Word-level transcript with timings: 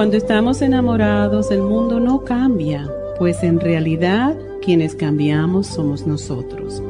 Cuando 0.00 0.16
estamos 0.16 0.62
enamorados, 0.62 1.50
el 1.50 1.60
mundo 1.60 2.00
no 2.00 2.24
cambia, 2.24 2.90
pues 3.18 3.42
en 3.42 3.60
realidad 3.60 4.34
quienes 4.62 4.94
cambiamos 4.94 5.66
somos 5.66 6.06
nosotros. 6.06 6.82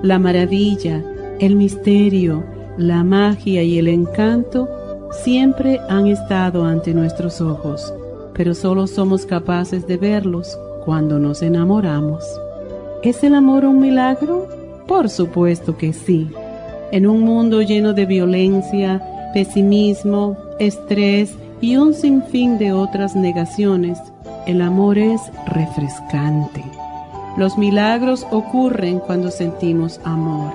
La 0.00 0.18
maravilla, 0.18 1.04
el 1.38 1.54
misterio, 1.54 2.42
la 2.78 3.04
magia 3.04 3.62
y 3.62 3.78
el 3.78 3.88
encanto 3.88 4.70
siempre 5.22 5.80
han 5.90 6.06
estado 6.06 6.64
ante 6.64 6.94
nuestros 6.94 7.42
ojos, 7.42 7.92
pero 8.32 8.54
solo 8.54 8.86
somos 8.86 9.26
capaces 9.26 9.86
de 9.86 9.98
verlos 9.98 10.58
cuando 10.86 11.18
nos 11.18 11.42
enamoramos. 11.42 12.24
¿Es 13.02 13.22
el 13.22 13.34
amor 13.34 13.66
un 13.66 13.80
milagro? 13.80 14.48
Por 14.88 15.10
supuesto 15.10 15.76
que 15.76 15.92
sí. 15.92 16.30
En 16.90 17.06
un 17.06 17.20
mundo 17.20 17.60
lleno 17.60 17.92
de 17.92 18.06
violencia, 18.06 19.02
pesimismo, 19.34 20.38
estrés, 20.58 21.36
y 21.60 21.76
un 21.76 21.94
sinfín 21.94 22.58
de 22.58 22.72
otras 22.72 23.16
negaciones, 23.16 23.98
el 24.46 24.62
amor 24.62 24.98
es 24.98 25.20
refrescante. 25.46 26.64
Los 27.36 27.58
milagros 27.58 28.26
ocurren 28.30 28.98
cuando 28.98 29.30
sentimos 29.30 30.00
amor. 30.04 30.52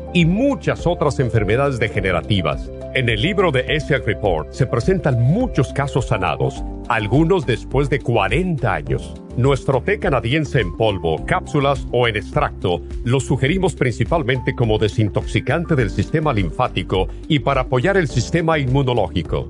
y 0.13 0.25
muchas 0.25 0.85
otras 0.85 1.19
enfermedades 1.19 1.79
degenerativas. 1.79 2.71
En 2.93 3.07
el 3.09 3.21
libro 3.21 3.51
de 3.51 3.65
ESIAC 3.67 4.05
Report 4.05 4.51
se 4.51 4.65
presentan 4.65 5.21
muchos 5.21 5.71
casos 5.71 6.07
sanados, 6.07 6.63
algunos 6.89 7.45
después 7.45 7.89
de 7.89 7.99
40 7.99 8.73
años. 8.73 9.13
Nuestro 9.37 9.81
té 9.81 9.97
canadiense 9.97 10.59
en 10.59 10.75
polvo, 10.75 11.25
cápsulas 11.25 11.87
o 11.91 12.07
en 12.07 12.17
extracto 12.17 12.81
lo 13.05 13.19
sugerimos 13.21 13.75
principalmente 13.75 14.53
como 14.53 14.77
desintoxicante 14.77 15.75
del 15.75 15.89
sistema 15.89 16.33
linfático 16.33 17.07
y 17.29 17.39
para 17.39 17.61
apoyar 17.61 17.95
el 17.95 18.09
sistema 18.09 18.59
inmunológico. 18.59 19.49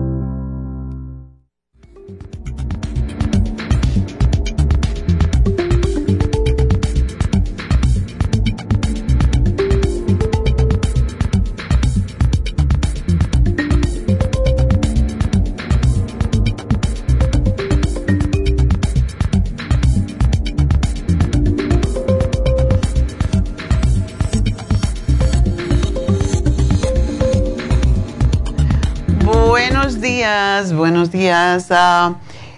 Buenos 30.73 31.11
días. 31.11 31.67
Ah, 31.71 32.13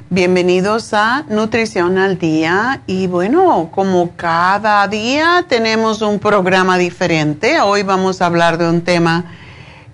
bienvenidos 0.09 0.93
a 0.93 1.23
Nutrición 1.29 1.97
al 1.97 2.19
Día. 2.19 2.81
Y 2.87 3.07
bueno, 3.07 3.69
como 3.73 4.17
cada 4.17 4.85
día 4.89 5.45
tenemos 5.47 6.01
un 6.01 6.19
programa 6.19 6.77
diferente, 6.77 7.61
hoy 7.61 7.83
vamos 7.83 8.21
a 8.21 8.25
hablar 8.25 8.57
de 8.57 8.67
un 8.67 8.81
tema 8.81 9.31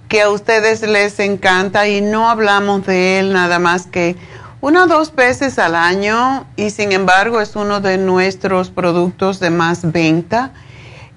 que 0.08 0.24
a 0.24 0.32
ustedes 0.32 0.82
les 0.82 1.20
encanta 1.20 1.88
y 1.88 2.02
no 2.02 2.28
hablamos 2.28 2.88
de 2.88 3.20
él 3.20 3.34
nada 3.34 3.60
más 3.60 3.86
que 3.86 4.16
una 4.62 4.86
o 4.86 4.88
dos 4.88 5.14
veces 5.14 5.60
al 5.60 5.76
año 5.76 6.48
y 6.56 6.72
sin 6.72 6.92
embargo 6.92 7.40
es 7.40 7.56
uno 7.56 7.82
de 7.82 8.00
nuestros 8.00 8.72
productos 8.72 9.40
de 9.40 9.52
más 9.52 9.92
venta 9.92 10.54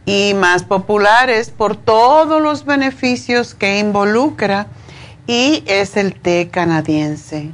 y 0.04 0.34
más 0.34 0.64
populares 0.64 1.48
por 1.48 1.76
todos 1.76 2.42
los 2.42 2.66
beneficios 2.66 3.54
que 3.54 3.78
involucra 3.78 4.66
y 5.26 5.62
es 5.66 5.96
el 5.96 6.14
té 6.14 6.48
canadiense. 6.50 7.50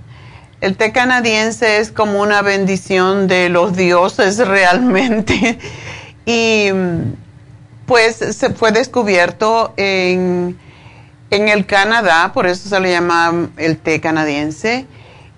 El 0.60 0.76
té 0.76 0.92
canadiense 0.92 1.78
es 1.78 1.92
como 1.92 2.20
una 2.20 2.42
bendición 2.42 3.28
de 3.28 3.48
los 3.48 3.76
dioses 3.76 4.38
realmente. 4.46 5.58
y 6.26 6.68
pues 7.86 8.16
se 8.16 8.50
fue 8.50 8.70
descubierto 8.70 9.72
en, 9.78 10.58
en 11.30 11.48
el 11.48 11.64
Canadá, 11.64 12.32
por 12.34 12.46
eso 12.46 12.68
se 12.68 12.78
le 12.80 12.90
llama 12.90 13.48
el 13.56 13.78
té 13.78 13.98
canadiense, 13.98 14.86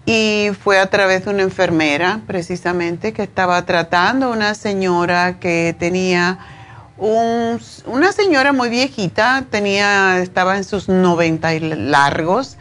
y 0.04 0.48
fue 0.60 0.80
a 0.80 0.90
través 0.90 1.24
de 1.24 1.30
una 1.30 1.42
enfermera 1.42 2.22
precisamente 2.26 3.12
que 3.12 3.22
estaba 3.22 3.64
tratando 3.66 4.26
a 4.26 4.30
una 4.30 4.54
señora 4.54 5.38
que 5.38 5.76
tenía 5.78 6.38
un, 7.00 7.60
una 7.86 8.12
señora 8.12 8.52
muy 8.52 8.68
viejita, 8.68 9.44
tenía, 9.50 10.20
estaba 10.20 10.56
en 10.56 10.64
sus 10.64 10.88
90 10.88 11.54
y 11.54 11.60
largos 11.60 12.56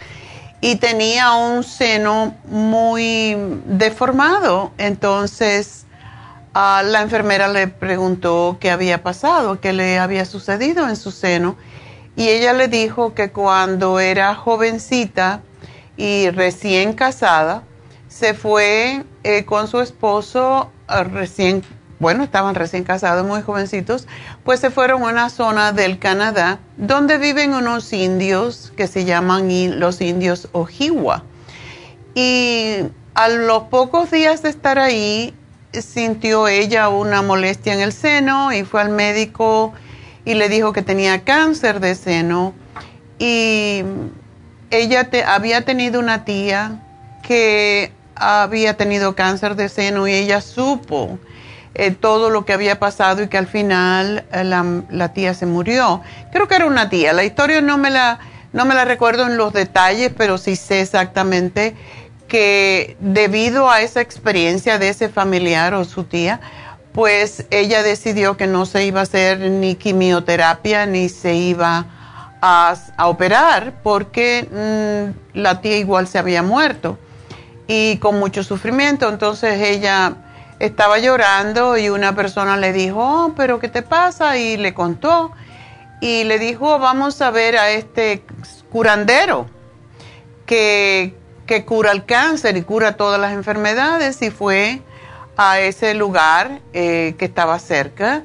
y 0.61 0.77
tenía 0.77 1.33
un 1.33 1.63
seno 1.63 2.35
muy 2.45 3.35
deformado. 3.65 4.71
Entonces 4.77 5.85
la 6.53 7.01
enfermera 7.01 7.47
le 7.47 7.67
preguntó 7.67 8.57
qué 8.59 8.71
había 8.71 9.03
pasado, 9.03 9.59
qué 9.61 9.73
le 9.73 9.99
había 9.99 10.25
sucedido 10.25 10.87
en 10.89 10.95
su 10.95 11.11
seno. 11.11 11.55
Y 12.15 12.27
ella 12.27 12.53
le 12.53 12.67
dijo 12.67 13.13
que 13.13 13.31
cuando 13.31 13.99
era 13.99 14.35
jovencita 14.35 15.41
y 15.95 16.29
recién 16.31 16.93
casada, 16.93 17.63
se 18.07 18.33
fue 18.33 19.03
eh, 19.23 19.45
con 19.45 19.67
su 19.67 19.79
esposo 19.79 20.71
eh, 20.89 21.03
recién, 21.03 21.63
bueno, 21.99 22.23
estaban 22.23 22.55
recién 22.55 22.83
casados, 22.83 23.25
muy 23.25 23.41
jovencitos, 23.41 24.07
pues 24.43 24.61
se 24.61 24.71
fueron 24.71 25.03
a 25.03 25.07
una 25.07 25.29
zona 25.29 25.73
del 25.73 25.99
Canadá 25.99 26.59
donde 26.77 27.17
viven 27.17 27.53
unos 27.53 27.91
indios 27.91 28.71
que 28.77 28.87
se 28.87 29.03
llaman 29.03 29.79
los 29.79 29.99
indios 29.99 30.47
Ojibwa. 30.53 31.23
Y 32.15 32.77
a 33.13 33.27
los 33.27 33.63
pocos 33.63 34.11
días 34.11 34.41
de 34.41 34.49
estar 34.49 34.79
ahí, 34.79 35.33
sintió 35.73 36.47
ella 36.47 36.89
una 36.89 37.21
molestia 37.21 37.73
en 37.73 37.81
el 37.81 37.93
seno 37.93 38.51
y 38.53 38.63
fue 38.63 38.81
al 38.81 38.89
médico 38.89 39.73
y 40.25 40.33
le 40.33 40.49
dijo 40.49 40.73
que 40.73 40.81
tenía 40.81 41.23
cáncer 41.23 41.79
de 41.79 41.95
seno 41.95 42.53
y 43.19 43.83
ella 44.71 45.09
había 45.27 45.65
tenido 45.65 45.99
una 45.99 46.25
tía 46.25 46.81
que 47.21 47.91
había 48.15 48.77
tenido 48.77 49.15
cáncer 49.15 49.55
de 49.55 49.69
seno 49.69 50.07
y 50.07 50.13
ella 50.13 50.41
supo 50.41 51.19
eh, 51.81 51.91
todo 51.91 52.29
lo 52.29 52.43
que 52.43 52.51
había 52.51 52.77
pasado 52.77 53.23
y 53.23 53.29
que 53.29 53.37
al 53.37 53.47
final 53.47 54.25
eh, 54.33 54.43
la, 54.43 55.13
tía 55.13 55.33
se 55.33 55.45
murió. 55.45 56.01
Creo 56.33 56.45
que 56.49 56.55
era 56.55 56.65
una 56.65 56.89
tía, 56.89 57.13
la 57.13 57.23
historia 57.23 57.61
no 57.61 57.77
me 57.77 57.89
la, 57.89 58.19
no 58.51 58.65
me 58.65 58.75
la 58.75 58.83
recuerdo 58.83 59.25
en 59.25 59.37
los 59.37 59.53
detalles, 59.53 60.11
pero 60.17 60.37
sí 60.37 60.57
sé 60.57 60.81
exactamente 60.81 61.77
que 62.27 62.97
debido 62.99 63.71
a 63.71 63.81
esa 63.81 64.01
experiencia 64.01 64.77
de 64.77 64.89
ese 64.89 65.07
familiar 65.07 65.73
o 65.73 65.85
su 65.85 66.03
tía, 66.03 66.41
pues 66.91 67.45
ella 67.49 67.81
decidió 67.81 68.35
que 68.35 68.45
no 68.45 68.65
se 68.65 68.83
iba 68.83 68.99
a 68.99 69.03
hacer 69.03 69.39
ni 69.39 69.75
quimioterapia 69.75 70.85
ni 70.85 71.07
se 71.07 71.33
iba 71.35 71.85
a, 72.41 72.75
operar 73.05 73.75
porque 73.83 74.49
mm, 74.51 75.39
la 75.39 75.61
tía 75.61 75.77
igual 75.77 76.09
se 76.09 76.19
había 76.19 76.43
muerto 76.43 76.99
y 77.67 77.95
con 77.99 78.19
mucho 78.19 78.43
sufrimiento. 78.43 79.07
Entonces 79.07 79.61
ella 79.61 80.13
estaba 80.59 80.99
llorando 80.99 81.77
y 81.77 81.89
una 81.89 82.15
persona 82.15 82.57
le 82.57 82.73
dijo, 82.73 82.99
oh, 82.99 83.33
pero 83.35 83.59
¿qué 83.59 83.69
te 83.69 83.81
pasa? 83.81 84.37
Y 84.37 84.57
le 84.57 84.73
contó. 84.73 85.31
Y 86.01 86.23
le 86.23 86.39
dijo, 86.39 86.79
vamos 86.79 87.21
a 87.21 87.31
ver 87.31 87.57
a 87.57 87.71
este 87.71 88.23
curandero 88.69 89.47
que 90.45 91.19
que 91.49 91.65
cura 91.65 91.91
el 91.91 92.05
cáncer 92.05 92.55
y 92.57 92.61
cura 92.61 92.95
todas 92.95 93.19
las 93.19 93.33
enfermedades. 93.33 94.21
Y 94.21 94.29
fue 94.29 94.81
a 95.35 95.59
ese 95.59 95.95
lugar 95.95 96.61
eh, 96.73 97.15
que 97.17 97.25
estaba 97.25 97.57
cerca. 97.57 98.21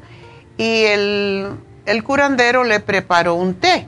Y 0.59 0.85
el, 0.85 1.57
curandero 2.05 2.65
le 2.65 2.81
preparó 2.81 3.35
un 3.35 3.55
té. 3.55 3.87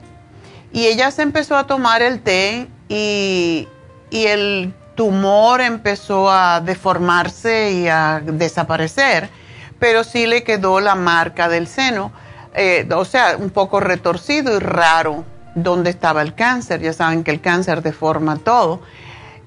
Y 0.72 0.86
ella 0.86 1.10
se 1.10 1.20
empezó 1.20 1.54
a 1.54 1.66
tomar 1.66 2.00
el 2.00 2.22
té 2.22 2.66
y, 2.88 3.68
el 4.10 4.72
tumor 4.96 5.60
empezó 5.60 6.30
a 6.30 6.60
deformarse 6.60 7.72
y 7.72 7.88
a 7.88 8.20
desaparecer, 8.24 9.30
pero 9.78 10.02
sí 10.02 10.26
le 10.26 10.42
quedó 10.42 10.80
la 10.80 10.94
marca 10.94 11.48
del 11.48 11.68
seno, 11.68 12.10
eh, 12.54 12.88
o 12.92 13.04
sea, 13.04 13.36
un 13.36 13.50
poco 13.50 13.78
retorcido 13.78 14.56
y 14.56 14.58
raro 14.58 15.24
donde 15.54 15.90
estaba 15.90 16.22
el 16.22 16.34
cáncer. 16.34 16.80
Ya 16.80 16.92
saben 16.92 17.22
que 17.22 17.30
el 17.30 17.40
cáncer 17.40 17.82
deforma 17.82 18.36
todo. 18.36 18.80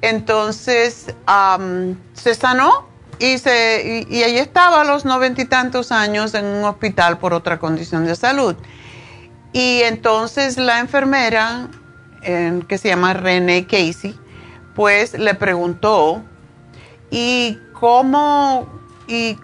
Entonces 0.01 1.13
se 2.13 2.36
sanó 2.36 2.88
y, 3.19 3.38
se, 3.38 4.06
y, 4.10 4.24
ahí 4.24 4.38
estaba 4.38 4.81
a 4.81 4.84
los 4.86 5.04
noventa 5.04 5.42
y 5.42 5.46
tantos 5.46 5.92
años 5.92 6.34
en 6.36 6.46
un 6.46 6.63
hospital 6.63 7.18
por 7.18 7.34
otra 7.34 7.60
condición 7.60 8.06
de 8.06 8.16
salud. 8.16 8.56
Y 9.51 9.81
entonces 9.81 10.57
la 10.57 10.80
enfermera, 10.80 11.68
que 12.22 12.78
se 12.78 12.90
llama 12.90 13.13
René 13.13 13.66
Casey, 13.66 14.16
pues 14.80 15.14
le 15.14 15.34
preguntó, 15.34 16.24
¿y 17.12 17.58
cómo, 17.74 18.66
y 19.10 19.38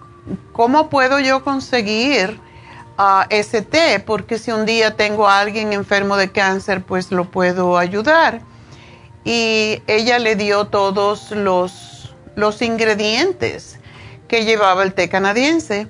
cómo 0.54 0.88
puedo 0.88 1.20
yo 1.20 1.44
conseguir 1.44 2.40
uh, 2.98 3.26
ese 3.28 3.60
té? 3.60 4.00
Porque 4.00 4.38
si 4.38 4.50
un 4.50 4.64
día 4.64 4.96
tengo 4.96 5.28
a 5.28 5.40
alguien 5.40 5.74
enfermo 5.74 6.16
de 6.16 6.32
cáncer, 6.32 6.84
pues 6.84 7.12
lo 7.12 7.30
puedo 7.30 7.76
ayudar 7.76 8.40
y 9.26 9.82
ella 9.86 10.18
le 10.18 10.36
dio 10.36 10.68
todos 10.68 11.32
los, 11.32 12.14
los 12.34 12.62
ingredientes 12.62 13.78
que 14.28 14.46
llevaba 14.46 14.84
el 14.84 14.94
té 14.94 15.10
canadiense. 15.10 15.86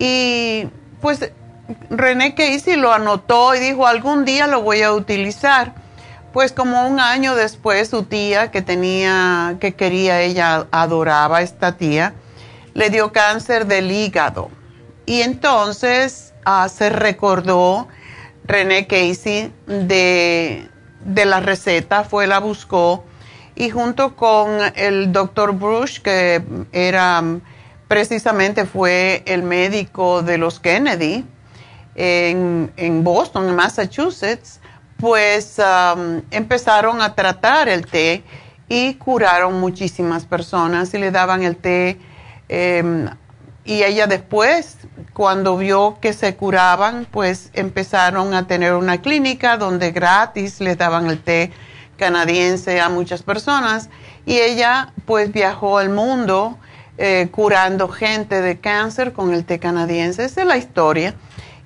Y 0.00 0.66
pues 1.00 1.30
René 1.90 2.34
Casey 2.34 2.74
lo 2.74 2.92
anotó 2.92 3.54
y 3.54 3.60
dijo, 3.60 3.86
algún 3.86 4.24
día 4.24 4.48
lo 4.48 4.62
voy 4.62 4.82
a 4.82 4.92
utilizar. 4.92 5.86
Pues 6.32 6.52
como 6.52 6.86
un 6.86 7.00
año 7.00 7.34
después 7.34 7.88
su 7.88 8.04
tía 8.04 8.50
que 8.50 8.62
tenía, 8.62 9.56
que 9.60 9.74
quería, 9.74 10.20
ella 10.20 10.66
adoraba 10.70 11.38
a 11.38 11.42
esta 11.42 11.76
tía, 11.76 12.14
le 12.74 12.90
dio 12.90 13.12
cáncer 13.12 13.66
del 13.66 13.90
hígado. 13.90 14.50
Y 15.06 15.22
entonces 15.22 16.34
ah, 16.44 16.68
se 16.68 16.90
recordó 16.90 17.88
René 18.44 18.86
Casey 18.86 19.52
de, 19.66 20.68
de 21.04 21.24
la 21.24 21.40
receta, 21.40 22.04
fue, 22.04 22.26
la 22.26 22.40
buscó 22.40 23.04
y 23.58 23.70
junto 23.70 24.14
con 24.14 24.60
el 24.76 25.12
doctor 25.12 25.52
Bruce, 25.52 26.00
que 26.00 26.40
era 26.70 27.22
precisamente 27.88 28.66
fue 28.66 29.24
el 29.26 29.42
médico 29.42 30.22
de 30.22 30.38
los 30.38 30.60
Kennedy 30.60 31.24
en, 31.96 33.02
Boston, 33.02 33.48
en 33.48 33.56
Massachusetts, 33.56 34.60
pues 34.98 35.58
um, 35.58 36.22
empezaron 36.30 37.00
a 37.00 37.14
tratar 37.14 37.68
el 37.68 37.86
té 37.86 38.22
y 38.68 38.94
curaron 38.94 39.60
muchísimas 39.60 40.26
personas 40.26 40.92
y 40.92 40.98
le 40.98 41.10
daban 41.10 41.42
el 41.42 41.56
té. 41.56 41.98
Em, 42.48 43.08
y 43.64 43.82
ella 43.82 44.06
después, 44.06 44.78
cuando 45.12 45.56
vio 45.56 45.98
que 46.00 46.12
se 46.12 46.34
curaban, 46.36 47.06
pues 47.10 47.50
empezaron 47.52 48.34
a 48.34 48.46
tener 48.46 48.74
una 48.74 49.00
clínica 49.00 49.56
donde 49.56 49.92
gratis 49.92 50.60
les 50.60 50.76
daban 50.78 51.06
el 51.06 51.22
té 51.22 51.52
canadiense 51.96 52.80
a 52.80 52.88
muchas 52.88 53.22
personas. 53.22 53.90
Y 54.26 54.38
ella 54.38 54.92
pues 55.06 55.32
viajó 55.32 55.78
al 55.78 55.90
mundo 55.90 56.58
eh, 56.96 57.28
curando 57.30 57.88
gente 57.88 58.40
de 58.40 58.58
cáncer 58.58 59.12
con 59.12 59.32
el 59.32 59.44
té 59.44 59.58
canadiense. 59.58 60.24
Esa 60.24 60.40
es 60.40 60.46
la 60.46 60.56
historia. 60.56 61.14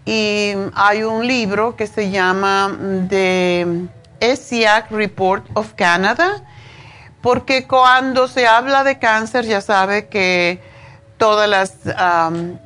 Y 0.04 0.52
hay 0.75 1.02
un 1.04 1.26
libro 1.26 1.76
que 1.76 1.87
se 1.87 2.11
llama 2.11 2.76
The 3.09 3.88
ESIAC 4.21 4.90
Report 4.90 5.44
of 5.54 5.75
Canada, 5.75 6.42
porque 7.21 7.66
cuando 7.66 8.26
se 8.26 8.47
habla 8.47 8.82
de 8.85 8.99
cáncer 8.99 9.44
ya 9.44 9.61
sabe 9.61 10.09
que 10.09 10.61
todas 11.23 11.49
las 11.49 11.75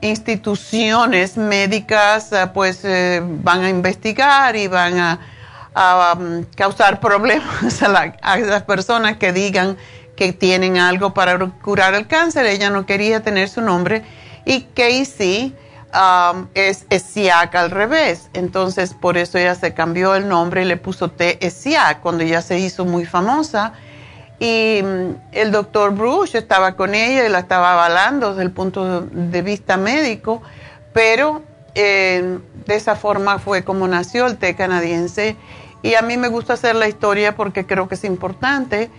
instituciones 0.01 1.37
médicas 1.37 2.33
ah, 2.33 2.55
pues 2.55 2.81
eh, 2.85 3.21
van 3.23 3.63
a 3.65 3.69
investigar 3.69 4.57
y 4.57 4.67
van 4.67 4.99
a, 4.99 5.19
causar 6.55 7.01
problemas 7.01 7.83
a, 7.83 8.13
las 8.39 8.63
personas 8.63 9.19
que 9.19 9.35
digan 9.35 9.77
que 10.17 10.33
tienen 10.33 10.79
algo 10.79 11.13
para 11.13 11.39
curar 11.63 11.93
el 11.93 12.07
cáncer. 12.07 12.47
Ella 12.47 12.71
no 12.71 12.87
quería 12.87 13.23
tener 13.23 13.51
su 13.51 13.61
nombre 13.61 14.03
y 14.47 14.63
Casey 14.75 15.55
es 16.55 16.87
ESIAC 16.91 17.55
al 17.55 17.71
revés. 17.71 18.29
Entonces 18.35 18.95
por 18.95 19.17
eso 19.17 19.39
ella 19.39 19.55
se 19.55 19.75
cambió 19.75 20.15
el 20.15 20.29
nombre 20.29 20.63
y 20.63 20.65
le 20.65 20.77
puso 20.77 21.11
T 21.11 21.45
ESIAC 21.45 22.01
cuando 22.01 22.25
ella 22.25 22.43
se 22.43 22.59
hizo 22.59 22.85
muy 22.85 23.07
famosa 23.07 23.73
y 24.39 24.81
mm, 24.83 25.11
el 25.33 25.51
doctor 25.51 25.95
Bruce 25.95 26.37
estaba 26.37 26.77
con 26.77 26.95
ella 26.95 27.27
y 27.27 27.29
la 27.29 27.41
estaba 27.41 27.73
avalando 27.73 28.31
desde 28.31 28.43
el 28.43 28.51
punto 28.51 29.03
de 29.03 29.43
vista 29.43 29.77
médico, 29.77 30.43
pero 30.93 31.43
eh, 31.75 32.39
de 32.67 32.75
esa 32.75 32.97
forma 32.97 33.39
fue 33.39 33.65
como 33.65 33.89
nació 33.89 34.27
el 34.27 34.37
té 34.37 34.55
canadiense. 34.55 35.37
Y 35.83 35.95
a 35.95 36.03
mí 36.03 36.17
me 36.17 36.29
gusta 36.29 36.55
hacer 36.55 36.75
la 36.75 36.89
historia 36.89 37.37
porque 37.37 37.65
creo 37.67 37.89
que 37.89 37.95
es 37.95 38.05
importante. 38.05 38.91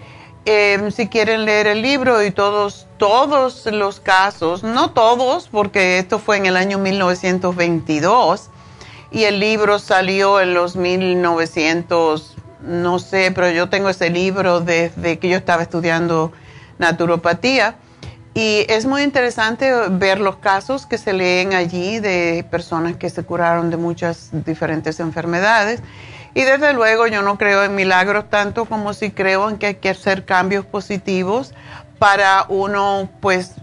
Eh, 0.49 0.91
si 0.91 1.09
quieren 1.09 1.43
leer 1.43 1.67
el 1.67 1.81
libro 1.81 2.23
y 2.23 2.31
todos, 2.31 2.87
todos 2.97 3.65
los 3.65 3.99
casos, 3.99 4.63
no 4.63 4.91
todos, 4.91 5.49
porque 5.49 5.99
esto 5.99 6.19
fue 6.19 6.37
en 6.37 6.45
el 6.45 6.55
año 6.55 6.77
1922, 6.77 8.49
y 9.11 9.25
el 9.25 9.41
libro 9.41 9.77
salió 9.77 10.39
en 10.39 10.53
los 10.53 10.77
1900, 10.77 12.37
no 12.61 12.97
sé, 12.99 13.33
pero 13.35 13.51
yo 13.51 13.67
tengo 13.67 13.89
ese 13.89 14.09
libro 14.09 14.61
desde 14.61 15.19
que 15.19 15.27
yo 15.27 15.35
estaba 15.35 15.63
estudiando 15.63 16.31
naturopatía. 16.77 17.75
Y 18.33 18.65
es 18.69 18.85
muy 18.85 19.01
interesante 19.01 19.69
ver 19.89 20.21
los 20.21 20.37
casos 20.37 20.85
que 20.85 20.97
se 20.97 21.11
leen 21.11 21.55
allí 21.55 21.99
de 21.99 22.45
personas 22.49 22.95
que 22.95 23.09
se 23.09 23.23
curaron 23.23 23.69
de 23.69 23.75
muchas 23.75 24.29
diferentes 24.31 25.01
enfermedades. 25.01 25.81
Y 26.37 26.43
desde 26.43 26.71
luego 26.73 27.07
yo 27.07 27.23
no 27.23 27.39
creo 27.39 27.63
en 27.63 27.73
milagros 27.73 28.29
tanto 28.29 28.65
como 28.65 28.93
si 28.93 29.09
creo 29.09 29.49
en 29.49 29.57
que 29.57 29.65
hay 29.65 29.75
que 29.77 29.89
hacer 29.89 30.23
cambios 30.23 30.67
positivos 30.67 31.55
para 31.97 32.45
uno 32.47 33.09
pues 33.21 33.53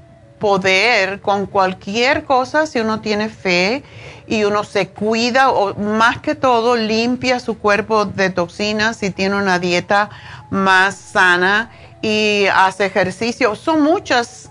poder 0.41 1.21
con 1.21 1.47
cualquier 1.47 2.25
cosa 2.25 2.67
si 2.67 2.81
uno 2.81 3.01
tiene 3.01 3.29
fe 3.29 3.85
y 4.27 4.43
uno 4.43 4.65
se 4.65 4.89
cuida 4.89 5.51
o 5.51 5.77
más 5.77 6.19
que 6.19 6.35
todo 6.35 6.75
limpia 6.75 7.39
su 7.39 7.59
cuerpo 7.59 8.07
de 8.07 8.31
toxinas 8.31 8.97
si 8.97 9.11
tiene 9.11 9.37
una 9.37 9.61
dieta 9.61 10.11
más 10.51 10.97
sana 10.97 11.71
y 12.03 12.47
hace 12.53 12.87
ejercicio. 12.87 13.55
Son 13.55 13.83
muchos 13.83 14.51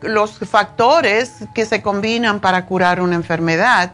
los 0.00 0.38
factores 0.48 1.34
que 1.54 1.66
se 1.66 1.82
combinan 1.82 2.40
para 2.40 2.64
curar 2.64 3.02
una 3.02 3.16
enfermedad. 3.16 3.92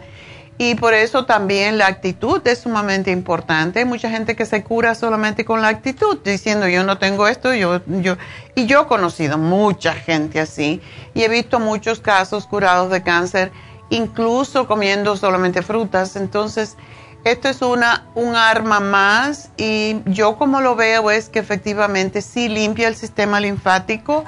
Y 0.62 0.74
por 0.74 0.92
eso 0.92 1.24
también 1.24 1.78
la 1.78 1.86
actitud 1.86 2.46
es 2.46 2.58
sumamente 2.58 3.10
importante. 3.10 3.78
Hay 3.78 3.86
mucha 3.86 4.10
gente 4.10 4.36
que 4.36 4.44
se 4.44 4.62
cura 4.62 4.94
solamente 4.94 5.46
con 5.46 5.62
la 5.62 5.68
actitud, 5.68 6.18
diciendo 6.22 6.68
yo 6.68 6.84
no 6.84 6.98
tengo 6.98 7.28
esto, 7.28 7.54
yo, 7.54 7.80
yo. 7.86 8.18
Y 8.54 8.66
yo 8.66 8.82
he 8.82 8.86
conocido 8.86 9.38
mucha 9.38 9.94
gente 9.94 10.38
así. 10.38 10.82
Y 11.14 11.22
he 11.22 11.30
visto 11.30 11.60
muchos 11.60 12.00
casos 12.00 12.46
curados 12.46 12.90
de 12.90 13.02
cáncer, 13.02 13.52
incluso 13.88 14.66
comiendo 14.66 15.16
solamente 15.16 15.62
frutas. 15.62 16.14
Entonces, 16.16 16.76
esto 17.24 17.48
es 17.48 17.62
una, 17.62 18.04
un 18.14 18.36
arma 18.36 18.80
más 18.80 19.52
y 19.56 20.02
yo 20.04 20.36
como 20.36 20.60
lo 20.60 20.76
veo 20.76 21.10
es 21.10 21.30
que 21.30 21.38
efectivamente 21.38 22.20
sí 22.20 22.50
limpia 22.50 22.88
el 22.88 22.96
sistema 22.96 23.40
linfático 23.40 24.26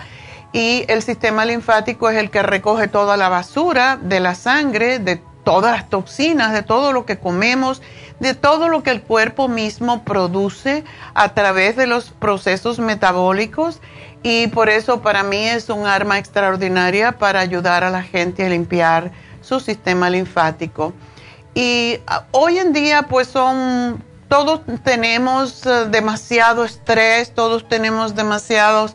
y 0.55 0.87
el 0.89 1.03
sistema 1.03 1.45
linfático 1.45 2.09
es 2.09 2.17
el 2.17 2.31
que 2.31 2.43
recoge 2.43 2.89
toda 2.89 3.19
la 3.19 3.29
basura 3.29 3.99
de 4.01 4.21
la 4.21 4.35
sangre, 4.35 4.99
de 4.99 5.21
todas 5.45 5.73
las 5.73 5.89
toxinas, 5.89 6.53
de 6.53 6.63
todo 6.63 6.93
lo 6.93 7.05
que 7.07 7.19
comemos, 7.19 7.83
de 8.21 8.35
todo 8.35 8.69
lo 8.69 8.83
que 8.83 8.91
el 8.91 9.03
cuerpo 9.03 9.49
mismo 9.49 10.05
produce 10.05 10.85
a 11.15 11.35
través 11.35 11.77
de 11.77 11.87
los 11.87 12.11
procesos 12.11 12.79
metabólicos 12.79 13.81
y 14.23 14.47
por 14.49 14.69
eso 14.69 15.03
para 15.03 15.23
mí 15.23 15.45
es 15.49 15.69
un 15.69 15.87
arma 15.87 16.19
extraordinaria 16.19 17.13
para 17.13 17.41
ayudar 17.41 17.83
a 17.83 17.91
la 17.91 18.03
gente 18.03 18.47
a 18.47 18.49
limpiar 18.49 19.11
su 19.41 19.59
sistema 19.59 20.09
linfático. 20.09 20.93
Y 21.55 21.99
ah, 22.07 22.25
hoy 22.31 22.59
en 22.59 22.73
día 22.73 23.03
pues 23.03 23.29
son, 23.29 24.03
todos 24.29 24.61
tenemos 24.85 25.67
eh, 25.67 25.87
demasiado 25.91 26.65
estrés, 26.65 27.35
todos 27.35 27.69
tenemos 27.69 28.15
demasiados 28.15 28.95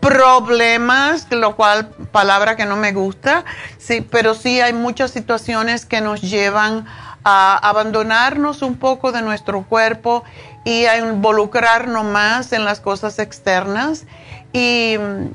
problemas, 0.00 1.26
lo 1.30 1.56
cual 1.56 1.88
palabra 2.12 2.56
que 2.56 2.66
no 2.66 2.76
me 2.76 2.92
gusta, 2.92 3.44
sí, 3.78 4.00
pero 4.00 4.34
sí 4.34 4.60
hay 4.60 4.72
muchas 4.72 5.10
situaciones 5.10 5.84
que 5.84 6.00
nos 6.00 6.20
llevan 6.20 6.86
a 7.24 7.56
abandonarnos 7.56 8.62
un 8.62 8.76
poco 8.76 9.12
de 9.12 9.22
nuestro 9.22 9.64
cuerpo 9.64 10.24
y 10.64 10.84
a 10.84 10.98
involucrarnos 10.98 12.04
más 12.04 12.52
en 12.52 12.64
las 12.64 12.80
cosas 12.80 13.18
externas. 13.18 14.06
Y 14.52 14.96
mm, 14.98 15.26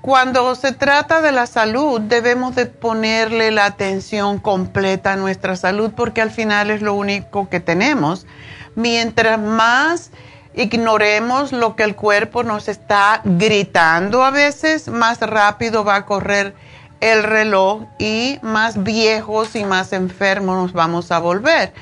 cuando 0.00 0.54
se 0.54 0.72
trata 0.72 1.20
de 1.20 1.32
la 1.32 1.46
salud, 1.46 2.00
debemos 2.00 2.54
de 2.54 2.66
ponerle 2.66 3.50
la 3.50 3.66
atención 3.66 4.38
completa 4.38 5.12
a 5.12 5.16
nuestra 5.16 5.56
salud 5.56 5.92
porque 5.94 6.22
al 6.22 6.30
final 6.30 6.70
es 6.70 6.82
lo 6.82 6.94
único 6.94 7.48
que 7.48 7.60
tenemos. 7.60 8.26
Mientras 8.74 9.38
más 9.38 10.10
ignoremos 10.54 11.52
lo 11.52 11.76
que 11.76 11.84
el 11.84 11.96
cuerpo 11.96 12.42
nos 12.42 12.68
está 12.68 13.20
gritando 13.24 14.24
a 14.24 14.30
veces, 14.30 14.88
más 14.88 15.20
rápido 15.20 15.84
va 15.84 15.96
a 15.96 16.06
correr 16.06 16.54
el 17.00 17.22
reloj 17.22 17.84
y 17.98 18.38
más 18.42 18.82
viejos 18.82 19.56
y 19.56 19.64
más 19.64 19.92
enfermos 19.92 20.56
nos 20.56 20.72
vamos 20.72 21.10
a 21.10 21.18
volver. 21.18 21.72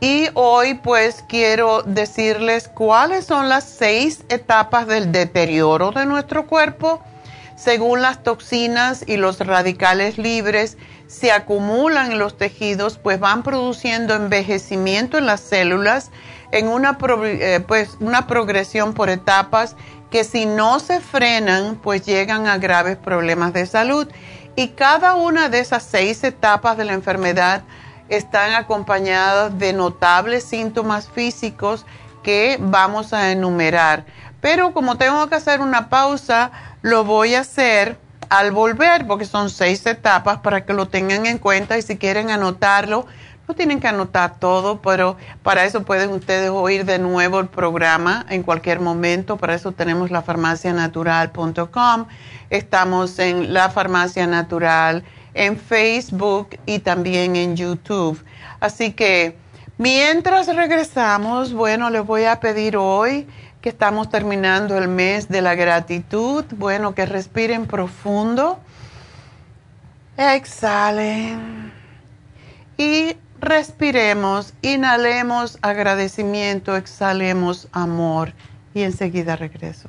Y 0.00 0.28
hoy 0.34 0.74
pues 0.74 1.24
quiero 1.28 1.82
decirles 1.82 2.68
cuáles 2.68 3.26
son 3.26 3.48
las 3.48 3.64
seis 3.64 4.24
etapas 4.28 4.86
del 4.86 5.12
deterioro 5.12 5.92
de 5.92 6.06
nuestro 6.06 6.46
cuerpo. 6.46 7.02
Según 7.54 8.00
las 8.00 8.22
toxinas 8.22 9.04
y 9.06 9.18
los 9.18 9.38
radicales 9.40 10.16
libres 10.16 10.78
se 11.06 11.32
acumulan 11.32 12.12
en 12.12 12.18
los 12.18 12.38
tejidos, 12.38 12.96
pues 12.96 13.20
van 13.20 13.42
produciendo 13.42 14.14
envejecimiento 14.14 15.18
en 15.18 15.26
las 15.26 15.40
células 15.40 16.10
en 16.52 16.68
una, 16.68 16.98
eh, 17.24 17.64
pues, 17.66 17.96
una 18.00 18.26
progresión 18.26 18.94
por 18.94 19.10
etapas 19.10 19.76
que 20.10 20.24
si 20.24 20.46
no 20.46 20.80
se 20.80 21.00
frenan, 21.00 21.76
pues 21.76 22.04
llegan 22.04 22.46
a 22.46 22.58
graves 22.58 22.96
problemas 22.96 23.52
de 23.52 23.66
salud. 23.66 24.08
Y 24.56 24.68
cada 24.68 25.14
una 25.14 25.48
de 25.48 25.60
esas 25.60 25.84
seis 25.84 26.24
etapas 26.24 26.76
de 26.76 26.84
la 26.84 26.92
enfermedad 26.92 27.62
están 28.08 28.52
acompañadas 28.54 29.56
de 29.58 29.72
notables 29.72 30.44
síntomas 30.44 31.08
físicos 31.08 31.86
que 32.24 32.58
vamos 32.60 33.12
a 33.12 33.30
enumerar. 33.30 34.04
Pero 34.40 34.74
como 34.74 34.98
tengo 34.98 35.28
que 35.28 35.36
hacer 35.36 35.60
una 35.60 35.88
pausa, 35.88 36.50
lo 36.82 37.04
voy 37.04 37.34
a 37.34 37.40
hacer 37.40 37.98
al 38.28 38.52
volver, 38.52 39.06
porque 39.06 39.24
son 39.24 39.50
seis 39.50 39.84
etapas 39.86 40.38
para 40.38 40.64
que 40.64 40.72
lo 40.72 40.88
tengan 40.88 41.26
en 41.26 41.38
cuenta 41.38 41.78
y 41.78 41.82
si 41.82 41.98
quieren 41.98 42.30
anotarlo, 42.30 43.06
no 43.50 43.56
tienen 43.56 43.80
que 43.80 43.88
anotar 43.88 44.38
todo, 44.38 44.80
pero 44.80 45.16
para 45.42 45.64
eso 45.64 45.82
pueden 45.82 46.10
ustedes 46.10 46.50
oír 46.50 46.84
de 46.84 47.00
nuevo 47.00 47.40
el 47.40 47.48
programa 47.48 48.24
en 48.28 48.44
cualquier 48.44 48.78
momento. 48.78 49.38
Para 49.38 49.56
eso 49.56 49.72
tenemos 49.72 50.12
la 50.12 50.22
farmacianatural.com. 50.22 52.06
Estamos 52.48 53.18
en 53.18 53.52
la 53.52 53.68
farmacia 53.68 54.28
natural 54.28 55.02
en 55.34 55.56
Facebook 55.58 56.50
y 56.64 56.78
también 56.78 57.34
en 57.34 57.56
YouTube. 57.56 58.22
Así 58.60 58.92
que 58.92 59.36
mientras 59.78 60.46
regresamos, 60.54 61.52
bueno, 61.52 61.90
les 61.90 62.06
voy 62.06 62.26
a 62.26 62.38
pedir 62.38 62.76
hoy 62.76 63.26
que 63.60 63.70
estamos 63.70 64.10
terminando 64.10 64.78
el 64.78 64.86
mes 64.86 65.28
de 65.28 65.42
la 65.42 65.56
gratitud, 65.56 66.44
bueno, 66.52 66.94
que 66.94 67.04
respiren 67.04 67.66
profundo, 67.66 68.60
exhalen 70.16 71.72
y 72.80 73.16
Respiremos, 73.40 74.52
inhalemos 74.60 75.58
agradecimiento, 75.62 76.76
exhalemos 76.76 77.68
amor 77.72 78.34
y 78.74 78.82
enseguida 78.82 79.34
regreso. 79.34 79.88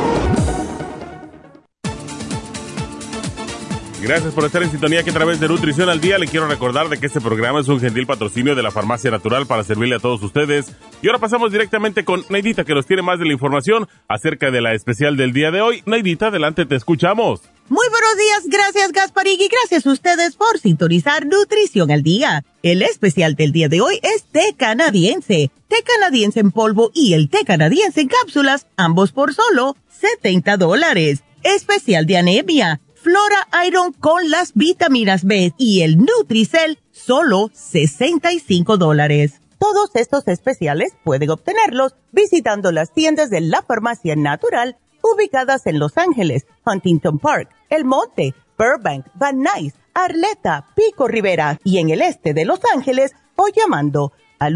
Gracias 4.02 4.34
por 4.34 4.46
estar 4.46 4.64
en 4.64 4.72
sintonía 4.72 5.04
que 5.04 5.12
a 5.12 5.14
través 5.14 5.40
de 5.40 5.48
Nutrición 5.48 5.88
al 5.88 6.02
Día 6.02 6.18
le 6.18 6.26
quiero 6.26 6.48
recordar 6.48 6.90
de 6.90 6.98
que 6.98 7.06
este 7.06 7.22
programa 7.22 7.60
es 7.60 7.68
un 7.68 7.80
gentil 7.80 8.08
patrocinio 8.08 8.56
de 8.56 8.64
la 8.64 8.72
Farmacia 8.72 9.12
Natural 9.12 9.46
para 9.46 9.64
servirle 9.64 9.96
a 9.96 10.00
todos 10.00 10.24
ustedes. 10.24 10.72
Y 11.04 11.08
ahora 11.08 11.20
pasamos 11.20 11.52
directamente 11.52 12.04
con 12.04 12.26
Neidita 12.30 12.64
que 12.64 12.74
nos 12.74 12.88
tiene 12.88 13.04
más 13.04 13.20
de 13.20 13.26
la 13.26 13.34
información 13.34 13.88
acerca 14.08 14.50
de 14.50 14.60
la 14.60 14.74
especial 14.74 15.18
del 15.18 15.34
día 15.34 15.52
de 15.52 15.62
hoy. 15.62 15.84
Neidita, 15.86 16.28
adelante, 16.28 16.66
te 16.66 16.76
escuchamos. 16.76 17.42
Muy 17.70 17.88
buenos 17.90 18.18
días, 18.18 18.48
gracias 18.48 18.92
Gasparín 18.92 19.40
y 19.40 19.48
gracias 19.48 19.86
a 19.86 19.92
ustedes 19.92 20.36
por 20.36 20.58
sintonizar 20.58 21.28
Nutrición 21.28 21.92
al 21.92 22.02
Día. 22.02 22.44
El 22.64 22.82
especial 22.82 23.36
del 23.36 23.52
día 23.52 23.70
de 23.70 23.82
hoy 23.82 24.00
es 24.02 24.24
té 24.24 24.56
canadiense, 24.58 25.52
té 25.68 25.76
canadiense 25.86 26.40
en 26.40 26.52
polvo 26.52 26.90
y 26.96 27.14
el 27.14 27.30
té 27.30 27.46
canadiense 27.46 28.02
en 28.02 28.08
cápsulas, 28.08 28.66
ambos 28.78 29.12
por 29.12 29.36
solo 29.36 29.78
70 29.90 30.58
dólares. 30.58 31.24
Especial 31.44 32.06
de 32.06 32.18
anemia, 32.18 32.82
Flora 33.02 33.48
Iron 33.66 33.94
con 33.94 34.30
las 34.30 34.54
vitaminas 34.54 35.24
B 35.24 35.56
y 35.58 35.82
el 35.82 35.98
Nutricel, 35.98 36.78
solo 36.92 37.50
65 37.52 38.78
dólares. 38.78 39.42
Todos 39.58 39.90
estos 39.96 40.28
especiales 40.28 40.94
pueden 41.04 41.32
obtenerlos 41.32 41.96
visitando 42.12 42.72
las 42.72 42.94
tiendas 42.94 43.32
de 43.32 43.42
la 43.42 43.64
farmacia 43.64 44.16
natural 44.16 44.78
ubicadas 45.02 45.66
en 45.66 45.80
Los 45.80 45.98
Ángeles, 45.98 46.46
Huntington 46.64 47.18
Park, 47.18 47.50
El 47.72 47.86
Monte, 47.86 48.36
Burbank, 48.56 49.08
Van 49.16 49.40
Nuys, 49.40 49.74
Arleta, 49.96 50.68
Pico 50.76 51.08
Rivera 51.08 51.60
y 51.64 51.80
en 51.80 51.90
el 51.90 52.04
este 52.04 52.36
de 52.36 52.46
Los 52.46 52.60
Ángeles 52.72 53.14
o 53.36 53.48
llamando 53.48 54.12
al 54.38 54.54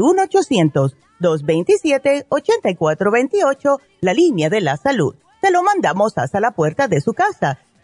1-800-227-8428, 1.20 3.80
la 4.02 4.14
línea 4.14 4.52
de 4.52 4.62
la 4.62 4.78
salud. 4.78 5.16
Se 5.42 5.50
lo 5.50 5.64
mandamos 5.64 6.16
hasta 6.18 6.40
la 6.40 6.52
puerta 6.52 6.88
de 6.88 7.02
su 7.02 7.14
casa. 7.14 7.58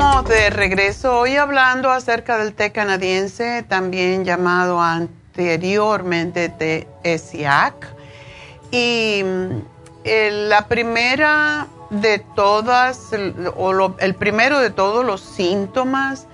Estamos 0.00 0.24
de 0.30 0.48
regreso 0.48 1.18
hoy 1.18 1.36
hablando 1.36 1.90
acerca 1.90 2.38
del 2.38 2.54
té 2.54 2.72
canadiense, 2.72 3.62
también 3.68 4.24
llamado 4.24 4.80
anteriormente 4.80 6.48
té 6.48 6.88
ESIAC. 7.02 7.74
Y 8.70 9.22
mm, 9.22 10.08
la 10.48 10.66
primera 10.68 11.66
de 11.90 12.18
todas, 12.18 13.10
o 13.56 13.94
el 13.98 14.14
primero 14.14 14.58
de 14.60 14.70
todos 14.70 15.04
los 15.04 15.20
síntomas, 15.20 16.26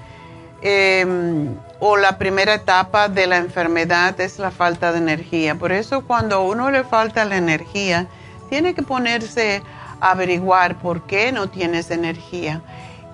em, 0.63 1.57
o 1.81 1.97
la 1.97 2.19
primera 2.19 2.55
etapa 2.55 3.09
de 3.09 3.27
la 3.27 3.39
enfermedad 3.39 4.21
es 4.21 4.39
la 4.39 4.53
falta 4.53 4.93
de 4.93 4.99
energía. 4.99 5.57
Por 5.57 5.73
eso 5.73 6.05
cuando 6.07 6.37
a 6.37 6.39
uno 6.39 6.71
le 6.71 6.85
falta 6.85 7.25
la 7.25 7.37
energía, 7.37 8.07
tiene 8.49 8.75
que 8.75 8.83
ponerse 8.83 9.61
a 10.01 10.13
averiguar 10.13 10.79
por 10.79 11.03
qué 11.09 11.33
no 11.33 11.49
tienes 11.49 11.91
energía 11.91 12.63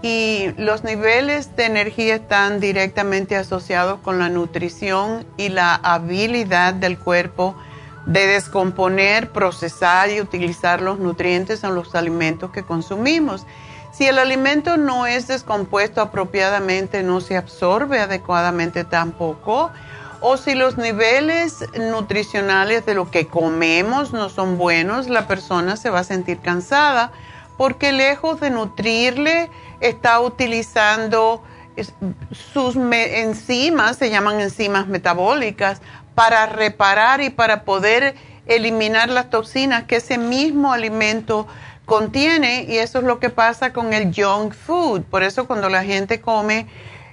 y 0.03 0.53
los 0.59 0.83
niveles 0.83 1.55
de 1.55 1.67
energía 1.67 2.17
están 2.17 2.59
directamente 2.59 3.37
asociados 3.37 4.01
con 4.01 4.19
la 4.19 4.29
nutrición 4.29 5.25
y 5.37 5.49
la 5.49 5.77
habilidad 5.77 6.75
del 6.75 6.99
cuerpo 6.99 7.55
de 8.07 8.27
descomponer, 8.27 9.31
procesar 9.31 10.11
y 10.11 10.21
utilizar 10.21 10.83
los 10.83 10.99
nutrientes 10.99 11.62
en 11.62 11.77
los 11.77 11.95
alimentos 11.95 12.51
que 12.51 12.65
consumimos. 12.65 13.47
Si 13.93 14.07
el 14.07 14.19
alimento 14.19 14.77
no 14.77 15.07
es 15.07 15.29
descompuesto 15.29 16.01
apropiadamente, 16.01 17.05
no 17.05 17.21
se 17.21 17.37
absorbe 17.37 18.01
adecuadamente 18.01 18.83
tampoco. 18.83 19.71
O 20.21 20.37
si 20.37 20.55
los 20.55 20.79
niveles 20.79 21.65
nutricionales 21.79 22.87
de 22.87 22.95
lo 22.95 23.11
que 23.11 23.27
comemos 23.27 24.12
no 24.12 24.29
son 24.31 24.59
buenos, 24.59 25.09
la 25.09 25.29
persona 25.29 25.77
se 25.77 25.91
va 25.91 26.01
a 26.01 26.05
sentir 26.05 26.38
cansada 26.38 27.12
porque 27.57 27.93
lejos 27.93 28.41
de 28.41 28.51
nutrirle, 28.51 29.51
está 29.83 30.21
utilizando 30.21 31.42
sus 32.53 32.77
enzimas, 32.77 33.97
se 33.97 34.11
llaman 34.11 34.40
enzimas 34.40 34.87
metabólicas, 34.87 35.81
para 36.14 36.47
reparar 36.47 37.21
y 37.21 37.31
para 37.31 37.64
poder 37.64 38.14
eliminar 38.47 39.09
las 39.09 39.31
toxinas 39.31 39.85
que 39.85 39.97
ese 39.97 40.18
mismo 40.18 40.73
alimento 40.73 41.47
contiene 41.85 42.64
y 42.64 42.79
eso 42.79 42.99
es 42.99 43.05
lo 43.05 43.18
que 43.18 43.31
pasa 43.31 43.73
con 43.73 43.92
el 43.92 44.14
junk 44.14 44.55
food. 44.55 45.03
Por 45.03 45.23
eso 45.23 45.47
cuando 45.47 45.68
la 45.68 45.85
gente 45.85 46.21
come 46.21 46.66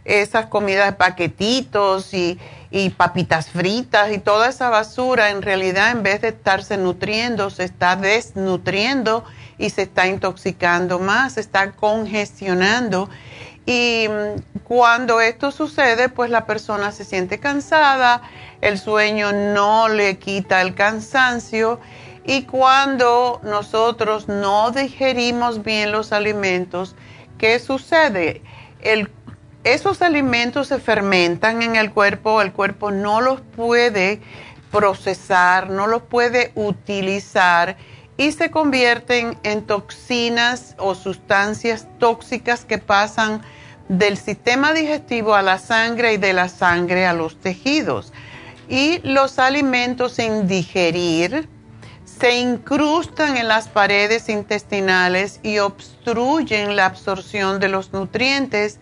esas 0.05 0.47
comidas 0.47 0.86
de 0.88 0.93
paquetitos 0.93 2.13
y, 2.13 2.39
y 2.71 2.89
papitas 2.89 3.49
fritas 3.49 4.12
y 4.12 4.19
toda 4.19 4.49
esa 4.49 4.69
basura, 4.69 5.29
en 5.29 5.41
realidad 5.41 5.91
en 5.91 6.03
vez 6.03 6.21
de 6.21 6.29
estarse 6.29 6.77
nutriendo, 6.77 7.49
se 7.49 7.63
está 7.63 7.95
desnutriendo 7.95 9.23
y 9.60 9.69
se 9.69 9.84
está 9.84 10.08
intoxicando 10.08 10.98
más, 10.98 11.34
se 11.34 11.41
está 11.41 11.74
congestionando. 11.74 13.10
Y 13.65 14.08
mm, 14.10 14.62
cuando 14.63 15.22
esto 15.22 15.52
sucede, 15.52 16.10
pues 16.10 16.32
la 16.32 16.48
persona 16.48 16.91
se 16.91 17.06
siente 17.06 17.39
cansada, 17.39 18.24
el 18.62 18.80
sueño 18.80 19.32
no 19.32 19.89
le 19.89 20.17
quita 20.17 20.62
el 20.62 20.74
cansancio 20.74 21.80
y 22.26 22.43
cuando 22.43 23.41
nosotros 23.43 24.28
no 24.28 24.72
digerimos 24.72 25.63
bien 25.63 25.91
los 25.91 26.12
alimentos, 26.12 26.95
¿qué 27.38 27.60
sucede? 27.60 28.41
esos 29.65 30.02
alimentos 30.02 30.67
se 30.67 30.80
fermentan 30.80 31.62
en 31.62 31.76
el 31.76 31.91
cuerpo, 31.91 32.41
el 32.41 32.54
cuerpo 32.54 32.91
no 32.91 33.19
los 33.19 33.41
puede 33.41 34.22
procesar, 34.72 35.69
no 35.69 35.86
los 35.86 36.04
puede 36.04 36.54
utilizar 36.56 37.76
y 38.19 38.34
se 38.34 38.51
convierten 38.51 39.38
en 39.43 39.65
toxinas 39.65 40.75
o 40.77 40.93
sustancias 40.93 41.88
tóxicas 41.99 42.65
que 42.65 42.77
pasan 42.77 43.41
del 43.88 44.17
sistema 44.17 44.73
digestivo 44.73 45.36
a 45.36 45.41
la 45.41 45.58
sangre 45.58 46.13
y 46.13 46.17
de 46.17 46.34
la 46.34 46.49
sangre 46.49 47.08
a 47.08 47.13
los 47.13 47.39
tejidos. 47.39 48.12
Y 48.67 48.99
los 49.08 49.39
alimentos 49.39 50.15
sin 50.15 50.49
digerir 50.49 51.47
se 52.03 52.38
incrustan 52.38 53.38
en 53.38 53.47
las 53.47 53.69
paredes 53.69 54.27
intestinales 54.27 55.39
y 55.41 55.60
obstruyen 55.60 56.75
la 56.75 56.88
absorción 56.88 57.62
de 57.62 57.69
los 57.69 57.93
nutrientes 57.93 58.79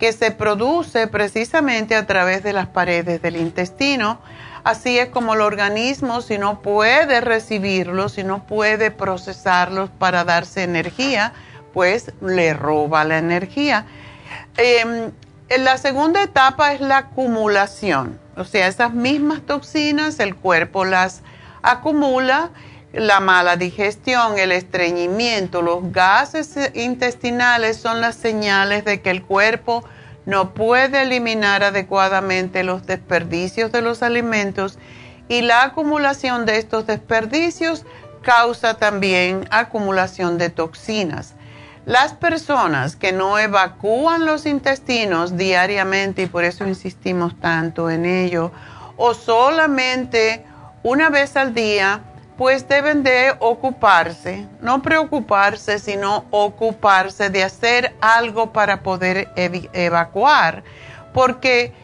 que 0.00 0.12
se 0.12 0.32
produce 0.32 1.06
precisamente 1.06 1.94
a 1.94 2.08
través 2.08 2.42
de 2.42 2.52
las 2.52 2.66
paredes 2.66 3.22
del 3.22 3.36
intestino 3.36 4.20
Así 4.62 4.98
es 4.98 5.08
como 5.08 5.34
el 5.34 5.40
organismo, 5.40 6.20
si 6.20 6.38
no 6.38 6.60
puede 6.60 7.20
recibirlos, 7.20 8.12
si 8.12 8.24
no 8.24 8.46
puede 8.46 8.90
procesarlos 8.90 9.90
para 9.90 10.24
darse 10.24 10.62
energía, 10.62 11.32
pues 11.72 12.12
le 12.20 12.52
roba 12.52 13.04
la 13.04 13.18
energía. 13.18 13.86
Em, 14.56 15.12
la 15.58 15.78
segunda 15.78 16.22
etapa 16.22 16.74
es 16.74 16.80
la 16.80 16.98
acumulación, 16.98 18.18
o 18.36 18.44
sea, 18.44 18.68
esas 18.68 18.92
mismas 18.92 19.40
toxinas 19.42 20.20
el 20.20 20.36
cuerpo 20.36 20.84
las 20.84 21.22
acumula, 21.62 22.50
la 22.92 23.20
mala 23.20 23.56
digestión, 23.56 24.38
el 24.38 24.52
estreñimiento, 24.52 25.62
los 25.62 25.92
gases 25.92 26.56
intestinales 26.74 27.76
son 27.76 28.00
las 28.00 28.16
señales 28.16 28.84
de 28.84 29.00
que 29.00 29.10
el 29.10 29.22
cuerpo 29.22 29.84
no 30.26 30.54
puede 30.54 31.02
eliminar 31.02 31.62
adecuadamente 31.62 32.62
los 32.62 32.86
desperdicios 32.86 33.72
de 33.72 33.82
los 33.82 34.02
alimentos 34.02 34.78
y 35.28 35.42
la 35.42 35.62
acumulación 35.62 36.46
de 36.46 36.58
estos 36.58 36.86
desperdicios 36.86 37.84
causa 38.22 38.74
también 38.74 39.46
acumulación 39.50 40.38
de 40.38 40.50
toxinas. 40.50 41.34
Las 41.86 42.12
personas 42.12 42.94
que 42.96 43.12
no 43.12 43.38
evacúan 43.38 44.26
los 44.26 44.44
intestinos 44.44 45.36
diariamente, 45.36 46.22
y 46.22 46.26
por 46.26 46.44
eso 46.44 46.66
insistimos 46.66 47.38
tanto 47.40 47.88
en 47.88 48.04
ello, 48.04 48.52
o 48.96 49.14
solamente 49.14 50.44
una 50.82 51.08
vez 51.08 51.36
al 51.36 51.54
día, 51.54 52.02
pues 52.40 52.66
deben 52.66 53.02
de 53.02 53.34
ocuparse, 53.38 54.46
no 54.62 54.80
preocuparse, 54.80 55.78
sino 55.78 56.24
ocuparse 56.30 57.28
de 57.28 57.44
hacer 57.44 57.94
algo 58.00 58.50
para 58.50 58.82
poder 58.82 59.28
evacuar. 59.36 60.64
Porque, 61.12 61.74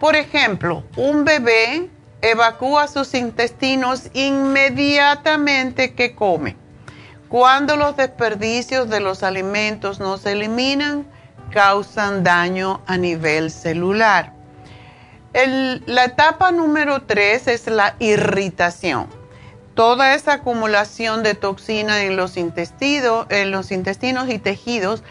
por 0.00 0.16
ejemplo, 0.16 0.84
un 0.96 1.26
bebé 1.26 1.90
evacúa 2.22 2.88
sus 2.88 3.12
intestinos 3.12 4.08
inmediatamente 4.14 5.92
que 5.92 6.14
come. 6.14 6.56
Cuando 7.28 7.76
los 7.76 7.94
desperdicios 7.98 8.88
de 8.88 9.00
los 9.00 9.22
alimentos 9.22 10.00
no 10.00 10.16
se 10.16 10.32
eliminan, 10.32 11.06
causan 11.50 12.24
daño 12.24 12.80
a 12.86 12.96
nivel 12.96 13.50
celular. 13.50 14.32
la 15.34 16.04
etapa 16.06 16.52
número 16.52 17.02
tres 17.02 17.48
es 17.48 17.66
la 17.66 17.96
irritación. 17.98 19.15
Toda 19.76 20.14
esa 20.14 20.32
acumulación 20.32 21.22
de 21.22 21.34
toxina 21.34 22.04
en 22.04 22.16
los 22.16 22.38
intestinos, 22.38 23.26
en 23.28 23.50
los 23.50 23.70
intestinos 23.70 24.30
y 24.30 24.38
tejidos 24.38 25.04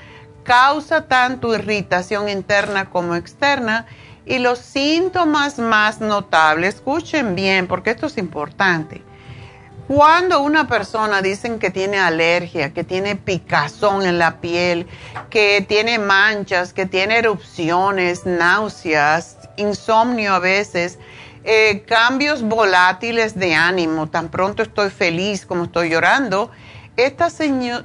causa 0.43 1.01
tanto 1.07 1.53
irritación 1.53 2.29
interna 2.29 2.89
como 2.89 3.13
externa 3.13 3.85
y 4.25 4.39
los 4.39 4.57
síntomas 4.57 5.59
más 5.59 6.01
notables, 6.01 6.75
escuchen 6.75 7.35
bien 7.35 7.67
porque 7.67 7.91
esto 7.91 8.07
es 8.07 8.17
importante. 8.17 9.03
Cuando 9.87 10.41
una 10.41 10.67
persona 10.67 11.21
dicen 11.21 11.59
que 11.59 11.69
tiene 11.69 11.99
alergia, 11.99 12.73
que 12.73 12.83
tiene 12.83 13.15
picazón 13.15 14.03
en 14.03 14.17
la 14.17 14.41
piel, 14.41 14.87
que 15.29 15.63
tiene 15.67 15.99
manchas, 15.99 16.73
que 16.73 16.87
tiene 16.87 17.19
erupciones, 17.19 18.25
náuseas, 18.25 19.37
insomnio 19.57 20.33
a 20.33 20.39
veces, 20.39 20.97
eh, 21.45 21.83
cambios 21.87 22.41
volátiles 22.41 23.37
de 23.37 23.53
ánimo, 23.53 24.07
tan 24.07 24.29
pronto 24.29 24.63
estoy 24.63 24.89
feliz 24.89 25.45
como 25.45 25.65
estoy 25.65 25.89
llorando, 25.89 26.49
estas 26.97 27.37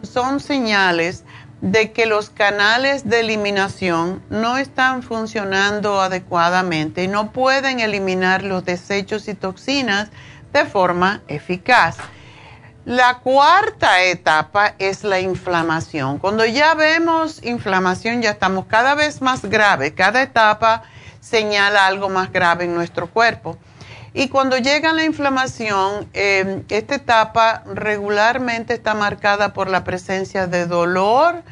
son 0.02 0.40
señales 0.40 1.24
de 1.60 1.92
que 1.92 2.06
los 2.06 2.30
canales 2.30 3.08
de 3.08 3.20
eliminación 3.20 4.22
no 4.30 4.56
están 4.56 5.02
funcionando 5.02 6.00
adecuadamente 6.00 7.04
y 7.04 7.08
no 7.08 7.32
pueden 7.32 7.80
eliminar 7.80 8.42
los 8.44 8.64
desechos 8.64 9.28
y 9.28 9.34
toxinas 9.34 10.08
de 10.54 10.64
forma 10.64 11.20
eficaz. 11.28 11.98
La 12.86 13.18
cuarta 13.18 14.02
etapa 14.04 14.74
es 14.78 15.04
la 15.04 15.20
inflamación. 15.20 16.18
Cuando 16.18 16.46
ya 16.46 16.74
vemos 16.74 17.44
inflamación, 17.44 18.22
ya 18.22 18.30
estamos 18.30 18.64
cada 18.64 18.94
vez 18.94 19.20
más 19.20 19.44
grave. 19.44 19.92
Cada 19.92 20.22
etapa 20.22 20.84
señala 21.20 21.86
algo 21.86 22.08
más 22.08 22.32
grave 22.32 22.64
en 22.64 22.74
nuestro 22.74 23.08
cuerpo. 23.08 23.58
Y 24.12 24.28
cuando 24.28 24.58
llega 24.58 24.92
la 24.92 25.04
inflamación, 25.04 26.08
eh, 26.14 26.64
esta 26.68 26.96
etapa 26.96 27.62
regularmente 27.66 28.74
está 28.74 28.94
marcada 28.94 29.52
por 29.52 29.70
la 29.70 29.84
presencia 29.84 30.48
de 30.48 30.66
dolor 30.66 31.42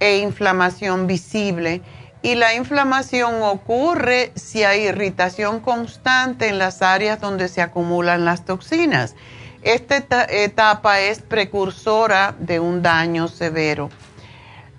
e 0.00 0.18
inflamación 0.18 1.06
visible. 1.06 1.82
Y 2.22 2.34
la 2.34 2.54
inflamación 2.54 3.42
ocurre 3.42 4.32
si 4.34 4.64
hay 4.64 4.88
irritación 4.88 5.60
constante 5.60 6.48
en 6.48 6.58
las 6.58 6.82
áreas 6.82 7.20
donde 7.20 7.48
se 7.48 7.62
acumulan 7.62 8.24
las 8.24 8.44
toxinas. 8.44 9.14
Esta 9.62 10.24
etapa 10.28 11.00
es 11.00 11.20
precursora 11.20 12.34
de 12.38 12.60
un 12.60 12.82
daño 12.82 13.28
severo. 13.28 13.88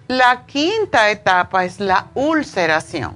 La 0.08 0.46
quinta 0.46 1.10
etapa 1.10 1.64
es 1.64 1.80
la 1.80 2.08
ulceración. 2.14 3.16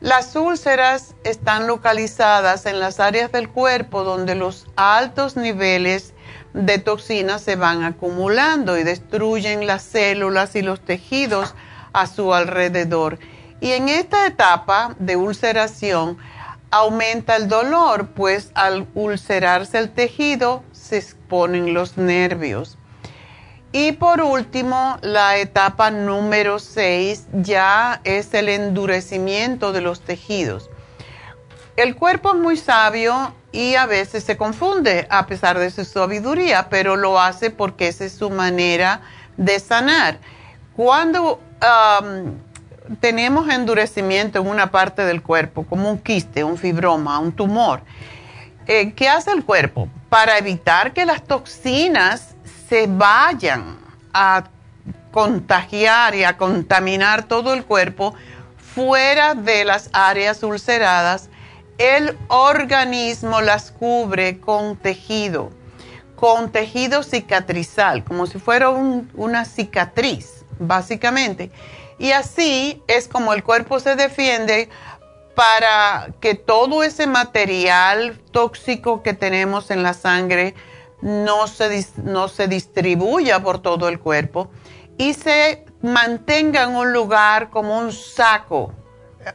Las 0.00 0.36
úlceras 0.36 1.14
están 1.24 1.66
localizadas 1.66 2.66
en 2.66 2.80
las 2.80 3.00
áreas 3.00 3.32
del 3.32 3.48
cuerpo 3.48 4.04
donde 4.04 4.34
los 4.34 4.66
altos 4.76 5.36
niveles 5.36 6.12
de 6.52 6.78
toxinas 6.78 7.40
se 7.40 7.56
van 7.56 7.82
acumulando 7.82 8.76
y 8.76 8.84
destruyen 8.84 9.66
las 9.66 9.82
células 9.82 10.54
y 10.54 10.60
los 10.60 10.80
tejidos 10.80 11.54
a 11.94 12.06
su 12.06 12.34
alrededor. 12.34 13.18
Y 13.62 13.72
en 13.72 13.88
esta 13.88 14.26
etapa 14.26 14.94
de 14.98 15.16
ulceración 15.16 16.18
aumenta 16.70 17.36
el 17.36 17.48
dolor, 17.48 18.08
pues 18.08 18.50
al 18.54 18.86
ulcerarse 18.94 19.78
el 19.78 19.90
tejido 19.90 20.62
se 20.72 20.98
exponen 20.98 21.72
los 21.72 21.96
nervios. 21.96 22.76
Y 23.72 23.92
por 23.92 24.22
último, 24.22 24.98
la 25.02 25.36
etapa 25.36 25.90
número 25.90 26.58
6 26.58 27.26
ya 27.32 28.00
es 28.04 28.32
el 28.34 28.48
endurecimiento 28.48 29.72
de 29.72 29.80
los 29.80 30.00
tejidos. 30.00 30.70
El 31.76 31.94
cuerpo 31.94 32.30
es 32.30 32.36
muy 32.36 32.56
sabio 32.56 33.34
y 33.52 33.74
a 33.74 33.84
veces 33.84 34.24
se 34.24 34.36
confunde 34.36 35.06
a 35.10 35.26
pesar 35.26 35.58
de 35.58 35.70
su 35.70 35.84
sabiduría, 35.84 36.68
pero 36.70 36.96
lo 36.96 37.20
hace 37.20 37.50
porque 37.50 37.88
esa 37.88 38.04
es 38.04 38.12
su 38.12 38.30
manera 38.30 39.02
de 39.36 39.60
sanar. 39.60 40.18
Cuando 40.74 41.40
tenemos 43.00 43.48
endurecimiento 43.48 44.40
en 44.40 44.46
una 44.46 44.70
parte 44.70 45.04
del 45.04 45.22
cuerpo, 45.22 45.64
como 45.66 45.90
un 45.90 45.98
quiste, 45.98 46.44
un 46.44 46.56
fibroma, 46.56 47.18
un 47.18 47.32
tumor, 47.32 47.82
eh, 48.66 48.92
¿qué 48.92 49.08
hace 49.08 49.32
el 49.32 49.44
cuerpo? 49.44 49.88
Para 50.08 50.38
evitar 50.38 50.92
que 50.92 51.04
las 51.04 51.22
toxinas 51.24 52.35
se 52.68 52.86
vayan 52.86 53.78
a 54.12 54.44
contagiar 55.12 56.14
y 56.14 56.24
a 56.24 56.36
contaminar 56.36 57.24
todo 57.24 57.54
el 57.54 57.64
cuerpo 57.64 58.14
fuera 58.56 59.34
de 59.34 59.64
las 59.64 59.88
áreas 59.92 60.42
ulceradas, 60.42 61.30
el 61.78 62.16
organismo 62.28 63.40
las 63.40 63.70
cubre 63.70 64.38
con 64.40 64.76
tejido, 64.76 65.50
con 66.14 66.52
tejido 66.52 67.02
cicatrizal, 67.02 68.04
como 68.04 68.26
si 68.26 68.38
fuera 68.38 68.68
una 68.68 69.44
cicatriz, 69.44 70.44
básicamente. 70.58 71.50
Y 71.98 72.12
así 72.12 72.82
es 72.86 73.08
como 73.08 73.32
el 73.32 73.42
cuerpo 73.42 73.80
se 73.80 73.96
defiende 73.96 74.68
para 75.34 76.08
que 76.20 76.34
todo 76.34 76.82
ese 76.82 77.06
material 77.06 78.18
tóxico 78.32 79.02
que 79.02 79.14
tenemos 79.14 79.70
en 79.70 79.82
la 79.82 79.94
sangre 79.94 80.54
no 81.00 81.46
se, 81.46 81.86
no 82.02 82.28
se 82.28 82.48
distribuya 82.48 83.42
por 83.42 83.60
todo 83.60 83.88
el 83.88 84.00
cuerpo 84.00 84.50
y 84.98 85.14
se 85.14 85.64
mantenga 85.82 86.64
en 86.64 86.76
un 86.76 86.92
lugar 86.92 87.50
como 87.50 87.78
un 87.78 87.92
saco, 87.92 88.72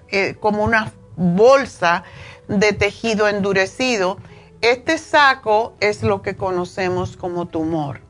eh, 0.09 0.35
como 0.39 0.63
una 0.63 0.91
bolsa 1.15 2.03
de 2.47 2.73
tejido 2.73 3.27
endurecido. 3.27 4.17
Este 4.61 4.97
saco 4.97 5.75
es 5.79 6.03
lo 6.03 6.21
que 6.21 6.35
conocemos 6.35 7.17
como 7.17 7.47
tumor. 7.47 8.01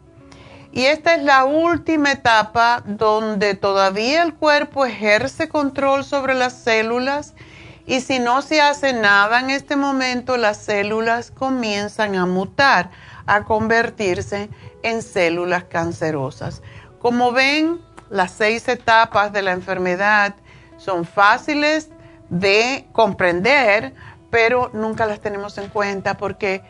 Y 0.74 0.86
esta 0.86 1.16
es 1.16 1.24
la 1.24 1.44
última 1.44 2.14
etapa 2.14 2.82
donde 2.86 3.56
todavía 3.56 4.24
el 4.24 4.34
cuerpo 4.34 4.86
ejerce 4.86 5.50
control 5.50 6.06
sobre 6.06 6.34
las 6.34 6.54
células 6.54 7.34
y 7.86 8.00
si 8.00 8.20
no 8.20 8.42
se 8.42 8.62
hace 8.62 8.94
nada 8.94 9.40
en 9.40 9.50
este 9.50 9.76
momento, 9.76 10.38
las 10.38 10.58
células 10.58 11.32
comienzan 11.32 12.16
a 12.16 12.26
mutar, 12.26 12.92
a 13.32 13.46
convertirse 13.46 14.50
en 14.84 15.02
células 15.02 15.64
cancerosas. 15.64 16.62
Como 17.00 17.32
ven, 17.32 17.80
las 18.10 18.32
seis 18.32 18.68
etapas 18.68 19.32
de 19.32 19.42
la 19.42 19.54
enfermedad 19.54 20.36
son 20.76 21.06
fáciles 21.06 21.90
de 22.30 22.90
comprender, 22.92 23.94
pero 24.30 24.70
nunca 24.74 25.06
las 25.06 25.22
tenemos 25.22 25.58
en 25.58 25.70
cuenta 25.70 26.18
porque 26.18 26.62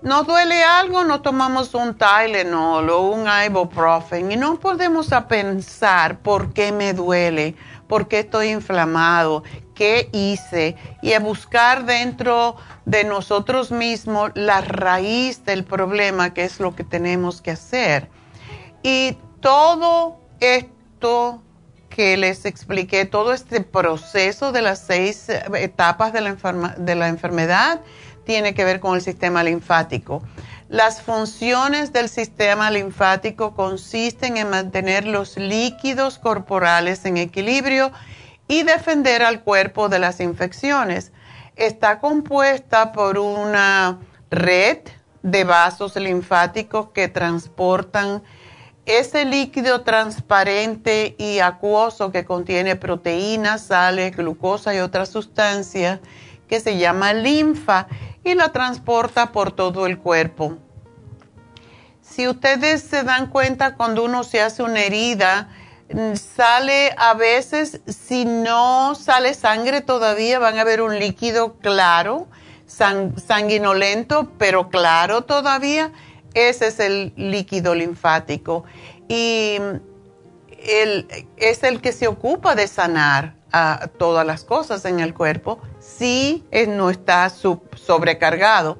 nos 0.00 0.26
duele 0.26 0.64
algo, 0.64 1.04
no 1.04 1.20
tomamos 1.20 1.74
un 1.74 1.98
Tylenol 1.98 2.88
o 2.88 3.02
un 3.02 3.26
ibuprofen 3.46 4.32
y 4.32 4.36
no 4.36 4.58
podemos 4.58 5.10
pensar 5.28 6.18
por 6.20 6.54
qué 6.54 6.72
me 6.72 6.94
duele, 6.94 7.56
por 7.88 8.08
qué 8.08 8.20
estoy 8.20 8.48
inflamado, 8.48 9.42
qué 9.74 10.08
hice 10.12 10.76
y 11.02 11.12
a 11.12 11.20
buscar 11.20 11.84
dentro 11.84 12.56
de 12.84 13.04
nosotros 13.04 13.70
mismos 13.70 14.30
la 14.34 14.60
raíz 14.60 15.44
del 15.44 15.64
problema, 15.64 16.32
que 16.32 16.44
es 16.44 16.60
lo 16.60 16.74
que 16.74 16.84
tenemos 16.84 17.40
que 17.42 17.52
hacer. 17.52 18.08
Y 18.82 19.16
todo 19.40 20.20
esto 20.40 21.42
que 21.88 22.16
les 22.16 22.44
expliqué, 22.44 23.04
todo 23.04 23.32
este 23.32 23.60
proceso 23.60 24.52
de 24.52 24.62
las 24.62 24.80
seis 24.80 25.28
etapas 25.28 26.12
de 26.12 26.20
la, 26.20 26.74
de 26.76 26.94
la 26.94 27.08
enfermedad, 27.08 27.80
tiene 28.24 28.54
que 28.54 28.64
ver 28.64 28.80
con 28.80 28.94
el 28.96 29.02
sistema 29.02 29.42
linfático. 29.44 30.22
Las 30.68 31.02
funciones 31.02 31.92
del 31.92 32.08
sistema 32.08 32.70
linfático 32.70 33.54
consisten 33.54 34.38
en 34.38 34.50
mantener 34.50 35.06
los 35.06 35.36
líquidos 35.36 36.18
corporales 36.18 37.04
en 37.04 37.18
equilibrio 37.18 37.92
y 38.48 38.62
defender 38.62 39.22
al 39.22 39.42
cuerpo 39.42 39.88
de 39.88 39.98
las 39.98 40.20
infecciones. 40.20 41.12
Está 41.56 42.00
compuesta 42.00 42.92
por 42.92 43.18
una 43.18 43.98
red 44.30 44.78
de 45.22 45.44
vasos 45.44 45.96
linfáticos 45.96 46.90
que 46.90 47.08
transportan 47.08 48.22
ese 48.86 49.24
líquido 49.24 49.80
transparente 49.82 51.14
y 51.18 51.38
acuoso 51.38 52.12
que 52.12 52.24
contiene 52.24 52.76
proteínas, 52.76 53.62
sales, 53.62 54.14
glucosa 54.14 54.74
y 54.74 54.80
otras 54.80 55.08
sustancias 55.08 56.00
que 56.48 56.60
se 56.60 56.76
llama 56.76 57.14
linfa 57.14 57.86
y 58.22 58.34
la 58.34 58.52
transporta 58.52 59.32
por 59.32 59.52
todo 59.52 59.86
el 59.86 59.98
cuerpo. 59.98 60.58
Si 62.02 62.28
ustedes 62.28 62.82
se 62.82 63.02
dan 63.02 63.28
cuenta 63.28 63.74
cuando 63.76 64.04
uno 64.04 64.22
se 64.24 64.42
hace 64.42 64.62
una 64.62 64.80
herida, 64.80 65.48
sale 66.14 66.94
a 66.96 67.14
veces, 67.14 67.80
si 67.86 68.24
no 68.24 68.94
sale 68.94 69.34
sangre 69.34 69.80
todavía, 69.80 70.38
van 70.38 70.58
a 70.58 70.64
ver 70.64 70.82
un 70.82 70.98
líquido 70.98 71.54
claro, 71.58 72.26
sanguinolento, 72.66 74.30
pero 74.38 74.68
claro 74.68 75.22
todavía. 75.22 75.92
Ese 76.34 76.66
es 76.68 76.80
el 76.80 77.12
líquido 77.16 77.74
linfático. 77.74 78.64
Y 79.08 79.58
es 81.36 81.62
el 81.62 81.80
que 81.80 81.92
se 81.92 82.08
ocupa 82.08 82.54
de 82.54 82.66
sanar 82.66 83.34
a 83.52 83.88
todas 83.98 84.26
las 84.26 84.42
cosas 84.42 84.84
en 84.84 84.98
el 84.98 85.14
cuerpo 85.14 85.60
si 85.78 86.44
no 86.68 86.90
está 86.90 87.30
sobrecargado. 87.30 88.78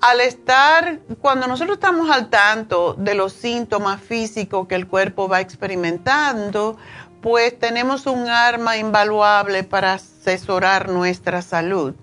Al 0.00 0.20
estar, 0.22 1.00
cuando 1.20 1.46
nosotros 1.46 1.76
estamos 1.76 2.08
al 2.10 2.30
tanto 2.30 2.94
de 2.94 3.14
los 3.14 3.34
síntomas 3.34 4.00
físicos 4.00 4.66
que 4.66 4.74
el 4.74 4.86
cuerpo 4.86 5.28
va 5.28 5.42
experimentando, 5.42 6.78
pues 7.20 7.58
tenemos 7.58 8.06
un 8.06 8.26
arma 8.26 8.78
invaluable 8.78 9.62
para 9.62 9.94
asesorar 9.94 10.88
nuestra 10.88 11.42
salud. 11.42 11.94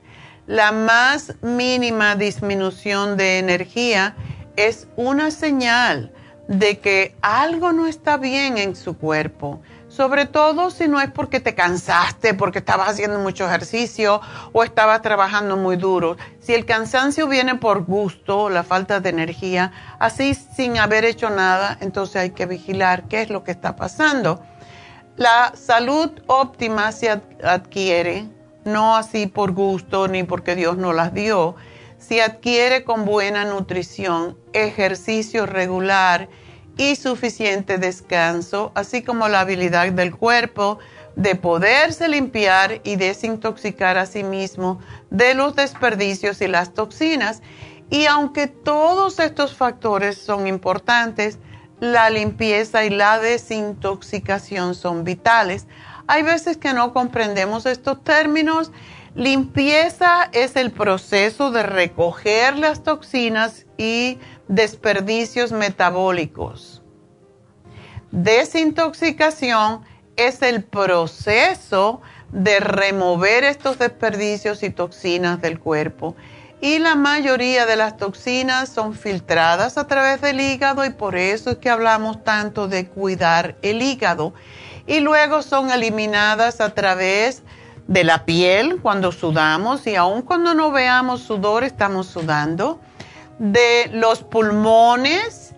La 0.46 0.72
más 0.72 1.34
mínima 1.42 2.16
disminución 2.16 3.18
de 3.18 3.40
energía 3.40 4.16
es 4.56 4.88
una 4.96 5.32
señal 5.32 6.14
de 6.48 6.78
que 6.78 7.16
algo 7.22 7.74
no 7.74 7.88
está 7.88 8.18
bien 8.18 8.60
en 8.60 8.76
su 8.76 8.96
cuerpo, 8.96 9.62
sobre 9.98 10.28
todo 10.28 10.70
si 10.70 10.88
no 10.88 11.02
es 11.02 11.10
porque 11.10 11.40
te 11.40 11.56
cansaste, 11.56 12.36
porque 12.36 12.60
estabas 12.60 12.90
haciendo 12.90 13.18
mucho 13.18 13.48
ejercicio 13.48 14.22
o 14.54 14.64
estabas 14.64 15.02
trabajando 15.02 15.58
muy 15.58 15.76
duro. 15.76 16.18
Si 16.40 16.54
el 16.54 16.68
cansancio 16.68 17.28
viene 17.28 17.56
por 17.56 17.84
gusto, 17.84 18.52
la 18.52 18.62
falta 18.62 19.00
de 19.00 19.10
energía, 19.10 19.72
así 19.98 20.36
sin 20.36 20.78
haber 20.78 21.04
hecho 21.04 21.32
nada, 21.32 21.80
entonces 21.82 22.18
hay 22.18 22.30
que 22.30 22.46
vigilar 22.46 23.08
qué 23.08 23.24
es 23.24 23.32
lo 23.32 23.44
que 23.44 23.50
está 23.50 23.76
pasando. 23.76 24.40
La 25.16 25.54
salud 25.56 26.12
óptima 26.28 26.92
se 26.92 27.20
adquiere, 27.44 28.28
no 28.66 28.96
así 28.96 29.26
por 29.26 29.52
gusto 29.52 30.08
ni 30.08 30.22
porque 30.22 30.56
Dios 30.56 30.78
no 30.78 30.94
las 30.94 31.12
dio, 31.12 31.56
se 31.98 32.22
adquiere 32.22 32.84
con 32.84 33.04
buena 33.04 33.46
nutrición, 33.46 34.38
ejercicio 34.54 35.48
regular 35.48 36.30
y 36.78 36.96
suficiente 36.96 37.78
descanso, 37.78 38.72
así 38.76 39.02
como 39.02 39.28
la 39.28 39.42
habilidad 39.42 39.92
del 39.92 40.16
cuerpo 40.16 40.80
de 41.16 41.36
poderse 41.36 42.08
limpiar 42.08 42.80
y 42.84 42.96
desintoxicar 42.96 43.98
a 43.98 44.06
sí 44.06 44.24
mismo 44.24 44.80
de 45.10 45.34
los 45.34 45.56
desperdicios 45.56 46.42
y 46.42 46.48
las 46.48 46.74
toxinas. 46.74 47.42
Y 47.90 48.06
aunque 48.06 48.48
todos 48.48 49.20
estos 49.20 49.56
factores 49.56 50.18
son 50.18 50.46
importantes, 50.46 51.40
la 51.80 52.10
limpieza 52.10 52.86
y 52.86 52.90
la 52.90 53.20
desintoxicación 53.20 54.76
son 54.76 55.04
vitales. 55.04 55.68
Hay 56.08 56.24
veces 56.24 56.58
que 56.58 56.74
no 56.74 56.94
comprendemos 56.94 57.66
estos 57.66 58.04
términos. 58.04 58.72
Limpieza 59.16 60.30
es 60.32 60.56
el 60.56 60.72
proceso 60.72 61.52
de 61.52 61.64
recoger 61.64 62.58
las 62.58 62.84
toxinas 62.84 63.66
y 63.78 64.20
desperdicios 64.48 65.52
metabólicos. 65.52 66.82
Desintoxicación 68.12 69.82
es 70.16 70.42
el 70.42 70.64
proceso 70.64 72.02
de 72.32 72.60
remover 72.60 73.44
estos 73.44 73.78
desperdicios 73.78 74.64
y 74.64 74.70
toxinas 74.70 75.42
del 75.42 75.60
cuerpo 75.60 76.16
y 76.60 76.80
la 76.80 76.96
mayoría 76.96 77.66
de 77.68 77.76
las 77.76 77.98
toxinas 77.98 78.70
son 78.70 78.96
filtradas 78.96 79.78
a 79.78 79.86
través 79.86 80.22
del 80.22 80.42
hígado 80.42 80.86
y 80.86 80.90
por 80.90 81.16
eso 81.16 81.52
es 81.52 81.58
que 81.58 81.70
hablamos 81.70 82.24
tanto 82.24 82.68
de 82.68 82.88
cuidar 82.88 83.56
el 83.62 83.82
hígado. 83.82 84.34
Y 84.88 85.02
luego 85.02 85.44
son 85.44 85.70
eliminadas 85.70 86.60
a 86.60 86.74
través 86.74 87.44
de 87.88 88.04
la 88.04 88.26
piel 88.26 88.80
cuando 88.82 89.12
sudamos 89.12 89.86
y 89.86 89.96
aun 89.96 90.24
cuando 90.24 90.56
no 90.56 90.72
veamos 90.72 91.22
sudor 91.22 91.64
estamos 91.64 92.08
sudando, 92.08 92.80
de 93.40 93.90
los 93.94 94.24
pulmones 94.24 95.54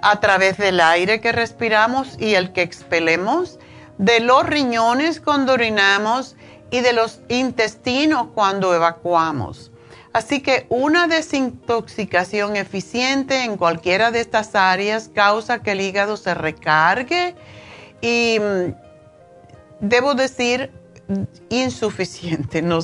a 0.00 0.20
través 0.20 0.56
del 0.56 0.80
aire 0.80 1.20
que 1.20 1.32
respiramos 1.32 2.16
y 2.18 2.34
el 2.34 2.52
que 2.52 2.62
expelemos, 2.62 3.58
de 3.98 4.20
los 4.20 4.46
riñones 4.46 5.20
cuando 5.20 5.54
orinamos 5.54 6.36
y 6.70 6.80
de 6.80 6.92
los 6.92 7.20
intestinos 7.28 8.28
cuando 8.34 8.74
evacuamos. 8.74 9.72
Así 10.12 10.40
que 10.40 10.66
una 10.68 11.06
desintoxicación 11.06 12.56
eficiente 12.56 13.44
en 13.44 13.56
cualquiera 13.56 14.10
de 14.10 14.20
estas 14.20 14.54
áreas 14.54 15.10
causa 15.12 15.62
que 15.62 15.72
el 15.72 15.80
hígado 15.80 16.16
se 16.16 16.34
recargue 16.34 17.34
y 18.00 18.38
mm, 18.40 18.74
debo 19.80 20.14
decir 20.14 20.70
insuficiente, 21.48 22.62
no, 22.62 22.80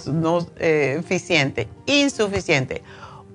eh, 0.59 0.97
eficiente, 1.01 1.69
insuficiente. 1.87 2.83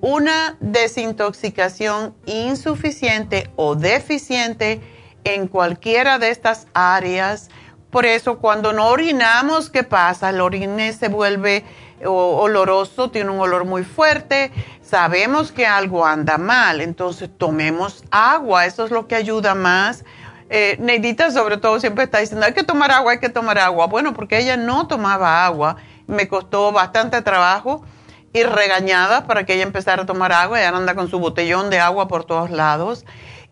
Una 0.00 0.56
desintoxicación 0.60 2.14
insuficiente 2.24 3.50
o 3.56 3.74
deficiente 3.74 4.80
en 5.24 5.46
cualquiera 5.46 6.18
de 6.18 6.30
estas 6.30 6.66
áreas. 6.72 7.50
Por 7.90 8.06
eso 8.06 8.38
cuando 8.38 8.72
no 8.72 8.88
orinamos, 8.88 9.68
¿qué 9.68 9.82
pasa? 9.82 10.30
El 10.30 10.40
orine 10.40 10.92
se 10.94 11.08
vuelve 11.08 11.64
oloroso, 12.02 13.10
tiene 13.10 13.30
un 13.30 13.40
olor 13.40 13.66
muy 13.66 13.84
fuerte, 13.84 14.50
sabemos 14.82 15.52
que 15.52 15.66
algo 15.66 16.06
anda 16.06 16.38
mal, 16.38 16.80
entonces 16.80 17.28
tomemos 17.36 18.04
agua, 18.10 18.64
eso 18.64 18.86
es 18.86 18.90
lo 18.90 19.06
que 19.06 19.16
ayuda 19.16 19.54
más. 19.54 20.04
Eh, 20.48 20.76
Neidita 20.80 21.30
sobre 21.30 21.58
todo 21.58 21.78
siempre 21.78 22.04
está 22.04 22.18
diciendo, 22.18 22.46
hay 22.46 22.54
que 22.54 22.64
tomar 22.64 22.90
agua, 22.90 23.12
hay 23.12 23.20
que 23.20 23.28
tomar 23.28 23.58
agua. 23.58 23.86
Bueno, 23.86 24.14
porque 24.14 24.38
ella 24.38 24.56
no 24.56 24.86
tomaba 24.86 25.44
agua, 25.44 25.76
me 26.06 26.26
costó 26.26 26.72
bastante 26.72 27.20
trabajo 27.22 27.84
y 28.32 28.42
regañada 28.42 29.26
para 29.26 29.44
que 29.44 29.54
ella 29.54 29.64
empezara 29.64 30.02
a 30.02 30.06
tomar 30.06 30.32
agua, 30.32 30.60
ella 30.60 30.76
anda 30.76 30.94
con 30.94 31.08
su 31.08 31.18
botellón 31.18 31.70
de 31.70 31.80
agua 31.80 32.08
por 32.08 32.24
todos 32.24 32.50
lados. 32.50 33.04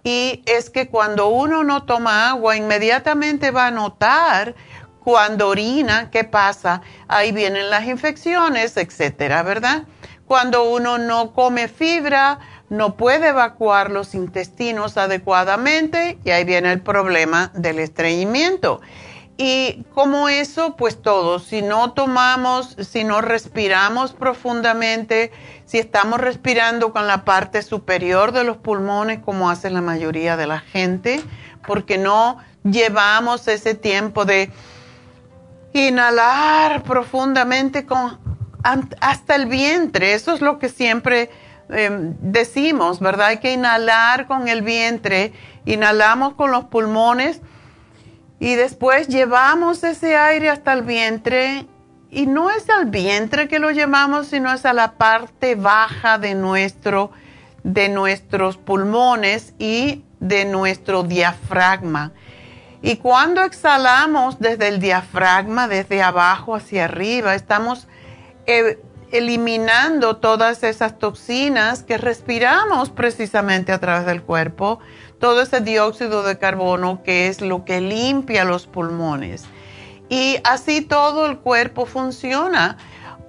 Y 0.04 0.42
es 0.46 0.70
que 0.70 0.88
cuando 0.88 1.28
uno 1.28 1.64
no 1.64 1.84
toma 1.84 2.30
agua, 2.30 2.56
inmediatamente 2.56 3.50
va 3.50 3.66
a 3.66 3.70
notar 3.70 4.54
cuando 5.02 5.48
orina, 5.48 6.10
¿qué 6.10 6.24
pasa? 6.24 6.82
Ahí 7.08 7.32
vienen 7.32 7.70
las 7.70 7.86
infecciones, 7.86 8.76
etcétera, 8.76 9.42
¿verdad? 9.42 9.84
Cuando 10.26 10.70
uno 10.70 10.98
no 10.98 11.32
come 11.32 11.68
fibra, 11.68 12.38
no 12.68 12.96
puede 12.96 13.28
evacuar 13.28 13.90
los 13.90 14.14
intestinos 14.14 14.98
adecuadamente 14.98 16.18
y 16.24 16.30
ahí 16.30 16.44
viene 16.44 16.72
el 16.72 16.82
problema 16.82 17.50
del 17.54 17.78
estreñimiento. 17.78 18.80
Y 19.40 19.84
como 19.94 20.28
eso, 20.28 20.74
pues 20.74 21.00
todo, 21.00 21.38
si 21.38 21.62
no 21.62 21.92
tomamos, 21.92 22.76
si 22.80 23.04
no 23.04 23.20
respiramos 23.20 24.12
profundamente, 24.12 25.30
si 25.64 25.78
estamos 25.78 26.20
respirando 26.20 26.92
con 26.92 27.06
la 27.06 27.24
parte 27.24 27.62
superior 27.62 28.32
de 28.32 28.42
los 28.42 28.56
pulmones, 28.56 29.20
como 29.20 29.48
hace 29.48 29.70
la 29.70 29.80
mayoría 29.80 30.36
de 30.36 30.48
la 30.48 30.58
gente, 30.58 31.22
porque 31.64 31.98
no 31.98 32.38
llevamos 32.64 33.46
ese 33.46 33.74
tiempo 33.74 34.24
de 34.24 34.50
Inhalar 35.72 36.82
profundamente 36.82 37.86
con 37.86 38.18
hasta 39.00 39.36
el 39.36 39.46
vientre, 39.46 40.14
eso 40.14 40.34
es 40.34 40.40
lo 40.40 40.58
que 40.58 40.68
siempre 40.68 41.30
em, 41.68 42.16
decimos, 42.20 42.98
¿verdad? 42.98 43.28
Hay 43.28 43.38
que 43.38 43.52
inhalar 43.52 44.26
con 44.26 44.48
el 44.48 44.62
vientre, 44.62 45.32
inhalamos 45.64 46.34
con 46.34 46.50
los 46.50 46.64
pulmones 46.64 47.40
y 48.40 48.54
después 48.54 49.08
llevamos 49.08 49.82
ese 49.84 50.16
aire 50.16 50.50
hasta 50.50 50.72
el 50.72 50.82
vientre 50.82 51.66
y 52.10 52.26
no 52.26 52.50
es 52.50 52.70
al 52.70 52.86
vientre 52.86 53.48
que 53.48 53.58
lo 53.58 53.70
llevamos, 53.70 54.28
sino 54.28 54.52
es 54.52 54.64
a 54.64 54.72
la 54.72 54.92
parte 54.92 55.54
baja 55.54 56.18
de 56.18 56.34
nuestro 56.34 57.10
de 57.64 57.88
nuestros 57.88 58.56
pulmones 58.56 59.52
y 59.58 60.04
de 60.20 60.44
nuestro 60.44 61.02
diafragma. 61.02 62.12
Y 62.80 62.96
cuando 62.96 63.42
exhalamos 63.42 64.38
desde 64.38 64.68
el 64.68 64.80
diafragma, 64.80 65.66
desde 65.66 66.00
abajo 66.00 66.54
hacia 66.54 66.84
arriba, 66.84 67.34
estamos 67.34 67.88
eh, 68.46 68.80
eliminando 69.10 70.16
todas 70.16 70.62
esas 70.62 70.98
toxinas 70.98 71.82
que 71.82 71.98
respiramos 71.98 72.90
precisamente 72.90 73.72
a 73.72 73.80
través 73.80 74.06
del 74.06 74.22
cuerpo, 74.22 74.78
todo 75.18 75.42
ese 75.42 75.60
dióxido 75.60 76.22
de 76.22 76.38
carbono 76.38 77.02
que 77.02 77.28
es 77.28 77.40
lo 77.40 77.64
que 77.64 77.80
limpia 77.80 78.44
los 78.44 78.66
pulmones. 78.66 79.44
Y 80.08 80.38
así 80.44 80.80
todo 80.80 81.26
el 81.26 81.38
cuerpo 81.38 81.86
funciona. 81.86 82.78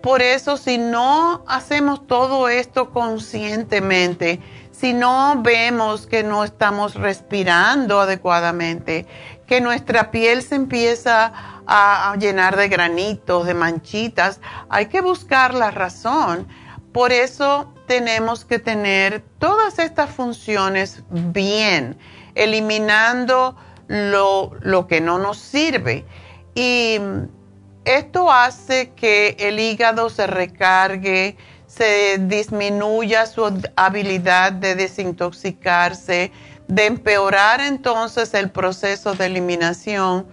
Por 0.02 0.22
eso 0.22 0.56
si 0.56 0.78
no 0.78 1.44
hacemos 1.48 2.08
todo 2.08 2.48
esto 2.48 2.92
conscientemente, 2.92 4.40
si 4.72 4.94
no 4.94 5.42
vemos 5.42 6.08
que 6.08 6.24
no 6.24 6.46
estamos 6.46 6.96
respirando 6.96 8.00
adecuadamente, 8.00 9.06
que 9.46 9.60
nuestra 9.60 10.10
piel 10.10 10.42
se 10.42 10.56
empieza 10.56 11.34
a, 11.68 12.16
llenar 12.18 12.56
de 12.56 12.70
granitos, 12.70 13.46
de 13.46 13.54
manchitas, 13.54 14.40
hay 14.70 14.86
que 14.86 15.02
buscar 15.02 15.54
la 15.54 15.72
razón. 15.72 16.48
Por 16.94 17.12
eso 17.12 17.74
tenemos 17.90 18.46
que 18.46 18.60
tener 18.60 19.24
todas 19.40 19.80
estas 19.80 20.12
funciones 20.12 21.02
bien, 21.10 21.98
eliminando 22.36 23.58
lo, 23.88 24.52
lo 24.62 24.86
que 24.86 25.02
no 25.02 25.18
nos 25.18 25.40
sirve. 25.40 26.06
Y 26.54 27.00
esto 27.86 28.32
hace 28.32 28.92
que 28.92 29.36
el 29.40 29.60
hígado 29.60 30.12
se 30.12 30.28
recargue, 30.28 31.36
se 31.66 32.20
disminuya 32.20 33.26
su 33.26 33.60
habilidad 33.76 34.52
de 34.52 34.76
desintoxicarse, 34.76 36.32
de 36.68 36.86
empeorar 36.86 37.60
entonces 37.60 38.36
el 38.36 38.52
proceso 38.52 39.16
de 39.16 39.26
eliminación 39.26 40.28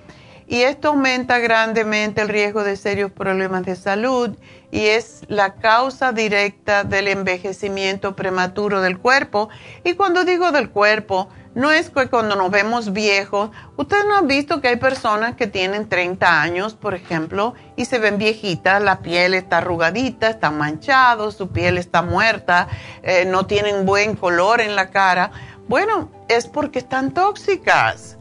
y 0.48 0.62
esto 0.62 0.88
aumenta 0.88 1.38
grandemente 1.38 2.20
el 2.20 2.28
riesgo 2.28 2.62
de 2.62 2.76
serios 2.76 3.10
problemas 3.10 3.64
de 3.64 3.74
salud 3.74 4.36
y 4.76 4.88
es 4.88 5.22
la 5.28 5.54
causa 5.54 6.12
directa 6.12 6.84
del 6.84 7.08
envejecimiento 7.08 8.14
prematuro 8.14 8.82
del 8.82 8.98
cuerpo. 8.98 9.48
Y 9.84 9.94
cuando 9.94 10.26
digo 10.26 10.52
del 10.52 10.68
cuerpo, 10.68 11.30
no 11.54 11.72
es 11.72 11.88
que 11.88 12.10
cuando 12.10 12.36
nos 12.36 12.50
vemos 12.50 12.92
viejos, 12.92 13.48
ustedes 13.78 14.04
no 14.04 14.18
han 14.18 14.26
visto 14.26 14.60
que 14.60 14.68
hay 14.68 14.76
personas 14.76 15.34
que 15.34 15.46
tienen 15.46 15.88
30 15.88 16.42
años, 16.42 16.74
por 16.74 16.94
ejemplo, 16.94 17.54
y 17.74 17.86
se 17.86 17.98
ven 17.98 18.18
viejitas, 18.18 18.82
la 18.82 18.98
piel 18.98 19.32
está 19.32 19.58
arrugadita, 19.58 20.28
están 20.28 20.58
manchados, 20.58 21.36
su 21.36 21.48
piel 21.48 21.78
está 21.78 22.02
muerta, 22.02 22.68
eh, 23.02 23.24
no 23.24 23.46
tienen 23.46 23.86
buen 23.86 24.14
color 24.14 24.60
en 24.60 24.76
la 24.76 24.90
cara. 24.90 25.30
Bueno, 25.68 26.10
es 26.28 26.46
porque 26.48 26.80
están 26.80 27.14
tóxicas 27.14 28.16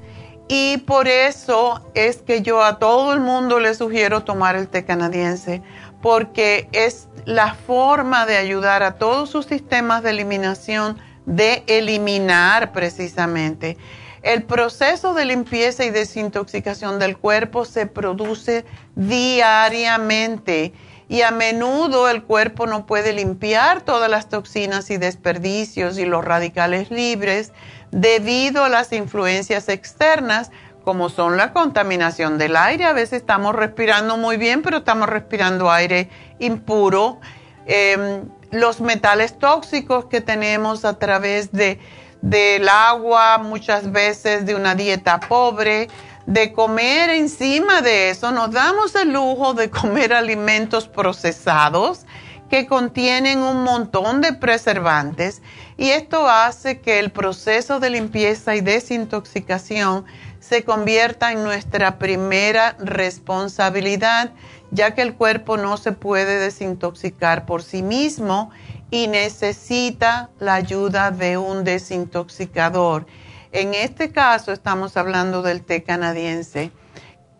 y 0.47 0.77
por 0.79 1.07
eso 1.07 1.81
es 1.95 2.17
que 2.17 2.43
yo 2.43 2.63
a 2.63 2.77
todo 2.77 3.13
el 3.13 3.19
mundo 3.19 3.59
le 3.59 3.73
sugiero 3.73 4.23
tomar 4.23 4.55
el 4.55 4.67
té 4.67 4.85
canadiense, 4.85 5.63
porque 6.05 6.69
es 6.71 7.07
la 7.25 7.55
forma 7.55 8.27
de 8.27 8.37
ayudar 8.37 8.83
a 8.83 8.99
todos 8.99 9.27
sus 9.31 9.47
sistemas 9.47 10.03
de 10.03 10.11
eliminación, 10.11 10.99
de 11.25 11.63
eliminar 11.65 12.73
precisamente. 12.73 13.75
El 14.21 14.43
proceso 14.43 15.15
de 15.15 15.25
limpieza 15.25 15.83
y 15.83 15.89
desintoxicación 15.89 16.99
del 16.99 17.17
cuerpo 17.17 17.65
se 17.65 17.87
produce 17.87 18.65
diariamente 18.95 20.73
y 21.09 21.23
a 21.23 21.31
menudo 21.31 22.07
el 22.07 22.21
cuerpo 22.21 22.67
no 22.67 22.85
puede 22.85 23.11
limpiar 23.11 23.81
todas 23.81 24.07
las 24.07 24.29
toxinas 24.29 24.91
y 24.91 24.97
desperdicios 24.97 25.97
y 25.97 26.05
los 26.05 26.23
radicales 26.23 26.91
libres 26.91 27.51
debido 27.89 28.63
a 28.63 28.69
las 28.69 28.93
influencias 28.93 29.69
externas, 29.69 30.51
como 30.85 31.09
son 31.09 31.35
la 31.35 31.51
contaminación 31.51 32.37
del 32.37 32.55
aire. 32.55 32.85
A 32.85 32.93
veces 32.93 33.21
estamos 33.21 33.55
respirando 33.55 34.15
muy 34.15 34.37
bien, 34.37 34.61
pero 34.61 34.77
estamos 34.77 35.09
respirando 35.09 35.69
aire 35.69 36.09
impuro. 36.39 37.19
Em, 37.65 38.29
los 38.51 38.79
metales 38.79 39.37
tóxicos 39.37 40.05
que 40.05 40.21
tenemos 40.21 40.85
a 40.85 40.97
través 40.97 41.51
de, 41.51 41.79
del 42.21 42.69
agua, 42.69 43.39
muchas 43.39 43.91
veces 43.91 44.45
de 44.45 44.55
una 44.55 44.75
dieta 44.75 45.19
pobre, 45.19 45.89
de 46.27 46.53
comer 46.53 47.09
encima 47.09 47.81
de 47.81 48.11
eso, 48.11 48.31
nos 48.31 48.51
damos 48.51 48.95
el 48.95 49.11
lujo 49.11 49.53
de 49.53 49.69
comer 49.69 50.13
alimentos 50.13 50.87
procesados 50.87 52.05
que 52.49 52.67
contienen 52.67 53.39
un 53.39 53.63
montón 53.63 54.21
de 54.21 54.33
preservantes 54.33 55.41
y 55.77 55.89
esto 55.89 56.29
hace 56.29 56.79
que 56.79 56.99
el 56.99 57.11
proceso 57.11 57.79
de 57.79 57.89
limpieza 57.89 58.55
y 58.55 58.61
desintoxicación 58.61 60.05
se 60.47 60.63
convierta 60.63 61.31
en 61.31 61.43
nuestra 61.43 61.97
primera 61.97 62.75
responsabilidad, 62.77 64.31
ya 64.69 64.93
que 64.93 65.01
el 65.01 65.15
cuerpo 65.15 65.57
no 65.57 65.77
se 65.77 65.91
puede 65.91 66.39
desintoxicar 66.39 67.45
por 67.45 67.63
sí 67.63 67.81
mismo 67.81 68.51
y 68.91 69.07
necesita 69.07 70.29
la 70.39 70.53
ayuda 70.53 71.09
de 71.09 71.37
un 71.37 71.63
desintoxicador. 71.63 73.07
En 73.51 73.73
este 73.73 74.11
caso 74.11 74.51
estamos 74.51 74.97
hablando 74.97 75.41
del 75.41 75.63
té 75.63 75.81
canadiense 75.81 76.71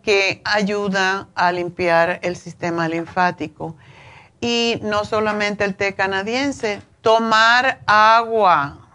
que 0.02 0.40
ayuda 0.44 1.28
a 1.34 1.52
limpiar 1.52 2.18
el 2.22 2.36
sistema 2.36 2.88
linfático. 2.88 3.76
Y 4.40 4.80
no 4.82 5.04
solamente 5.04 5.64
el 5.64 5.76
té 5.76 5.94
canadiense, 5.94 6.82
tomar 7.02 7.80
agua. 7.86 8.85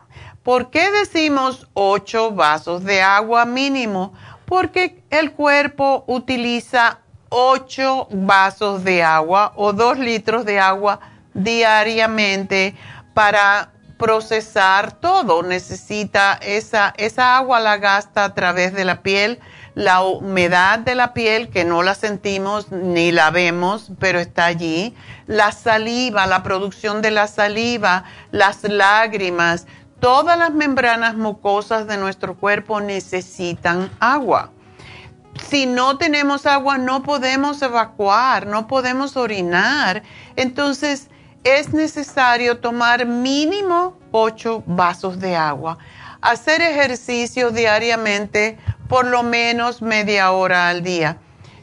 ¿Por 0.44 0.72
qué 0.72 0.90
decimos 0.92 1.68
8 1.76 2.32
vasos 2.32 2.84
de 2.84 3.04
agua 3.04 3.46
mínimo? 3.46 4.14
Porque 4.46 5.04
el 5.12 5.34
cuerpo 5.34 6.04
utiliza 6.08 7.00
8 7.30 8.08
vasos 8.12 8.84
de 8.84 9.04
agua 9.04 9.54
o 9.56 9.72
2 9.72 10.00
litros 10.00 10.44
de 10.44 10.60
agua 10.60 11.00
diariamente 11.36 12.76
para 13.14 13.72
procesar 14.00 14.94
todo. 14.94 15.44
Necesita 15.44 16.40
esa, 16.42 16.92
esa 16.98 17.38
agua 17.38 17.60
la 17.60 17.78
gasta 17.78 18.24
a 18.24 18.34
través 18.34 18.74
de 18.74 18.84
la 18.84 19.04
piel 19.04 19.40
la 19.74 20.02
humedad 20.02 20.80
de 20.80 20.96
la 20.96 21.14
piel, 21.14 21.50
que 21.50 21.64
no 21.64 21.82
la 21.84 21.96
sentimos 21.96 22.72
ni 22.72 23.12
la 23.12 23.32
vemos, 23.32 23.92
pero 24.00 24.20
está 24.20 24.46
allí, 24.46 24.94
la 25.28 25.52
saliva, 25.52 26.28
la 26.28 26.44
producción 26.44 27.02
de 27.02 27.12
la 27.12 27.28
saliva, 27.28 28.04
las 28.32 28.64
lágrimas, 28.64 29.68
todas 30.02 30.38
las 30.38 30.52
membranas 30.52 31.16
mucosas 31.16 31.88
de 31.88 31.96
nuestro 31.96 32.36
cuerpo 32.36 32.82
necesitan 32.82 33.90
agua. 34.00 34.52
Si 35.48 35.66
no 35.66 35.98
tenemos 35.98 36.46
agua, 36.46 36.78
no 36.78 37.04
podemos 37.04 37.62
evacuar, 37.62 38.48
no 38.48 38.68
podemos 38.68 39.16
orinar. 39.16 40.04
Entonces, 40.36 41.08
es 41.44 41.74
necesario 41.74 42.60
tomar 42.60 43.06
mínimo 43.06 43.98
8 44.12 44.64
vasos 44.66 45.20
de 45.20 45.36
agua. 45.36 45.78
Hacer 46.20 46.62
ejercicio 46.62 47.52
diariamente 47.52 48.58
por 48.90 49.08
lo 49.08 49.24
menos 49.24 49.82
media 49.82 50.32
hora 50.32 50.68
al 50.68 50.84
día. 50.84 51.18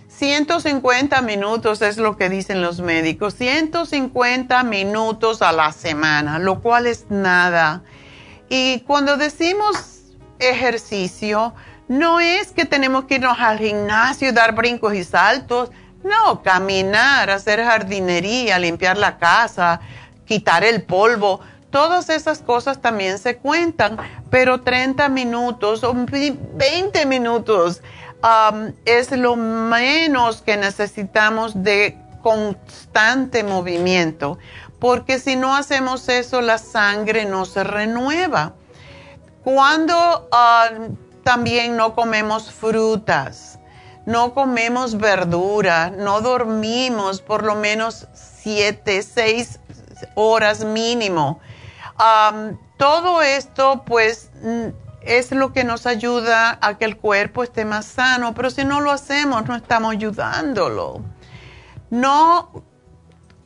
150 0.09 1.21
minutos 1.23 1.83
es 1.83 1.99
lo 1.99 2.17
que 2.17 2.29
dicen 2.29 2.63
los 2.63 2.81
médicos, 2.81 3.35
150 3.35 4.65
minutos 4.65 5.43
a 5.43 5.53
la 5.53 5.71
semana, 5.73 6.39
lo 6.39 6.61
cual 6.61 6.87
es 6.87 7.07
nada. 7.09 7.83
Y 8.49 8.81
cuando 8.81 9.17
decimos 9.17 10.15
ejercicio, 10.39 11.55
no 11.89 12.21
es 12.21 12.53
que 12.53 12.65
tenemos 12.65 13.05
que 13.05 13.17
irnos 13.17 13.39
al 13.39 13.59
gimnasio, 13.59 14.33
dar 14.33 14.55
brincos 14.55 14.95
y 14.95 15.05
saltos, 15.05 15.71
no, 16.05 16.43
caminar, 16.43 17.31
hacer 17.31 17.63
jardinería, 17.63 18.59
limpiar 18.59 18.97
la 18.99 19.19
casa, 19.19 19.81
quitar 20.25 20.65
el 20.65 20.83
polvo. 20.83 21.41
Todas 21.71 22.09
esas 22.09 22.41
cosas 22.41 22.81
también 22.81 23.19
se 23.19 23.37
cuentan, 23.37 23.99
pero 24.31 24.63
30 24.63 25.09
minutos 25.09 25.85
o 25.85 25.95
20 25.95 27.07
minutos 27.07 27.83
es 28.85 29.11
lo 29.13 29.37
menos 29.37 30.43
que 30.43 30.57
necesitamos 30.57 31.63
de 31.63 31.99
constante 32.23 33.45
movimiento, 33.45 34.39
porque 34.79 35.19
si 35.19 35.37
no 35.37 35.55
hacemos 35.57 36.09
eso, 36.09 36.41
la 36.41 36.59
sangre 36.59 37.25
no 37.25 37.45
se 37.45 37.65
renueva. 37.65 38.55
Cuando 39.45 40.29
um, 40.31 40.97
también 41.25 41.77
no 41.77 41.95
comemos 41.95 42.51
frutas, 42.51 43.59
no 44.07 44.35
comemos 44.35 44.97
verdura, 44.97 45.91
no 45.91 46.21
dormimos 46.21 47.21
por 47.21 47.45
lo 47.45 47.55
menos 47.55 48.07
7, 48.15 49.03
6 49.03 49.61
horas 50.15 50.65
mínimo 50.65 51.41
todo 52.77 53.23
esto 53.23 53.83
pues 53.85 54.31
mm, 54.43 54.69
es 55.03 55.33
lo 55.33 55.53
que 55.53 55.65
nos 55.65 55.87
ayuda 55.87 56.59
a 56.61 56.79
que 56.79 56.85
el 56.85 56.97
cuerpo 56.97 57.43
esté 57.43 57.65
más 57.65 57.87
sano, 57.87 58.35
pero 58.35 58.51
si 58.51 58.65
no 58.65 58.81
lo 58.81 58.91
hacemos 58.91 59.47
no 59.47 59.57
estamos 59.57 59.93
ayudándolo. 59.93 61.03
No, 61.91 62.65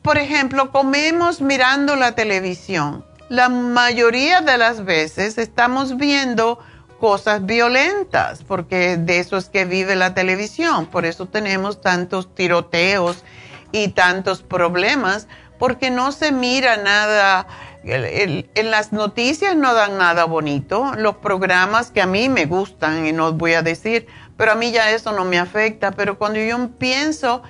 por 0.03 0.17
ejemplo, 0.17 0.71
comemos 0.71 1.41
mirando 1.41 1.95
la 1.95 2.13
televisión. 2.13 3.05
La 3.29 3.49
mayoría 3.49 4.41
de 4.41 4.57
las 4.57 4.85
veces 4.85 5.37
estamos 5.37 5.97
viendo 5.97 6.59
cosas 6.99 7.45
violentas, 7.45 8.43
porque 8.43 8.97
de 8.97 9.19
eso 9.19 9.37
es 9.37 9.49
que 9.49 9.65
vive 9.65 9.95
la 9.95 10.13
televisión. 10.13 10.85
Por 10.85 11.05
eso 11.05 11.25
tenemos 11.25 11.81
tantos 11.81 12.35
tiroteos 12.35 13.23
y 13.71 13.89
tantos 13.89 14.43
problemas, 14.43 15.27
porque 15.57 15.89
no 15.89 16.11
se 16.11 16.31
mira 16.31 16.77
nada 16.77 17.47
en 17.85 18.71
las 18.71 18.93
noticias 18.93 19.55
no 19.55 19.73
dan 19.73 19.97
nada 19.97 20.23
bonito, 20.23 20.93
los 20.97 21.17
programas 21.17 21.91
que 21.91 22.01
a 22.01 22.05
mí 22.05 22.29
me 22.29 22.45
gustan 22.45 23.05
y 23.05 23.11
no 23.11 23.33
voy 23.33 23.53
a 23.53 23.61
decir, 23.61 24.07
pero 24.37 24.53
a 24.53 24.55
mí 24.55 24.71
ya 24.71 24.91
eso 24.91 25.11
no 25.11 25.25
me 25.25 25.37
afecta, 25.37 25.91
pero 25.91 26.17
cuando 26.17 26.39
yo 26.39 26.69
pienso 26.77 27.43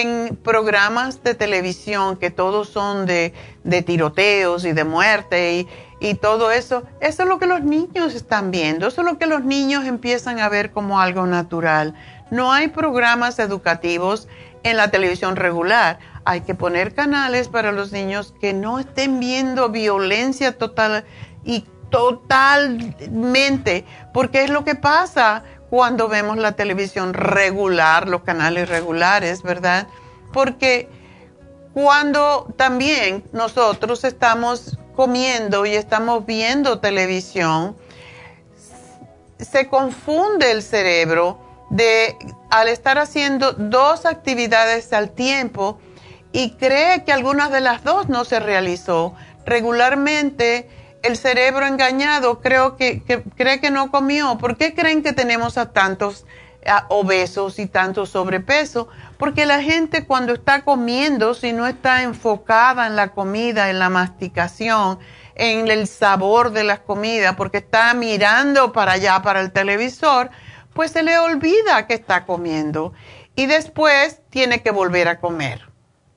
en 0.00 0.36
programas 0.36 1.22
de 1.22 1.34
televisión 1.34 2.16
que 2.16 2.30
todos 2.30 2.68
son 2.68 3.06
de, 3.06 3.32
tiroteos 3.86 4.64
y 4.64 4.72
de 4.72 4.84
muerte 4.84 5.54
y, 5.54 5.68
y 6.00 6.14
todo 6.14 6.50
eso, 6.50 6.82
eso 7.00 7.22
es 7.22 7.28
lo 7.28 7.38
que 7.38 7.46
los 7.46 7.62
niños 7.62 8.14
están 8.14 8.50
viendo, 8.50 8.88
eso 8.88 9.02
es 9.02 9.06
lo 9.06 9.18
que 9.18 9.26
los 9.26 9.44
niños 9.44 9.84
empiezan 9.84 10.40
a 10.40 10.48
ver 10.48 10.72
como 10.72 11.00
algo 11.00 11.26
natural. 11.26 11.94
No 12.30 12.52
hay 12.52 12.68
programas 12.68 13.38
educativos 13.38 14.28
en 14.62 14.76
la 14.76 14.90
televisión 14.90 15.36
regular 15.36 15.98
hay 16.24 16.40
que 16.40 16.54
poner 16.54 16.94
canales 16.94 17.48
para 17.48 17.72
los 17.72 17.92
niños 17.92 18.34
que 18.40 18.52
no 18.52 18.78
estén 18.78 19.20
viendo 19.20 19.68
violencia 19.68 20.56
total 20.56 21.04
y 21.44 21.66
totalmente, 21.90 23.84
porque 24.12 24.42
es 24.42 24.50
lo 24.50 24.64
que 24.64 24.74
pasa 24.74 25.44
cuando 25.74 26.06
vemos 26.06 26.36
la 26.36 26.52
televisión 26.52 27.14
regular, 27.14 28.06
los 28.06 28.22
canales 28.22 28.68
regulares, 28.68 29.42
¿verdad? 29.42 29.88
Porque 30.32 30.88
cuando 31.72 32.46
también 32.56 33.24
nosotros 33.32 34.04
estamos 34.04 34.78
comiendo 34.94 35.66
y 35.66 35.74
estamos 35.74 36.26
viendo 36.26 36.78
televisión, 36.78 37.76
se 39.40 39.66
confunde 39.66 40.52
el 40.52 40.62
cerebro 40.62 41.40
de 41.70 42.16
al 42.50 42.68
estar 42.68 42.98
haciendo 42.98 43.50
dos 43.50 44.06
actividades 44.06 44.92
al 44.92 45.10
tiempo 45.10 45.80
y 46.30 46.52
cree 46.52 47.02
que 47.02 47.12
alguna 47.12 47.48
de 47.48 47.58
las 47.58 47.82
dos 47.82 48.08
no 48.08 48.24
se 48.24 48.38
realizó. 48.38 49.12
Regularmente 49.44 50.68
el 51.04 51.16
cerebro 51.16 51.66
engañado 51.66 52.40
creo 52.40 52.76
que, 52.76 53.02
cree 53.36 53.60
que 53.60 53.70
no 53.70 53.90
comió. 53.90 54.38
¿Por 54.38 54.56
qué 54.56 54.74
creen 54.74 55.02
que 55.02 55.12
tenemos 55.12 55.58
a 55.58 55.72
tantos 55.72 56.24
obesos 56.88 57.58
y 57.58 57.66
tanto 57.66 58.06
sobrepeso? 58.06 58.88
Porque 59.18 59.44
la 59.44 59.62
gente 59.62 60.06
cuando 60.06 60.32
está 60.32 60.62
comiendo, 60.62 61.34
si 61.34 61.52
no 61.52 61.66
está 61.66 62.02
enfocada 62.02 62.86
en 62.86 62.96
la 62.96 63.08
comida, 63.08 63.68
en 63.68 63.78
la 63.78 63.90
masticación, 63.90 64.98
en 65.34 65.68
el 65.68 65.86
sabor 65.86 66.50
de 66.52 66.64
las 66.64 66.80
comidas, 66.80 67.34
porque 67.36 67.58
está 67.58 67.92
mirando 67.92 68.72
para 68.72 68.92
allá, 68.92 69.20
para 69.22 69.40
el 69.42 69.52
televisor, 69.52 70.30
pues 70.72 70.92
se 70.92 71.02
le 71.02 71.18
olvida 71.18 71.86
que 71.86 71.94
está 71.94 72.24
comiendo 72.24 72.94
y 73.36 73.46
después 73.46 74.22
tiene 74.30 74.62
que 74.62 74.70
volver 74.70 75.08
a 75.08 75.20
comer. 75.20 75.73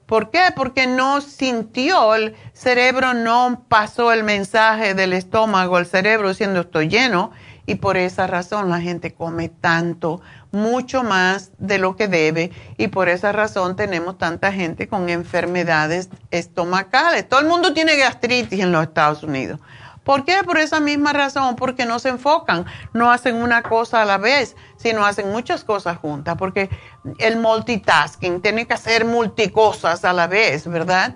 ¿Por 0.07 0.31
qué? 0.31 0.39
Porque 0.55 0.87
no 0.87 1.19
sintió, 1.19 2.15
el 2.15 2.33
cerebro 2.53 3.13
no 3.13 3.65
pasó 3.67 4.13
el 4.13 4.23
mensaje 4.23 4.93
del 4.93 5.11
estómago 5.11 5.75
al 5.75 5.85
cerebro 5.85 6.29
diciendo 6.29 6.61
estoy 6.61 6.87
lleno 6.87 7.31
y 7.65 7.75
por 7.75 7.97
esa 7.97 8.25
razón 8.25 8.69
la 8.69 8.79
gente 8.79 9.13
come 9.13 9.49
tanto, 9.49 10.21
mucho 10.53 11.03
más 11.03 11.51
de 11.57 11.77
lo 11.77 11.97
que 11.97 12.07
debe 12.07 12.51
y 12.77 12.87
por 12.87 13.09
esa 13.09 13.33
razón 13.33 13.75
tenemos 13.75 14.17
tanta 14.17 14.53
gente 14.53 14.87
con 14.87 15.09
enfermedades 15.09 16.09
estomacales. 16.31 17.27
Todo 17.27 17.41
el 17.41 17.47
mundo 17.47 17.73
tiene 17.73 17.97
gastritis 17.97 18.61
en 18.61 18.71
los 18.71 18.83
Estados 18.83 19.23
Unidos. 19.23 19.59
¿Por 20.07 20.23
qué? 20.23 20.41
Por 20.45 20.57
esa 20.57 20.79
misma 20.79 21.11
razón, 21.11 21.57
porque 21.57 21.85
no 21.85 21.99
se 21.99 22.07
enfocan, 22.07 22.65
no 22.93 23.11
hacen 23.11 23.35
una 23.35 23.61
cosa 23.61 24.01
a 24.01 24.05
la 24.05 24.17
vez, 24.17 24.55
sino 24.77 25.05
hacen 25.05 25.29
muchas 25.33 25.65
cosas 25.65 25.97
juntas, 25.97 26.37
porque 26.37 26.69
el 27.17 27.35
multitasking 27.35 28.41
tiene 28.41 28.65
que 28.65 28.73
hacer 28.73 29.03
multicosas 29.03 30.05
a 30.05 30.13
la 30.13 30.27
vez, 30.27 30.65
¿verdad? 30.65 31.15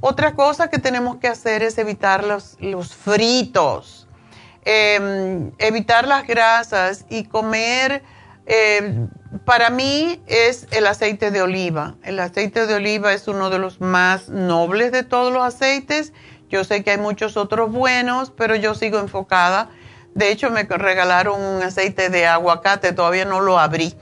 Otra 0.00 0.34
cosa 0.34 0.70
que 0.70 0.78
tenemos 0.78 1.16
que 1.16 1.28
hacer 1.28 1.62
es 1.62 1.76
evitar 1.76 2.24
los, 2.24 2.56
fritos, 2.94 4.08
em, 4.64 5.52
evitar 5.58 6.08
las 6.08 6.26
grasas 6.26 7.04
y 7.10 7.24
comer, 7.24 8.02
em, 8.46 9.08
para 9.44 9.68
mí 9.68 10.22
es 10.26 10.68
el 10.70 10.86
aceite 10.86 11.30
de 11.30 11.42
oliva. 11.42 11.96
El 12.02 12.18
aceite 12.20 12.66
de 12.66 12.76
oliva 12.76 13.12
es 13.12 13.28
uno 13.28 13.50
de 13.50 13.58
los 13.58 13.82
más 13.82 14.30
nobles 14.30 14.90
de 14.90 15.02
todos 15.02 15.30
los 15.30 15.42
aceites 15.42 16.14
yo 16.48 16.64
sé 16.64 16.82
que 16.84 16.92
hay 16.92 16.98
muchos 16.98 17.36
otros 17.36 17.70
buenos, 17.72 18.30
pero 18.30 18.54
yo 18.54 18.74
sigo 18.74 18.98
enfocada. 18.98 19.70
De 20.14 20.30
hecho, 20.30 20.50
me 20.50 20.62
regalaron 20.64 21.40
un 21.40 21.62
aceite 21.62 22.08
de 22.08 22.26
aguacate, 22.26 22.92
todavía 22.92 23.24
no 23.24 23.40
lo 23.40 23.58
abrí. 23.58 23.94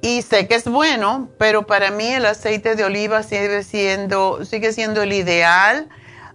Y 0.00 0.22
sé 0.22 0.48
que 0.48 0.54
es 0.54 0.64
bueno, 0.64 1.28
pero 1.38 1.66
para 1.66 1.90
mí 1.90 2.06
el 2.06 2.26
aceite 2.26 2.74
de 2.74 2.84
oliva 2.84 3.22
sigue 3.22 3.62
siendo, 3.62 4.44
sigue 4.44 4.72
siendo 4.72 5.02
el 5.02 5.12
ideal 5.12 5.88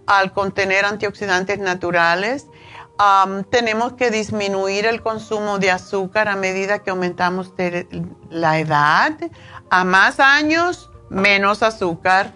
al 0.06 0.32
contener 0.32 0.84
antioxidantes 0.84 1.58
naturales. 1.58 2.46
tenemos 3.50 3.92
que 3.92 4.10
disminuir 4.10 4.86
el 4.86 5.02
consumo 5.02 5.58
de 5.58 5.70
azúcar 5.70 6.28
a 6.28 6.36
medida 6.36 6.78
que 6.80 6.90
aumentamos 6.90 7.52
la 8.30 8.58
edad. 8.58 9.14
A 9.70 9.84
más 9.84 10.18
años, 10.18 10.90
menos 11.10 11.62
azúcar 11.62 12.32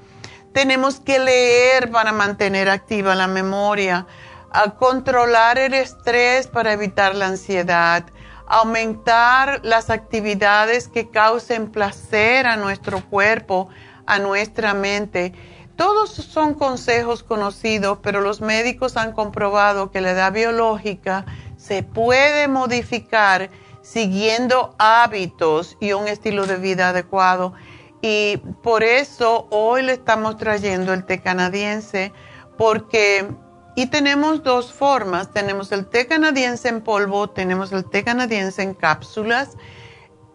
tenemos 0.52 1.00
que 1.00 1.18
leer 1.18 1.90
para 1.90 2.12
mantener 2.12 2.68
activa 2.68 3.14
la 3.14 3.26
memoria, 3.26 4.06
a 4.50 4.74
controlar 4.74 5.58
el 5.58 5.74
estrés 5.74 6.46
para 6.46 6.72
evitar 6.72 7.14
la 7.14 7.28
ansiedad, 7.28 8.04
aumentar 8.46 9.60
las 9.64 9.88
actividades 9.88 10.88
que 10.88 11.08
causen 11.08 11.70
placer 11.70 12.46
a 12.46 12.56
nuestro 12.56 13.02
cuerpo, 13.08 13.70
a 14.06 14.18
nuestra 14.18 14.74
mente. 14.74 15.32
Todos 15.76 16.10
son 16.10 16.52
consejos 16.54 17.22
conocidos, 17.22 17.98
pero 18.02 18.20
los 18.20 18.42
médicos 18.42 18.98
han 18.98 19.12
comprobado 19.12 19.90
que 19.90 20.02
la 20.02 20.10
edad 20.10 20.32
biológica 20.32 21.24
se 21.56 21.82
puede 21.82 22.46
modificar 22.46 23.48
siguiendo 23.80 24.74
hábitos 24.78 25.76
y 25.80 25.92
un 25.92 26.08
estilo 26.08 26.46
de 26.46 26.56
vida 26.56 26.90
adecuado. 26.90 27.54
Y 28.02 28.38
por 28.62 28.82
eso 28.82 29.46
hoy 29.50 29.82
le 29.82 29.92
estamos 29.92 30.36
trayendo 30.36 30.92
el 30.92 31.04
té 31.04 31.22
canadiense, 31.22 32.12
porque, 32.58 33.28
y 33.76 33.86
tenemos 33.86 34.42
dos 34.42 34.72
formas, 34.72 35.32
tenemos 35.32 35.70
el 35.70 35.86
té 35.86 36.08
canadiense 36.08 36.68
en 36.68 36.82
polvo, 36.82 37.30
tenemos 37.30 37.70
el 37.70 37.88
té 37.88 38.02
canadiense 38.02 38.62
en 38.62 38.74
cápsulas. 38.74 39.56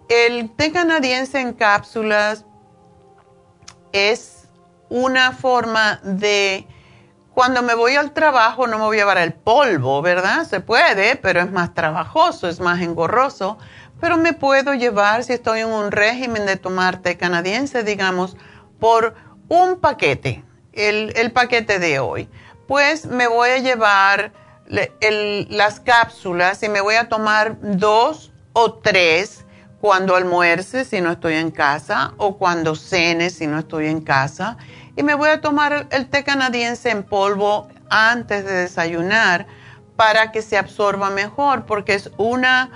El 0.08 0.50
té 0.56 0.72
canadiense 0.72 1.42
en 1.42 1.52
cápsulas 1.52 2.46
es 3.92 4.48
una 4.90 5.34
forma 5.34 6.00
de, 6.04 6.66
cuando 7.34 7.62
me 7.64 7.76
voy 7.76 7.96
al 7.96 8.14
trabajo 8.14 8.66
no 8.68 8.78
me 8.78 8.86
voy 8.86 8.96
a 8.96 9.02
llevar 9.02 9.18
el 9.18 9.34
polvo, 9.34 10.02
¿verdad? 10.02 10.46
Se 10.46 10.62
puede, 10.62 11.18
pero 11.18 11.42
es 11.42 11.52
más 11.52 11.74
trabajoso, 11.74 12.48
es 12.48 12.62
más 12.62 12.82
engorroso 12.82 13.58
pero 14.00 14.18
me 14.18 14.34
puedo 14.34 14.74
llevar, 14.74 15.24
si 15.24 15.34
estoy 15.34 15.62
en 15.62 15.70
un 15.70 15.92
régimen 15.92 16.46
de 16.46 16.58
tomar 16.58 17.02
té 17.02 17.18
canadiense, 17.18 17.84
digamos, 17.84 18.38
por 18.80 19.16
un 19.50 19.80
paquete, 19.80 20.44
el, 20.74 21.32
paquete 21.32 21.80
de 21.80 22.00
hoy. 22.00 22.30
Pues 22.68 23.06
me 23.06 23.28
voy 23.28 23.50
a 23.50 23.58
llevar 23.58 24.34
las 24.68 25.80
cápsulas 25.80 26.62
y 26.64 26.70
me 26.70 26.82
voy 26.82 26.96
a 26.96 27.08
tomar 27.08 27.58
dos 27.62 28.32
o 28.54 28.74
tres 28.74 29.46
cuando 29.80 30.16
almuerce 30.16 30.84
si 30.84 31.00
no 31.00 31.12
estoy 31.12 31.36
en 31.36 31.52
casa 31.52 32.14
o 32.18 32.38
cuando 32.38 32.76
cene 32.76 33.30
si 33.30 33.48
no 33.48 33.60
estoy 33.60 33.88
en 33.88 34.02
casa. 34.02 34.58
Y 34.96 35.04
me 35.04 35.14
voy 35.16 35.30
a 35.30 35.42
tomar 35.42 35.88
el 35.92 36.10
té 36.10 36.24
canadiense 36.24 36.90
en 36.90 37.04
polvo 37.04 37.70
antes 37.90 38.44
de 38.44 38.54
desayunar 38.54 39.48
para 39.96 40.32
que 40.32 40.42
se 40.42 40.58
absorba 40.58 41.10
mejor 41.10 41.66
porque 41.66 41.94
es 41.94 42.12
una 42.18 42.70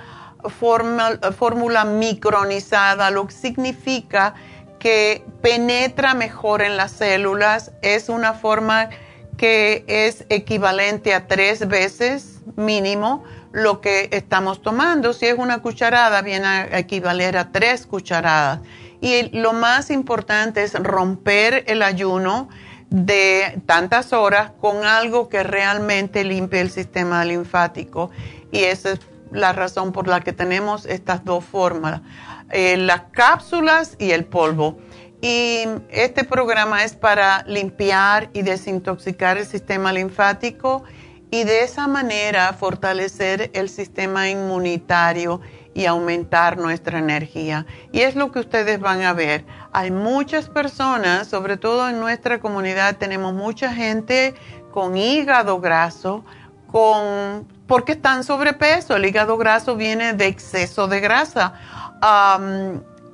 fórmula 0.50 1.86
micronizada, 1.86 3.12
lo 3.12 3.28
que 3.28 3.34
significa 3.34 4.34
que 4.80 5.24
penetra 5.42 6.14
mejor 6.14 6.62
en 6.62 6.76
las 6.78 6.92
células. 6.92 7.72
Es 7.82 8.10
una 8.10 8.34
forma 8.34 8.90
que 9.38 9.86
es 9.88 10.26
equivalente 10.30 11.14
a 11.14 11.28
tres 11.28 11.68
veces 11.68 12.42
mínimo 12.56 13.24
lo 13.52 13.82
que 13.82 14.10
estamos 14.12 14.62
tomando. 14.62 15.14
Si 15.14 15.26
es 15.26 15.38
una 15.38 15.62
cucharada, 15.62 16.22
viene 16.22 16.48
a 16.48 16.80
equivaler 16.80 17.38
a 17.38 17.52
tres 17.52 17.86
cucharadas. 17.86 18.60
Y 19.02 19.30
lo 19.38 19.54
más 19.54 19.90
importante 19.90 20.64
es 20.64 20.74
romper 20.74 21.64
el 21.68 21.82
ayuno 21.82 22.50
de 22.90 23.62
tantas 23.66 24.14
horas 24.14 24.52
con 24.60 24.86
algo 24.86 25.30
que 25.30 25.44
realmente 25.44 26.24
limpie 26.24 26.62
el 26.62 26.70
sistema 26.70 27.24
linfático. 27.26 28.12
Y 28.52 28.64
eso 28.64 28.90
es 28.90 29.00
la 29.32 29.54
razón 29.54 29.92
por 29.92 30.08
la 30.08 30.22
que 30.22 30.34
tenemos 30.34 30.86
estas 30.86 31.24
dos 31.26 31.44
formas, 31.44 32.02
eh, 32.50 32.78
las 32.78 33.04
cápsulas 33.12 33.96
y 34.00 34.12
el 34.12 34.26
polvo. 34.26 34.78
Y 35.22 35.66
este 35.90 36.24
programa 36.24 36.84
es 36.84 36.96
para 36.96 37.44
limpiar 37.48 38.30
y 38.34 38.42
desintoxicar 38.42 39.38
el 39.38 39.46
sistema 39.46 39.94
linfático 39.94 40.84
y 41.30 41.44
de 41.44 41.64
esa 41.64 41.88
manera 41.88 42.52
fortalecer 42.54 43.52
el 43.54 43.70
sistema 43.70 44.30
inmunitario 44.30 45.40
y 45.74 45.86
aumentar 45.86 46.58
nuestra 46.58 47.00
energía. 47.00 47.66
Y 47.92 48.02
es 48.02 48.16
lo 48.16 48.32
que 48.32 48.40
ustedes 48.40 48.80
van 48.80 49.04
a 49.04 49.14
ver. 49.14 49.46
Hay 49.72 49.92
muchas 49.92 50.50
personas, 50.50 51.28
sobre 51.28 51.56
todo 51.56 51.88
en 51.88 52.00
nuestra 52.00 52.40
comunidad, 52.40 52.98
tenemos 52.98 53.34
mucha 53.34 53.74
gente 53.74 54.34
con 54.72 54.98
hígado 54.98 55.60
graso, 55.60 56.26
porque 56.72 57.94
están 57.94 58.24
sobrepeso. 58.24 58.96
El 58.96 59.06
hígado 59.06 59.38
graso 59.38 59.76
viene 59.76 60.14
de 60.14 60.28
exceso 60.28 60.88
de 60.88 61.00
grasa. 61.00 61.54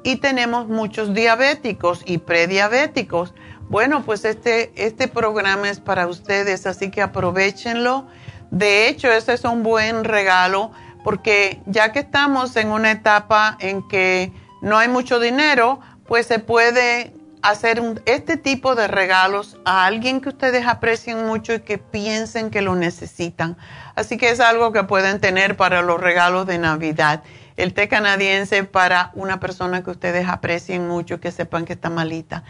y 0.04 0.16
tenemos 0.18 0.68
muchos 0.68 1.14
diabéticos 1.14 2.02
y 2.06 2.20
prediabéticos. 2.20 3.34
Bueno, 3.70 4.04
pues 4.04 4.24
este, 4.24 4.72
este 4.76 5.10
programa 5.10 5.70
es 5.70 5.82
para 5.82 6.08
ustedes, 6.08 6.66
así 6.66 6.90
que 6.90 7.02
aprovechenlo. 7.02 8.08
De 8.50 8.88
hecho, 8.88 9.12
ese 9.12 9.34
es 9.34 9.44
un 9.44 9.64
buen 9.64 10.06
regalo 10.06 10.72
porque 11.04 11.62
ya 11.66 11.92
que 11.92 12.00
estamos 12.00 12.56
en 12.56 12.70
una 12.70 12.92
etapa 12.92 13.58
en 13.60 13.86
que 13.88 14.32
no 14.62 14.78
hay 14.78 14.88
mucho 14.88 15.20
dinero, 15.20 15.80
pues 16.06 16.26
se 16.26 16.40
puede 16.40 17.14
hacer 17.50 17.82
este 18.06 18.38
tipo 18.38 18.76
de 18.76 18.88
regalos 18.88 19.58
a 19.66 19.86
alguien 19.86 20.22
que 20.22 20.30
ustedes 20.30 20.68
aprecien 20.68 21.26
mucho 21.26 21.54
y 21.54 21.60
que 21.62 21.78
piensen 21.78 22.50
que 22.50 22.62
lo 22.62 22.76
necesitan. 22.76 23.58
Así 23.96 24.18
que 24.18 24.30
es 24.30 24.40
algo 24.40 24.72
que 24.72 24.84
pueden 24.84 25.20
tener 25.20 25.56
para 25.56 25.82
los 25.82 26.00
regalos 26.00 26.46
de 26.46 26.58
Navidad. 26.58 27.24
El 27.56 27.74
té 27.74 27.88
canadiense 27.88 28.64
para 28.64 29.12
una 29.16 29.40
persona 29.40 29.84
que 29.84 29.92
ustedes 29.92 30.28
aprecien 30.28 30.88
mucho, 30.88 31.20
que 31.20 31.32
sepan 31.32 31.66
que 31.66 31.74
está 31.74 31.90
malita. 31.90 32.44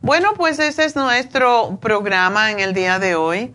Bueno, 0.00 0.34
pues 0.36 0.58
ese 0.58 0.84
es 0.84 0.96
nuestro 0.96 1.78
programa 1.80 2.50
en 2.50 2.60
el 2.60 2.74
día 2.74 2.98
de 2.98 3.14
hoy. 3.14 3.54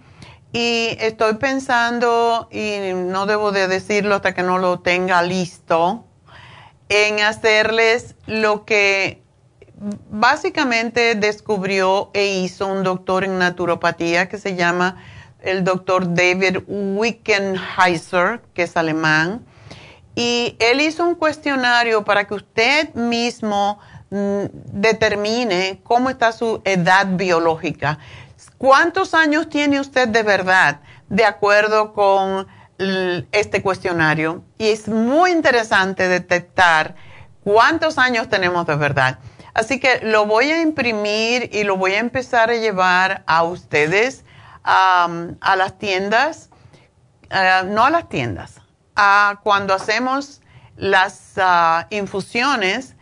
y 0.53 0.95
estoy 1.01 1.35
pensando, 1.35 2.47
y 2.51 2.93
no 2.93 3.25
debo 3.25 3.51
de 3.51 3.67
decirlo 3.67 4.15
hasta 4.15 4.33
que 4.33 4.43
no 4.43 4.57
lo 4.57 4.79
tenga 4.79 5.21
listo, 5.21 6.05
en 6.89 7.19
hacerles 7.19 8.15
lo 8.25 8.65
que 8.65 9.21
básicamente 10.09 11.15
descubrió 11.15 12.09
e 12.13 12.39
hizo 12.39 12.67
un 12.67 12.83
doctor 12.83 13.23
en 13.23 13.37
naturopatía 13.37 14.27
que 14.27 14.37
se 14.37 14.55
llama 14.55 15.03
el 15.41 15.63
doctor 15.63 16.13
David 16.13 16.59
Wickenheiser, 16.67 18.41
que 18.53 18.63
es 18.63 18.75
alemán, 18.75 19.45
y 20.15 20.55
él 20.59 20.81
hizo 20.81 21.05
un 21.05 21.13
cuestionario 21.13 22.03
para 22.03 22.25
que 22.25 22.33
usted 22.33 22.93
mismo 22.95 23.79
mm, 24.09 24.45
determine 24.73 25.79
cómo 25.83 26.09
está 26.09 26.31
su 26.31 26.61
edad 26.65 27.05
biológica. 27.11 27.99
¿Cuántos 28.57 29.13
años 29.13 29.47
tiene 29.47 29.79
usted 29.79 30.07
de 30.07 30.23
verdad 30.23 30.79
de 31.07 31.23
acuerdo 31.23 31.93
con 31.93 32.47
este 33.31 33.61
cuestionario? 33.61 34.43
Y 34.57 34.69
es 34.69 34.87
muy 34.87 35.31
interesante 35.31 36.07
detectar 36.07 36.95
cuántos 37.43 37.99
años 37.99 38.27
tenemos 38.27 38.65
de 38.65 38.75
verdad. 38.75 39.19
Así 39.57 39.79
que 39.79 40.01
lo 40.03 40.27
voy 40.27 40.51
a 40.51 40.61
imprimir 40.61 41.49
y 41.51 41.63
lo 41.63 41.77
voy 41.77 41.93
a 41.93 41.97
empezar 41.97 42.51
a 42.51 42.53
llevar 42.53 43.23
a 43.25 43.41
ustedes 43.41 44.23
a 44.63 45.55
las 45.57 45.79
tiendas, 45.79 46.51
eh, 47.31 47.61
no 47.65 47.85
a 47.85 47.89
las 47.89 48.07
tiendas, 48.07 48.61
a 48.95 49.39
cuando 49.41 49.73
hacemos 49.73 50.41
las 50.75 51.33
ah, 51.37 51.87
infusiones, 51.89 52.95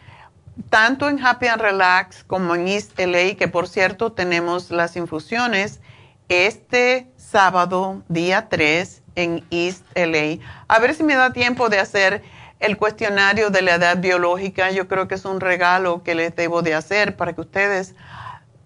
tanto 0.69 1.09
en 1.09 1.21
Happy 1.21 1.47
and 1.47 1.61
Relax 1.61 2.23
como 2.23 2.55
en 2.55 2.69
East 2.69 2.97
LA, 2.97 3.35
que 3.35 3.49
por 3.49 3.67
cierto 3.67 4.13
tenemos 4.13 4.71
las 4.71 4.95
infusiones 4.95 5.81
este 6.29 7.11
sábado, 7.17 8.01
día 8.07 8.47
3, 8.47 9.03
en 9.15 9.43
East 9.51 9.83
LA. 9.93 10.41
A 10.69 10.79
ver 10.79 10.95
si 10.95 11.03
me 11.03 11.15
da 11.15 11.33
tiempo 11.33 11.67
de 11.67 11.79
hacer 11.79 12.23
el 12.65 12.77
cuestionario 12.77 13.49
de 13.49 13.61
la 13.61 13.75
edad 13.75 13.97
biológica. 13.97 14.71
Yo 14.71 14.87
creo 14.87 15.07
que 15.07 15.15
es 15.15 15.25
un 15.25 15.39
regalo 15.39 16.03
que 16.03 16.15
les 16.15 16.35
debo 16.35 16.61
de 16.61 16.73
hacer 16.73 17.15
para 17.15 17.33
que 17.33 17.41
ustedes 17.41 17.95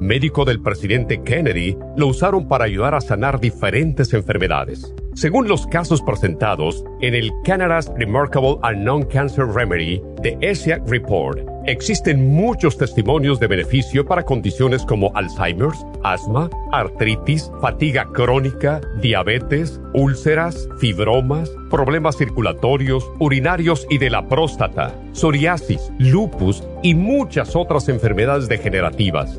médico 0.00 0.44
del 0.44 0.60
presidente 0.60 1.22
Kennedy, 1.22 1.76
lo 1.96 2.08
usaron 2.08 2.48
para 2.48 2.64
ayudar 2.64 2.94
a 2.94 3.00
sanar 3.00 3.38
diferentes 3.38 4.12
enfermedades. 4.14 4.94
Según 5.14 5.48
los 5.48 5.66
casos 5.66 6.00
presentados 6.02 6.84
en 7.00 7.14
el 7.14 7.30
Canada's 7.44 7.92
Remarkable 7.96 8.56
and 8.62 8.84
Non-Cancer 8.84 9.46
Remedy 9.46 10.00
de 10.22 10.38
ESIAC 10.40 10.88
Report, 10.88 11.38
existen 11.66 12.32
muchos 12.32 12.78
testimonios 12.78 13.38
de 13.38 13.48
beneficio 13.48 14.06
para 14.06 14.22
condiciones 14.22 14.82
como 14.82 15.10
Alzheimer's, 15.14 15.84
asma, 16.04 16.48
artritis, 16.72 17.50
fatiga 17.60 18.06
crónica, 18.12 18.80
diabetes, 19.02 19.80
úlceras, 19.94 20.68
fibromas, 20.78 21.50
problemas 21.68 22.16
circulatorios, 22.16 23.10
urinarios 23.18 23.86
y 23.90 23.98
de 23.98 24.10
la 24.10 24.26
próstata, 24.28 24.94
psoriasis, 25.12 25.92
lupus 25.98 26.62
y 26.82 26.94
muchas 26.94 27.56
otras 27.56 27.88
enfermedades 27.88 28.48
degenerativas. 28.48 29.38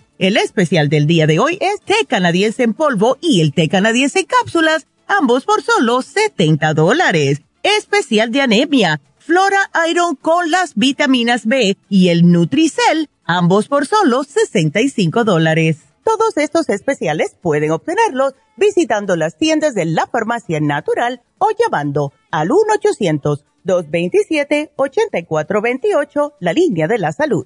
El 0.17 0.37
especial 0.37 0.89
del 0.89 1.07
día 1.07 1.25
de 1.25 1.39
hoy 1.39 1.57
es 1.61 1.81
té 1.81 2.05
canadiense 2.07 2.63
en 2.63 2.73
polvo 2.73 3.17
y 3.21 3.41
el 3.41 3.53
té 3.53 3.69
canadiense 3.69 4.19
en 4.19 4.25
cápsulas, 4.25 4.85
ambos 5.07 5.45
por 5.45 5.63
solo 5.63 6.01
70 6.01 6.73
dólares. 6.73 7.41
Especial 7.63 8.31
de 8.31 8.41
anemia, 8.41 9.01
Flora 9.17 9.71
Iron 9.89 10.15
con 10.15 10.51
las 10.51 10.75
vitaminas 10.75 11.45
B 11.45 11.77
y 11.89 12.09
el 12.09 12.31
Nutricel, 12.31 13.09
ambos 13.23 13.67
por 13.67 13.87
solo 13.87 14.23
65 14.23 15.23
dólares. 15.23 15.77
Todos 16.03 16.37
estos 16.37 16.69
especiales 16.69 17.35
pueden 17.41 17.71
obtenerlos 17.71 18.33
visitando 18.57 19.15
las 19.15 19.37
tiendas 19.37 19.75
de 19.75 19.85
la 19.85 20.07
farmacia 20.07 20.59
natural 20.59 21.21
o 21.37 21.49
llamando 21.57 22.11
al 22.31 22.49
1-800-227-8428, 23.65 26.33
la 26.39 26.53
línea 26.53 26.87
de 26.87 26.97
la 26.97 27.11
salud. 27.11 27.45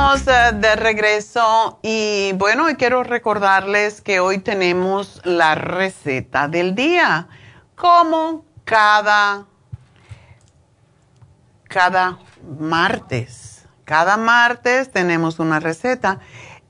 Estamos 0.00 0.26
eh, 0.28 0.52
de 0.54 0.76
regreso 0.76 1.78
y 1.82 2.32
bueno, 2.34 2.66
quiero 2.78 3.02
recordarles 3.02 4.00
que 4.00 4.18
hoy 4.18 4.38
tenemos 4.38 5.20
la 5.24 5.54
receta 5.54 6.48
del 6.48 6.74
día, 6.74 7.28
como 7.74 8.46
cada, 8.64 9.44
cada 11.68 12.18
martes. 12.58 13.66
Cada 13.84 14.16
martes 14.16 14.90
tenemos 14.90 15.38
una 15.38 15.60
receta 15.60 16.20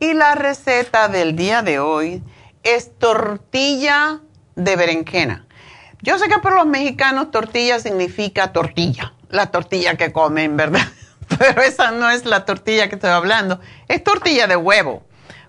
y 0.00 0.12
la 0.14 0.34
receta 0.34 1.06
del 1.06 1.36
día 1.36 1.62
de 1.62 1.78
hoy 1.78 2.24
es 2.64 2.98
tortilla 2.98 4.20
de 4.56 4.74
berenjena. 4.74 5.46
Yo 6.02 6.18
sé 6.18 6.26
que 6.28 6.38
para 6.38 6.56
los 6.56 6.66
mexicanos 6.66 7.30
tortilla 7.30 7.78
significa 7.78 8.52
tortilla, 8.52 9.12
la 9.28 9.52
tortilla 9.52 9.96
que 9.96 10.12
comen, 10.12 10.56
¿verdad? 10.56 10.82
Pero 11.38 11.62
esa 11.62 11.90
no 11.90 12.10
es 12.10 12.24
la 12.24 12.44
tortilla 12.44 12.88
que 12.88 12.96
estoy 12.96 13.10
hablando, 13.10 13.60
es 13.88 14.02
tortilla 14.02 14.46
de 14.46 14.56
huevo, 14.56 15.02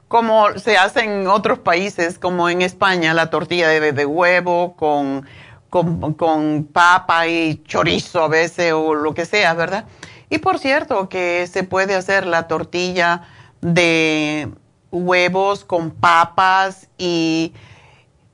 como 0.07 0.57
se 0.57 0.77
hace 0.77 1.03
en 1.03 1.27
otros 1.27 1.59
países, 1.59 2.19
como 2.19 2.49
en 2.49 2.61
España, 2.61 3.13
la 3.13 3.29
tortilla 3.29 3.67
de, 3.67 3.91
de 3.91 4.05
huevo 4.05 4.75
con, 4.75 5.25
con, 5.69 6.13
con 6.13 6.69
papa 6.71 7.27
y 7.27 7.63
chorizo 7.65 8.23
a 8.23 8.27
veces 8.27 8.73
o 8.73 8.93
lo 8.93 9.13
que 9.13 9.25
sea, 9.25 9.53
¿verdad? 9.53 9.85
Y 10.29 10.37
por 10.37 10.59
cierto 10.59 11.09
que 11.09 11.47
se 11.51 11.63
puede 11.63 11.95
hacer 11.95 12.25
la 12.25 12.47
tortilla 12.47 13.23
de 13.61 14.49
huevos 14.91 15.63
con 15.65 15.91
papas 15.91 16.87
y 16.97 17.53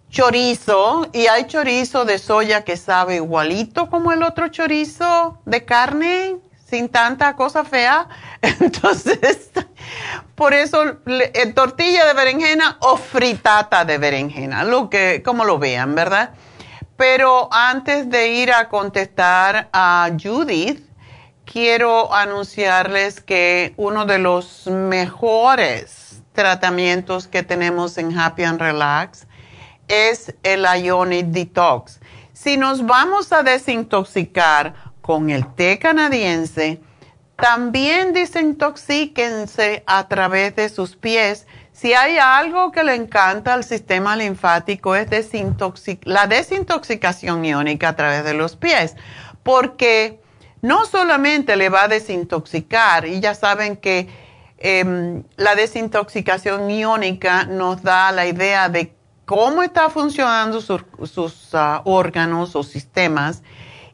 chorizo. 0.10 1.08
Y 1.14 1.28
hay 1.28 1.46
chorizo 1.46 2.06
de 2.06 2.18
soya 2.18 2.64
que 2.64 2.78
sabe 2.78 3.16
igualito 3.16 3.90
como 3.90 4.12
el 4.12 4.24
otro 4.24 4.48
chorizo 4.50 5.40
de 5.46 5.66
carne, 5.66 6.38
sin 6.70 6.90
tanta 6.90 7.36
cosa 7.36 7.64
fea. 7.64 8.08
Entonces, 8.42 9.52
por 10.36 10.54
eso 10.54 10.98
eh, 11.06 11.54
tortilla 11.54 12.06
de 12.06 12.14
berenjena 12.14 12.78
o 12.82 12.98
fritata 12.98 13.86
de 13.86 13.98
berenjena, 13.98 14.64
lo 14.64 14.90
que, 14.90 15.22
como 15.24 15.46
lo 15.46 15.60
vean, 15.60 15.96
¿verdad? 15.96 16.32
Pero 16.98 17.50
antes 17.52 18.10
de 18.10 18.30
ir 18.30 18.52
a 18.52 18.70
contestar 18.70 19.70
a 19.72 20.10
Judith, 20.22 20.84
quiero 21.46 22.14
anunciarles 22.14 23.22
que 23.22 23.74
uno 23.78 24.06
de 24.06 24.18
los 24.18 24.68
mejores 24.68 26.22
tratamientos 26.34 27.28
que 27.28 27.44
tenemos 27.44 27.98
en 27.98 28.18
Happy 28.18 28.44
and 28.44 28.60
Relax 28.60 29.28
es 29.88 30.36
el 30.44 30.66
Ionic 30.66 31.28
Detox. 31.28 32.00
Si 32.34 32.58
nos 32.58 32.86
vamos 32.86 33.32
a 33.32 33.42
desintoxicar 33.42 34.87
con 35.08 35.30
el 35.30 35.48
té 35.56 35.80
canadiense, 35.80 36.82
también 37.38 38.12
desintoxíquense 38.12 39.84
a 39.88 40.10
través 40.10 40.54
de 40.58 40.68
sus 40.68 40.98
pies. 40.98 41.48
Si 41.72 41.94
hay 41.94 42.18
algo 42.18 42.74
que 42.74 42.84
le 42.84 42.94
encanta 42.96 43.54
al 43.54 43.64
sistema 43.64 44.18
linfático 44.18 44.98
es 44.98 45.08
la 46.04 46.28
desintoxicación 46.28 47.46
iónica 47.46 47.88
a 47.88 47.96
través 47.96 48.26
de 48.26 48.34
los 48.34 48.58
pies, 48.58 48.98
porque 49.44 50.20
no 50.62 50.86
solamente 50.86 51.56
le 51.56 51.70
va 51.70 51.84
a 51.84 51.88
desintoxicar, 51.88 53.08
y 53.08 53.22
ya 53.22 53.34
saben 53.34 53.78
que 53.78 54.10
em, 54.58 55.24
la 55.38 55.56
desintoxicación 55.56 56.70
iónica 56.70 57.46
nos 57.46 57.82
da 57.82 58.12
la 58.12 58.26
idea 58.26 58.68
de 58.68 58.94
cómo 59.24 59.64
está 59.64 59.90
funcionando 59.90 60.60
sus 60.60 61.54
ah, 61.54 61.82
órganos 61.86 62.58
o 62.58 62.64
sistemas. 62.64 63.42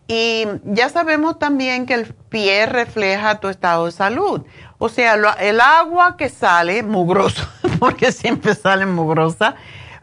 Y 0.08 0.46
ya 0.66 0.90
sabemos 0.90 1.40
también 1.40 1.86
que 1.86 1.94
el 1.94 2.14
pie 2.30 2.66
refleja 2.66 3.40
tu 3.40 3.48
estado 3.48 3.86
de 3.86 3.92
salud. 3.92 4.42
O 4.78 4.90
sea, 4.90 5.16
el 5.40 5.62
agua 5.62 6.18
que 6.18 6.30
sale 6.30 6.84
mugrosa, 6.84 7.50
porque 7.80 8.12
siempre 8.12 8.54
sale 8.56 8.86
mugrosa, 8.86 9.56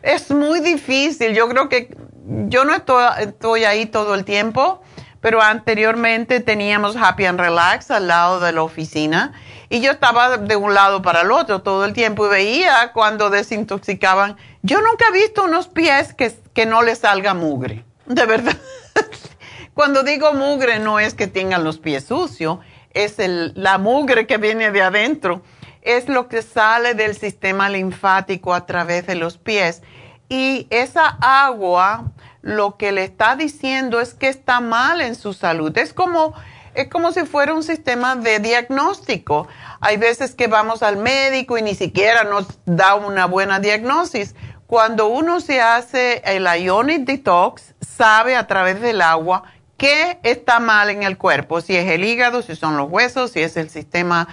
es 0.03 0.31
muy 0.31 0.61
difícil. 0.61 1.35
Yo 1.35 1.49
creo 1.49 1.69
que 1.69 1.95
yo 2.49 2.65
no 2.65 2.75
estoy 2.75 3.65
ahí 3.65 3.87
todo 3.87 4.15
el 4.15 4.25
tiempo 4.25 4.81
pero 5.21 5.43
anteriormente 5.43 6.41
teníamos 6.41 6.97
Happy 6.97 7.27
and 7.27 7.39
Relax 7.39 7.91
al 7.91 8.09
lado 8.09 8.41
de 8.41 8.53
la 8.53 8.63
oficina 8.63 9.33
y 9.69 9.81
yo 9.81 9.93
estaba 9.93 10.37
de 10.37 10.57
un 10.57 10.75
lado 10.75 11.03
para 11.03 11.21
el 11.21 11.31
otro 11.31 11.63
todo 11.63 11.85
el 11.85 11.93
tiempo 11.93 12.27
y 12.27 12.31
veía 12.31 12.93
cuando 12.93 13.31
desintoxicaban. 13.31 14.37
Yo 14.63 14.81
nunca 14.81 15.07
he 15.09 15.13
visto 15.13 15.45
unos 15.45 15.69
pies 15.69 16.15
que, 16.15 16.35
que 16.55 16.67
no 16.67 16.83
les 16.83 16.99
salga 16.99 17.35
mugre, 17.35 17.85
de 18.07 18.27
verdad. 18.27 18.57
cuando 19.75 20.03
digo 20.03 20.33
mugre 20.35 20.79
no 20.79 20.99
es 20.99 21.15
que 21.15 21.27
tengan 21.27 21.65
los 21.65 21.79
pies 21.79 22.05
sucios, 22.05 22.59
es 22.93 23.17
la 23.19 23.79
mugre 23.79 24.27
que 24.27 24.37
viene 24.37 24.71
de 24.71 24.83
adentro, 24.83 25.43
es 25.83 26.09
lo 26.09 26.29
que 26.29 26.43
sale 26.43 26.95
del 26.95 27.17
sistema 27.17 27.69
linfático 27.69 28.53
a 28.53 28.67
través 28.67 29.07
de 29.07 29.15
los 29.15 29.39
pies. 29.39 29.83
Y 30.29 30.67
esa 30.71 31.19
agua 31.21 32.13
lo 32.43 32.77
que 32.77 32.93
le 32.93 33.05
está 33.05 33.37
diciendo 33.37 34.01
es 34.01 34.15
que 34.15 34.29
está 34.29 34.61
mal 34.61 35.01
en 35.01 35.15
su 35.15 35.33
salud. 35.33 35.77
Es 35.77 35.93
como, 35.93 36.35
es 36.75 36.89
como 36.89 37.13
si 37.13 37.25
fuera 37.25 37.55
un 37.55 37.63
sistema 37.63 38.17
de 38.17 38.39
diagnóstico. 38.39 39.49
Hay 39.81 39.97
veces 39.97 40.35
que 40.35 40.47
vamos 40.47 40.83
al 40.83 40.97
médico 40.97 41.59
y 41.59 41.63
ni 41.63 41.75
siquiera 41.75 42.25
nos 42.25 42.47
da 42.65 42.95
una 42.95 43.27
buena 43.27 43.61
diagnosis. 43.61 44.35
Cuando 44.67 45.09
uno 45.09 45.41
se 45.41 45.61
hace 45.61 46.23
el 46.25 46.47
Ionic 46.47 47.05
Detox, 47.05 47.75
sabe 47.81 48.37
a 48.37 48.47
través 48.47 48.81
del 48.81 49.01
agua 49.01 49.43
qué 49.81 50.21
está 50.25 50.61
mal 50.61 50.91
en 50.91 51.05
el 51.05 51.17
cuerpo, 51.17 51.63
si 51.63 51.75
es 51.75 51.91
el 51.91 52.05
hígado, 52.05 52.43
si 52.43 52.55
son 52.55 52.77
los 52.77 52.91
huesos, 52.91 53.31
si 53.31 53.41
es 53.41 53.57
el 53.57 53.71
sistema, 53.71 54.29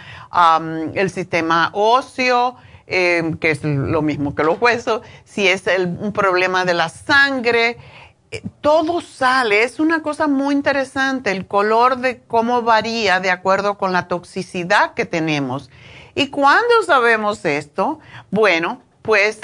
el 0.93 1.09
sistema 1.09 1.69
óseo, 1.71 2.57
eh, 2.85 3.33
que 3.39 3.51
es 3.51 3.63
lo 3.63 4.01
mismo 4.01 4.35
que 4.35 4.43
los 4.43 4.59
huesos, 4.59 5.03
si 5.23 5.47
es 5.47 5.63
un 6.01 6.11
problema 6.11 6.65
de 6.65 6.73
la 6.73 6.89
sangre, 6.89 7.77
eh, 8.29 8.43
todo 8.59 8.99
sale, 8.99 9.63
es 9.63 9.79
una 9.79 10.01
cosa 10.01 10.27
muy 10.27 10.53
interesante, 10.53 11.31
el 11.31 11.47
color 11.47 11.99
de 11.99 12.19
cómo 12.23 12.61
varía 12.63 13.21
de 13.21 13.31
acuerdo 13.31 13.77
con 13.77 13.93
la 13.93 14.09
toxicidad 14.09 14.95
que 14.95 15.05
tenemos. 15.05 15.69
¿Y 16.13 16.27
cuándo 16.27 16.83
sabemos 16.85 17.45
esto? 17.45 18.01
Bueno, 18.31 18.81
pues 19.01 19.39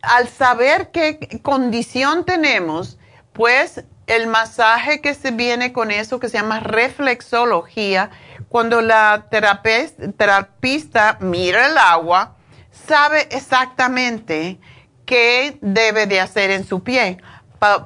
al 0.00 0.28
saber 0.28 0.90
qué 0.92 1.40
condición 1.42 2.24
tenemos, 2.24 2.98
pues 3.34 3.84
el 4.06 4.26
masaje 4.26 5.00
que 5.00 5.14
se 5.14 5.30
viene 5.30 5.72
con 5.72 5.90
eso 5.90 6.20
que 6.20 6.28
se 6.28 6.38
llama 6.38 6.60
reflexología, 6.60 8.10
cuando 8.48 8.82
la 8.82 9.26
terapista 9.30 11.18
mira 11.20 11.66
el 11.68 11.78
agua, 11.78 12.36
sabe 12.70 13.28
exactamente 13.30 14.58
qué 15.06 15.58
debe 15.60 16.06
de 16.06 16.20
hacer 16.20 16.50
en 16.50 16.66
su 16.66 16.82
pie. 16.82 17.18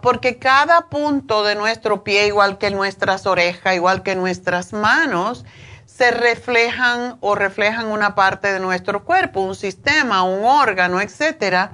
Porque 0.02 0.38
cada 0.38 0.88
punto 0.88 1.44
de 1.44 1.54
nuestro 1.54 2.02
pie, 2.02 2.26
igual 2.26 2.58
que 2.58 2.70
nuestras 2.70 3.26
orejas, 3.26 3.76
igual 3.76 4.02
que 4.02 4.16
nuestras 4.16 4.72
manos, 4.72 5.44
se 5.86 6.10
reflejan 6.10 7.16
o 7.20 7.34
reflejan 7.36 7.86
una 7.86 8.14
parte 8.14 8.52
de 8.52 8.60
nuestro 8.60 9.04
cuerpo, 9.04 9.40
un 9.40 9.54
sistema, 9.54 10.24
un 10.24 10.44
órgano, 10.44 11.00
etcétera. 11.00 11.72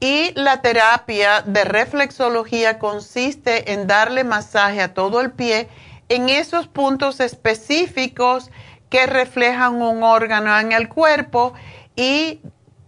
Y 0.00 0.32
la 0.34 0.62
terapia 0.62 1.42
de 1.42 1.64
reflexología 1.64 2.78
consiste 2.78 3.72
en 3.72 3.86
darle 3.86 4.22
masaje 4.22 4.80
a 4.80 4.94
todo 4.94 5.20
el 5.20 5.32
pie 5.32 5.68
en 6.08 6.28
esos 6.28 6.68
puntos 6.68 7.20
específicos 7.20 8.50
que 8.90 9.06
reflejan 9.06 9.82
un 9.82 10.02
órgano 10.02 10.56
en 10.58 10.72
el 10.72 10.88
cuerpo 10.88 11.52
y 11.96 12.40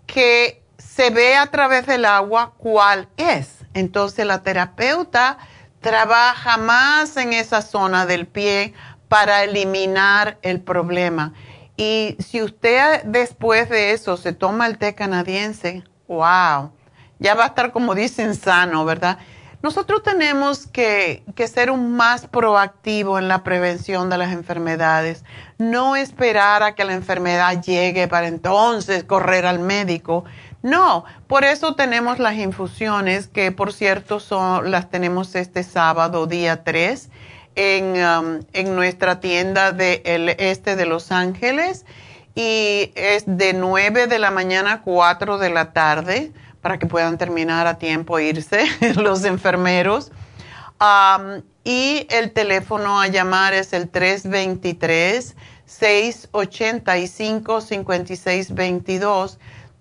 que 0.07 0.63
se 0.79 1.11
ve 1.11 1.37
a 1.37 1.47
través 1.47 1.87
del 1.87 2.05
agua 2.05 2.55
cuál 2.57 3.09
es. 3.17 3.59
Entonces 3.75 4.25
la 4.25 4.43
terapeuta 4.43 5.39
trabaja 5.81 6.57
más 6.57 7.17
en 7.17 7.33
esa 7.33 7.63
zona 7.63 8.07
del 8.07 8.27
pie 8.27 8.75
para 9.09 9.43
eliminar 9.43 10.39
el 10.43 10.61
problema. 10.61 11.35
Y 11.77 12.17
si 12.19 12.43
usted 12.43 13.03
después 13.05 13.69
de 13.69 13.93
eso 13.93 14.17
se 14.17 14.33
toma 14.33 14.67
el 14.67 14.79
té 14.79 14.95
canadiense, 14.95 15.83
wow, 16.07 16.73
ya 17.21 17.35
va 17.35 17.45
a 17.45 17.49
estar 17.49 17.71
como 17.71 17.95
dicen 17.95 18.35
sano, 18.35 18.85
¿verdad? 18.85 19.19
Nosotros 19.63 20.03
tenemos 20.03 20.67
que, 20.67 21.23
que, 21.35 21.47
ser 21.47 21.71
un 21.71 21.95
más 21.95 22.27
proactivo 22.27 23.19
en 23.19 23.29
la 23.29 23.45
prevención 23.45 24.09
de 24.09 24.17
las 24.17 24.33
enfermedades, 24.33 25.23
no 25.59 25.97
esperar 25.97 26.63
a 26.63 26.75
que 26.75 26.85
la 26.85 26.95
enfermedad 26.95 27.63
llegue 27.63 28.09
para 28.09 28.27
entonces 28.27 29.05
correr 29.05 29.45
al 29.45 29.59
médico. 29.59 30.25
No, 30.63 31.05
por 31.27 31.45
eso 31.45 31.75
tenemos 31.75 32.19
las 32.19 32.37
infusiones, 32.37 33.29
que 33.29 33.53
por 33.53 33.75
cierto 33.75 34.19
son, 34.19 34.71
las 34.71 34.89
tenemos 34.89 35.35
este 35.35 35.63
sábado, 35.63 36.27
día 36.27 36.65
3, 36.65 37.11
en, 37.55 37.85
um, 38.03 38.41
en 38.55 38.75
nuestra 38.75 39.21
tienda 39.21 39.73
del 39.73 40.31
este 40.39 40.77
de 40.77 40.87
Los 40.87 41.13
Ángeles 41.13 41.85
y 42.35 42.93
es 42.95 43.25
de 43.27 43.53
9 43.53 44.07
de 44.07 44.19
la 44.19 44.31
mañana 44.31 44.73
a 44.73 44.83
4 44.83 45.39
de 45.39 45.51
la 45.51 45.73
tarde 45.73 46.33
para 46.61 46.79
que 46.79 46.87
puedan 46.87 47.19
terminar 47.19 47.67
a 47.67 47.79
tiempo 47.79 48.19
e 48.19 48.25
irse 48.29 48.65
los 48.97 49.25
enfermeros. 49.25 50.13
Y 51.65 52.07
el 52.11 52.33
teléfono 52.33 53.01
a 53.01 53.09
llamar 53.09 53.53
es 53.55 53.73
el 53.73 53.89
323 53.91 55.37
685 55.67 57.61
5622 57.61 59.39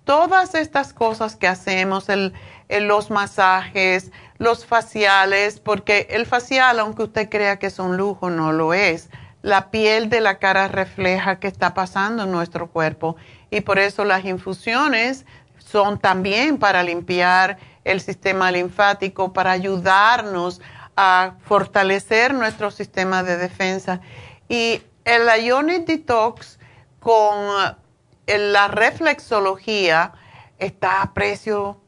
todas 0.09 0.55
estas 0.55 0.91
cosas 0.91 1.35
que 1.35 1.47
hacemos, 1.47 2.09
el, 2.09 2.33
los 2.67 3.11
masajes, 3.11 4.11
los 4.39 4.65
faciales, 4.65 5.59
porque 5.59 6.07
el 6.09 6.25
facial, 6.25 6.79
aunque 6.79 7.03
usted 7.03 7.29
crea 7.29 7.59
que 7.59 7.67
es 7.67 7.77
un 7.77 7.95
lujo, 7.95 8.31
no 8.31 8.51
lo 8.51 8.73
es. 8.73 9.11
La 9.43 9.69
piel 9.69 10.09
de 10.09 10.19
la 10.19 10.39
cara 10.39 10.67
refleja 10.67 11.39
qué 11.39 11.47
está 11.47 11.75
pasando 11.75 12.23
en 12.23 12.31
nuestro 12.31 12.71
cuerpo 12.71 13.17
y 13.51 13.61
por 13.61 13.77
eso 13.77 14.03
las 14.03 14.25
infusiones 14.25 15.27
son 15.71 15.99
también 15.99 16.57
para 16.57 16.83
limpiar 16.83 17.57
el 17.83 18.01
sistema 18.01 18.51
linfático, 18.51 19.33
para 19.33 19.51
ayudarnos 19.51 20.61
a 20.95 21.35
fortalecer 21.45 22.33
nuestro 22.33 22.71
sistema 22.71 23.23
de 23.23 23.37
defensa. 23.37 24.01
Y 24.47 24.81
el 25.05 25.43
Ionic 25.43 25.85
Detox 25.85 26.59
con 26.99 27.75
la 28.27 28.67
reflexología 28.67 30.13
está 30.57 31.01
a 31.01 31.13
precio 31.13 31.79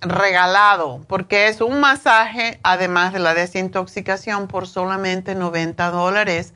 regalado 0.00 1.00
porque 1.08 1.48
es 1.48 1.60
un 1.60 1.80
masaje 1.80 2.60
además 2.62 3.12
de 3.12 3.18
la 3.18 3.34
desintoxicación 3.34 4.46
por 4.46 4.66
solamente 4.66 5.34
90 5.34 5.90
dólares 5.90 6.54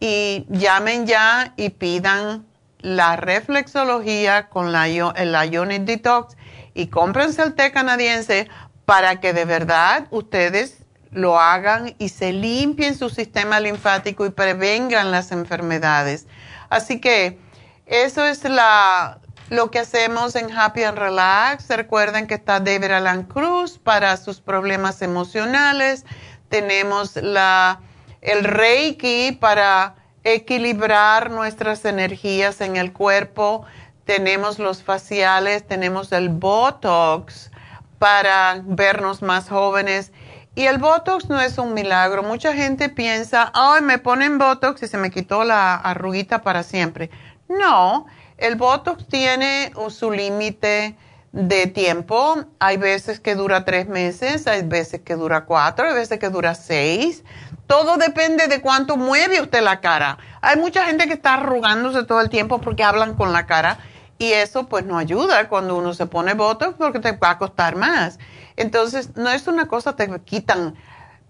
y 0.00 0.46
llamen 0.48 1.06
ya 1.06 1.52
y 1.56 1.70
pidan 1.70 2.46
la 2.82 3.16
reflexología 3.16 4.48
con 4.48 4.72
la, 4.72 4.88
el 4.88 5.52
Ionic 5.52 5.82
Detox 5.82 6.36
y 6.74 6.88
cómprense 6.88 7.42
el 7.42 7.54
té 7.54 7.72
canadiense 7.72 8.48
para 8.84 9.20
que 9.20 9.32
de 9.32 9.44
verdad 9.44 10.06
ustedes 10.10 10.78
lo 11.10 11.38
hagan 11.38 11.94
y 11.98 12.08
se 12.08 12.32
limpien 12.32 12.96
su 12.96 13.10
sistema 13.10 13.60
linfático 13.60 14.26
y 14.26 14.30
prevengan 14.30 15.10
las 15.10 15.32
enfermedades. 15.32 16.26
Así 16.68 17.00
que 17.00 17.38
eso 17.86 18.24
es 18.24 18.44
la, 18.44 19.18
lo 19.48 19.70
que 19.70 19.80
hacemos 19.80 20.36
en 20.36 20.56
Happy 20.56 20.84
and 20.84 20.98
Relax. 20.98 21.68
Recuerden 21.68 22.26
que 22.26 22.34
está 22.34 22.60
David 22.60 22.92
Alan 22.92 23.24
Cruz 23.24 23.78
para 23.78 24.16
sus 24.16 24.40
problemas 24.40 25.02
emocionales. 25.02 26.04
Tenemos 26.48 27.16
la, 27.16 27.80
el 28.20 28.44
Reiki 28.44 29.32
para 29.32 29.96
equilibrar 30.24 31.30
nuestras 31.30 31.84
energías 31.84 32.60
en 32.60 32.76
el 32.76 32.92
cuerpo. 32.92 33.64
Tenemos 34.04 34.58
los 34.58 34.82
faciales, 34.82 35.66
tenemos 35.66 36.12
el 36.12 36.28
Botox 36.28 37.50
para 37.98 38.62
vernos 38.64 39.22
más 39.22 39.48
jóvenes. 39.48 40.12
Y 40.54 40.66
el 40.66 40.78
Botox 40.78 41.28
no 41.28 41.40
es 41.40 41.58
un 41.58 41.74
milagro. 41.74 42.22
Mucha 42.22 42.52
gente 42.54 42.88
piensa, 42.88 43.52
ay, 43.54 43.82
me 43.82 43.98
ponen 43.98 44.38
Botox 44.38 44.82
y 44.82 44.88
se 44.88 44.98
me 44.98 45.10
quitó 45.10 45.44
la 45.44 45.76
arruguita 45.76 46.42
para 46.42 46.62
siempre. 46.62 47.10
No, 47.48 48.06
el 48.36 48.56
Botox 48.56 49.06
tiene 49.06 49.72
su 49.90 50.10
límite 50.10 50.96
de 51.32 51.66
tiempo. 51.66 52.44
Hay 52.58 52.76
veces 52.76 53.20
que 53.20 53.34
dura 53.34 53.64
tres 53.64 53.88
meses, 53.88 54.46
hay 54.46 54.62
veces 54.62 55.02
que 55.02 55.14
dura 55.14 55.44
cuatro, 55.44 55.88
hay 55.88 55.94
veces 55.94 56.18
que 56.18 56.28
dura 56.28 56.54
seis. 56.54 57.22
Todo 57.70 57.98
depende 57.98 58.48
de 58.48 58.60
cuánto 58.60 58.96
mueve 58.96 59.40
usted 59.40 59.62
la 59.62 59.80
cara. 59.80 60.18
Hay 60.40 60.56
mucha 60.56 60.86
gente 60.86 61.06
que 61.06 61.12
está 61.12 61.34
arrugándose 61.34 62.02
todo 62.02 62.20
el 62.20 62.28
tiempo 62.28 62.60
porque 62.60 62.82
hablan 62.82 63.14
con 63.14 63.32
la 63.32 63.46
cara 63.46 63.78
y 64.18 64.32
eso 64.32 64.66
pues 64.66 64.84
no 64.84 64.98
ayuda 64.98 65.48
cuando 65.48 65.76
uno 65.76 65.94
se 65.94 66.06
pone 66.06 66.34
Botox 66.34 66.74
porque 66.76 66.98
te 66.98 67.12
va 67.12 67.30
a 67.30 67.38
costar 67.38 67.76
más. 67.76 68.18
Entonces, 68.56 69.16
no 69.16 69.30
es 69.30 69.46
una 69.46 69.68
cosa 69.68 69.94
que 69.94 70.08
te 70.08 70.20
quitan, 70.22 70.74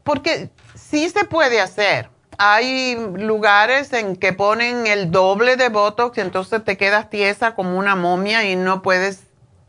porque 0.02 0.48
sí 0.74 1.10
se 1.10 1.26
puede 1.26 1.60
hacer. 1.60 2.08
Hay 2.38 2.96
lugares 3.18 3.92
en 3.92 4.16
que 4.16 4.32
ponen 4.32 4.86
el 4.86 5.10
doble 5.10 5.56
de 5.56 5.68
Botox 5.68 6.16
y 6.16 6.22
entonces 6.22 6.64
te 6.64 6.78
quedas 6.78 7.10
tiesa 7.10 7.54
como 7.54 7.76
una 7.76 7.96
momia 7.96 8.44
y 8.44 8.56
no 8.56 8.80
puedes 8.80 9.24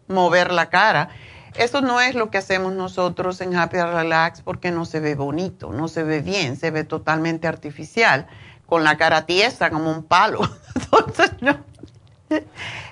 mover 0.08 0.54
la 0.54 0.70
cara. 0.70 1.10
Eso 1.56 1.82
no 1.82 2.00
es 2.00 2.16
lo 2.16 2.30
que 2.30 2.38
hacemos 2.38 2.74
nosotros 2.74 3.42
en 3.42 3.56
Happy 3.56 3.78
Relax 3.78 4.42
porque 4.42 4.72
no 4.72 4.86
se 4.86 5.00
ve 5.00 5.16
bonito, 5.16 5.72
no 5.72 5.88
se 5.88 6.04
ve 6.04 6.22
bien, 6.22 6.56
se 6.56 6.72
ve 6.72 6.84
totalmente 6.84 7.48
artificial, 7.48 8.28
con 8.66 8.84
la 8.84 8.98
cara 8.98 9.26
tiesa 9.26 9.70
como 9.70 9.92
un 9.92 10.04
palo. 10.04 10.40
Entonces, 10.76 11.32
no. 11.42 11.58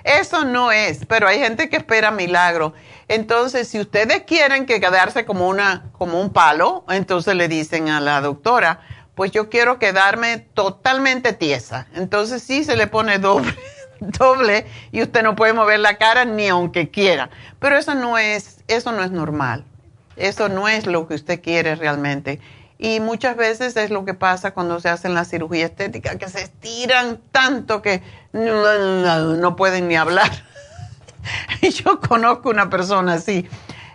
Eso 0.04 0.44
no 0.44 0.70
es, 0.70 1.06
pero 1.06 1.26
hay 1.26 1.38
gente 1.38 1.70
que 1.70 1.78
espera 1.78 2.10
milagro. 2.10 2.74
Entonces, 3.08 3.68
si 3.68 3.80
ustedes 3.80 4.24
quieren 4.24 4.66
que 4.66 4.80
quedarse 4.80 5.24
como, 5.24 5.48
una, 5.48 5.90
como 5.92 6.20
un 6.20 6.30
palo, 6.30 6.84
entonces 6.90 7.34
le 7.34 7.48
dicen 7.48 7.88
a 7.88 8.00
la 8.00 8.20
doctora, 8.20 8.82
pues 9.14 9.32
yo 9.32 9.48
quiero 9.48 9.78
quedarme 9.78 10.38
totalmente 10.38 11.32
tiesa. 11.32 11.88
Entonces 11.94 12.42
sí 12.42 12.64
se 12.64 12.76
le 12.76 12.86
pone 12.86 13.18
doble 13.18 13.54
doble 14.18 14.66
y 14.92 15.02
usted 15.02 15.22
no 15.22 15.36
puede 15.36 15.52
mover 15.52 15.80
la 15.80 15.96
cara 15.96 16.24
ni 16.24 16.48
aunque 16.48 16.90
quiera. 16.90 17.30
Pero 17.58 17.76
eso 17.76 17.94
no 17.94 18.18
es, 18.18 18.64
eso 18.68 18.92
no 18.92 19.02
es 19.02 19.10
normal. 19.10 19.64
Eso 20.16 20.48
no 20.48 20.68
es 20.68 20.86
lo 20.86 21.06
que 21.08 21.14
usted 21.14 21.40
quiere 21.40 21.76
realmente. 21.76 22.40
Y 22.78 23.00
muchas 23.00 23.36
veces 23.36 23.76
es 23.76 23.90
lo 23.90 24.04
que 24.04 24.14
pasa 24.14 24.52
cuando 24.52 24.80
se 24.80 24.88
hacen 24.88 25.14
la 25.14 25.24
cirugía 25.24 25.66
estética, 25.66 26.16
que 26.16 26.28
se 26.28 26.42
estiran 26.42 27.20
tanto 27.30 27.82
que 27.82 28.02
no, 28.32 29.56
pueden 29.56 29.88
ni 29.88 29.96
hablar. 29.96 30.30
yo 31.62 32.00
conozco 32.00 32.48
una 32.48 32.70
persona 32.70 33.14
así. 33.14 33.48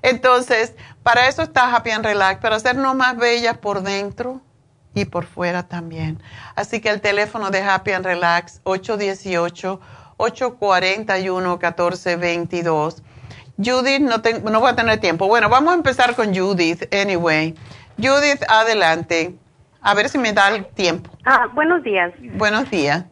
Entonces, 0.04 0.74
para 1.02 1.28
eso 1.28 1.42
está 1.42 1.76
Happy 1.76 1.90
and 1.90 2.06
Relax, 2.06 2.40
para 2.42 2.58
hacernos 2.58 2.96
más 2.96 3.18
bellas 3.18 3.58
por 3.58 3.82
dentro 3.82 4.42
y 4.96 5.06
por 5.06 5.26
fuera 5.26 5.68
también. 5.68 6.20
Así 6.56 6.82
que 6.82 6.90
el 6.90 7.02
teléfono 7.02 7.52
de 7.52 7.62
Happy 7.62 7.92
and 7.92 8.06
Relax, 8.06 8.62
818 8.64 9.80
841-1422. 10.18 13.04
Judith, 13.58 14.02
no, 14.02 14.16
no 14.52 14.60
voy 14.60 14.72
a 14.72 14.76
tener 14.76 15.00
tiempo. 15.00 15.28
Bueno, 15.28 15.48
vamos 15.50 15.74
a 15.74 15.76
empezar 15.76 16.16
con 16.16 16.36
Judith, 16.36 16.94
anyway. 16.94 17.56
Judith, 17.98 18.44
adelante. 18.50 19.34
A 19.82 19.94
ver 19.94 20.10
si 20.10 20.18
me 20.18 20.34
da 20.34 20.54
el 20.56 20.66
tiempo. 20.66 21.10
Ah, 21.26 21.48
buenos 21.54 21.82
días. 21.84 22.12
Buenos 22.34 22.70
días. 22.70 23.06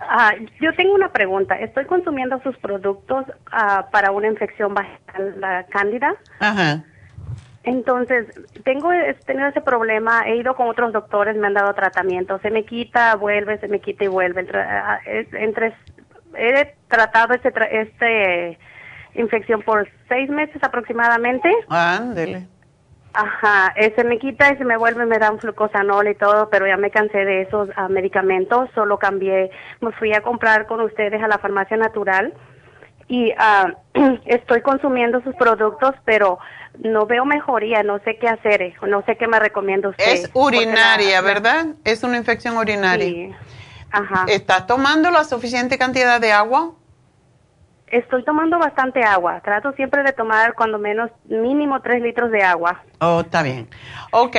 Ah, 0.00 0.32
yo 0.60 0.72
tengo 0.76 0.94
una 0.94 1.10
pregunta. 1.12 1.56
Estoy 1.56 1.86
consumiendo 1.86 2.40
sus 2.42 2.56
productos 2.58 3.24
ah, 3.50 3.88
para 3.90 4.12
una 4.12 4.28
infección 4.28 4.74
vaginal, 4.74 5.40
la 5.40 5.66
cándida. 5.66 6.14
Ajá. 6.38 6.84
Entonces, 7.62 8.26
tengo 8.64 8.90
tenido 9.26 9.48
ese 9.48 9.60
problema, 9.60 10.22
he 10.26 10.36
ido 10.36 10.54
con 10.54 10.68
otros 10.68 10.92
doctores, 10.92 11.36
me 11.36 11.46
han 11.46 11.54
dado 11.54 11.74
tratamiento, 11.74 12.38
se 12.38 12.50
me 12.50 12.64
quita, 12.64 13.14
vuelve, 13.16 13.58
se 13.58 13.68
me 13.68 13.80
quita 13.80 14.04
y 14.04 14.08
vuelve. 14.08 14.46
Ah, 14.54 14.98
entre 15.04 15.74
he 16.36 16.74
tratado 16.88 17.34
este, 17.34 17.50
este 17.80 18.58
infección 19.14 19.62
por 19.62 19.88
seis 20.08 20.30
meses 20.30 20.62
aproximadamente. 20.62 21.50
Ándele. 21.68 22.46
Ajá, 23.12 23.74
se 23.96 24.04
me 24.04 24.18
quita 24.18 24.52
y 24.52 24.56
se 24.56 24.64
me 24.64 24.76
vuelve, 24.76 25.04
me 25.04 25.18
da 25.18 25.32
un 25.32 25.40
flucosanol 25.40 26.06
y 26.06 26.14
todo, 26.14 26.48
pero 26.48 26.66
ya 26.66 26.76
me 26.76 26.90
cansé 26.90 27.24
de 27.24 27.42
esos 27.42 27.68
ah, 27.74 27.88
medicamentos, 27.88 28.70
solo 28.72 28.98
cambié, 28.98 29.50
me 29.80 29.90
fui 29.92 30.14
a 30.14 30.22
comprar 30.22 30.66
con 30.66 30.80
ustedes 30.80 31.20
a 31.20 31.26
la 31.26 31.38
farmacia 31.38 31.76
natural 31.76 32.32
y 33.08 33.32
uh, 33.32 33.72
estoy 34.26 34.62
consumiendo 34.62 35.20
sus 35.22 35.34
productos, 35.34 35.92
pero 36.04 36.38
no 36.82 37.06
veo 37.06 37.24
mejoría, 37.24 37.82
no 37.82 37.98
sé 38.00 38.16
qué 38.18 38.28
hacer, 38.28 38.74
no 38.86 39.02
sé 39.04 39.16
qué 39.16 39.26
me 39.26 39.38
recomienda 39.38 39.90
usted. 39.90 40.04
Es 40.04 40.30
urinaria, 40.32 41.20
¿verdad? 41.20 41.66
Es 41.84 42.02
una 42.02 42.16
infección 42.16 42.56
urinaria. 42.56 43.06
Sí. 43.06 43.34
¿Estás 44.28 44.66
tomando 44.66 45.10
la 45.10 45.24
suficiente 45.24 45.76
cantidad 45.76 46.20
de 46.20 46.32
agua? 46.32 46.72
Estoy 47.88 48.24
tomando 48.24 48.56
bastante 48.58 49.02
agua. 49.02 49.40
Trato 49.40 49.72
siempre 49.72 50.04
de 50.04 50.12
tomar 50.12 50.54
cuando 50.54 50.78
menos 50.78 51.10
mínimo 51.24 51.82
tres 51.82 52.00
litros 52.00 52.30
de 52.30 52.40
agua. 52.40 52.84
Oh, 53.00 53.22
está 53.22 53.42
bien. 53.42 53.68
Ok. 54.12 54.36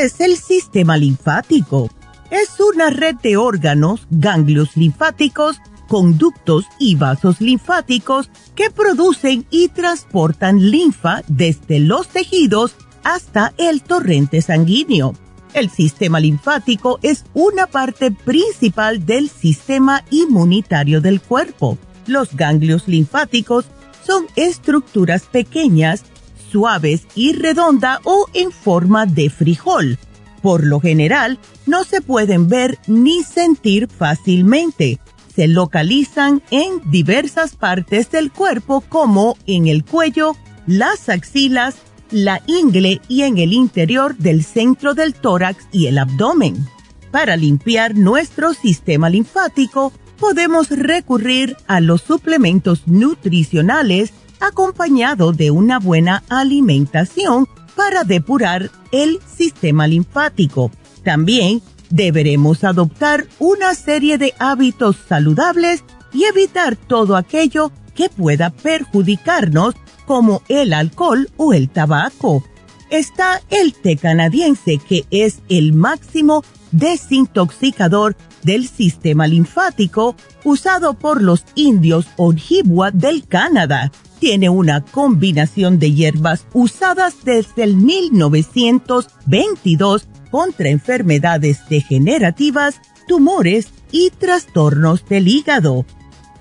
Es 0.00 0.20
el 0.20 0.36
sistema 0.36 0.96
linfático? 0.96 1.90
Es 2.30 2.58
una 2.60 2.90
red 2.90 3.16
de 3.16 3.36
órganos, 3.36 4.06
ganglios 4.10 4.76
linfáticos, 4.76 5.58
conductos 5.86 6.64
y 6.78 6.94
vasos 6.94 7.40
linfáticos 7.40 8.30
que 8.54 8.70
producen 8.70 9.44
y 9.50 9.68
transportan 9.68 10.70
linfa 10.70 11.22
desde 11.28 11.78
los 11.78 12.08
tejidos 12.08 12.74
hasta 13.04 13.52
el 13.58 13.82
torrente 13.82 14.40
sanguíneo. 14.40 15.14
El 15.52 15.68
sistema 15.68 16.18
linfático 16.20 16.98
es 17.02 17.24
una 17.34 17.66
parte 17.66 18.10
principal 18.10 19.04
del 19.04 19.28
sistema 19.28 20.02
inmunitario 20.10 21.02
del 21.02 21.20
cuerpo. 21.20 21.76
Los 22.06 22.34
ganglios 22.34 22.88
linfáticos 22.88 23.66
son 24.06 24.26
estructuras 24.36 25.24
pequeñas 25.24 26.04
suaves 26.52 27.06
y 27.14 27.32
redonda 27.32 28.00
o 28.04 28.26
en 28.34 28.52
forma 28.52 29.06
de 29.06 29.30
frijol. 29.30 29.98
Por 30.42 30.64
lo 30.64 30.80
general, 30.80 31.38
no 31.66 31.84
se 31.84 32.02
pueden 32.02 32.48
ver 32.48 32.78
ni 32.86 33.22
sentir 33.22 33.88
fácilmente. 33.88 34.98
Se 35.34 35.48
localizan 35.48 36.42
en 36.50 36.82
diversas 36.90 37.56
partes 37.56 38.10
del 38.10 38.30
cuerpo 38.30 38.82
como 38.82 39.36
en 39.46 39.66
el 39.66 39.84
cuello, 39.84 40.36
las 40.66 41.08
axilas, 41.08 41.76
la 42.10 42.42
ingle 42.46 43.00
y 43.08 43.22
en 43.22 43.38
el 43.38 43.52
interior 43.54 44.16
del 44.16 44.44
centro 44.44 44.94
del 44.94 45.14
tórax 45.14 45.66
y 45.72 45.86
el 45.86 45.98
abdomen. 45.98 46.66
Para 47.10 47.36
limpiar 47.36 47.94
nuestro 47.94 48.52
sistema 48.52 49.08
linfático, 49.08 49.92
podemos 50.18 50.70
recurrir 50.70 51.56
a 51.66 51.80
los 51.80 52.02
suplementos 52.02 52.86
nutricionales 52.86 54.12
acompañado 54.42 55.32
de 55.32 55.50
una 55.50 55.78
buena 55.78 56.24
alimentación 56.28 57.48
para 57.76 58.02
depurar 58.04 58.70
el 58.90 59.20
sistema 59.24 59.86
linfático. 59.86 60.70
También 61.04 61.62
deberemos 61.90 62.64
adoptar 62.64 63.26
una 63.38 63.74
serie 63.74 64.18
de 64.18 64.34
hábitos 64.38 64.96
saludables 65.08 65.84
y 66.12 66.24
evitar 66.24 66.76
todo 66.76 67.16
aquello 67.16 67.70
que 67.94 68.08
pueda 68.08 68.50
perjudicarnos 68.50 69.74
como 70.06 70.42
el 70.48 70.72
alcohol 70.72 71.30
o 71.36 71.52
el 71.54 71.68
tabaco. 71.68 72.42
Está 72.90 73.40
el 73.48 73.72
té 73.74 73.96
canadiense 73.96 74.78
que 74.78 75.06
es 75.10 75.38
el 75.48 75.72
máximo 75.72 76.44
desintoxicador 76.72 78.16
del 78.42 78.66
sistema 78.66 79.26
linfático 79.26 80.16
usado 80.44 80.94
por 80.94 81.22
los 81.22 81.44
indios 81.54 82.06
Ojibwa 82.16 82.90
del 82.90 83.26
Canadá 83.26 83.92
tiene 84.22 84.48
una 84.48 84.80
combinación 84.84 85.78
de 85.80 85.92
hierbas 85.94 86.46
usadas 86.52 87.24
desde 87.24 87.64
el 87.64 87.74
1922 87.74 90.06
contra 90.30 90.68
enfermedades 90.68 91.68
degenerativas, 91.68 92.80
tumores 93.08 93.70
y 93.90 94.10
trastornos 94.10 95.04
del 95.08 95.26
hígado. 95.26 95.84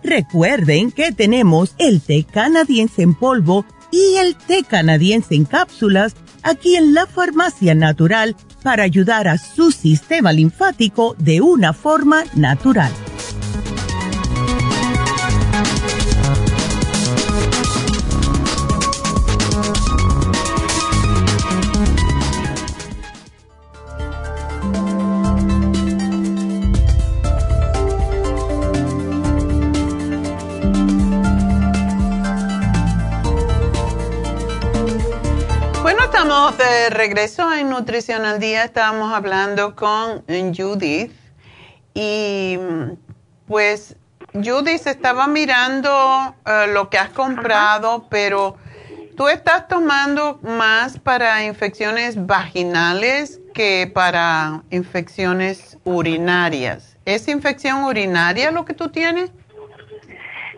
Recuerden 0.04 0.92
que 0.92 1.12
tenemos 1.12 1.74
el 1.80 2.02
té 2.02 2.24
canadiense 2.24 3.02
en 3.02 3.16
polvo 3.16 3.66
y 3.90 4.18
el 4.18 4.36
té 4.36 4.64
canadiense 4.64 5.34
en 5.34 5.46
cápsulas 5.46 6.16
aquí 6.44 6.76
en 6.76 6.94
la 6.94 7.08
Farmacia 7.08 7.74
Natural 7.74 8.36
para 8.62 8.84
ayudar 8.84 9.28
a 9.28 9.40
su 9.40 9.72
sistema 9.72 10.32
linfático 10.32 11.16
de 11.18 11.42
una 11.42 11.74
forma 11.74 12.26
natural. 12.36 12.92
De 36.72 36.90
regreso 36.90 37.52
en 37.54 37.70
Nutrición 37.70 38.24
al 38.24 38.40
Día. 38.40 38.64
Estábamos 38.64 39.14
hablando 39.14 39.76
con 39.76 40.24
Judith 40.56 41.12
y 41.94 42.58
pues 43.46 43.98
Judith 44.34 44.88
estaba 44.88 45.28
mirando 45.28 46.34
eh, 46.46 46.68
lo 46.70 46.90
que 46.90 46.98
has 46.98 47.10
comprado, 47.10 48.08
pero 48.10 48.56
tú 49.18 49.28
estás 49.28 49.68
tomando 49.68 50.40
más 50.44 50.98
para 50.98 51.44
infecciones 51.44 52.26
vaginales 52.26 53.42
que 53.54 53.92
para 53.94 54.64
infecciones 54.70 55.78
urinarias. 55.84 56.96
¿Es 57.04 57.28
infección 57.28 57.84
urinaria 57.84 58.50
lo 58.52 58.64
que 58.64 58.74
tú 58.74 58.90
tienes? 58.90 59.32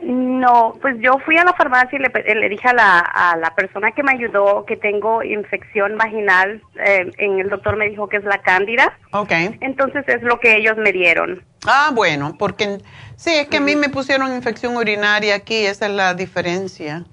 No, 0.06 0.78
pues 0.82 0.98
yo 1.00 1.18
fui 1.26 1.38
a 1.38 1.46
la 1.46 1.54
farmacia 1.54 1.98
y 1.98 2.02
le, 2.02 2.36
le 2.36 2.50
dije 2.50 2.68
a 2.68 2.74
la, 2.74 3.00
a 3.00 3.38
la, 3.38 3.56
persona 3.56 3.92
que 3.94 4.04
me 4.04 4.12
ayudó 4.12 4.66
que 4.66 4.76
tengo 4.76 5.24
infección 5.24 5.98
vaginal. 5.98 6.62
Eh, 6.76 7.10
en 7.18 7.40
el 7.40 7.50
doctor 7.50 7.78
me 7.78 7.90
dijo 7.90 8.10
que 8.10 8.18
es 8.18 8.26
la 8.26 8.40
cándida. 8.40 8.98
Ok. 9.12 9.32
Entonces 9.62 10.04
es 10.08 10.22
lo 10.24 10.40
que 10.40 10.58
ellos 10.58 10.76
me 10.78 10.92
dieron. 10.92 11.44
Ah, 11.66 11.92
bueno, 11.94 12.36
porque 12.38 12.80
sí, 13.16 13.32
es 13.34 13.48
que 13.48 13.58
a 13.58 13.62
mí 13.62 13.78
me 13.78 13.88
pusieron 13.88 14.34
infección 14.36 14.76
urinaria 14.76 15.36
aquí, 15.36 15.66
esa 15.66 15.86
es 15.86 15.94
la 15.94 16.14
diferencia. 16.14 17.06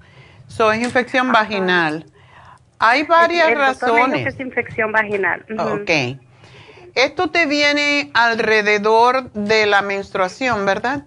So, 0.47 0.71
es 0.71 0.81
infección 0.81 1.31
vaginal. 1.31 2.05
Hay 2.77 3.03
varias 3.03 3.53
razones. 3.53 4.27
es 4.27 4.39
infección 4.39 4.91
vaginal. 4.91 5.45
Ok. 5.57 6.19
Esto 6.95 7.29
te 7.29 7.45
viene 7.45 8.11
alrededor 8.13 9.31
de 9.31 9.65
la 9.65 9.81
menstruación, 9.81 10.65
¿verdad? 10.65 11.05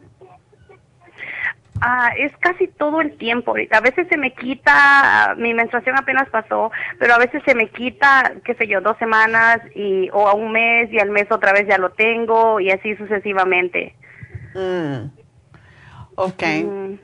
Ah, 1.86 2.12
es 2.16 2.32
casi 2.38 2.66
todo 2.66 3.02
el 3.02 3.18
tiempo. 3.18 3.54
A 3.70 3.80
veces 3.80 4.06
se 4.08 4.16
me 4.16 4.32
quita, 4.32 5.34
mi 5.36 5.52
menstruación 5.52 5.98
apenas 5.98 6.26
pasó, 6.30 6.70
pero 6.98 7.12
a 7.12 7.18
veces 7.18 7.42
se 7.44 7.54
me 7.54 7.68
quita, 7.68 8.32
qué 8.42 8.54
sé 8.54 8.66
yo, 8.66 8.80
dos 8.80 8.96
semanas 8.96 9.60
y 9.74 10.08
o 10.14 10.26
a 10.26 10.32
un 10.32 10.50
mes 10.50 10.90
y 10.90 10.98
al 10.98 11.10
mes 11.10 11.30
otra 11.30 11.52
vez 11.52 11.68
ya 11.68 11.76
lo 11.76 11.90
tengo 11.90 12.58
y 12.58 12.70
así 12.70 12.96
sucesivamente. 12.96 13.94
Mm. 14.54 15.10
Ok. 16.14 16.42
Mm. 16.64 16.94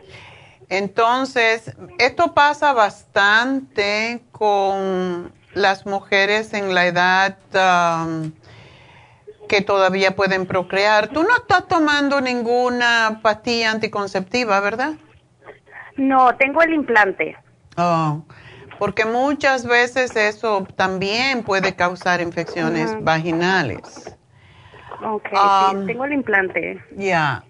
Entonces, 0.70 1.76
esto 1.98 2.32
pasa 2.32 2.72
bastante 2.72 4.22
con 4.32 5.30
las 5.52 5.84
mujeres 5.84 6.54
en 6.54 6.74
la 6.74 6.86
edad 6.86 7.36
um, 7.52 8.32
que 9.50 9.62
todavía 9.62 10.14
pueden 10.14 10.46
procrear. 10.46 11.08
Tú 11.08 11.24
no 11.24 11.34
estás 11.34 11.66
tomando 11.66 12.20
ninguna 12.20 13.18
pastilla 13.20 13.72
anticonceptiva, 13.72 14.60
¿verdad? 14.60 14.92
No, 15.96 16.36
tengo 16.36 16.62
el 16.62 16.72
implante. 16.72 17.36
Oh, 17.76 18.22
porque 18.78 19.04
muchas 19.04 19.66
veces 19.66 20.14
eso 20.14 20.68
también 20.76 21.42
puede 21.42 21.74
causar 21.74 22.20
infecciones 22.20 22.96
vaginales. 23.02 24.16
Ok, 25.04 25.28
um, 25.32 25.84
tengo 25.84 26.04
el 26.04 26.12
implante. 26.12 26.80
Ya. 26.94 27.42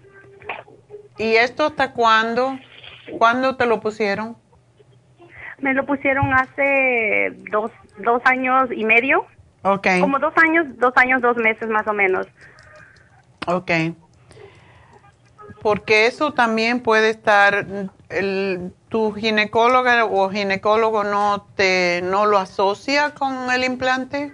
¿Y 1.19 1.35
esto 1.35 1.67
hasta 1.67 1.93
cuándo? 1.93 2.57
¿Cuándo 3.19 3.57
te 3.57 3.67
lo 3.67 3.79
pusieron? 3.79 4.35
Me 5.59 5.75
lo 5.75 5.85
pusieron 5.85 6.33
hace 6.33 7.31
dos, 7.51 7.69
dos 7.99 8.23
años 8.25 8.69
y 8.75 8.85
medio. 8.85 9.27
Okay. 9.63 10.01
Como 10.01 10.17
dos 10.19 10.33
años, 10.37 10.65
dos 10.77 10.93
años, 10.95 11.21
dos 11.21 11.37
meses 11.37 11.69
más 11.69 11.85
o 11.87 11.93
menos. 11.93 12.27
Ok. 13.47 13.71
Porque 15.61 16.07
eso 16.07 16.33
también 16.33 16.81
puede 16.81 17.11
estar, 17.11 17.65
el, 18.09 18.73
tu 18.89 19.13
ginecóloga 19.13 20.05
o 20.05 20.29
ginecólogo 20.29 21.03
no 21.03 21.45
te, 21.55 22.01
no 22.03 22.25
lo 22.25 22.39
asocia 22.39 23.13
con 23.13 23.51
el 23.51 23.63
implante. 23.63 24.31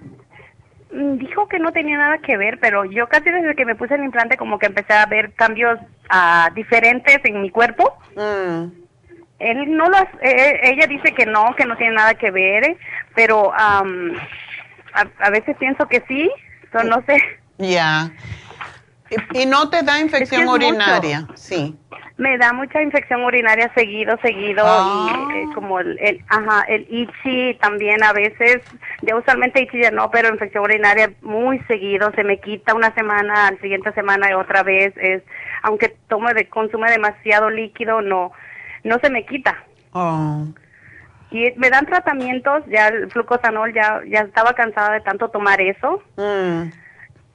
Mm, 0.91 1.17
dijo 1.17 1.49
que 1.49 1.59
no 1.59 1.73
tenía 1.73 1.97
nada 1.97 2.19
que 2.19 2.37
ver, 2.37 2.59
pero 2.61 2.85
yo 2.85 3.07
casi 3.07 3.29
desde 3.29 3.55
que 3.55 3.65
me 3.65 3.75
puse 3.75 3.95
el 3.95 4.05
implante 4.05 4.37
como 4.37 4.57
que 4.57 4.67
empecé 4.67 4.93
a 4.93 5.05
ver 5.05 5.33
cambios 5.33 5.77
uh, 6.09 6.53
diferentes 6.53 7.19
en 7.25 7.41
mi 7.41 7.49
cuerpo. 7.49 7.97
Mm. 8.15 8.71
Él 9.39 9.75
no 9.77 9.89
lo, 9.89 9.97
eh, 10.21 10.59
ella 10.63 10.87
dice 10.87 11.13
que 11.13 11.25
no, 11.25 11.53
que 11.55 11.65
no 11.65 11.75
tiene 11.75 11.93
nada 11.93 12.15
que 12.15 12.31
ver, 12.31 12.77
pero 13.13 13.51
um, 13.51 14.13
a, 15.19 15.29
veces 15.29 15.55
pienso 15.57 15.87
que 15.87 16.03
sí, 16.07 16.29
pero 16.71 16.83
no 16.85 17.03
sé. 17.05 17.21
Ya. 17.57 18.11
Y, 19.33 19.45
no 19.45 19.69
te 19.69 19.83
da 19.83 19.99
infección 19.99 20.47
urinaria, 20.47 21.27
sí. 21.35 21.75
Me 22.17 22.37
da 22.37 22.51
mucha 22.51 22.81
infección 22.81 23.23
urinaria 23.23 23.71
seguido, 23.75 24.17
seguido 24.21 24.63
y 24.65 25.37
eh, 25.37 25.45
ah. 25.47 25.51
como 25.53 25.79
el, 25.79 25.97
el, 25.99 26.23
ajá, 26.27 26.63
el 26.67 26.85
itchy 26.89 27.55
también 27.61 28.03
a 28.03 28.11
veces, 28.11 28.57
ya 29.03 29.15
usualmente 29.15 29.61
itchy 29.61 29.83
ya 29.83 29.91
no, 29.91 30.09
pero 30.09 30.29
infección 30.29 30.63
urinaria 30.63 31.13
muy 31.21 31.59
seguido, 31.67 32.11
se 32.15 32.23
me 32.23 32.39
quita 32.39 32.73
una 32.73 32.93
semana, 32.95 33.47
al 33.47 33.61
siguiente 33.61 33.93
semana 33.93 34.31
y 34.31 34.33
otra 34.33 34.63
vez, 34.63 34.93
es, 34.97 35.21
aunque 35.61 35.95
tome 36.09 36.33
de, 36.33 36.49
consume 36.49 36.91
demasiado 36.91 37.49
líquido, 37.49 38.01
no, 38.01 38.31
no 38.83 38.99
se 38.99 39.09
me 39.09 39.25
quita. 39.25 39.63
Oh 39.91 40.47
y 41.31 41.51
me 41.57 41.69
dan 41.69 41.85
tratamientos, 41.85 42.63
ya 42.67 42.87
el 42.87 43.11
flucosanol, 43.11 43.73
ya, 43.73 44.01
ya 44.07 44.21
estaba 44.21 44.53
cansada 44.53 44.93
de 44.93 45.01
tanto 45.01 45.29
tomar 45.29 45.59
eso. 45.61 46.01
Mm. 46.15 46.69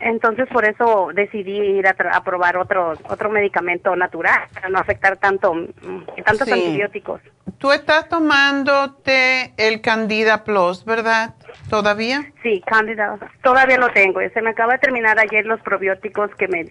Entonces 0.03 0.49
por 0.49 0.65
eso 0.65 1.11
decidí 1.15 1.57
ir 1.57 1.87
a, 1.87 2.25
probar 2.25 2.57
otro, 2.57 2.95
otro 3.09 3.31
medicamento 3.31 3.95
natural 3.95 4.49
para 4.53 4.69
no 4.69 4.79
afectar 4.79 5.17
tanto 5.17 5.55
mm, 5.55 6.23
tantos 6.25 6.51
antibióticos. 6.51 7.21
Tú 7.59 7.71
estás 7.71 8.09
tomándote 8.09 9.55
el 9.57 9.81
Candida 9.81 10.43
Plus, 10.43 10.85
¿verdad? 10.85 11.35
¿Todavía? 11.71 12.33
Sí, 12.43 12.61
Candida. 12.67 13.17
Todavía 13.45 13.79
lo 13.79 13.91
tengo. 13.93 14.19
Se 14.35 14.43
me 14.43 14.51
acaba 14.51 14.73
de 14.73 14.79
terminar 14.81 15.21
ayer 15.21 15.47
los 15.47 15.61
probióticos 15.61 16.35
que 16.35 16.49
me, 16.49 16.67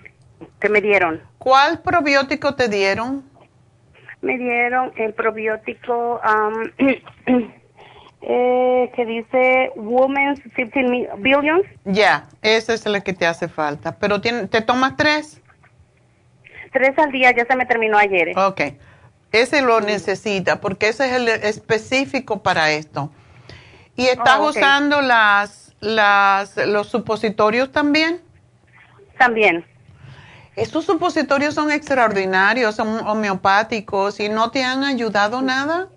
que 0.60 0.68
me 0.68 0.82
dieron. 0.82 1.22
¿Cuál 1.38 1.80
probiótico 1.80 2.56
te 2.56 2.68
dieron? 2.68 3.31
Me 4.22 4.38
dieron 4.38 4.92
el 4.98 5.14
probiótico 5.14 6.22
eh, 8.22 8.92
que 8.96 9.06
dice 9.06 9.72
Women's 9.76 10.42
15 10.56 11.10
Billions. 11.18 11.66
Ya, 11.86 12.28
ese 12.42 12.76
es 12.76 12.86
el 12.86 13.02
que 13.04 13.14
te 13.14 13.26
hace 13.26 13.48
falta. 13.48 13.98
Pero 13.98 14.22
¿te 14.22 14.62
tomas 14.62 14.96
tres? 14.96 15.42
Tres 16.72 16.98
al 16.98 17.12
día, 17.12 17.32
ya 17.36 17.46
se 17.46 17.56
me 17.56 17.66
terminó 17.66 17.98
ayer. 17.98 18.30
Eh. 18.30 18.34
Ok, 18.38 18.62
ese 19.32 19.62
lo 19.62 19.82
necesita 19.82 20.62
porque 20.62 20.90
ese 20.90 21.08
es 21.08 21.14
el 21.14 21.28
específico 21.28 22.42
para 22.44 22.72
esto. 22.72 23.12
¿Y 23.96 24.06
estás 24.06 24.40
oh, 24.40 24.50
usando 24.50 25.02
las, 25.02 25.76
las, 25.80 26.56
los 26.58 26.88
supositorios 26.88 27.72
también? 27.72 28.22
También. 29.18 29.66
Estos 30.62 30.86
supositorios 30.86 31.56
son 31.56 31.72
extraordinarios, 31.72 32.76
son 32.76 33.08
homeopáticos 33.08 34.20
y 34.20 34.30
no 34.30 34.52
te 34.52 34.64
han 34.64 34.84
ayudado 34.84 35.42
nada. 35.42 35.88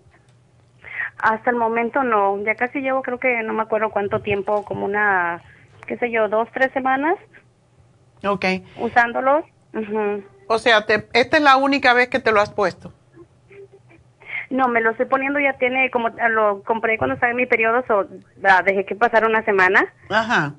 Hasta 1.18 1.50
el 1.50 1.56
momento 1.56 2.02
no, 2.02 2.42
ya 2.42 2.54
casi 2.54 2.80
llevo 2.80 3.02
creo 3.02 3.18
que 3.18 3.42
no 3.42 3.52
me 3.52 3.62
acuerdo 3.62 3.90
cuánto 3.90 4.20
tiempo, 4.20 4.64
como 4.64 4.86
una, 4.86 5.42
qué 5.86 5.98
sé 5.98 6.10
yo, 6.10 6.28
dos, 6.28 6.48
tres 6.54 6.72
semanas. 6.72 7.16
Ok. 8.26 8.46
Usándolos. 8.78 9.44
O 10.46 10.58
sea, 10.58 10.86
esta 11.12 11.36
es 11.36 11.42
la 11.42 11.56
única 11.56 11.92
vez 11.92 12.08
que 12.08 12.18
te 12.18 12.32
lo 12.32 12.40
has 12.40 12.50
puesto. 12.50 12.90
No, 14.48 14.68
me 14.68 14.80
lo 14.80 14.92
estoy 14.92 15.06
poniendo 15.06 15.40
ya 15.40 15.52
tiene, 15.58 15.90
como 15.90 16.08
lo 16.08 16.62
compré 16.62 16.96
cuando 16.96 17.14
estaba 17.14 17.32
en 17.32 17.36
mi 17.36 17.44
periodo, 17.44 17.84
so, 17.86 18.06
dejé 18.64 18.86
que 18.86 18.94
pasara 18.94 19.26
una 19.26 19.44
semana. 19.44 19.92
Ajá. 20.08 20.54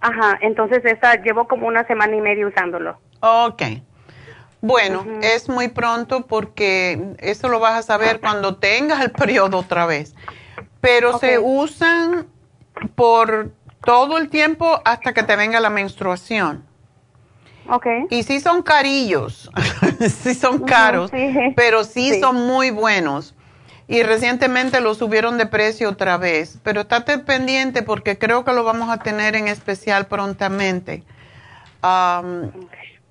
Ajá, 0.00 0.36
entonces 0.40 0.84
esta 0.84 1.14
llevo 1.22 1.46
como 1.46 1.68
una 1.68 1.86
semana 1.86 2.16
y 2.16 2.20
media 2.20 2.44
usándolo. 2.44 2.98
Ok. 3.20 3.62
Bueno, 4.62 5.06
es 5.22 5.48
muy 5.48 5.68
pronto 5.68 6.26
porque 6.26 7.14
eso 7.18 7.48
lo 7.48 7.60
vas 7.60 7.78
a 7.78 7.82
saber 7.82 8.20
cuando 8.20 8.56
tengas 8.56 9.00
el 9.00 9.10
periodo 9.12 9.58
otra 9.58 9.86
vez. 9.86 10.14
Pero 10.80 11.18
se 11.18 11.38
usan 11.38 12.26
por 12.94 13.52
todo 13.84 14.18
el 14.18 14.28
tiempo 14.28 14.80
hasta 14.84 15.12
que 15.12 15.22
te 15.22 15.36
venga 15.36 15.60
la 15.60 15.70
menstruación. 15.70 16.64
Ok. 17.68 17.86
Y 18.10 18.22
sí 18.24 18.40
son 18.40 18.62
carillos, 18.62 19.50
sí 20.22 20.34
son 20.34 20.60
caros, 20.60 21.10
pero 21.54 21.84
sí, 21.84 22.18
son 22.20 22.46
muy 22.46 22.70
buenos. 22.70 23.34
y 23.86 24.02
recientemente 24.02 24.80
lo 24.80 24.94
subieron 24.94 25.36
de 25.36 25.46
precio 25.46 25.88
otra 25.88 26.16
vez, 26.16 26.58
pero 26.62 26.82
estate 26.82 27.18
pendiente 27.18 27.82
porque 27.82 28.18
creo 28.18 28.44
que 28.44 28.52
lo 28.52 28.64
vamos 28.64 28.88
a 28.88 28.98
tener 28.98 29.36
en 29.36 29.48
especial 29.48 30.06
prontamente. 30.06 31.04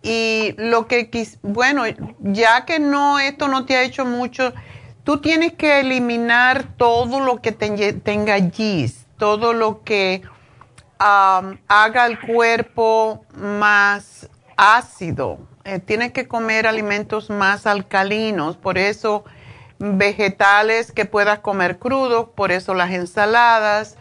Y 0.01 0.55
lo 0.57 0.87
que, 0.87 1.09
bueno, 1.41 1.83
ya 2.19 2.65
que 2.65 2.79
no, 2.79 3.19
esto 3.19 3.47
no 3.47 3.65
te 3.65 3.75
ha 3.75 3.83
hecho 3.83 4.05
mucho, 4.05 4.53
tú 5.03 5.19
tienes 5.19 5.53
que 5.53 5.81
eliminar 5.81 6.65
todo 6.77 7.19
lo 7.19 7.41
que 7.41 7.51
tenga 7.51 8.35
gis, 8.49 9.05
todo 9.17 9.53
lo 9.53 9.83
que 9.83 10.21
haga 10.99 12.05
el 12.05 12.19
cuerpo 12.19 13.25
más 13.33 14.29
ácido. 14.57 15.39
Eh, 15.63 15.79
tienes 15.79 16.11
que 16.11 16.27
comer 16.27 16.67
alimentos 16.67 17.29
más 17.29 17.67
alcalinos, 17.67 18.57
por 18.57 18.77
eso 18.77 19.23
vegetales 19.79 20.91
que 20.91 21.05
puedas 21.05 21.39
comer 21.39 21.79
crudos, 21.79 22.29
por 22.35 22.51
eso 22.51 22.73
las 22.73 22.91
ensaladas. 22.91 23.97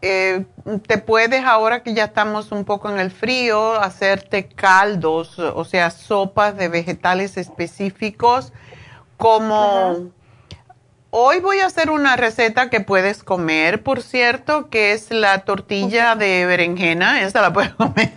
Eh, 0.00 0.44
te 0.86 0.98
puedes, 0.98 1.44
ahora 1.44 1.82
que 1.82 1.92
ya 1.92 2.04
estamos 2.04 2.52
un 2.52 2.64
poco 2.64 2.88
en 2.88 3.00
el 3.00 3.10
frío, 3.10 3.74
hacerte 3.74 4.46
caldos, 4.46 5.38
o 5.38 5.64
sea, 5.64 5.90
sopas 5.90 6.56
de 6.56 6.68
vegetales 6.68 7.36
específicos, 7.36 8.52
como... 9.16 10.12
Hoy 11.10 11.40
voy 11.40 11.60
a 11.60 11.66
hacer 11.66 11.88
una 11.88 12.16
receta 12.16 12.68
que 12.68 12.80
puedes 12.80 13.24
comer, 13.24 13.82
por 13.82 14.02
cierto, 14.02 14.68
que 14.68 14.92
es 14.92 15.10
la 15.10 15.38
tortilla 15.38 16.14
de 16.16 16.44
berenjena, 16.44 17.22
esa 17.22 17.40
la 17.40 17.50
puedes 17.50 17.72
comer. 17.74 18.12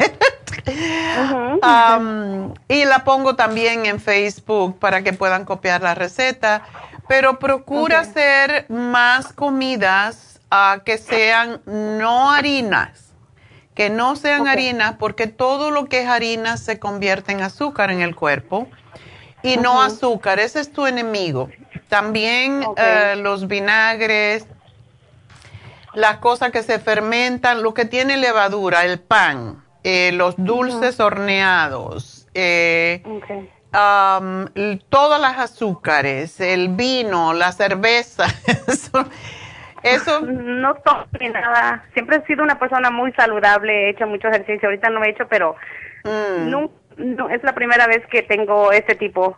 y 2.68 2.84
la 2.84 3.04
pongo 3.06 3.38
también 3.38 3.86
en 3.86 4.02
Facebook 4.02 4.78
para 4.78 5.04
que 5.04 5.14
puedan 5.14 5.46
copiar 5.46 5.82
la 5.82 5.96
receta. 5.96 6.64
Pero 7.08 7.40
procura 7.40 8.02
hacer 8.02 8.66
más 8.68 9.32
comidas 9.32 10.41
uh, 10.52 10.84
que 10.84 10.98
sean 10.98 11.62
no 11.66 12.32
harinas, 12.32 13.14
que 13.74 13.90
no 13.90 14.16
sean 14.16 14.48
harinas, 14.48 14.96
porque 15.00 15.28
todo 15.28 15.72
lo 15.72 15.86
que 15.86 16.02
es 16.02 16.08
harina 16.08 16.58
se 16.58 16.80
convierte 16.80 17.32
en 17.32 17.42
azúcar 17.42 17.92
en 17.92 18.02
el 18.02 18.16
cuerpo 18.16 18.68
y 19.44 19.58
no 19.58 19.82
azúcar. 19.82 20.40
Ese 20.40 20.60
es 20.60 20.72
tu 20.72 20.86
enemigo. 20.86 21.50
También 21.90 22.64
eh, 22.78 23.16
los 23.18 23.48
vinagres, 23.48 24.46
las 25.94 26.18
cosas 26.18 26.52
que 26.52 26.64
se 26.64 26.80
fermentan, 26.80 27.64
lo 27.64 27.74
que 27.74 27.86
tiene 27.86 28.18
levadura, 28.18 28.86
el 28.86 29.00
pan 29.00 29.62
eh, 29.84 30.12
los 30.14 30.36
dulces 30.38 31.00
horneados, 31.00 32.28
eh, 32.36 33.02
todas 33.72 35.20
las 35.20 35.40
azúcares, 35.40 36.40
el 36.40 36.70
vino, 36.70 37.34
la 37.34 37.52
cerveza, 37.52 38.28
eso, 39.84 40.22
No 40.22 40.76
tomo 40.76 41.06
nada. 41.20 41.86
Siempre 41.94 42.18
he 42.18 42.26
sido 42.26 42.44
una 42.44 42.60
persona 42.60 42.90
muy 42.90 43.12
saludable, 43.14 43.88
he 43.88 43.90
hecho 43.92 44.08
mucho 44.08 44.28
ejercicio. 44.28 44.68
Ahorita 44.68 44.90
no 44.90 45.04
he 45.04 45.10
hecho, 45.10 45.28
pero 45.28 45.56
mm. 46.04 46.50
no, 46.98 47.30
es 47.30 47.44
la 47.44 47.54
primera 47.54 47.88
vez 47.88 48.06
que 48.08 48.22
tengo 48.22 48.72
este 48.72 48.96
tipo. 48.96 49.38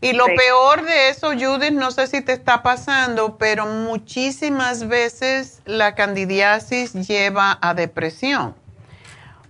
Y 0.00 0.14
lo 0.14 0.26
peor 0.26 0.82
de 0.82 1.10
eso, 1.10 1.30
Judith, 1.30 1.72
no 1.72 1.92
sé 1.92 2.08
si 2.08 2.22
te 2.22 2.32
está 2.32 2.64
pasando, 2.64 3.38
pero 3.38 3.66
muchísimas 3.66 4.88
veces 4.88 5.62
la 5.64 5.94
candidiasis 5.94 6.92
lleva 7.06 7.56
a 7.62 7.74
depresión 7.74 8.56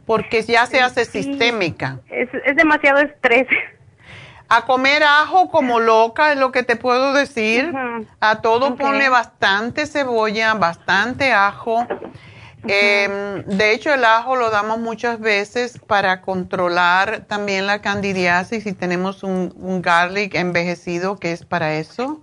porque 0.07 0.43
ya 0.43 0.67
se 0.67 0.81
hace 0.81 1.05
sistémica. 1.05 2.01
Es, 2.11 2.29
demasiado 2.57 2.99
estrés. 3.01 3.47
A 4.55 4.67
comer 4.67 5.03
ajo 5.03 5.49
como 5.49 5.81
loca 5.81 6.31
es 6.31 6.39
lo 6.39 6.53
que 6.53 6.63
te 6.63 6.77
puedo 6.77 7.15
decir. 7.15 7.73
A 8.21 8.43
todo 8.43 8.77
pone 8.77 9.09
bastante 9.09 9.87
cebolla, 9.87 10.53
bastante 10.53 11.33
ajo. 11.33 11.87
Em, 12.65 13.45
de 13.47 13.73
hecho, 13.73 13.95
el 13.95 14.05
ajo 14.05 14.37
lo 14.37 14.51
damos 14.51 14.79
muchas 14.79 15.19
veces 15.21 15.79
para 15.79 16.21
controlar 16.21 17.25
también 17.27 17.67
la 17.67 17.81
candidiasis 17.81 18.67
y 18.67 18.75
tenemos 18.75 19.23
un, 19.23 19.81
garlic 19.81 20.35
envejecido 20.35 21.17
que 21.17 21.33
es 21.33 21.47
para 21.47 21.77
eso. 21.77 22.21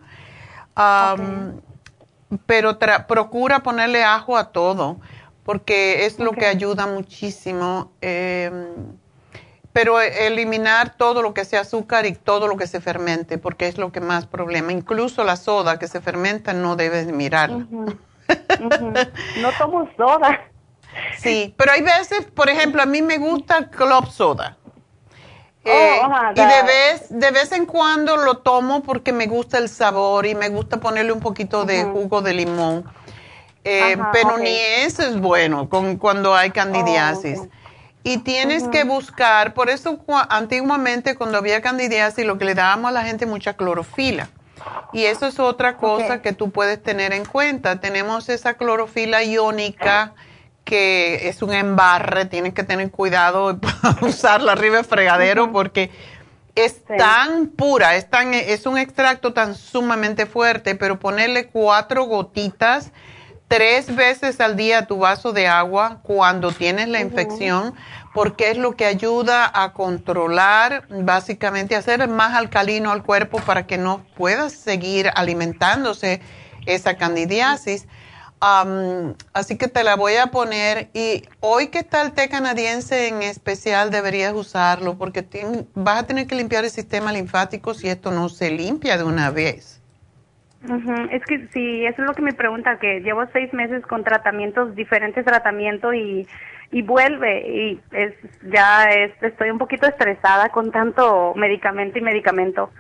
Pero 2.46 2.78
procura 3.08 3.64
ponerle 3.64 4.04
ajo 4.04 4.38
a 4.38 4.52
todo 4.52 5.00
porque 5.44 6.06
es 6.06 6.20
lo 6.20 6.34
que 6.34 6.46
ayuda 6.46 6.86
muchísimo. 6.86 7.92
Em, 8.02 8.99
pero 9.74 10.02
eliminar 10.02 10.96
todo 10.96 11.22
lo 11.22 11.34
que 11.34 11.46
sea 11.46 11.62
azúcar 11.62 12.06
y 12.06 12.14
todo 12.14 12.48
lo 12.48 12.58
que 12.58 12.68
se 12.68 12.82
fermente, 12.82 13.38
porque 13.38 13.68
es 13.68 13.78
lo 13.78 13.92
que 13.92 14.02
más 14.02 14.26
problema. 14.26 14.72
Incluso 14.72 15.24
la 15.24 15.36
soda 15.36 15.78
que 15.78 15.88
se 15.88 16.02
fermenta 16.02 16.54
no 16.54 16.76
debes 16.76 17.08
mirar. 17.08 17.52
No 19.38 19.52
tomo 19.58 19.90
soda. 19.98 20.40
Sí, 21.18 21.54
pero 21.58 21.72
hay 21.72 21.82
veces, 21.82 22.26
por 22.26 22.48
ejemplo, 22.48 22.82
a 22.82 22.86
mí 22.86 23.02
me 23.02 23.18
gusta 23.18 23.58
el 23.58 23.70
club 23.72 24.08
soda. 24.08 24.56
Oh, 25.66 25.70
eh, 25.70 26.02
y 26.36 26.40
de 26.40 26.64
vez, 26.64 27.08
de 27.10 27.32
vez 27.32 27.52
en 27.52 27.66
cuando 27.66 28.18
lo 28.18 28.38
tomo 28.38 28.82
porque 28.82 29.12
me 29.12 29.28
gusta 29.28 29.58
el 29.58 29.68
sabor 29.68 30.26
y 30.26 30.36
me 30.36 30.50
gusta 30.50 30.78
ponerle 30.80 31.12
un 31.12 31.20
poquito 31.20 31.66
de 31.66 31.84
jugo 31.84 32.22
de 32.22 32.34
limón. 32.34 32.86
Eh, 33.64 33.98
pero 34.14 34.38
ni 34.38 34.56
eso 34.56 35.04
es 35.04 35.20
bueno 35.20 35.68
con, 35.68 35.98
cuando 35.98 36.34
hay 36.34 36.52
candidiasis. 36.52 37.40
Oh, 37.40 37.48
y 38.04 38.20
tienes 38.20 38.68
que 38.70 38.84
buscar, 38.84 39.54
por 39.54 39.70
eso 39.70 40.00
antiguamente 40.30 41.16
cuando 41.16 41.38
había 41.38 41.62
candidiasis 41.62 42.26
lo 42.26 42.38
que 42.38 42.46
le 42.46 42.56
dábamos 42.56 42.90
a 42.90 42.92
la 42.94 43.04
gente 43.04 43.26
mucha 43.26 43.56
clorofila. 43.56 44.30
Y 44.92 45.04
eso 45.04 45.28
es 45.28 45.40
otra 45.40 45.78
cosa 45.78 46.22
que 46.22 46.34
tú 46.34 46.52
puedes 46.52 46.82
tener 46.82 47.14
en 47.14 47.24
cuenta. 47.24 47.80
Tenemos 47.80 48.28
esa 48.30 48.56
clorofila 48.56 49.24
iónica 49.24 50.14
que 50.64 51.30
es 51.30 51.42
un 51.42 51.54
embarre, 51.54 52.26
tienes 52.26 52.54
que 52.54 52.64
tener 52.64 52.92
cuidado 52.92 53.60
usarla 54.02 54.52
arriba 54.52 54.78
del 54.78 54.86
fregadero 54.86 55.52
porque 55.52 55.90
es 56.56 56.84
tan 56.86 57.48
pura, 57.48 57.96
es, 57.96 58.10
tan, 58.10 58.34
es 58.34 58.66
un 58.66 58.78
extracto 58.78 59.34
tan 59.34 59.56
sumamente 59.56 60.26
fuerte, 60.26 60.76
pero 60.76 61.00
ponerle 61.00 61.48
cuatro 61.48 62.04
gotitas 62.04 62.92
tres 63.50 63.94
veces 63.94 64.40
al 64.40 64.56
día 64.56 64.86
tu 64.86 65.00
vaso 65.00 65.34
de 65.34 65.48
agua 65.48 66.00
cuando 66.04 66.52
tienes 66.52 66.88
la 66.88 67.02
infección, 67.02 67.74
porque 68.14 68.52
es 68.52 68.58
lo 68.58 68.76
que 68.76 68.86
ayuda 68.86 69.52
a 69.54 69.74
controlar, 69.74 70.88
básicamente, 70.90 71.76
hacer 71.76 72.08
más 72.08 72.36
alcalino 72.36 72.92
al 72.92 73.04
cuerpo 73.04 73.40
para 73.40 73.66
que 73.66 73.78
no 73.78 74.06
puedas 74.16 74.54
seguir 74.54 75.10
alimentándose 75.16 76.22
esa 76.68 76.96
candidiasis. 76.96 77.88
así 79.34 79.58
que 79.58 79.68
te 79.68 79.84
la 79.84 79.96
voy 79.96 80.16
a 80.16 80.28
poner 80.28 80.90
y 80.94 81.24
hoy 81.40 81.68
que 81.68 81.80
está 81.80 82.04
el 82.04 82.14
té 82.14 82.30
canadiense 82.30 83.08
en 83.08 83.24
especial 83.24 83.90
deberías 83.90 84.34
usarlo 84.34 84.98
porque 84.98 85.28
vas 85.74 86.00
a 86.00 86.04
tener 86.04 86.28
que 86.28 86.36
limpiar 86.36 86.64
el 86.64 86.72
sistema 86.72 87.12
linfático 87.12 87.74
si 87.74 87.90
esto 87.90 88.12
no 88.12 88.30
se 88.30 88.52
limpia 88.52 88.98
de 88.98 89.04
una 89.04 89.32
vez. 89.32 89.79
Es 91.12 91.24
que 91.24 91.48
sí, 91.54 91.86
eso 91.86 92.02
es 92.02 92.08
lo 92.08 92.14
que 92.14 92.22
me 92.22 92.34
pregunta, 92.34 92.80
que 92.80 93.00
llevo 93.00 93.26
seis 93.32 93.54
meses 93.54 93.86
con 93.86 94.04
tratamientos, 94.04 94.76
diferentes 94.76 95.24
tratamientos 95.24 95.96
y, 95.96 96.28
y 96.72 96.82
vuelve 96.82 97.48
y 97.48 97.82
es 97.92 98.14
ya 98.52 98.84
es, 98.86 99.12
estoy 99.22 99.52
un 99.52 99.58
poquito 99.58 99.88
estresada 99.88 100.50
con 100.50 100.72
tanto 100.72 101.34
medicamento 101.36 101.98
y 101.98 102.02
medicamento. 102.02 102.72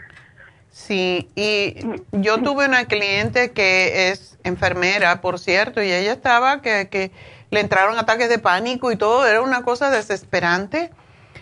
Sí, 0.69 1.29
y 1.35 1.75
yo 2.11 2.41
tuve 2.41 2.67
una 2.67 2.85
cliente 2.85 3.51
que 3.51 4.09
es 4.09 4.37
enfermera, 4.43 5.21
por 5.21 5.39
cierto, 5.39 5.81
y 5.81 5.91
ella 5.91 6.11
estaba 6.11 6.61
que, 6.61 6.89
que 6.89 7.11
le 7.49 7.61
entraron 7.61 7.97
ataques 7.97 8.29
de 8.29 8.39
pánico 8.39 8.91
y 8.91 8.97
todo, 8.97 9.25
era 9.25 9.41
una 9.41 9.63
cosa 9.63 9.89
desesperante. 9.89 10.91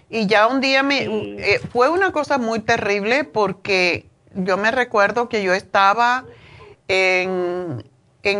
Y 0.09 0.27
ya 0.27 0.47
un 0.47 0.61
día 0.61 0.83
me, 0.83 1.03
eh, 1.03 1.59
fue 1.73 1.89
una 1.89 2.13
cosa 2.13 2.37
muy 2.37 2.59
terrible 2.59 3.25
porque 3.25 4.05
yo 4.33 4.57
me 4.57 4.71
recuerdo 4.71 5.29
que 5.29 5.43
yo 5.43 5.53
estaba 5.53 6.25
en, 6.87 7.83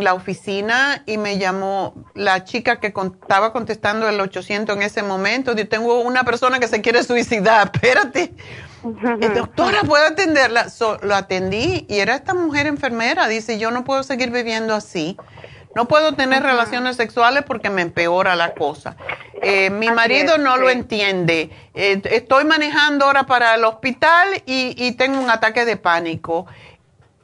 la 0.02 0.14
oficina 0.14 1.02
y 1.06 1.18
me 1.18 1.38
llamó 1.38 1.94
la 2.14 2.44
chica 2.44 2.82
que 2.82 2.88
estaba 2.88 3.54
contestando 3.54 4.10
el 4.10 4.20
800 4.20 4.76
en 4.76 4.82
ese 4.82 5.02
momento. 5.02 5.56
Yo 5.56 5.66
tengo 5.70 6.02
una 6.02 6.26
persona 6.26 6.60
que 6.60 6.68
se 6.68 6.82
quiere 6.82 7.04
suicidar, 7.04 7.72
espérate. 7.74 8.34
doctora, 9.34 9.84
¿puedo 9.84 10.06
atenderla? 10.06 10.68
lo 11.04 11.16
atendí 11.16 11.86
y 11.88 12.00
era 12.00 12.16
esta 12.16 12.34
mujer 12.34 12.68
enfermera. 12.68 13.30
Dice, 13.30 13.60
yo 13.60 13.72
no 13.72 13.86
puedo 13.86 14.04
seguir 14.04 14.30
viviendo 14.30 14.76
así. 14.76 15.16
No 15.78 15.88
puedo 15.88 16.14
tener 16.14 16.42
relaciones 16.42 16.96
sexuales 16.96 17.44
porque 17.46 17.70
me 17.70 17.84
empeora 17.84 18.36
la 18.36 18.56
cosa. 18.56 18.98
Eh, 19.44 19.70
mi 19.70 19.92
marido 19.92 20.40
no 20.40 20.58
lo 20.58 20.72
entiende. 20.72 21.52
Eh, 21.76 22.02
estoy 22.06 22.46
manejando 22.46 23.06
ahora 23.06 23.28
para 23.28 23.54
el 23.54 23.64
hospital 23.64 24.42
y, 24.48 24.92
tengo 24.94 25.20
un 25.20 25.30
ataque 25.30 25.66
de 25.66 25.78
pánico. 25.78 26.48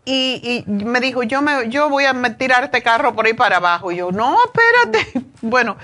Y, 0.05 0.63
me 0.67 0.99
dijo, 0.99 1.23
yo, 1.23 1.41
me, 1.41 1.67
yo 1.69 1.89
voy 1.89 2.05
a 2.05 2.13
tirar 2.37 2.65
este 2.65 2.83
carro 2.83 3.15
por 3.15 3.25
ahí 3.25 3.33
para 3.33 3.57
abajo. 3.57 3.91
Y 3.91 3.95
yo, 3.95 4.11
no, 4.11 4.37
espérate. 4.45 5.25
Bueno, 5.41 5.75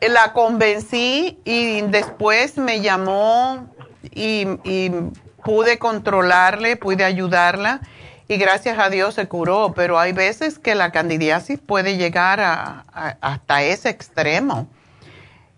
la 0.00 0.32
convencí 0.32 1.38
y 1.44 1.82
después 1.82 2.56
me 2.56 2.80
llamó 2.80 3.68
y, 4.10 4.48
y 4.64 4.90
pude 5.44 5.78
controlarle, 5.78 6.76
pude 6.76 7.04
ayudarla 7.04 7.82
y 8.32 8.38
gracias 8.38 8.78
a 8.78 8.88
Dios 8.88 9.14
se 9.14 9.28
curó, 9.28 9.74
pero 9.74 9.98
hay 9.98 10.12
veces 10.12 10.58
que 10.58 10.74
la 10.74 10.90
candidiasis 10.90 11.58
puede 11.58 11.98
llegar 11.98 12.40
hasta 13.20 13.62
ese 13.62 13.90
extremo. 13.90 14.68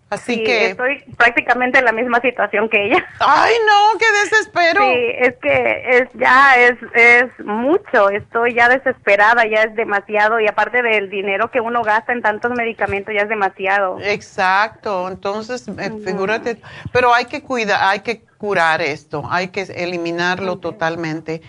Así 0.09 0.43
que 0.43 0.67
estoy 0.67 1.03
prácticamente 1.17 1.79
en 1.79 1.85
la 1.85 1.91
misma 1.91 2.21
situación 2.21 2.69
que 2.69 2.85
ella. 2.85 3.03
Ay, 3.19 3.53
no, 3.65 3.97
qué 3.97 4.05
desespero. 4.23 4.81
Sí, 4.83 5.11
es 5.17 5.35
que 5.41 5.83
es 5.89 6.09
ya 6.13 6.55
es 6.57 6.77
es 6.93 7.45
mucho, 7.45 8.09
estoy 8.09 8.53
ya 8.53 8.69
desesperada, 8.69 9.45
ya 9.47 9.63
es 9.63 9.75
demasiado 9.75 10.39
y 10.39 10.47
aparte 10.47 10.83
del 10.83 11.09
dinero 11.09 11.49
que 11.49 11.59
uno 11.59 11.81
gasta 11.81 12.13
en 12.13 12.21
tantos 12.21 12.51
medicamentos 12.51 13.13
ya 13.15 13.21
es 13.21 13.29
demasiado. 13.29 13.97
Exacto, 13.99 15.07
entonces 15.07 15.67
eh, 15.67 15.91
figúrate, 16.05 16.61
pero 16.93 17.13
hay 17.13 17.25
que 17.25 17.41
cuidar, 17.41 17.79
hay 17.81 18.01
que 18.01 18.21
curar 18.37 18.81
esto, 18.81 19.23
hay 19.27 19.47
que 19.47 19.61
eliminarlo 19.61 20.59
totalmente. 20.59 21.41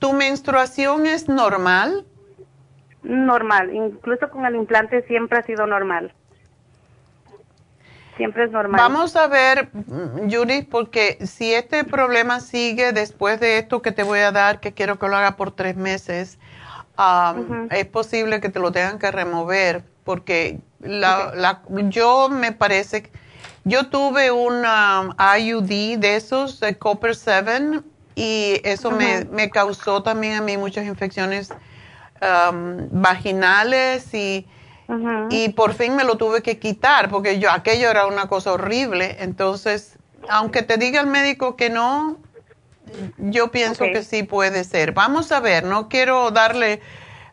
¿Tu 0.00 0.12
menstruación 0.12 1.06
es 1.06 1.28
normal? 1.28 2.04
Normal, 3.04 3.72
incluso 3.72 4.28
con 4.28 4.44
el 4.44 4.56
implante 4.56 5.02
siempre 5.02 5.38
ha 5.38 5.42
sido 5.42 5.66
normal 5.66 6.12
siempre 8.20 8.44
es 8.44 8.50
normal. 8.50 8.78
Vamos 8.78 9.16
a 9.16 9.28
ver, 9.28 9.70
Yuri, 10.26 10.60
porque 10.60 11.16
si 11.26 11.54
este 11.54 11.84
problema 11.84 12.40
sigue 12.40 12.92
después 12.92 13.40
de 13.40 13.56
esto 13.56 13.80
que 13.80 13.92
te 13.92 14.02
voy 14.02 14.18
a 14.18 14.30
dar, 14.30 14.60
que 14.60 14.74
quiero 14.74 14.98
que 14.98 15.08
lo 15.08 15.16
haga 15.16 15.36
por 15.36 15.52
tres 15.52 15.74
meses, 15.74 16.38
es 17.70 17.86
posible 17.86 18.42
que 18.42 18.50
te 18.50 18.60
lo 18.60 18.72
tengan 18.72 18.98
que 18.98 19.10
remover, 19.10 19.82
porque 20.04 20.60
la, 20.80 21.62
yo 21.88 22.28
me 22.28 22.52
parece, 22.52 23.10
yo 23.64 23.88
tuve 23.88 24.30
un 24.30 24.64
IUD 25.38 25.98
de 25.98 26.16
esos, 26.16 26.60
de 26.60 26.76
Copper 26.76 27.16
7, 27.16 27.80
y 28.20 28.60
eso 28.64 28.90
me, 28.90 29.24
me, 29.24 29.50
causó 29.50 30.02
también 30.02 30.36
a 30.36 30.42
mí 30.42 30.56
muchas 30.56 30.86
infecciones 30.86 31.52
vaginales 32.90 34.12
y 34.12 34.46
y 35.30 35.50
por 35.50 35.74
fin 35.74 35.94
me 35.94 36.04
lo 36.04 36.16
tuve 36.16 36.42
que 36.42 36.58
quitar 36.58 37.10
porque 37.10 37.38
yo 37.38 37.50
aquello 37.50 37.90
era 37.90 38.06
una 38.06 38.26
cosa 38.26 38.52
horrible. 38.52 39.16
Entonces, 39.20 39.96
aunque 40.28 40.62
te 40.62 40.76
diga 40.78 41.00
el 41.00 41.06
médico 41.06 41.56
que 41.56 41.70
no, 41.70 42.18
yo 43.18 43.50
pienso 43.50 43.84
que 43.84 44.02
sí 44.02 44.24
puede 44.24 44.64
ser. 44.64 44.92
Vamos 44.92 45.30
a 45.30 45.40
ver, 45.40 45.64
no 45.64 45.88
quiero 45.88 46.30
darle, 46.30 46.80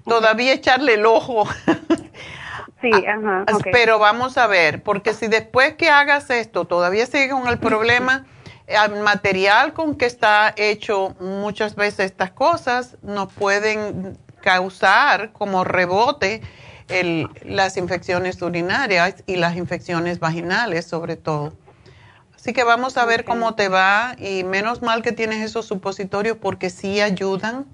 todavía 0.05 0.53
echarle 0.53 0.95
el 0.95 1.05
ojo. 1.05 1.47
sí, 2.81 2.91
ajá. 2.91 3.45
Pero 3.71 3.97
vamos 3.97 4.37
a 4.37 4.45
ver, 4.45 4.83
porque 4.83 5.13
si 5.13 5.27
después 5.27 5.73
que 5.73 5.89
hagas 5.89 6.29
esto 6.29 6.65
todavía 6.65 7.07
sigue 7.07 7.29
con 7.29 7.47
el 7.47 7.57
problema, 7.59 8.25
el 8.67 9.01
material 9.01 9.73
con 9.73 9.95
que 9.95 10.05
está 10.05 10.53
hecho 10.57 11.15
muchas 11.19 11.75
veces 11.75 12.11
estas 12.11 12.31
cosas 12.31 12.97
nos 13.01 13.31
pueden 13.33 14.17
causar 14.41 15.31
como 15.31 15.63
rebote 15.63 16.41
el, 16.89 17.29
las 17.43 17.77
infecciones 17.77 18.41
urinarias 18.41 19.23
y 19.25 19.37
las 19.37 19.55
infecciones 19.55 20.19
vaginales 20.19 20.85
sobre 20.85 21.15
todo. 21.15 21.53
Así 22.35 22.53
que 22.53 22.63
vamos 22.63 22.97
a 22.97 23.05
ver 23.05 23.25
cómo 23.25 23.55
te 23.55 23.67
va 23.67 24.15
y 24.17 24.43
menos 24.43 24.81
mal 24.81 25.01
que 25.01 25.11
tienes 25.11 25.43
esos 25.43 25.65
supositorios 25.65 26.37
porque 26.37 26.69
sí 26.69 27.01
ayudan, 27.01 27.65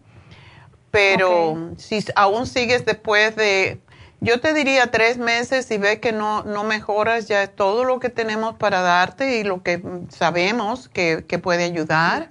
pero 0.90 1.72
si 1.78 2.06
aún 2.16 2.48
sigues 2.48 2.86
después 2.86 3.36
de, 3.36 3.82
yo 4.24 4.40
te 4.40 4.54
diría 4.54 4.88
tres 4.88 5.18
meses 5.18 5.70
y 5.70 5.78
ves 5.78 6.00
que 6.00 6.14
no, 6.14 6.44
no 6.44 6.64
mejoras, 6.64 7.28
ya 7.28 7.44
es 7.44 7.54
todo 7.54 7.84
lo 7.84 8.00
que 8.00 8.10
tenemos 8.10 8.56
para 8.56 8.82
darte 8.82 9.38
y 9.38 9.44
lo 9.44 9.62
que 9.62 9.82
sabemos 10.10 10.88
que, 10.88 11.26
que 11.28 11.40
puede 11.40 11.66
ayudar. 11.66 12.30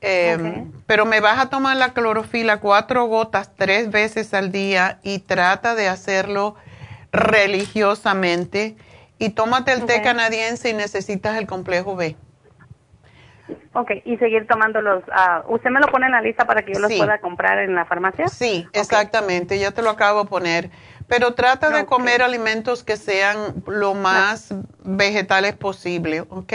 Em, 0.00 0.72
pero 0.86 1.04
me 1.04 1.20
vas 1.20 1.38
a 1.38 1.50
tomar 1.50 1.76
la 1.76 1.92
clorofila 1.92 2.60
cuatro 2.60 3.04
gotas 3.04 3.54
tres 3.54 3.90
veces 3.90 4.32
al 4.32 4.50
día 4.50 4.98
y 5.02 5.18
trata 5.18 5.74
de 5.74 5.88
hacerlo 5.88 6.54
religiosamente. 7.12 8.76
Y 9.18 9.30
tómate 9.30 9.72
el 9.72 9.84
té 9.84 10.00
canadiense 10.00 10.70
y 10.70 10.74
necesitas 10.74 11.36
el 11.36 11.46
complejo 11.46 11.96
B. 11.96 12.16
Ok, 13.72 13.90
y 14.04 14.16
seguir 14.16 14.46
tomándolos. 14.46 15.04
Uh, 15.08 15.54
¿Usted 15.54 15.70
me 15.70 15.80
lo 15.80 15.86
pone 15.88 16.06
en 16.06 16.12
la 16.12 16.20
lista 16.20 16.44
para 16.44 16.62
que 16.62 16.72
yo 16.72 16.80
los 16.80 16.92
pueda 16.92 17.20
comprar 17.20 17.58
en 17.58 17.74
la 17.74 17.84
farmacia? 17.84 18.28
Sí, 18.28 18.66
exactamente, 18.72 19.58
ya 19.58 19.70
te 19.70 19.82
lo 19.82 19.90
acabo 19.90 20.24
de 20.24 20.28
poner. 20.28 20.70
Pero 21.10 21.34
trata 21.34 21.70
de 21.70 21.86
comer 21.86 22.22
alimentos 22.22 22.84
que 22.84 22.96
sean 22.96 23.64
lo 23.66 23.94
más 23.94 24.54
vegetales 24.84 25.56
posible, 25.56 26.20
¿ok? 26.20 26.52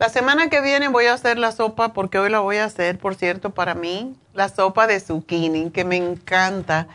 La 0.00 0.08
semana 0.08 0.50
que 0.50 0.60
viene 0.60 0.88
voy 0.88 1.06
a 1.06 1.14
hacer 1.14 1.38
la 1.38 1.52
sopa, 1.52 1.92
porque 1.92 2.18
hoy 2.18 2.28
la 2.28 2.40
voy 2.40 2.56
a 2.56 2.64
hacer, 2.64 2.98
por 2.98 3.14
cierto, 3.14 3.50
para 3.50 3.76
mí, 3.76 4.16
la 4.34 4.48
sopa 4.48 4.88
de 4.88 4.98
zucchini, 4.98 5.70
que 5.70 5.84
me 5.84 5.96
encanta. 5.96 6.88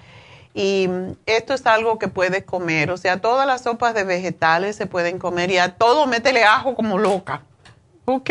Y 0.53 0.89
esto 1.25 1.53
es 1.53 1.65
algo 1.65 1.99
que 1.99 2.09
puedes 2.09 2.43
comer. 2.43 2.91
O 2.91 2.97
sea, 2.97 3.21
todas 3.21 3.47
las 3.47 3.63
sopas 3.63 3.93
de 3.93 4.03
vegetales 4.03 4.75
se 4.75 4.85
pueden 4.85 5.19
comer 5.19 5.51
y 5.51 5.59
a 5.59 5.75
todo 5.75 6.05
métele 6.05 6.43
ajo 6.43 6.75
como 6.75 6.97
loca. 6.97 7.43
¿Ok? 8.03 8.29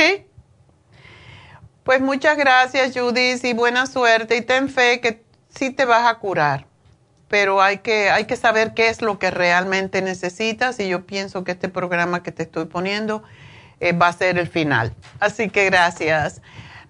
Pues 1.84 2.02
muchas 2.02 2.36
gracias, 2.36 2.92
Judith, 2.94 3.42
y 3.46 3.54
buena 3.54 3.86
suerte. 3.86 4.36
Y 4.36 4.42
ten 4.42 4.68
fe 4.68 5.00
que 5.00 5.22
sí 5.48 5.70
te 5.70 5.86
vas 5.86 6.06
a 6.06 6.18
curar. 6.18 6.66
Pero 7.32 7.62
hay 7.62 7.78
que, 7.78 8.10
hay 8.10 8.26
que 8.26 8.36
saber 8.36 8.74
qué 8.74 8.88
es 8.88 9.00
lo 9.00 9.18
que 9.18 9.30
realmente 9.30 10.02
necesitas. 10.02 10.78
Y 10.80 10.88
yo 10.90 11.06
pienso 11.06 11.44
que 11.44 11.52
este 11.52 11.70
programa 11.70 12.22
que 12.22 12.30
te 12.30 12.42
estoy 12.42 12.66
poniendo 12.66 13.22
eh, 13.80 13.94
va 13.94 14.08
a 14.08 14.12
ser 14.12 14.36
el 14.36 14.48
final. 14.48 14.92
Así 15.18 15.48
que 15.48 15.64
gracias. 15.64 16.42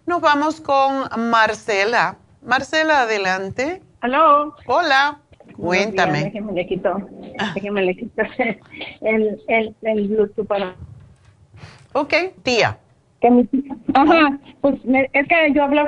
Nos 0.05 0.21
vamos 0.21 0.61
con 0.61 1.31
Marcela. 1.31 2.17
Marcela, 2.45 3.03
adelante. 3.03 3.83
Hola. 4.03 4.51
Hola. 4.67 5.21
Cuéntame. 5.57 6.25
déjeme 6.25 6.53
le 6.55 6.67
quito, 6.67 6.97
déjeme 7.55 7.83
le 7.83 7.97
quito 7.97 8.23
el, 9.03 9.41
el, 9.47 9.77
el 9.83 10.09
Bluetooth 10.09 10.45
para... 10.49 10.75
Ok, 11.93 12.15
tía. 12.43 12.79
ajá, 13.95 14.39
pues 14.61 14.75
es 15.13 15.29
que 15.29 15.53
yo 15.55 15.63
hablé 15.63 15.85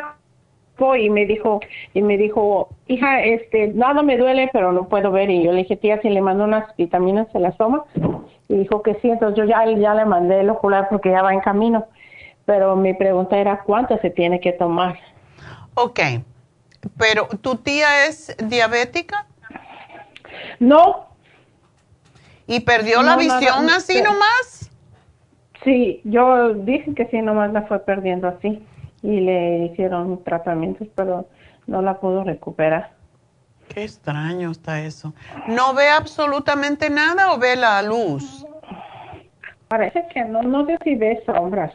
y 0.96 1.10
me 1.10 1.24
dijo, 1.26 1.60
y 1.92 2.02
me 2.02 2.16
dijo, 2.16 2.68
hija, 2.88 3.22
este, 3.22 3.68
nada 3.68 4.02
me 4.02 4.18
duele, 4.18 4.50
pero 4.52 4.72
no 4.72 4.88
puedo 4.88 5.10
ver. 5.10 5.30
Y 5.30 5.44
yo 5.44 5.52
le 5.52 5.58
dije, 5.58 5.76
tía, 5.76 6.00
si 6.02 6.10
le 6.10 6.20
mando 6.20 6.44
unas 6.44 6.76
vitaminas, 6.76 7.28
se 7.32 7.38
las 7.38 7.56
toma. 7.56 7.84
Y 8.48 8.56
dijo 8.56 8.82
que 8.82 8.94
sí, 8.94 9.08
entonces 9.08 9.38
yo 9.38 9.44
ya, 9.44 9.64
ya 9.66 9.94
le 9.94 10.04
mandé 10.04 10.40
el 10.40 10.50
ocular 10.50 10.88
porque 10.90 11.10
ya 11.10 11.22
va 11.22 11.32
en 11.32 11.40
camino. 11.40 11.86
Pero 12.44 12.76
mi 12.76 12.92
pregunta 12.92 13.38
era, 13.38 13.62
¿cuánto 13.62 13.96
se 13.98 14.10
tiene 14.10 14.40
que 14.40 14.52
tomar? 14.52 14.98
Ok, 15.74 16.00
pero 16.98 17.28
¿tu 17.40 17.56
tía 17.56 18.06
es 18.06 18.36
diabética? 18.38 19.26
No. 20.58 21.06
¿Y 22.46 22.60
perdió 22.60 23.02
la 23.02 23.16
visión 23.16 23.70
así 23.70 24.02
nomás? 24.02 24.70
Sí, 25.62 26.02
yo 26.04 26.52
dije 26.52 26.92
que 26.94 27.06
sí, 27.06 27.22
nomás 27.22 27.52
la 27.52 27.62
fue 27.62 27.78
perdiendo 27.78 28.28
así 28.28 28.62
y 29.04 29.20
le 29.20 29.66
hicieron 29.66 30.24
tratamientos, 30.24 30.88
pero 30.94 31.28
no 31.66 31.82
la 31.82 32.00
pudo 32.00 32.24
recuperar. 32.24 32.92
Qué 33.68 33.84
extraño 33.84 34.50
está 34.50 34.80
eso. 34.80 35.12
¿No 35.46 35.74
ve 35.74 35.90
absolutamente 35.90 36.88
nada 36.88 37.32
o 37.34 37.38
ve 37.38 37.54
la 37.54 37.82
luz? 37.82 38.46
Parece 39.68 40.06
que 40.12 40.24
no, 40.24 40.42
no 40.42 40.64
sé 40.64 40.78
si 40.82 40.94
ve 40.94 41.22
sombras, 41.26 41.72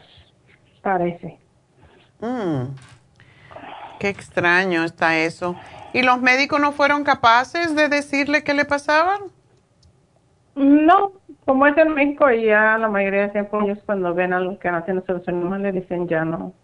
parece. 0.82 1.38
Mm. 2.20 2.74
Qué 4.00 4.08
extraño 4.08 4.82
está 4.82 5.16
eso. 5.18 5.54
¿Y 5.92 6.02
los 6.02 6.20
médicos 6.20 6.60
no 6.60 6.72
fueron 6.72 7.04
capaces 7.04 7.76
de 7.76 7.88
decirle 7.88 8.42
qué 8.42 8.54
le 8.54 8.64
pasaban? 8.64 9.20
No, 10.56 11.12
como 11.44 11.64
es 11.68 11.76
en 11.76 11.94
México 11.94 12.28
ya 12.28 12.76
la 12.76 12.88
mayoría 12.88 13.22
de 13.22 13.28
tiempo 13.28 13.60
ellos 13.62 13.78
cuando 13.86 14.14
ven 14.14 14.32
algo 14.32 14.58
que 14.58 14.70
no 14.70 14.82
tiene 14.82 15.02
solución 15.02 15.40
nomás 15.40 15.60
le 15.60 15.72
dicen 15.72 16.08
ya 16.08 16.24
no, 16.24 16.54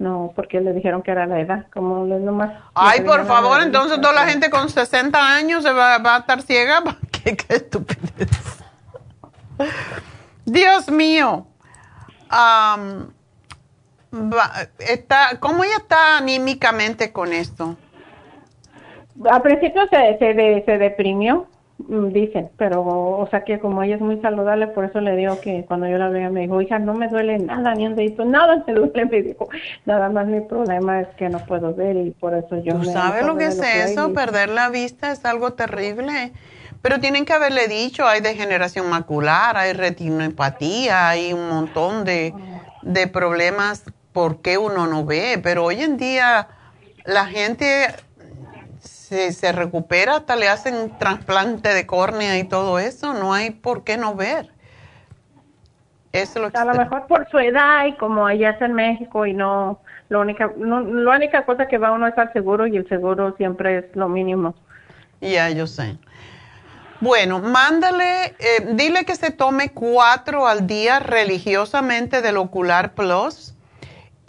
no, 0.00 0.32
porque 0.34 0.62
le 0.62 0.72
dijeron 0.72 1.02
que 1.02 1.10
era 1.10 1.26
la 1.26 1.40
edad, 1.40 1.66
como 1.74 2.06
le 2.06 2.18
nomás. 2.20 2.58
Ay, 2.72 3.02
por 3.02 3.26
favor, 3.26 3.60
entonces 3.60 4.00
toda 4.00 4.14
la 4.14 4.26
gente 4.26 4.48
con 4.48 4.70
60 4.70 5.18
años 5.36 5.62
se 5.62 5.70
va, 5.70 5.96
a 5.96 6.18
estar 6.20 6.40
ciega. 6.40 6.82
¿Qué, 7.12 7.36
qué 7.36 7.56
estupidez? 7.56 8.30
Dios 10.46 10.90
mío. 10.90 11.46
está, 14.78 15.38
¿Cómo 15.38 15.64
ella 15.64 15.76
está 15.76 16.16
anímicamente 16.16 17.12
con 17.12 17.34
esto? 17.34 17.76
Al 19.30 19.42
principio 19.42 19.86
se, 19.88 20.16
se, 20.18 20.62
se 20.64 20.78
deprimió 20.78 21.46
dicen, 22.12 22.50
pero, 22.56 22.84
o 22.84 23.26
sea 23.30 23.42
que 23.44 23.58
como 23.58 23.82
ella 23.82 23.96
es 23.96 24.00
muy 24.00 24.20
saludable, 24.20 24.68
por 24.68 24.84
eso 24.84 25.00
le 25.00 25.16
digo 25.16 25.40
que 25.40 25.64
cuando 25.66 25.88
yo 25.88 25.98
la 25.98 26.08
vea 26.08 26.30
me 26.30 26.42
dijo, 26.42 26.60
hija, 26.60 26.78
no 26.78 26.94
me 26.94 27.08
duele 27.08 27.38
nada, 27.38 27.74
ni 27.74 27.86
un 27.86 27.96
dedito, 27.96 28.24
nada 28.24 28.62
me 28.66 28.72
duele, 28.72 29.04
me 29.10 29.22
dijo, 29.22 29.48
nada 29.86 30.08
más 30.08 30.26
mi 30.26 30.40
problema 30.40 31.00
es 31.00 31.08
que 31.16 31.28
no 31.28 31.44
puedo 31.46 31.74
ver 31.74 31.96
y 31.96 32.10
por 32.12 32.34
eso 32.34 32.62
yo... 32.62 32.74
¿Tú 32.74 32.84
sabes 32.84 33.26
lo 33.26 33.36
que 33.36 33.46
es 33.46 33.60
eso? 33.60 34.12
Perder 34.12 34.50
la 34.50 34.68
vista 34.68 35.10
es 35.10 35.24
algo 35.24 35.52
terrible. 35.54 36.32
Pero 36.82 36.98
tienen 36.98 37.26
que 37.26 37.34
haberle 37.34 37.68
dicho, 37.68 38.06
hay 38.06 38.20
degeneración 38.20 38.88
macular, 38.88 39.56
hay 39.56 39.74
retinopatía, 39.74 41.10
hay 41.10 41.32
un 41.34 41.48
montón 41.48 42.04
de, 42.04 42.32
de 42.82 43.06
problemas 43.06 43.84
por 44.12 44.40
qué 44.40 44.56
uno 44.56 44.86
no 44.86 45.04
ve, 45.04 45.38
pero 45.42 45.64
hoy 45.64 45.82
en 45.82 45.98
día 45.98 46.48
la 47.04 47.26
gente 47.26 47.88
se, 49.10 49.32
se 49.32 49.50
recupera, 49.50 50.18
hasta 50.18 50.36
le 50.36 50.48
hacen 50.48 50.96
trasplante 50.96 51.70
de 51.70 51.84
córnea 51.84 52.38
y 52.38 52.44
todo 52.44 52.78
eso, 52.78 53.12
no 53.12 53.34
hay 53.34 53.50
por 53.50 53.82
qué 53.82 53.96
no 53.96 54.14
ver. 54.14 54.50
Eso 56.12 56.38
lo 56.38 56.50
a 56.54 56.64
lo 56.64 56.74
mejor 56.74 57.08
por 57.08 57.28
su 57.28 57.38
edad 57.40 57.86
y 57.86 57.96
como 57.96 58.24
allá 58.24 58.50
es 58.50 58.62
en 58.62 58.72
México 58.72 59.26
y 59.26 59.32
no, 59.32 59.80
la 60.10 60.20
única, 60.20 60.52
no, 60.56 60.80
la 60.80 61.16
única 61.16 61.44
cosa 61.44 61.66
que 61.66 61.78
va 61.78 61.90
uno 61.90 62.06
es 62.06 62.16
al 62.18 62.32
seguro 62.32 62.68
y 62.68 62.76
el 62.76 62.88
seguro 62.88 63.34
siempre 63.36 63.78
es 63.78 63.96
lo 63.96 64.08
mínimo. 64.08 64.54
Ya, 65.20 65.50
yo 65.50 65.66
sé. 65.66 65.96
Bueno, 67.00 67.40
mándale, 67.40 68.36
eh, 68.38 68.74
dile 68.74 69.04
que 69.04 69.16
se 69.16 69.32
tome 69.32 69.72
cuatro 69.72 70.46
al 70.46 70.68
día 70.68 71.00
religiosamente 71.00 72.22
del 72.22 72.36
Ocular 72.36 72.92
Plus 72.92 73.56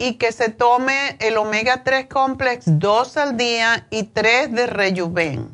y 0.02 0.14
que 0.14 0.32
se 0.32 0.48
tome 0.48 1.16
el 1.20 1.36
omega 1.36 1.84
3 1.84 2.08
complex 2.08 2.64
dos 2.66 3.16
al 3.16 3.36
día 3.36 3.86
y 3.88 4.02
tres 4.02 4.50
de 4.50 4.66
rejuven. 4.66 5.48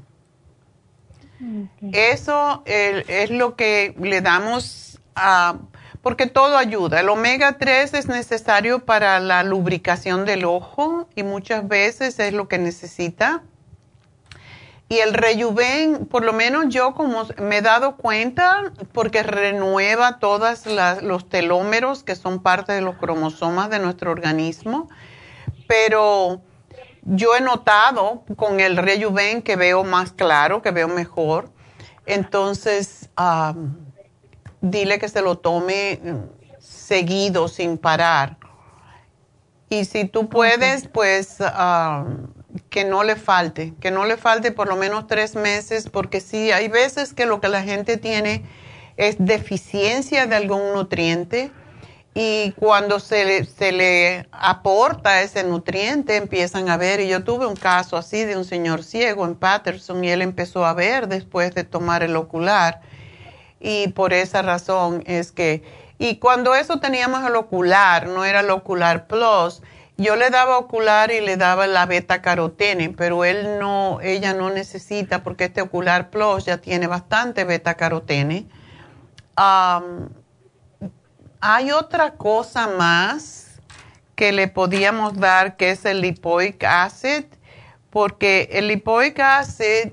Eso 1.92 2.62
es 2.64 3.30
lo 3.30 3.56
que 3.56 3.94
le 4.00 4.22
damos 4.22 4.98
a 5.14 5.58
porque 6.00 6.26
todo 6.26 6.56
ayuda. 6.56 7.00
El 7.00 7.10
omega 7.10 7.58
3 7.58 7.92
es 7.92 8.08
necesario 8.08 8.86
para 8.86 9.20
la 9.20 9.42
lubricación 9.42 10.24
del 10.24 10.46
ojo 10.46 11.06
y 11.14 11.24
muchas 11.24 11.68
veces 11.68 12.18
es 12.18 12.32
lo 12.32 12.48
que 12.48 12.56
necesita. 12.56 13.42
Y 14.90 14.98
el 15.00 15.12
rejuven, 15.12 16.06
por 16.06 16.24
lo 16.24 16.32
menos 16.32 16.66
yo 16.68 16.94
como 16.94 17.26
me 17.38 17.58
he 17.58 17.62
dado 17.62 17.96
cuenta, 17.96 18.72
porque 18.92 19.22
renueva 19.22 20.18
todos 20.18 20.64
los 21.02 21.28
telómeros 21.28 22.02
que 22.02 22.16
son 22.16 22.42
parte 22.42 22.72
de 22.72 22.80
los 22.80 22.96
cromosomas 22.96 23.68
de 23.68 23.80
nuestro 23.80 24.10
organismo, 24.10 24.88
pero 25.66 26.40
yo 27.02 27.34
he 27.36 27.42
notado 27.42 28.24
con 28.36 28.60
el 28.60 28.78
rejuven 28.78 29.42
que 29.42 29.56
veo 29.56 29.84
más 29.84 30.12
claro, 30.12 30.62
que 30.62 30.70
veo 30.70 30.88
mejor. 30.88 31.50
Entonces, 32.06 33.10
dile 34.62 34.98
que 34.98 35.08
se 35.08 35.20
lo 35.20 35.36
tome 35.36 36.00
mm, 36.02 36.60
seguido, 36.60 37.48
sin 37.48 37.76
parar. 37.76 38.38
Y 39.68 39.84
si 39.84 40.06
tú 40.06 40.28
puedes, 40.30 40.88
pues 40.88 41.36
ah, 41.40 42.06
que 42.70 42.84
no 42.84 43.04
le 43.04 43.16
falte, 43.16 43.74
que 43.80 43.90
no 43.90 44.04
le 44.04 44.16
falte 44.16 44.52
por 44.52 44.68
lo 44.68 44.76
menos 44.76 45.06
tres 45.06 45.34
meses, 45.34 45.88
porque 45.90 46.20
sí, 46.20 46.50
hay 46.50 46.68
veces 46.68 47.12
que 47.12 47.26
lo 47.26 47.40
que 47.40 47.48
la 47.48 47.62
gente 47.62 47.96
tiene 47.96 48.42
es 48.96 49.16
deficiencia 49.18 50.26
de 50.26 50.36
algún 50.36 50.72
nutriente 50.72 51.50
y 52.14 52.52
cuando 52.52 53.00
se 53.00 53.24
le, 53.24 53.44
se 53.44 53.70
le 53.70 54.26
aporta 54.32 55.22
ese 55.22 55.44
nutriente 55.44 56.16
empiezan 56.16 56.68
a 56.68 56.76
ver, 56.76 57.00
y 57.00 57.08
yo 57.08 57.22
tuve 57.22 57.46
un 57.46 57.54
caso 57.54 57.96
así 57.96 58.24
de 58.24 58.36
un 58.36 58.44
señor 58.44 58.82
ciego 58.82 59.24
en 59.24 59.34
Patterson 59.34 60.02
y 60.02 60.10
él 60.10 60.22
empezó 60.22 60.64
a 60.64 60.74
ver 60.74 61.06
después 61.06 61.54
de 61.54 61.64
tomar 61.64 62.02
el 62.02 62.16
ocular 62.16 62.80
y 63.60 63.88
por 63.88 64.12
esa 64.12 64.42
razón 64.42 65.02
es 65.06 65.32
que, 65.32 65.62
y 65.98 66.16
cuando 66.16 66.54
eso 66.54 66.80
teníamos 66.80 67.24
el 67.26 67.36
ocular, 67.36 68.06
no 68.08 68.24
era 68.24 68.40
el 68.40 68.50
ocular 68.50 69.06
plus, 69.06 69.62
yo 69.98 70.14
le 70.14 70.30
daba 70.30 70.58
ocular 70.58 71.10
y 71.10 71.20
le 71.20 71.36
daba 71.36 71.66
la 71.66 71.84
beta 71.84 72.22
carotene, 72.22 72.90
pero 72.90 73.24
él 73.24 73.58
no, 73.58 74.00
ella 74.00 74.32
no 74.32 74.48
necesita 74.48 75.24
porque 75.24 75.46
este 75.46 75.60
ocular 75.60 76.08
plus 76.10 76.44
ya 76.44 76.58
tiene 76.58 76.86
bastante 76.86 77.42
beta 77.42 77.74
carotene. 77.74 78.46
hay 81.40 81.70
otra 81.72 82.14
cosa 82.14 82.68
más 82.68 83.60
que 84.14 84.30
le 84.30 84.46
podíamos 84.46 85.18
dar 85.18 85.56
que 85.56 85.70
es 85.72 85.84
el 85.84 86.00
lipoic 86.00 86.62
acid, 86.62 87.24
porque 87.90 88.48
el 88.52 88.68
lipoic 88.68 89.18
acid 89.18 89.92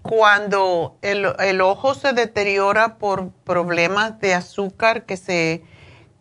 cuando 0.00 0.96
el, 1.02 1.60
ojo 1.60 1.92
se 1.94 2.14
deteriora 2.14 2.96
por 2.96 3.32
problemas 3.44 4.18
de 4.20 4.32
azúcar 4.32 5.04
que 5.04 5.18
se, 5.18 5.62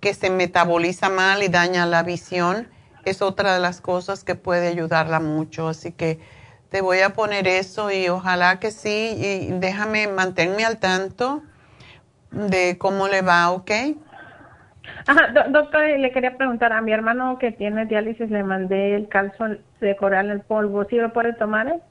que 0.02 0.14
se 0.14 0.30
metaboliza 0.30 1.08
mal 1.08 1.44
y 1.44 1.48
daña 1.48 1.86
la 1.86 2.04
visión, 2.04 2.68
es 3.06 3.22
otra 3.22 3.54
de 3.54 3.60
las 3.60 3.82
cosas 3.82 4.24
que 4.24 4.36
puede 4.36 4.68
ayudarla 4.68 5.20
mucho. 5.20 5.68
Así 5.68 5.92
que 5.92 6.20
te 6.70 6.82
voy 6.82 7.00
a 7.00 7.12
poner 7.12 7.48
eso 7.48 7.92
y 7.92 8.10
ojalá 8.10 8.60
que 8.60 8.72
sí, 8.72 9.16
y 9.18 9.52
déjame 9.60 10.08
mantenerme 10.08 10.66
al 10.66 10.78
tanto 10.78 11.42
de 12.32 12.78
cómo 12.78 13.08
le 13.08 13.22
va, 13.22 13.50
¿ok? 13.52 13.72
Ajá, 15.08 15.34
doctor, 15.50 15.84
le 15.84 16.12
quería 16.12 16.38
preguntar 16.38 16.74
a 16.74 16.82
mi 16.82 16.92
hermano 16.92 17.38
que 17.40 17.52
tiene 17.52 17.86
diálisis, 17.86 18.30
le 18.30 18.44
mandé 18.44 18.96
el 18.96 19.08
calcio 19.08 19.58
de 19.80 19.96
coral 19.96 20.30
en 20.30 20.42
polvo, 20.42 20.86
¿sí 20.86 20.98
lo 20.98 21.12
puede 21.14 21.34
tomar? 21.34 21.82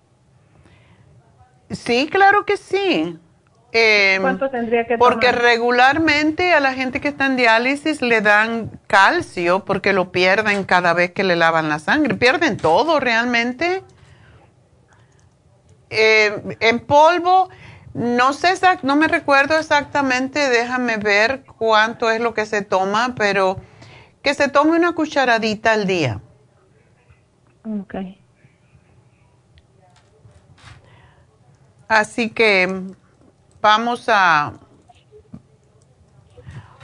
Sí, 1.70 2.08
claro 2.10 2.44
que 2.44 2.56
sí. 2.56 3.18
Em, 3.70 4.22
¿Cuánto 4.22 4.48
tendría 4.48 4.86
que 4.86 4.96
tomar? 4.96 5.12
Porque 5.12 5.30
regularmente 5.30 6.54
a 6.54 6.60
la 6.60 6.72
gente 6.72 7.00
que 7.00 7.08
está 7.08 7.26
en 7.26 7.36
diálisis 7.36 8.00
le 8.00 8.22
dan 8.22 8.70
calcio 8.86 9.64
porque 9.64 9.92
lo 9.92 10.10
pierden 10.10 10.64
cada 10.64 10.94
vez 10.94 11.12
que 11.12 11.22
le 11.22 11.36
lavan 11.36 11.68
la 11.68 11.78
sangre. 11.78 12.14
Pierden 12.14 12.56
todo 12.56 12.98
realmente. 12.98 13.82
Em, 15.90 16.56
en 16.60 16.80
polvo, 16.80 17.50
no 17.94 18.32
sé, 18.32 18.54
no 18.82 18.96
me 18.96 19.08
recuerdo 19.08 19.58
exactamente, 19.58 20.48
déjame 20.48 20.98
ver 20.98 21.44
cuánto 21.44 22.10
es 22.10 22.20
lo 22.20 22.34
que 22.34 22.46
se 22.46 22.62
toma, 22.62 23.14
pero 23.16 23.58
que 24.22 24.34
se 24.34 24.48
tome 24.48 24.76
una 24.76 24.92
cucharadita 24.92 25.72
al 25.72 25.86
día. 25.86 26.20
Okay. 27.82 28.22
Así 31.88 32.30
que 32.30 32.94
vamos 33.60 34.08
a 34.08 34.52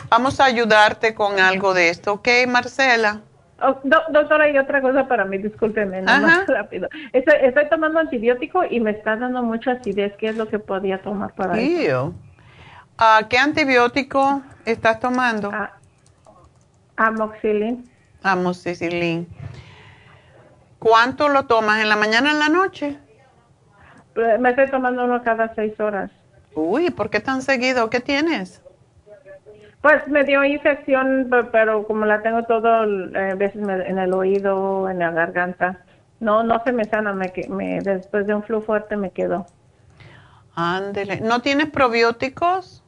vamos 0.09 0.41
a 0.41 0.45
ayudarte 0.45 1.15
con 1.15 1.39
algo 1.41 1.75
de 1.75 1.89
esto, 1.91 2.15
¿ok, 2.15 2.29
Marcela? 2.49 3.21
Oh, 3.61 3.81
doctora, 3.83 4.45
hay 4.45 4.59
otra 4.59 4.83
cosa 4.83 5.07
para 5.07 5.25
mí, 5.25 5.39
discúlpeme, 5.39 6.03
más 6.03 6.47
rápido. 6.47 6.89
Estoy, 7.13 7.69
tomando 7.71 8.01
antibiótico 8.01 8.65
y 8.69 8.81
me 8.81 8.91
está 8.91 9.17
dando 9.17 9.43
mucha 9.43 9.73
acidez. 9.73 10.13
¿Qué 10.19 10.29
es 10.29 10.37
lo 10.37 10.49
que 10.49 10.59
podía 10.59 11.01
tomar 11.01 11.35
para 11.35 11.59
eso? 11.59 12.13
Ah, 12.99 13.23
¿Qué 13.29 13.39
antibiótico 13.39 14.43
estás 14.65 15.01
tomando? 15.01 15.51
Ah. 15.53 15.73
Amoxicilin. 18.23 19.29
¿Cuánto 20.79 21.29
lo 21.29 21.47
tomas? 21.47 21.81
¿En 21.81 21.89
la 21.89 21.97
mañana 21.97 22.31
o 22.31 22.33
en 22.33 22.39
la 22.39 22.49
noche? 22.49 22.99
Me 24.39 24.51
estoy 24.51 24.71
tomando 24.71 25.05
uno 25.05 25.23
cada 25.23 25.55
seis 25.55 25.79
horas. 25.81 26.11
Uy, 26.55 26.91
¿por 26.91 27.11
qué 27.11 27.21
tan 27.21 27.43
seguido? 27.43 27.91
¿Qué 27.91 28.01
tienes? 28.01 28.63
Pues 29.81 30.07
me 30.09 30.25
dio 30.25 30.43
infección, 30.45 31.29
pero 31.53 31.87
como 31.87 32.07
la 32.07 32.23
tengo 32.23 32.45
todo, 32.45 32.85
eh, 32.85 33.35
veces 33.37 33.61
en 33.63 33.99
el 33.99 34.15
oído, 34.15 34.89
en 34.89 35.01
la 35.01 35.11
garganta. 35.11 35.81
No, 36.21 36.43
no 36.43 36.63
se 36.65 36.73
me 36.73 36.85
sana, 36.85 37.13
me, 37.13 37.33
me, 37.49 37.81
después 37.81 38.27
de 38.27 38.35
un 38.35 38.43
flu 38.43 38.63
fuerte 38.63 38.97
me 38.97 39.11
quedó. 39.11 39.47
Ándele. 40.55 41.21
¿No 41.21 41.43
tienes 41.43 41.69
probióticos? 41.69 42.83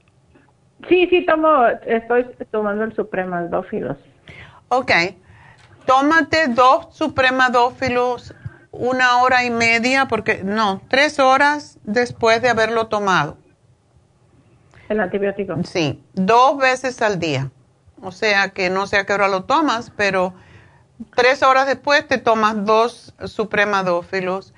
Sí, 0.88 1.06
sí, 1.09 1.26
tomo, 1.26 1.66
estoy 1.84 2.24
tomando 2.51 2.84
el 2.84 2.94
supremadófilos. 2.94 3.98
Ok. 4.68 4.93
Tómate 5.84 6.48
dos 6.48 6.88
supremadófilos 6.93 8.34
una 8.72 9.18
hora 9.22 9.44
y 9.44 9.51
media, 9.51 10.06
porque 10.06 10.43
no, 10.44 10.82
tres 10.88 11.18
horas 11.18 11.78
después 11.84 12.43
de 12.43 12.51
haberlo 12.51 12.88
tomado. 12.88 13.36
El 14.88 15.00
antibiótico. 15.00 15.56
Sí, 15.64 16.02
dos 16.14 16.58
veces 16.58 17.02
al 17.02 17.18
día. 17.18 17.50
O 18.02 18.12
sea 18.12 18.50
que 18.50 18.70
no 18.70 18.86
sé 18.86 18.98
a 18.98 19.06
qué 19.06 19.14
hora 19.14 19.28
lo 19.28 19.44
tomas, 19.44 19.90
pero 19.96 20.34
tres 21.14 21.42
horas 21.42 21.66
después 21.66 22.06
te 22.06 22.18
tomas 22.18 22.64
dos 22.64 23.14
supremadófilos 23.24 24.54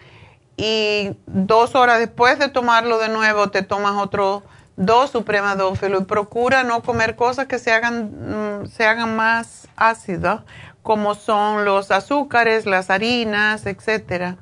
y 0.57 1.17
dos 1.27 1.75
horas 1.75 1.99
después 1.99 2.39
de 2.39 2.49
tomarlo 2.49 2.99
de 2.99 3.09
nuevo 3.09 3.49
te 3.51 3.63
tomas 3.63 3.95
otro 3.95 4.43
dos 4.77 5.11
supremadófilos 5.11 6.03
y 6.03 6.05
procura 6.05 6.63
no 6.65 6.83
comer 6.83 7.17
cosas 7.17 7.47
que 7.47 7.59
se 7.59 7.73
hagan, 7.73 8.63
mm, 8.63 8.67
se 8.67 8.87
hagan 8.87 9.17
más 9.17 9.69
ácidas 9.77 10.43
como 10.83 11.15
son 11.15 11.65
los 11.65 11.91
azúcares, 11.91 12.65
las 12.65 12.89
harinas, 12.89 13.67
etcétera, 13.67 14.37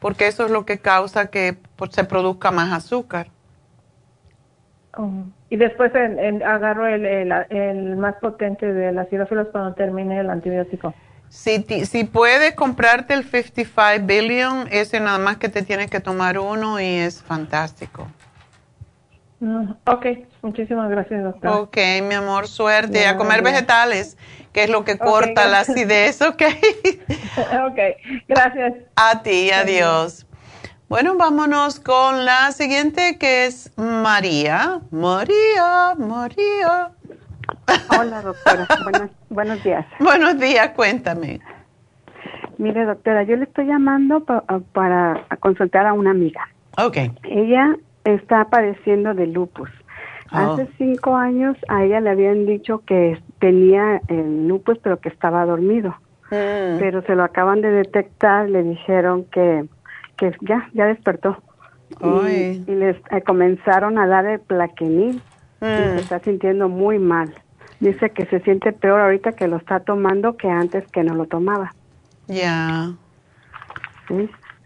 porque 0.00 0.26
eso 0.26 0.44
es 0.44 0.50
lo 0.50 0.66
que 0.66 0.78
causa 0.78 1.26
que 1.26 1.56
pues, 1.76 1.92
se 1.92 2.04
produzca 2.04 2.50
más 2.50 2.72
azúcar. 2.72 3.30
Oh. 4.98 5.10
Y 5.48 5.56
después 5.56 5.92
agarro 5.94 6.86
el, 6.88 7.96
más 7.96 8.16
potente 8.16 8.72
de 8.72 8.92
las 8.92 9.06
acidofilos 9.06 9.46
cuando 9.52 9.74
termine 9.74 10.18
el 10.18 10.28
antibiótico. 10.28 10.92
Si, 11.28 11.62
si 11.84 12.04
puedes 12.04 12.54
comprarte 12.54 13.14
el 13.14 13.22
55 13.22 14.04
billion, 14.04 14.66
ese 14.72 14.98
nada 14.98 15.18
más 15.18 15.36
que 15.36 15.48
te 15.48 15.62
tienes 15.62 15.88
que 15.88 16.00
tomar 16.00 16.38
uno 16.38 16.80
y 16.80 16.86
es 16.86 17.22
fantástico. 17.22 18.08
Mm, 19.38 19.70
ok, 19.84 20.06
muchísimas 20.42 20.90
gracias, 20.90 21.22
doctor. 21.22 21.50
Ok, 21.60 21.76
mi 22.02 22.14
amor, 22.14 22.48
suerte. 22.48 23.06
a 23.06 23.16
comer 23.16 23.42
vegetales, 23.42 24.18
que 24.52 24.64
es 24.64 24.70
lo 24.70 24.84
que 24.84 24.98
corta 24.98 25.46
la 25.46 25.60
acidez, 25.60 26.20
ok. 26.22 26.42
ok, 27.68 27.78
gracias. 28.26 28.74
A 28.96 29.22
ti, 29.22 29.52
adiós. 29.52 30.27
Bueno, 30.88 31.18
vámonos 31.18 31.80
con 31.80 32.24
la 32.24 32.50
siguiente 32.52 33.18
que 33.18 33.44
es 33.44 33.70
María. 33.76 34.80
María, 34.90 35.94
María. 35.98 36.92
Hola, 38.00 38.22
doctora. 38.22 38.66
buenos, 39.28 39.62
días. 39.62 39.84
Buenos 40.00 40.38
días, 40.38 40.70
cuéntame. 40.70 41.40
Mire, 42.56 42.86
doctora, 42.86 43.22
yo 43.24 43.36
le 43.36 43.44
estoy 43.44 43.66
llamando 43.66 44.24
para 44.72 45.26
consultar 45.40 45.86
a 45.86 45.92
una 45.92 46.12
amiga. 46.12 46.48
Ok. 46.78 46.96
Ella 47.24 47.76
está 48.04 48.46
padeciendo 48.46 49.12
de 49.12 49.26
lupus. 49.26 49.68
Oh. 50.32 50.36
Hace 50.38 50.70
cinco 50.78 51.16
años 51.16 51.58
a 51.68 51.84
ella 51.84 52.00
le 52.00 52.08
habían 52.08 52.46
dicho 52.46 52.82
que 52.86 53.20
tenía 53.40 54.00
el 54.08 54.48
lupus, 54.48 54.78
pero 54.78 55.00
que 55.00 55.10
estaba 55.10 55.44
dormido. 55.44 55.90
Mm. 56.30 56.78
Pero 56.78 57.02
se 57.02 57.14
lo 57.14 57.24
acaban 57.24 57.60
de 57.60 57.70
detectar, 57.70 58.48
le 58.48 58.62
dijeron 58.62 59.24
que, 59.24 59.66
que 60.18 60.32
ya, 60.42 60.68
ya 60.74 60.86
despertó. 60.86 61.38
Y, 62.02 62.64
les 62.66 62.96
eh, 63.10 63.22
comenzaron 63.24 63.98
a 63.98 64.06
dar 64.06 64.26
el 64.26 64.40
plaquenil 64.40 65.22
y 65.60 65.64
se 65.64 65.96
está 65.96 66.18
sintiendo 66.18 66.68
muy 66.68 66.98
mal. 66.98 67.34
Dice 67.80 68.10
que 68.10 68.26
se 68.26 68.40
siente 68.40 68.72
peor 68.72 69.00
ahorita 69.00 69.32
que 69.32 69.48
lo 69.48 69.56
está 69.56 69.80
tomando 69.80 70.36
que 70.36 70.48
antes 70.48 70.84
que 70.92 71.02
no 71.02 71.14
lo 71.14 71.26
tomaba. 71.26 71.72
Ya. 72.26 72.92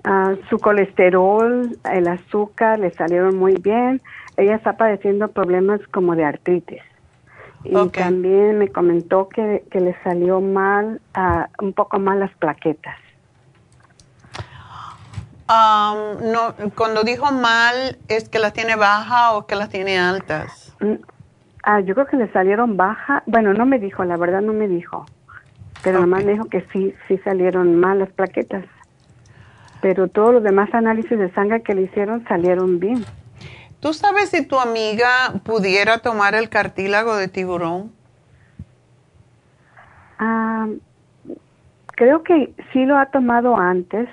Ah, 0.04 0.34
su 0.50 0.58
colesterol, 0.58 1.76
el 1.92 2.08
azúcar 2.08 2.80
le 2.80 2.90
salieron 2.90 3.36
muy 3.36 3.54
bien. 3.54 4.00
Ella 4.36 4.56
está 4.56 4.76
padeciendo 4.76 5.28
problemas 5.28 5.80
como 5.88 6.16
de 6.16 6.24
artritis. 6.24 6.82
Y 7.64 7.88
también 7.90 8.58
me 8.58 8.68
comentó 8.68 9.28
que, 9.28 9.62
que 9.70 9.80
le 9.80 9.94
salió 10.02 10.40
mal, 10.40 11.00
uh, 11.16 11.64
un 11.64 11.72
poco 11.72 12.00
mal 12.00 12.18
las 12.18 12.34
plaquetas. 12.34 12.96
Um, 15.52 16.32
no, 16.32 16.54
cuando 16.76 17.02
dijo 17.02 17.30
mal, 17.30 17.98
¿es 18.08 18.30
que 18.30 18.38
las 18.38 18.54
tiene 18.54 18.74
baja 18.76 19.32
o 19.32 19.46
que 19.46 19.54
las 19.54 19.68
tiene 19.68 19.98
altas? 19.98 20.74
Mm, 20.80 20.94
ah, 21.64 21.80
yo 21.80 21.94
creo 21.94 22.06
que 22.06 22.16
le 22.16 22.32
salieron 22.32 22.78
baja. 22.78 23.22
Bueno, 23.26 23.52
no 23.52 23.66
me 23.66 23.78
dijo, 23.78 24.02
la 24.04 24.16
verdad 24.16 24.40
no 24.40 24.54
me 24.54 24.66
dijo. 24.66 25.04
Pero 25.82 26.00
nomás 26.00 26.24
me 26.24 26.32
dijo 26.32 26.46
que 26.46 26.64
sí, 26.72 26.94
sí 27.06 27.18
salieron 27.18 27.78
mal 27.78 27.98
las 27.98 28.10
plaquetas. 28.10 28.64
Pero 29.82 30.08
todos 30.08 30.32
los 30.32 30.42
demás 30.42 30.72
análisis 30.72 31.18
de 31.18 31.30
sangre 31.32 31.62
que 31.62 31.74
le 31.74 31.82
hicieron 31.82 32.24
salieron 32.28 32.78
bien. 32.78 33.04
¿Tú 33.80 33.92
sabes 33.92 34.30
si 34.30 34.46
tu 34.46 34.58
amiga 34.58 35.34
pudiera 35.44 35.98
tomar 35.98 36.34
el 36.34 36.48
cartílago 36.48 37.16
de 37.16 37.28
tiburón? 37.28 37.92
Ah, 40.18 40.68
creo 41.88 42.22
que 42.22 42.54
sí 42.72 42.86
lo 42.86 42.96
ha 42.96 43.06
tomado 43.06 43.56
antes, 43.56 44.08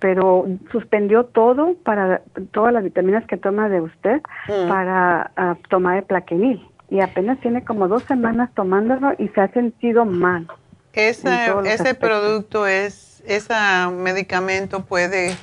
pero 0.00 0.46
suspendió 0.72 1.26
todo 1.26 1.74
para 1.84 2.22
todas 2.52 2.72
las 2.72 2.82
vitaminas 2.82 3.24
que 3.26 3.36
toma 3.36 3.68
de 3.68 3.82
usted 3.82 4.20
mm. 4.48 4.68
para 4.68 5.30
ah, 5.36 5.56
tomar 5.68 5.98
el 5.98 6.04
plaquenil. 6.04 6.66
Y 6.88 7.00
apenas 7.00 7.38
tiene 7.40 7.64
como 7.64 7.86
dos 7.86 8.02
semanas 8.04 8.50
tomándolo 8.54 9.12
y 9.18 9.28
se 9.28 9.40
ha 9.40 9.52
sentido 9.52 10.04
mal. 10.04 10.48
ese 10.92 11.94
producto 11.94 12.66
es, 12.66 13.22
ese 13.26 13.54
medicamento 13.92 14.84
puede 14.84 15.36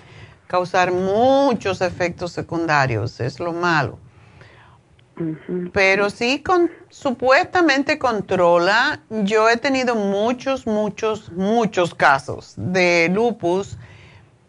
causar 0.48 0.92
muchos 0.92 1.82
efectos 1.82 2.34
secundarios, 2.34 3.22
es 3.22 3.40
lo 3.40 3.54
malo. 3.54 4.00
Pero 5.74 6.10
sí, 6.10 6.44
con, 6.44 6.70
supuestamente 6.90 7.98
controla. 7.98 9.02
Yo 9.10 9.50
he 9.50 9.58
tenido 9.58 9.96
muchos, 9.96 10.68
muchos, 10.68 11.32
muchos 11.32 11.96
casos 11.96 12.54
de 12.56 13.10
lupus 13.12 13.78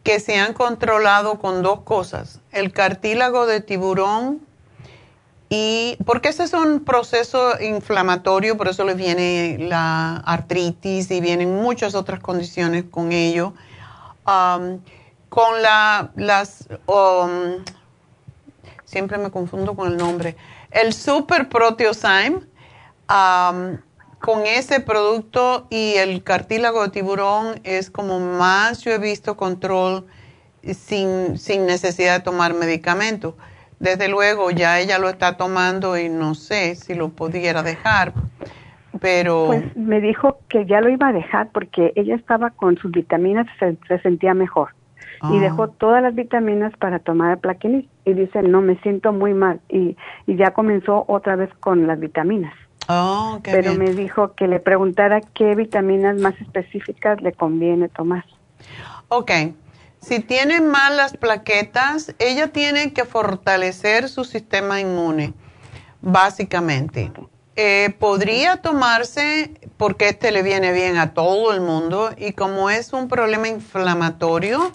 que 0.02 0.20
se 0.20 0.38
han 0.38 0.54
controlado 0.54 1.38
con 1.38 1.62
dos 1.62 1.80
cosas. 1.80 2.40
El 2.52 2.72
cartílago 2.72 3.46
de 3.46 3.60
tiburón 3.60 4.40
y 5.50 5.96
porque 6.04 6.28
ese 6.28 6.44
es 6.44 6.52
un 6.52 6.84
proceso 6.84 7.58
inflamatorio, 7.60 8.56
por 8.56 8.68
eso 8.68 8.84
le 8.84 8.94
viene 8.94 9.56
la 9.58 10.16
artritis 10.18 11.10
y 11.10 11.20
vienen 11.20 11.54
muchas 11.54 11.94
otras 11.94 12.20
condiciones 12.20 12.84
con 12.90 13.12
ello. 13.12 13.54
Um, 14.26 14.80
con 15.30 15.62
la, 15.62 16.10
las, 16.16 16.68
um, 16.86 17.64
siempre 18.84 19.18
me 19.18 19.30
confundo 19.30 19.74
con 19.74 19.92
el 19.92 19.96
nombre, 19.96 20.36
el 20.70 20.92
Super 20.92 21.48
Proteosyme, 21.48 22.40
um, 23.08 23.78
con 24.20 24.46
ese 24.46 24.80
producto 24.80 25.66
y 25.70 25.94
el 25.94 26.22
cartílago 26.22 26.82
de 26.82 26.90
tiburón 26.90 27.60
es 27.64 27.90
como 27.90 28.20
más 28.20 28.82
yo 28.82 28.92
he 28.92 28.98
visto 28.98 29.36
control 29.36 30.06
sin, 30.62 31.38
sin 31.38 31.66
necesidad 31.66 32.18
de 32.18 32.24
tomar 32.24 32.54
medicamento. 32.54 33.36
Desde 33.78 34.08
luego 34.08 34.50
ya 34.50 34.80
ella 34.80 34.98
lo 34.98 35.08
está 35.08 35.36
tomando 35.36 35.96
y 35.96 36.08
no 36.08 36.34
sé 36.34 36.74
si 36.74 36.94
lo 36.94 37.10
pudiera 37.10 37.62
dejar, 37.62 38.12
pero... 39.00 39.46
Pues 39.46 39.76
me 39.76 40.00
dijo 40.00 40.38
que 40.48 40.66
ya 40.66 40.80
lo 40.80 40.88
iba 40.88 41.08
a 41.08 41.12
dejar 41.12 41.50
porque 41.52 41.92
ella 41.94 42.16
estaba 42.16 42.50
con 42.50 42.76
sus 42.76 42.90
vitaminas 42.90 43.46
y 43.60 43.86
se 43.86 43.98
sentía 44.00 44.34
mejor 44.34 44.70
y 45.22 45.38
ah. 45.38 45.40
dejó 45.40 45.68
todas 45.68 46.02
las 46.02 46.14
vitaminas 46.14 46.72
para 46.76 46.98
tomar 47.00 47.32
el 47.32 47.38
plaquenil 47.38 47.88
y 48.04 48.12
dice 48.12 48.42
no 48.42 48.60
me 48.60 48.76
siento 48.82 49.12
muy 49.12 49.34
mal 49.34 49.60
y, 49.68 49.96
y 50.26 50.36
ya 50.36 50.52
comenzó 50.52 51.04
otra 51.08 51.34
vez 51.34 51.50
con 51.60 51.86
las 51.88 51.98
vitaminas 51.98 52.54
oh, 52.88 53.40
pero 53.42 53.74
me 53.74 53.94
dijo 53.94 54.34
que 54.34 54.48
le 54.48 54.60
preguntara 54.60 55.20
qué 55.20 55.54
vitaminas 55.54 56.16
más 56.16 56.34
específicas 56.40 57.20
le 57.22 57.32
conviene 57.32 57.88
tomar. 57.88 58.24
Ok, 59.08 59.30
si 60.00 60.20
tiene 60.20 60.60
mal 60.60 60.96
las 60.96 61.16
plaquetas 61.16 62.14
ella 62.18 62.48
tiene 62.48 62.92
que 62.92 63.04
fortalecer 63.04 64.08
su 64.08 64.24
sistema 64.24 64.80
inmune 64.80 65.34
básicamente. 66.00 67.12
Eh, 67.56 67.94
podría 67.98 68.58
tomarse 68.58 69.52
porque 69.76 70.08
este 70.10 70.30
le 70.30 70.42
viene 70.42 70.72
bien 70.72 70.96
a 70.96 71.12
todo 71.12 71.52
el 71.52 71.60
mundo 71.60 72.10
y 72.16 72.32
como 72.32 72.70
es 72.70 72.92
un 72.92 73.08
problema 73.08 73.48
inflamatorio 73.48 74.72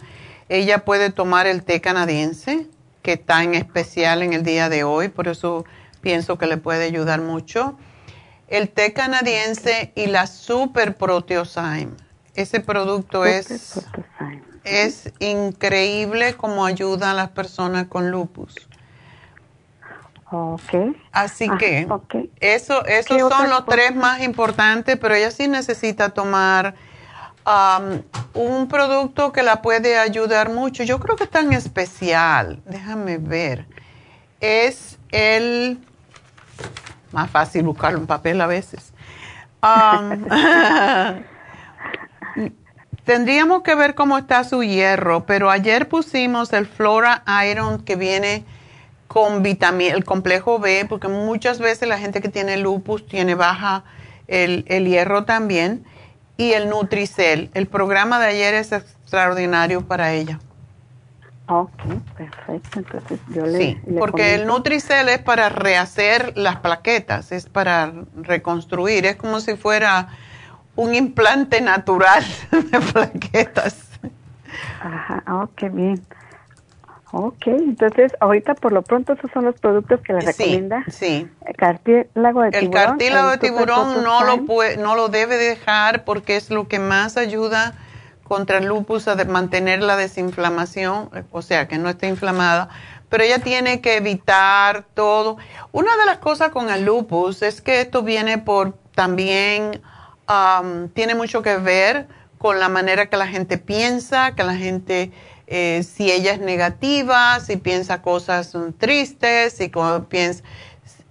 ella 0.49 0.85
puede 0.85 1.10
tomar 1.10 1.48
el 1.48 1.64
té 1.64 1.81
canadiense, 1.81 2.68
que 3.02 3.14
está 3.14 3.44
en 3.44 3.56
especial 3.56 4.22
en 4.22 4.34
el 4.34 4.44
día 4.44 4.69
de 4.69 4.84
hoy, 4.84 5.07
por 5.07 5.27
eso 5.27 5.65
pienso 6.02 6.38
que 6.38 6.48
le 6.48 6.57
puede 6.57 6.85
ayudar 6.85 7.22
mucho. 7.22 7.77
El 8.48 8.70
té 8.70 8.94
canadiense 8.94 9.91
y 9.95 10.07
la 10.07 10.28
Super 10.28 10.95
Proteosyme. 10.95 11.91
Ese 12.36 12.60
producto 12.60 13.26
es, 13.26 13.86
es 14.64 15.11
increíble 15.20 16.36
como 16.36 16.65
ayuda 16.65 17.11
a 17.11 17.14
las 17.14 17.30
personas 17.30 17.88
con 17.88 18.11
lupus. 18.11 18.56
Okay. 20.32 20.99
Así 21.11 21.48
ah, 21.48 21.57
que 21.60 21.88
eso, 22.40 22.84
esos 22.86 23.20
son 23.32 23.52
los 23.52 23.68
tres 23.68 23.95
más 23.95 24.22
importantes, 24.22 24.98
pero 24.98 25.14
ella 25.14 25.30
sí 25.30 25.48
necesita 25.48 26.10
tomar 26.10 26.74
un 28.34 28.68
producto 28.68 29.32
que 29.32 29.44
la 29.44 29.61
puede 29.61 29.99
ayudar 29.99 30.49
mucho. 30.49 30.84
Yo 30.84 30.99
creo 30.99 31.15
que 31.15 31.26
es 31.26 31.30
tan 31.30 31.53
especial. 31.53 32.61
Déjame 32.65 33.18
ver. 33.18 33.68
Es 34.40 34.98
el... 35.11 35.80
Más 37.14 37.30
fácil 37.30 37.64
buscarlo 37.64 37.99
en 37.99 38.07
papel 38.07 38.41
a 38.41 38.48
veces. 38.48 38.91
tendríamos 43.06 43.64
que 43.64 43.76
ver 43.76 43.95
cómo 43.95 44.18
está 44.18 44.44
su 44.44 44.64
hierro, 44.64 45.26
pero 45.26 45.49
ayer 45.49 45.88
pusimos 45.88 46.53
el 46.53 46.65
Flora 46.65 47.23
Iron 47.49 47.84
que 47.84 47.95
viene 47.95 48.45
con 49.07 49.44
vitamina, 49.44 49.94
el 49.94 50.03
complejo 50.03 50.60
B, 50.60 50.85
porque 50.88 51.07
muchas 51.07 51.60
veces 51.60 51.88
la 51.88 51.99
gente 51.99 52.22
que 52.22 52.30
tiene 52.30 52.57
lupus 52.57 53.06
tiene 53.07 53.35
baja 53.35 53.84
el, 54.27 54.65
el 54.68 54.88
hierro 54.88 55.26
también 55.26 55.84
y 56.38 56.53
el 56.53 56.69
Nutricel. 56.69 57.52
El 57.53 57.68
programa 57.68 58.19
de 58.19 58.27
ayer 58.27 58.53
es 58.56 58.72
extraordinario 58.72 59.85
para 59.85 60.14
ella. 60.14 60.40
Ok, 61.48 61.72
perfecto. 62.18 62.80
Entonces 62.80 63.20
yo 63.30 63.45
le. 63.45 63.57
Sí, 63.57 63.82
porque 63.99 64.36
el 64.36 64.48
Nutricel 64.48 65.10
es 65.10 65.20
para 65.20 65.49
rehacer 65.49 66.38
las 66.38 66.57
plaquetas, 66.57 67.32
es 67.32 67.48
para 67.48 67.91
reconstruir, 68.15 69.06
es 69.06 69.18
como 69.18 69.41
si 69.41 69.56
fuera 69.56 70.07
un 70.76 70.95
implante 70.95 71.60
natural 71.60 72.24
de 72.52 72.80
plaquetas. 72.80 73.90
Ajá, 74.82 75.24
oh, 75.28 75.49
qué 75.56 75.70
bien. 75.70 76.02
Ok, 77.15 77.45
entonces 77.45 78.11
ahorita 78.20 78.56
por 78.56 78.72
lo 78.72 78.82
pronto 78.82 79.14
esos 79.14 79.30
son 79.32 79.45
los 79.45 79.60
productos 79.60 80.02
que 80.02 80.14
le 80.14 80.22
recomienda. 80.22 80.84
Sí. 80.90 81.30
El 81.45 81.56
cartílago 81.56 82.41
de 82.41 82.52
tiburón. 82.52 82.64
El 82.64 82.72
cartílago 82.72 83.30
de 83.30 83.38
tiburón 83.38 84.03
no 84.03 84.24
lo, 84.24 84.45
puede, 84.45 84.78
no 84.78 84.95
lo 84.95 85.10
debe 85.10 85.38
dejar 85.38 86.06
porque 86.06 86.38
es 86.38 86.49
lo 86.49 86.68
que 86.68 86.80
más 86.80 87.18
ayuda 87.18 87.76
contra 88.34 88.57
el 88.57 88.65
lupus 88.65 89.07
a 89.07 89.15
mantener 89.26 89.84
la 89.84 89.95
desinflamación, 89.95 91.11
o 91.31 91.43
sea, 91.43 91.68
que 91.68 91.77
no 91.77 91.88
esté 91.88 92.07
inflamada. 92.07 92.68
Pero 93.07 93.23
ella 93.26 93.38
tiene 93.38 93.80
que 93.80 93.95
evitar 93.97 94.88
todo. 94.95 95.38
Una 95.72 95.95
de 95.97 96.07
las 96.07 96.18
cosas 96.18 96.49
con 96.49 96.72
el 96.72 96.84
lupus 96.84 97.43
es 97.43 97.61
que 97.61 97.81
esto 97.81 98.01
viene 98.01 98.39
por 98.39 98.76
también, 98.95 99.84
tiene 100.95 101.14
mucho 101.14 101.43
que 101.43 101.57
ver 101.57 102.07
con 102.39 102.60
la 102.60 102.69
manera 102.69 103.05
que 103.05 103.18
la 103.18 103.27
gente 103.27 103.60
piensa, 103.60 104.34
que 104.34 104.43
la 104.43 104.55
gente 104.55 105.11
eh, 105.45 105.84
si 105.84 106.11
ella 106.11 106.31
es 106.31 106.39
negativa, 106.39 107.39
si 107.39 107.57
piensa 107.57 108.01
cosas 108.01 108.51
tristes, 108.80 109.53
si 109.53 109.72
piensa... 110.10 110.43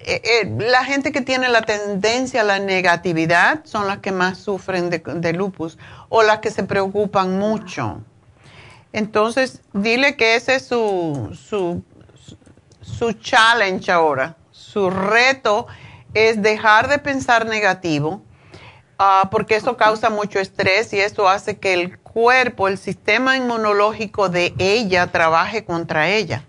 Eh, 0.05 0.20
eh, 0.24 0.53
la 0.59 0.85
gente 0.85 1.12
que 1.12 1.20
tiene 1.20 1.49
la 1.49 1.62
tendencia 1.62 2.40
a 2.40 2.44
la 2.44 2.59
negatividad 2.59 3.61
son 3.65 3.86
las 3.86 3.99
que 3.99 4.11
más 4.11 4.39
sufren 4.39 4.90
de, 4.90 5.32
lupus 5.32 5.78
o 6.14 6.22
las 6.22 6.40
que 6.40 6.51
se 6.51 6.62
preocupan 6.62 7.39
mucho. 7.39 8.02
Entonces, 8.93 9.62
dile 9.72 10.14
que 10.14 10.36
ese 10.36 10.56
es 10.56 10.66
su, 10.66 11.30
su, 11.32 11.82
su 12.82 13.12
challenge 13.14 13.90
ahora. 13.90 14.36
Su 14.51 14.90
reto 14.90 15.66
es 16.12 16.43
dejar 16.43 16.89
de 16.89 16.98
pensar 16.98 17.47
negativo, 17.47 18.22
ah, 18.98 19.30
porque 19.30 19.56
eso 19.56 19.78
causa 19.78 20.10
mucho 20.10 20.39
estrés 20.39 20.93
y 20.93 21.01
eso 21.01 21.30
hace 21.30 21.56
que 21.56 21.72
el 21.72 21.98
cuerpo, 21.98 22.68
el 22.68 22.76
sistema 22.76 23.39
inmunológico 23.39 24.28
de 24.28 24.52
ella 24.59 25.06
trabaje 25.06 25.64
contra 25.64 26.10
ella. 26.10 26.44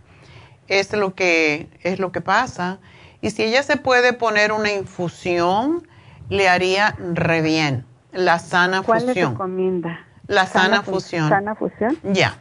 Es 0.68 0.92
lo 0.92 1.16
que, 1.16 1.70
es 1.84 2.00
lo 2.00 2.12
que 2.12 2.20
pasa. 2.20 2.80
Y 3.22 3.30
si 3.30 3.44
ella 3.44 3.64
se 3.64 3.78
puede 3.78 4.12
poner 4.12 4.52
una 4.52 4.74
infusión, 4.74 5.88
le 6.28 6.50
haría 6.50 6.98
re 7.00 7.42
bien. 7.42 7.93
La 8.14 8.40
sana 8.40 8.84
¿Cuál 8.84 9.02
fusión. 9.02 9.36
¿Cuál 9.36 9.50
recomienda? 9.50 10.06
La 10.28 10.46
sana, 10.48 10.84
fusión. 10.84 11.30
¿Sana 11.30 11.56
fusión? 11.56 11.98
Ya. 12.04 12.38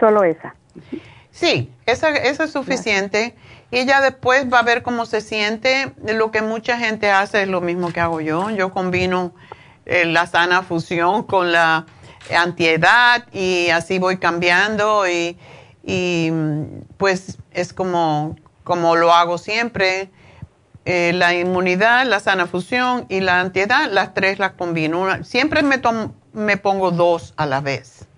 solo 0.00 0.24
esa. 0.24 0.54
Sí, 1.30 1.72
esa, 1.86 2.10
esa 2.10 2.44
es 2.44 2.50
suficiente. 2.50 3.36
Y 3.70 3.78
ella 3.78 4.00
después 4.00 4.52
va 4.52 4.60
a 4.60 4.62
ver 4.62 4.82
cómo 4.82 5.06
se 5.06 5.20
siente. 5.20 5.92
Lo 6.04 6.30
que 6.30 6.42
mucha 6.42 6.78
gente 6.78 7.10
hace 7.10 7.42
es 7.42 7.48
lo 7.48 7.60
mismo 7.60 7.92
que 7.92 8.00
hago 8.00 8.20
yo. 8.20 8.50
Yo 8.50 8.70
combino 8.70 9.32
eh, 9.84 10.04
la 10.04 10.26
sana 10.26 10.62
fusión 10.62 11.22
con 11.22 11.52
la 11.52 11.86
antiedad 12.34 13.24
y 13.32 13.68
así 13.70 13.98
voy 13.98 14.18
cambiando 14.18 15.04
y, 15.08 15.36
pues 16.96 17.38
es 17.52 17.72
como, 17.72 18.36
como 18.64 18.96
lo 18.96 19.12
hago 19.12 19.38
siempre. 19.38 20.10
Eh, 20.88 21.12
la 21.12 21.34
inmunidad, 21.34 22.06
la 22.06 22.20
sana 22.20 22.46
fusión 22.46 23.06
y 23.08 23.20
la 23.20 23.40
antiedad, 23.40 23.90
las 23.90 24.14
tres 24.14 24.38
las 24.38 24.52
combino. 24.52 25.24
siempre 25.24 25.64
me, 25.64 25.80
me 26.32 26.56
pongo 26.56 26.92
dos 26.92 27.34
a 27.36 27.44
la 27.44 27.60
vez. 27.60 28.08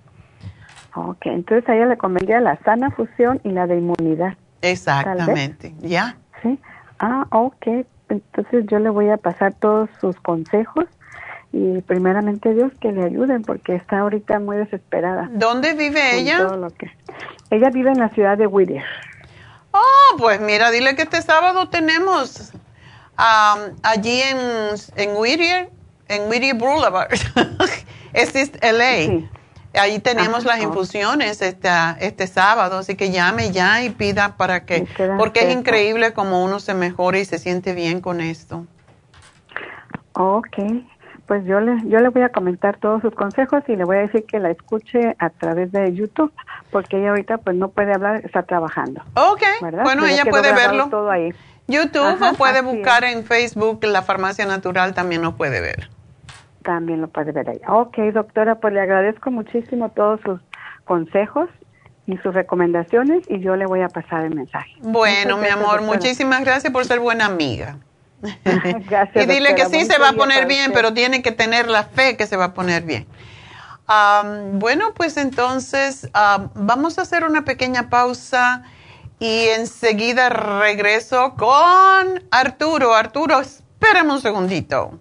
Ok, 0.94 1.26
entonces 1.26 1.66
a 1.68 1.74
ella 1.74 1.86
le 1.86 1.96
convendría 1.96 2.40
la 2.40 2.58
sana 2.64 2.90
fusión 2.90 3.40
y 3.42 3.52
la 3.52 3.66
de 3.66 3.78
inmunidad. 3.78 4.36
Exactamente, 4.60 5.74
¿ya? 5.80 6.18
Sí. 6.42 6.58
Ah, 6.98 7.26
ok. 7.30 7.86
Entonces 8.10 8.66
yo 8.68 8.78
le 8.80 8.90
voy 8.90 9.08
a 9.08 9.16
pasar 9.16 9.54
todos 9.54 9.88
sus 9.98 10.16
consejos 10.20 10.84
y 11.52 11.80
primeramente 11.82 12.52
Dios 12.52 12.72
que 12.80 12.92
le 12.92 13.04
ayuden 13.04 13.42
porque 13.42 13.76
está 13.76 14.00
ahorita 14.00 14.40
muy 14.40 14.58
desesperada. 14.58 15.30
¿Dónde 15.32 15.72
vive 15.72 16.18
ella? 16.18 16.38
lo 16.56 16.70
que... 16.70 16.90
Ella 17.50 17.70
vive 17.70 17.90
en 17.90 17.98
la 17.98 18.10
ciudad 18.10 18.36
de 18.36 18.46
Whittier. 18.46 18.84
Oh, 19.72 20.16
pues 20.18 20.40
mira, 20.40 20.70
dile 20.70 20.96
que 20.96 21.02
este 21.02 21.22
sábado 21.22 21.68
tenemos 21.68 22.52
allí 23.16 24.22
en, 24.22 24.38
en 24.96 25.16
Whittier, 25.16 25.70
en 26.08 26.28
Whittier 26.28 26.56
Boulevard, 26.56 27.10
es 28.12 28.52
LA. 28.62 29.28
Ahí 29.74 29.98
tenemos 29.98 30.44
las 30.44 30.60
infusiones 30.60 31.42
este, 31.42 31.68
este 32.00 32.26
sábado, 32.26 32.78
así 32.78 32.94
que 32.96 33.10
llame 33.10 33.52
ya 33.52 33.82
y 33.82 33.90
pida 33.90 34.36
para 34.36 34.64
que, 34.64 34.88
porque 35.18 35.46
es 35.46 35.54
increíble 35.54 36.14
como 36.14 36.42
uno 36.42 36.58
se 36.58 36.74
mejora 36.74 37.18
y 37.18 37.24
se 37.24 37.38
siente 37.38 37.74
bien 37.74 38.00
con 38.00 38.20
esto. 38.20 38.66
Ok, 40.14 40.56
pues 41.28 41.44
yo 41.44 41.60
le, 41.60 41.76
yo 41.88 42.00
le 42.00 42.08
voy 42.08 42.22
a 42.22 42.30
comentar 42.30 42.78
todos 42.78 43.02
sus 43.02 43.14
consejos 43.14 43.62
y 43.68 43.76
le 43.76 43.84
voy 43.84 43.98
a 43.98 44.00
decir 44.00 44.24
que 44.24 44.40
la 44.40 44.50
escuche 44.50 45.14
a 45.18 45.30
través 45.30 45.70
de 45.70 45.94
YouTube, 45.94 46.32
porque 46.72 46.98
ella 46.98 47.10
ahorita 47.10 47.38
pues 47.38 47.54
no 47.56 47.68
puede 47.68 47.92
hablar, 47.92 48.24
está 48.24 48.42
trabajando. 48.42 49.02
Ok, 49.14 49.42
bueno, 49.84 50.06
ella 50.06 50.24
puede 50.24 50.52
verlo. 50.52 50.88
Todo 50.88 51.10
ahí. 51.10 51.32
YouTube 51.68 52.20
o 52.20 52.34
puede 52.34 52.62
buscar 52.62 53.04
en 53.04 53.24
Facebook 53.24 53.84
la 53.84 54.02
farmacia 54.02 54.46
natural, 54.46 54.94
también 54.94 55.22
lo 55.22 55.36
puede 55.36 55.60
ver 55.60 55.88
también 56.68 57.00
lo 57.00 57.08
puede 57.08 57.32
ver 57.32 57.48
ahí. 57.48 57.60
Ok, 57.66 57.96
doctora, 58.12 58.56
pues 58.56 58.74
le 58.74 58.82
agradezco 58.82 59.30
muchísimo 59.30 59.88
todos 59.88 60.20
sus 60.20 60.38
consejos 60.84 61.48
y 62.06 62.18
sus 62.18 62.34
recomendaciones 62.34 63.22
y 63.30 63.40
yo 63.40 63.56
le 63.56 63.64
voy 63.64 63.80
a 63.80 63.88
pasar 63.88 64.26
el 64.26 64.34
mensaje. 64.34 64.72
Bueno, 64.82 65.38
mi 65.38 65.48
amor, 65.48 65.80
muchísimas 65.80 66.44
gracias 66.44 66.70
por 66.70 66.84
ser 66.84 67.00
buena 67.00 67.24
amiga. 67.24 67.78
gracias. 68.88 69.24
y 69.24 69.26
dile 69.26 69.54
que 69.54 69.66
sí 69.66 69.84
se 69.84 69.98
va 69.98 70.10
a 70.10 70.12
poner 70.12 70.46
bien, 70.46 70.72
pero 70.72 70.92
tiene 70.92 71.22
que 71.22 71.32
tener 71.32 71.68
la 71.68 71.84
fe 71.84 72.16
que 72.16 72.26
se 72.26 72.36
va 72.36 72.46
a 72.46 72.54
poner 72.54 72.82
bien. 72.82 73.06
bueno, 74.54 74.92
pues 74.94 75.16
entonces 75.16 76.08
vamos 76.54 76.98
a 76.98 77.02
hacer 77.02 77.24
una 77.24 77.44
pequeña 77.44 77.90
pausa 77.90 78.62
y 79.20 79.46
enseguida 79.48 80.28
regreso 80.28 81.34
con 81.36 82.24
Arturo. 82.30 82.94
Arturo, 82.94 83.40
espérame 83.40 84.10
un 84.10 84.20
segundito. 84.20 85.00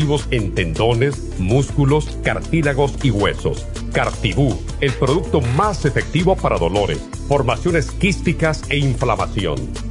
en 0.31 0.55
tendones, 0.55 1.37
músculos, 1.37 2.17
cartílagos 2.23 2.93
y 3.03 3.11
huesos. 3.11 3.67
Cartibú, 3.93 4.59
el 4.79 4.91
producto 4.93 5.41
más 5.41 5.85
efectivo 5.85 6.35
para 6.35 6.57
dolores, 6.57 6.99
formaciones 7.27 7.91
quísticas 7.91 8.63
e 8.69 8.77
inflamación. 8.77 9.90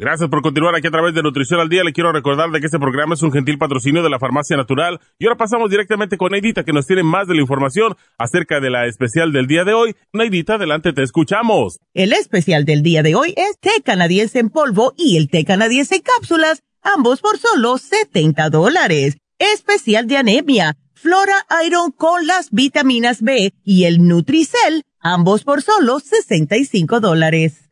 Gracias 0.00 0.30
por 0.30 0.40
continuar 0.40 0.74
aquí 0.74 0.86
a 0.86 0.90
través 0.90 1.14
de 1.14 1.22
Nutrición 1.22 1.60
al 1.60 1.68
Día. 1.68 1.84
Le 1.84 1.92
quiero 1.92 2.10
recordar 2.10 2.48
de 2.48 2.58
que 2.58 2.64
este 2.64 2.78
programa 2.78 3.12
es 3.12 3.22
un 3.22 3.32
gentil 3.32 3.58
patrocinio 3.58 4.02
de 4.02 4.08
la 4.08 4.18
Farmacia 4.18 4.56
Natural. 4.56 4.98
Y 5.18 5.26
ahora 5.26 5.36
pasamos 5.36 5.68
directamente 5.68 6.16
con 6.16 6.32
Neidita, 6.32 6.64
que 6.64 6.72
nos 6.72 6.86
tiene 6.86 7.02
más 7.02 7.28
de 7.28 7.34
la 7.34 7.42
información 7.42 7.94
acerca 8.16 8.60
de 8.60 8.70
la 8.70 8.86
especial 8.86 9.30
del 9.30 9.46
día 9.46 9.64
de 9.64 9.74
hoy. 9.74 9.94
Neidita, 10.14 10.54
adelante, 10.54 10.94
te 10.94 11.02
escuchamos. 11.02 11.80
El 11.92 12.14
especial 12.14 12.64
del 12.64 12.82
día 12.82 13.02
de 13.02 13.14
hoy 13.14 13.34
es 13.36 13.58
té 13.60 13.82
canadiense 13.84 14.38
en 14.38 14.48
polvo 14.48 14.94
y 14.96 15.18
el 15.18 15.28
té 15.28 15.44
canadiense 15.44 15.96
en 15.96 16.00
cápsulas, 16.00 16.62
ambos 16.80 17.20
por 17.20 17.36
solo 17.36 17.76
70 17.76 18.48
dólares. 18.48 19.18
Especial 19.38 20.06
de 20.06 20.16
anemia, 20.16 20.78
Flora 20.94 21.44
Iron 21.66 21.90
con 21.90 22.26
las 22.26 22.50
vitaminas 22.52 23.20
B 23.20 23.52
y 23.64 23.84
el 23.84 24.08
Nutricel, 24.08 24.82
ambos 24.98 25.44
por 25.44 25.60
solo 25.60 26.00
65 26.00 27.00
dólares. 27.00 27.69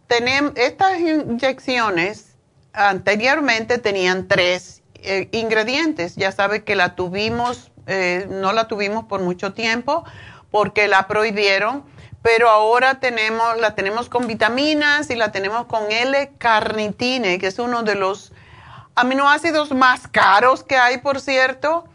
tenemos, 0.07 0.53
estas 0.55 0.97
inyecciones 0.99 2.37
anteriormente 2.73 3.79
tenían 3.79 4.27
tres 4.27 4.83
eh, 4.95 5.29
ingredientes. 5.31 6.15
Ya 6.15 6.31
sabe 6.31 6.63
que 6.63 6.75
la 6.75 6.95
tuvimos 6.95 7.71
eh, 7.89 8.27
no 8.29 8.53
la 8.53 8.67
tuvimos 8.67 9.05
por 9.05 9.21
mucho 9.21 9.53
tiempo 9.53 10.03
porque 10.51 10.87
la 10.87 11.07
prohibieron, 11.07 11.83
pero 12.21 12.49
ahora 12.49 12.99
tenemos, 12.99 13.57
la 13.57 13.75
tenemos 13.75 14.09
con 14.09 14.27
vitaminas 14.27 15.09
y 15.09 15.15
la 15.15 15.31
tenemos 15.31 15.65
con 15.65 15.91
L-carnitine, 15.91 17.39
que 17.39 17.47
es 17.47 17.59
uno 17.59 17.83
de 17.83 17.95
los 17.95 18.31
aminoácidos 18.95 19.71
más 19.71 20.07
caros 20.07 20.63
que 20.63 20.77
hay, 20.77 20.99
por 20.99 21.19
cierto, 21.19 21.85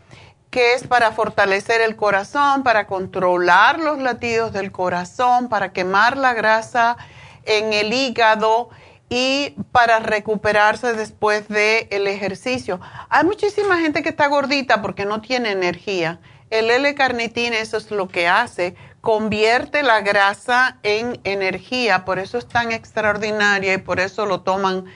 que 0.50 0.74
es 0.74 0.86
para 0.86 1.12
fortalecer 1.12 1.80
el 1.80 1.96
corazón, 1.96 2.62
para 2.62 2.86
controlar 2.86 3.78
los 3.78 3.98
latidos 3.98 4.52
del 4.52 4.72
corazón, 4.72 5.48
para 5.48 5.72
quemar 5.72 6.16
la 6.16 6.32
grasa 6.32 6.96
en 7.44 7.72
el 7.72 7.92
hígado 7.92 8.70
y 9.16 9.54
para 9.70 10.00
recuperarse 10.00 10.92
después 10.92 11.46
del 11.46 11.86
el 11.90 12.08
ejercicio. 12.08 12.80
Hay 13.08 13.22
muchísima 13.22 13.78
gente 13.78 14.02
que 14.02 14.08
está 14.08 14.26
gordita 14.26 14.82
porque 14.82 15.04
no 15.04 15.20
tiene 15.20 15.52
energía. 15.52 16.18
El 16.50 16.68
L-carnitina, 16.68 17.58
eso 17.58 17.76
es 17.76 17.92
lo 17.92 18.08
que 18.08 18.26
hace, 18.26 18.74
convierte 19.00 19.84
la 19.84 20.00
grasa 20.00 20.78
en 20.82 21.20
energía, 21.22 22.04
por 22.04 22.18
eso 22.18 22.38
es 22.38 22.48
tan 22.48 22.72
extraordinaria 22.72 23.74
y 23.74 23.78
por 23.78 24.00
eso 24.00 24.26
lo 24.26 24.40
toman 24.40 24.86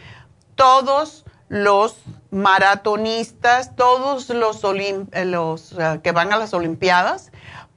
todos 0.57 1.25
los 1.49 1.99
maratonistas, 2.33 3.77
todos 3.77 4.31
los, 4.31 4.65
eh, 4.65 5.07
eh, 5.13 6.01
que 6.03 6.11
van 6.11 6.33
a 6.33 6.39
las 6.39 6.55
Olimpiadas, 6.55 7.31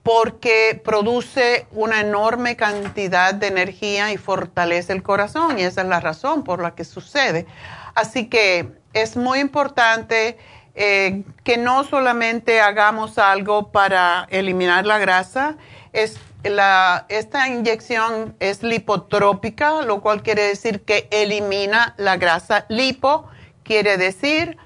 porque 0.03 0.82
produce 0.84 1.68
una 1.72 1.99
enorme 1.99 2.56
cantidad 2.56 3.34
de 3.34 3.48
energía 3.48 4.11
y 4.11 4.18
fortalece 4.18 4.94
el 4.94 5.03
corazón 5.03 5.60
y 5.60 5.64
esa 5.64 5.82
es 5.82 5.88
la 5.88 5.99
razón 5.99 6.44
por 6.44 6.61
la 6.61 6.73
que 6.73 6.86
sucede. 6.86 7.45
Así 7.94 8.28
que 8.28 8.72
es 8.94 9.15
muy 9.15 9.40
importante 9.40 10.38
eh, 10.73 11.23
que 11.44 11.57
no 11.57 11.84
solamente 11.84 12.61
hagamos 12.61 13.18
algo 13.18 13.72
para 13.72 14.28
eliminar 14.32 14.86
la 14.86 14.98
grasa, 14.98 15.57
es 15.94 16.18
la, 16.44 17.06
esta 17.10 17.48
inyección 17.48 18.36
es 18.40 18.64
lipotrópica, 18.64 19.84
lo 19.84 20.02
cual 20.02 20.23
quiere 20.23 20.44
decir 20.44 20.82
que 20.82 21.07
elimina 21.11 21.94
la 21.98 22.18
grasa. 22.18 22.65
Lipo 22.69 23.30
quiere 23.64 23.98
decir 23.98 24.57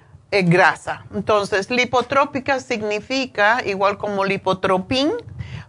grasa. 0.44 1.06
Entonces, 1.14 1.70
lipotrópica 1.70 2.60
significa, 2.60 3.62
igual 3.66 3.98
como 3.98 4.26
lipotropín, 4.26 5.12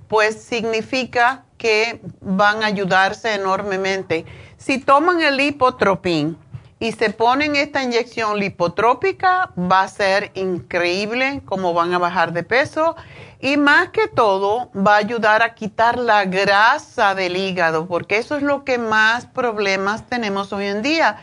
pues 0.08 0.40
significa 0.40 1.44
que 1.58 2.00
van 2.20 2.62
a 2.62 2.66
ayudarse 2.66 3.34
enormemente. 3.34 4.24
Si 4.56 4.78
toman 4.78 5.20
el 5.20 5.36
lipotropín 5.36 6.38
y 6.78 6.92
se 6.92 7.10
ponen 7.10 7.56
esta 7.56 7.82
inyección 7.82 8.38
lipotrópica, 8.38 9.50
va 9.58 9.82
a 9.82 9.88
ser 9.88 10.30
increíble 10.34 11.42
cómo 11.46 11.72
van 11.72 11.94
a 11.94 11.98
bajar 11.98 12.32
de 12.32 12.42
peso 12.42 12.96
y 13.40 13.56
más 13.56 13.90
que 13.90 14.08
todo 14.08 14.70
va 14.74 14.94
a 14.94 14.98
ayudar 14.98 15.42
a 15.42 15.54
quitar 15.54 15.98
la 15.98 16.24
grasa 16.24 17.14
del 17.14 17.36
hígado, 17.36 17.86
porque 17.86 18.18
eso 18.18 18.36
es 18.36 18.42
lo 18.42 18.64
que 18.64 18.78
más 18.78 19.26
problemas 19.26 20.06
tenemos 20.06 20.52
hoy 20.52 20.66
en 20.66 20.82
día. 20.82 21.18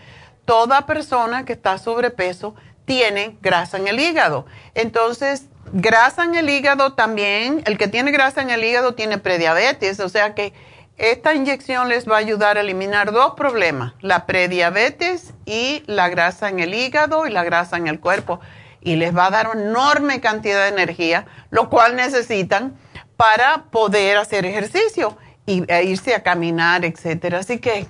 Toda 0.46 0.86
persona 0.86 1.46
que 1.46 1.54
está 1.54 1.78
sobrepeso 1.78 2.56
tiene 2.86 3.38
grasa 3.42 3.78
en 3.78 3.88
el 3.88 4.00
hígado. 4.00 4.46
Entonces, 4.76 5.48
grasa 5.72 6.24
en 6.24 6.36
el 6.36 6.50
hígado 6.50 6.94
también, 6.94 7.62
el 7.66 7.78
que 7.78 7.88
tiene 7.88 8.12
grasa 8.12 8.42
en 8.42 8.50
el 8.50 8.64
hígado 8.64 8.94
tiene 8.94 9.18
prediabetes, 9.18 10.00
o 10.00 10.10
sea 10.10 10.36
que 10.36 10.54
esta 10.98 11.34
inyección 11.34 11.90
les 11.90 12.08
va 12.08 12.18
a 12.18 12.20
ayudar 12.20 12.58
a 12.58 12.62
eliminar 12.62 13.12
dos 13.12 13.34
problemas, 13.34 13.94
la 14.02 14.28
prediabetes 14.28 15.34
y 15.46 15.84
la 15.88 16.08
grasa 16.10 16.50
en 16.50 16.60
el 16.60 16.74
hígado 16.74 17.26
y 17.26 17.32
la 17.32 17.44
grasa 17.44 17.78
en 17.78 17.88
el 17.88 18.00
cuerpo. 18.00 18.40
Y 18.80 18.98
les 18.98 19.16
va 19.16 19.28
a 19.28 19.32
dar 19.32 19.50
una 19.50 19.62
enorme 19.62 20.22
cantidad 20.22 20.64
de 20.64 20.70
energía, 20.70 21.26
lo 21.50 21.70
cual 21.70 21.96
necesitan 21.96 22.78
para 23.18 23.64
poder 23.72 24.18
hacer 24.18 24.46
ejercicio 24.46 25.18
y, 25.46 25.64
e 25.72 25.84
irse 25.84 26.14
a 26.14 26.22
caminar, 26.22 26.86
etcétera. 26.86 27.40
Así 27.40 27.58
que 27.58 27.88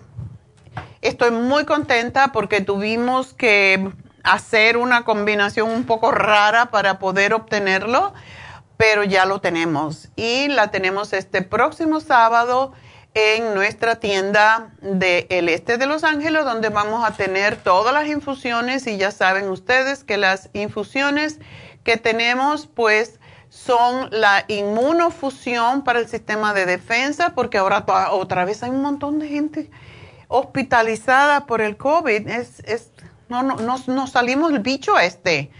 estoy 1.01 1.31
muy 1.31 1.65
contenta 1.65 2.31
porque 2.31 2.61
tuvimos 2.61 3.33
que 3.33 3.91
hacer 4.23 4.77
una 4.77 5.03
combinación 5.03 5.69
un 5.69 5.85
poco 5.85 6.11
rara 6.11 6.67
para 6.67 6.97
poder 6.97 7.33
obtenerlo, 7.33 8.13
pero 8.77 9.03
ya 9.03 9.25
lo 9.25 9.39
tenemos. 9.39 10.09
Y 10.15 10.47
la 10.47 10.71
tenemos 10.71 11.13
este 11.13 11.41
próximo 11.41 11.99
sábado 11.99 12.73
en 13.13 13.53
nuestra 13.53 13.97
tienda 13.97 14.71
del 14.81 15.49
este 15.49 15.77
de 15.77 15.85
Los 15.85 16.03
Ángeles, 16.03 16.45
donde 16.45 16.69
vamos 16.69 17.07
a 17.07 17.11
tener 17.11 17.57
todas 17.57 17.93
las 17.93 18.07
infusiones 18.07 18.87
y 18.87 18.97
ya 18.97 19.11
saben 19.11 19.49
ustedes 19.49 20.03
que 20.03 20.17
las 20.17 20.49
infusiones 20.53 21.39
que 21.83 21.97
tenemos 21.97 22.65
pues 22.65 23.19
son 23.49 24.09
la 24.09 24.45
inmunofusión 24.47 25.83
para 25.83 25.99
el 25.99 26.07
sistema 26.07 26.55
de 26.55 26.65
defensa, 26.65 27.33
porque 27.35 27.59
ahora 27.59 27.85
otra 28.11 28.45
vez 28.45 28.63
hay 28.63 28.71
un 28.71 28.81
montón 28.81 29.19
de 29.19 29.27
gente 29.27 29.69
hospitalizada 30.27 31.45
por 31.45 31.61
el 31.61 31.77
COVID. 31.77 32.27
Es, 32.27 32.61
es 32.61 32.92
no, 33.29 33.43
no, 33.43 33.77
no, 33.87 34.07
salimos 34.07 34.51
el 34.51 34.59
bicho 34.59 34.97
este. 34.99 35.51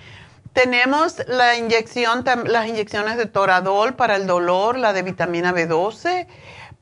Tenemos 0.53 1.23
la 1.27 1.57
inyección, 1.57 2.23
las 2.45 2.67
inyecciones 2.67 3.17
de 3.17 3.25
Toradol 3.25 3.95
para 3.95 4.15
el 4.15 4.27
dolor, 4.27 4.77
la 4.77 4.93
de 4.93 5.01
vitamina 5.01 5.51
B12, 5.51 6.27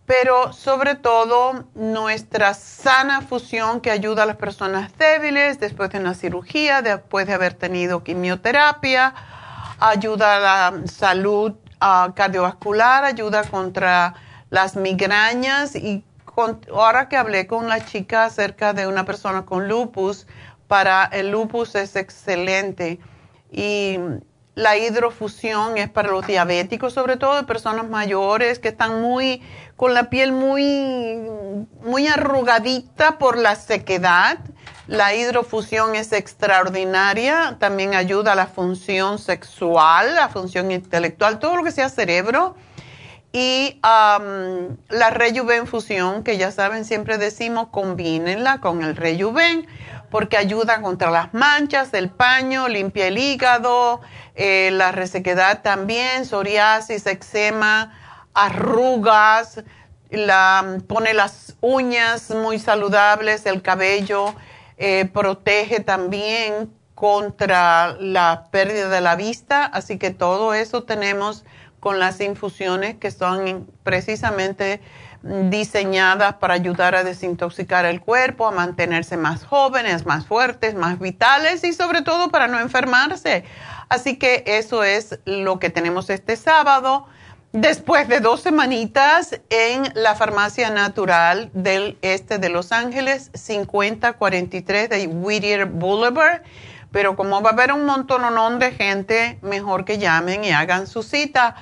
pero 0.05 0.51
sobre 0.51 0.95
todo 0.95 1.65
nuestra 1.73 2.53
sana 2.53 3.21
fusión 3.21 3.79
que 3.79 3.91
ayuda 3.91 4.23
a 4.23 4.25
las 4.25 4.35
personas 4.35 4.91
débiles 4.97 5.59
después 5.59 5.89
de 5.91 5.99
una 5.99 6.13
cirugía, 6.13 6.81
después 6.81 7.27
de 7.27 7.33
haber 7.33 7.53
tenido 7.53 8.03
quimioterapia, 8.03 9.13
ayuda 9.79 10.35
a 10.35 10.39
la 10.39 10.87
salud 10.87 11.53
ah, 11.79 12.11
cardiovascular, 12.13 13.05
ayuda 13.05 13.43
contra 13.45 14.15
las 14.49 14.75
migrañas 14.75 15.77
y 15.77 16.03
ahora 16.73 17.09
que 17.09 17.17
hablé 17.17 17.47
con 17.47 17.67
la 17.67 17.85
chica 17.85 18.25
acerca 18.25 18.73
de 18.73 18.87
una 18.87 19.05
persona 19.05 19.45
con 19.45 19.67
lupus, 19.67 20.27
para 20.71 21.03
el 21.11 21.31
lupus 21.31 21.75
es 21.75 21.97
excelente. 21.97 22.97
Y 23.51 23.99
la 24.55 24.77
hidrofusión 24.77 25.77
es 25.77 25.89
para 25.89 26.07
los 26.07 26.25
diabéticos, 26.25 26.93
sobre 26.93 27.17
todo 27.17 27.35
de 27.35 27.43
personas 27.43 27.89
mayores 27.89 28.57
que 28.57 28.69
están 28.69 29.01
muy 29.01 29.41
con 29.75 29.93
la 29.93 30.09
piel 30.09 30.31
muy 30.31 31.19
muy 31.83 32.07
arrugadita 32.07 33.17
por 33.17 33.37
la 33.37 33.57
sequedad. 33.57 34.37
La 34.87 35.13
hidrofusión 35.13 35.93
es 35.95 36.13
extraordinaria, 36.13 37.57
también 37.59 37.93
ayuda 37.93 38.31
a 38.31 38.35
la 38.35 38.47
función 38.47 39.19
sexual, 39.19 40.15
la 40.15 40.29
función 40.29 40.71
intelectual, 40.71 41.39
todo 41.39 41.57
lo 41.57 41.65
que 41.65 41.71
sea 41.73 41.89
cerebro 41.89 42.55
y 43.33 43.79
la 43.81 45.09
Rejuven 45.09 45.65
que 46.23 46.37
ya 46.37 46.51
saben, 46.51 46.83
siempre 46.85 47.17
decimos, 47.17 47.67
combínenla 47.71 48.59
con 48.59 48.83
el 48.83 48.95
Rejuven, 48.95 49.67
porque 50.11 50.37
ayuda 50.37 50.81
contra 50.81 51.09
las 51.09 51.33
manchas, 51.33 51.93
el 51.93 52.09
paño, 52.09 52.67
limpia 52.67 53.07
el 53.07 53.17
hígado, 53.17 54.01
eh, 54.35 54.69
la 54.73 54.91
resequedad 54.91 55.63
también, 55.63 56.25
psoriasis, 56.25 57.07
eczema, 57.07 57.97
arrugas, 58.33 59.63
pone 60.87 61.13
las 61.13 61.55
uñas 61.61 62.29
muy 62.29 62.59
saludables, 62.59 63.45
el 63.45 63.61
cabello, 63.61 64.35
eh, 64.77 65.09
protege 65.11 65.79
también 65.79 66.73
contra 66.93 67.95
la 67.99 68.47
pérdida 68.51 68.89
de 68.89 69.01
la 69.01 69.15
vista, 69.15 69.65
así 69.65 69.97
que 69.97 70.11
todo 70.11 70.53
eso 70.53 70.83
tenemos 70.83 71.45
con 71.79 71.99
las 71.99 72.19
infusiones 72.19 72.95
que 72.97 73.09
son 73.09 73.71
precisamente 73.83 74.81
diseñadas 75.23 76.35
para 76.35 76.55
ayudar 76.55 76.95
a 76.95 77.03
desintoxicar 77.03 77.85
el 77.85 78.01
cuerpo, 78.01 78.47
a 78.47 78.51
mantenerse 78.51 79.17
más 79.17 79.43
jóvenes, 79.43 80.05
más 80.05 80.25
fuertes, 80.25 80.73
más 80.73 80.99
vitales 80.99 81.63
y 81.63 81.73
sobre 81.73 82.01
todo 82.01 82.29
para 82.29 82.47
no 82.47 82.59
enfermarse. 82.59 83.43
Así 83.89 84.17
que 84.17 84.43
eso 84.47 84.83
es 84.83 85.19
lo 85.25 85.59
que 85.59 85.69
tenemos 85.69 86.09
este 86.09 86.35
sábado. 86.35 87.07
Después 87.53 88.07
de 88.07 88.21
dos 88.21 88.41
semanitas 88.41 89.41
en 89.49 89.83
la 89.93 90.15
farmacia 90.15 90.69
natural 90.69 91.49
del 91.53 91.97
este 92.01 92.37
de 92.37 92.47
Los 92.47 92.71
Ángeles, 92.71 93.29
5043 93.33 94.89
de 94.89 95.07
Whittier 95.07 95.65
Boulevard. 95.65 96.43
Pero 96.91 97.15
como 97.15 97.41
va 97.41 97.49
a 97.49 97.53
haber 97.53 97.73
un 97.73 97.85
montón 97.85 98.59
de 98.59 98.71
gente, 98.71 99.37
mejor 99.41 99.83
que 99.83 99.97
llamen 99.97 100.45
y 100.45 100.51
hagan 100.51 100.87
su 100.87 101.03
cita 101.03 101.55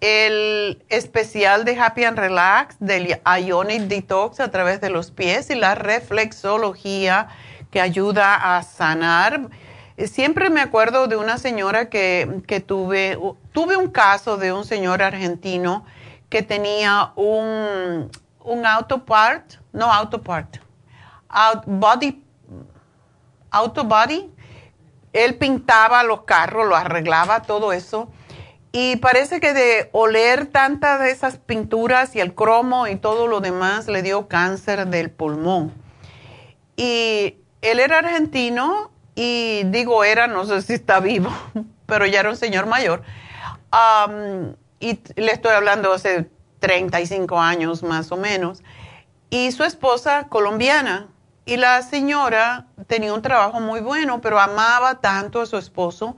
el 0.00 0.82
especial 0.88 1.64
de 1.64 1.78
Happy 1.78 2.02
and 2.04 2.18
Relax 2.18 2.76
del 2.80 3.20
Ionic 3.24 3.82
Detox 3.82 4.40
a 4.40 4.50
través 4.50 4.80
de 4.80 4.90
los 4.90 5.12
pies 5.12 5.48
y 5.50 5.54
la 5.54 5.76
reflexología 5.76 7.28
que 7.70 7.80
ayuda 7.80 8.56
a 8.56 8.62
sanar. 8.62 9.48
Siempre 9.96 10.50
me 10.50 10.60
acuerdo 10.60 11.06
de 11.06 11.16
una 11.16 11.38
señora 11.38 11.88
que, 11.88 12.42
que 12.48 12.58
tuve, 12.60 13.16
tuve 13.52 13.76
un 13.76 13.90
caso 13.90 14.36
de 14.36 14.52
un 14.52 14.64
señor 14.64 15.02
argentino 15.02 15.84
que 16.28 16.42
tenía 16.42 17.12
un, 17.14 18.10
un 18.40 18.66
auto 18.66 19.04
part, 19.04 19.52
no 19.72 19.92
auto 19.92 20.20
part, 20.20 20.56
out 21.28 21.62
body, 21.66 22.20
auto 23.52 23.84
body. 23.84 24.28
Él 25.12 25.36
pintaba 25.36 26.02
los 26.02 26.22
carros, 26.22 26.66
lo 26.66 26.74
arreglaba, 26.74 27.42
todo 27.42 27.72
eso. 27.72 28.08
Y 28.72 28.96
parece 28.96 29.38
que 29.38 29.52
de 29.52 29.90
oler 29.92 30.46
tantas 30.46 30.98
de 30.98 31.10
esas 31.10 31.36
pinturas 31.36 32.16
y 32.16 32.20
el 32.20 32.34
cromo 32.34 32.86
y 32.86 32.96
todo 32.96 33.28
lo 33.28 33.40
demás 33.40 33.86
le 33.86 34.02
dio 34.02 34.28
cáncer 34.28 34.86
del 34.86 35.10
pulmón. 35.10 35.74
Y 36.74 37.36
él 37.60 37.80
era 37.80 37.98
argentino 37.98 38.90
y 39.14 39.64
digo 39.66 40.04
era, 40.04 40.26
no 40.26 40.46
sé 40.46 40.62
si 40.62 40.72
está 40.72 41.00
vivo, 41.00 41.30
pero 41.86 42.06
ya 42.06 42.20
era 42.20 42.30
un 42.30 42.36
señor 42.36 42.66
mayor. 42.66 43.02
y 44.80 44.98
le 45.16 45.32
estoy 45.32 45.52
hablando 45.52 45.92
hace 45.92 46.30
35 46.60 47.38
años 47.38 47.82
más 47.82 48.10
o 48.10 48.16
menos, 48.16 48.62
y 49.28 49.52
su 49.52 49.64
esposa 49.64 50.28
colombiana. 50.28 51.08
Y 51.44 51.56
la 51.56 51.82
señora 51.82 52.66
tenía 52.86 53.12
un 53.12 53.22
trabajo 53.22 53.60
muy 53.60 53.80
bueno, 53.80 54.20
pero 54.20 54.38
amaba 54.38 55.00
tanto 55.00 55.40
a 55.40 55.46
su 55.46 55.56
esposo 55.56 56.16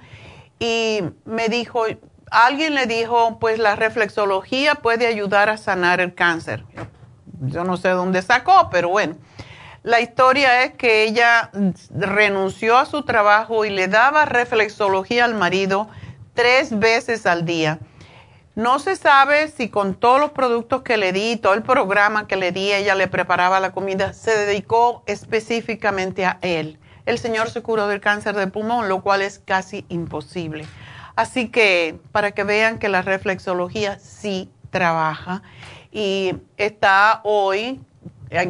y 0.59 1.01
me 1.25 1.49
dijo, 1.49 1.85
alguien 2.31 2.75
le 2.75 2.87
dijo, 2.87 3.39
pues 3.39 3.59
la 3.59 3.77
reflexología 3.77 4.77
puede 4.77 5.07
ayudar 5.07 5.49
a 5.49 5.57
sanar 5.57 6.01
el 6.01 6.15
cáncer. 6.15 6.65
Yo 7.41 7.65
no 7.65 7.77
sé 7.77 7.91
dónde 7.91 8.23
sacó, 8.23 8.69
pero 8.71 8.89
bueno. 8.89 9.17
La 9.83 10.01
historia 10.01 10.65
es 10.65 10.73
que 10.75 11.05
ella 11.05 11.51
renunció 11.91 12.79
a 12.79 12.87
su 12.87 13.03
trabajo 13.03 13.67
y 13.67 13.71
le 13.71 13.87
daba 13.87 14.25
reflexología 14.25 15.27
al 15.27 15.35
marido 15.35 15.89
tres 16.33 16.79
veces 16.79 17.27
al 17.27 17.45
día. 17.45 17.79
No 18.57 18.79
se 18.79 18.95
sabe 18.95 19.49
si 19.49 19.69
con 19.69 19.95
todos 19.95 20.21
los 20.21 20.31
productos 20.31 20.83
que 20.83 20.97
le 20.97 21.13
di, 21.13 21.37
todo 21.37 21.55
el 21.55 21.65
programa 21.65 22.29
que 22.29 22.37
le 22.37 22.53
di, 22.53 22.73
ella 22.73 22.95
le 22.95 23.09
preparaba 23.09 23.59
la 23.59 23.73
comida, 23.73 24.13
se 24.13 24.31
dedicó 24.37 25.03
específicamente 25.07 26.25
a 26.25 26.39
él. 26.41 26.79
El 27.05 27.19
señor 27.19 27.51
se 27.51 27.63
curó 27.63 27.89
del 27.89 28.01
cáncer 28.01 28.37
de 28.37 28.47
pulmón, 28.47 28.89
lo 28.89 29.03
cual 29.03 29.23
es 29.23 29.41
casi 29.41 29.85
imposible. 29.89 30.67
Así 31.17 31.49
que 31.49 31.99
para 32.13 32.31
que 32.31 32.45
vean 32.45 32.79
que 32.79 32.89
la 32.89 33.03
reflexología 33.03 33.99
sí 33.99 34.49
trabaja 34.71 35.43
y 35.91 36.37
está 36.57 37.23
hoy 37.25 37.81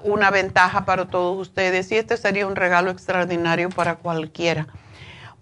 una 0.04 0.32
ventaja 0.32 0.86
para 0.86 1.06
todos 1.08 1.38
ustedes 1.38 1.92
y 1.92 1.98
este 1.98 2.16
sería 2.16 2.48
un 2.48 2.56
regalo 2.56 2.92
extraordinario 2.92 3.70
para 3.70 3.96
cualquiera. 3.96 4.68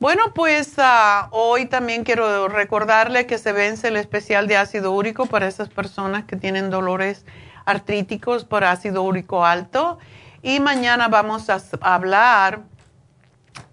Bueno, 0.02 0.34
pues 0.34 0.74
ah, 0.80 1.28
hoy 1.30 1.68
también 1.68 2.04
quiero 2.04 2.48
recordarle 2.48 3.28
que 3.28 3.38
se 3.38 3.52
vence 3.52 3.90
el 3.90 3.98
especial 3.98 4.48
de 4.48 4.58
ácido 4.58 4.94
úrico 4.94 5.28
para 5.28 5.48
esas 5.48 5.70
personas 5.70 6.24
que 6.24 6.36
tienen 6.36 6.72
dolores 6.72 7.24
artríticos 7.66 8.44
por 8.44 8.64
ácido 8.64 9.04
úrico 9.04 9.46
alto. 9.46 10.00
Y 10.42 10.60
mañana 10.60 11.08
vamos 11.08 11.52
a 11.52 11.62
hablar 11.82 12.64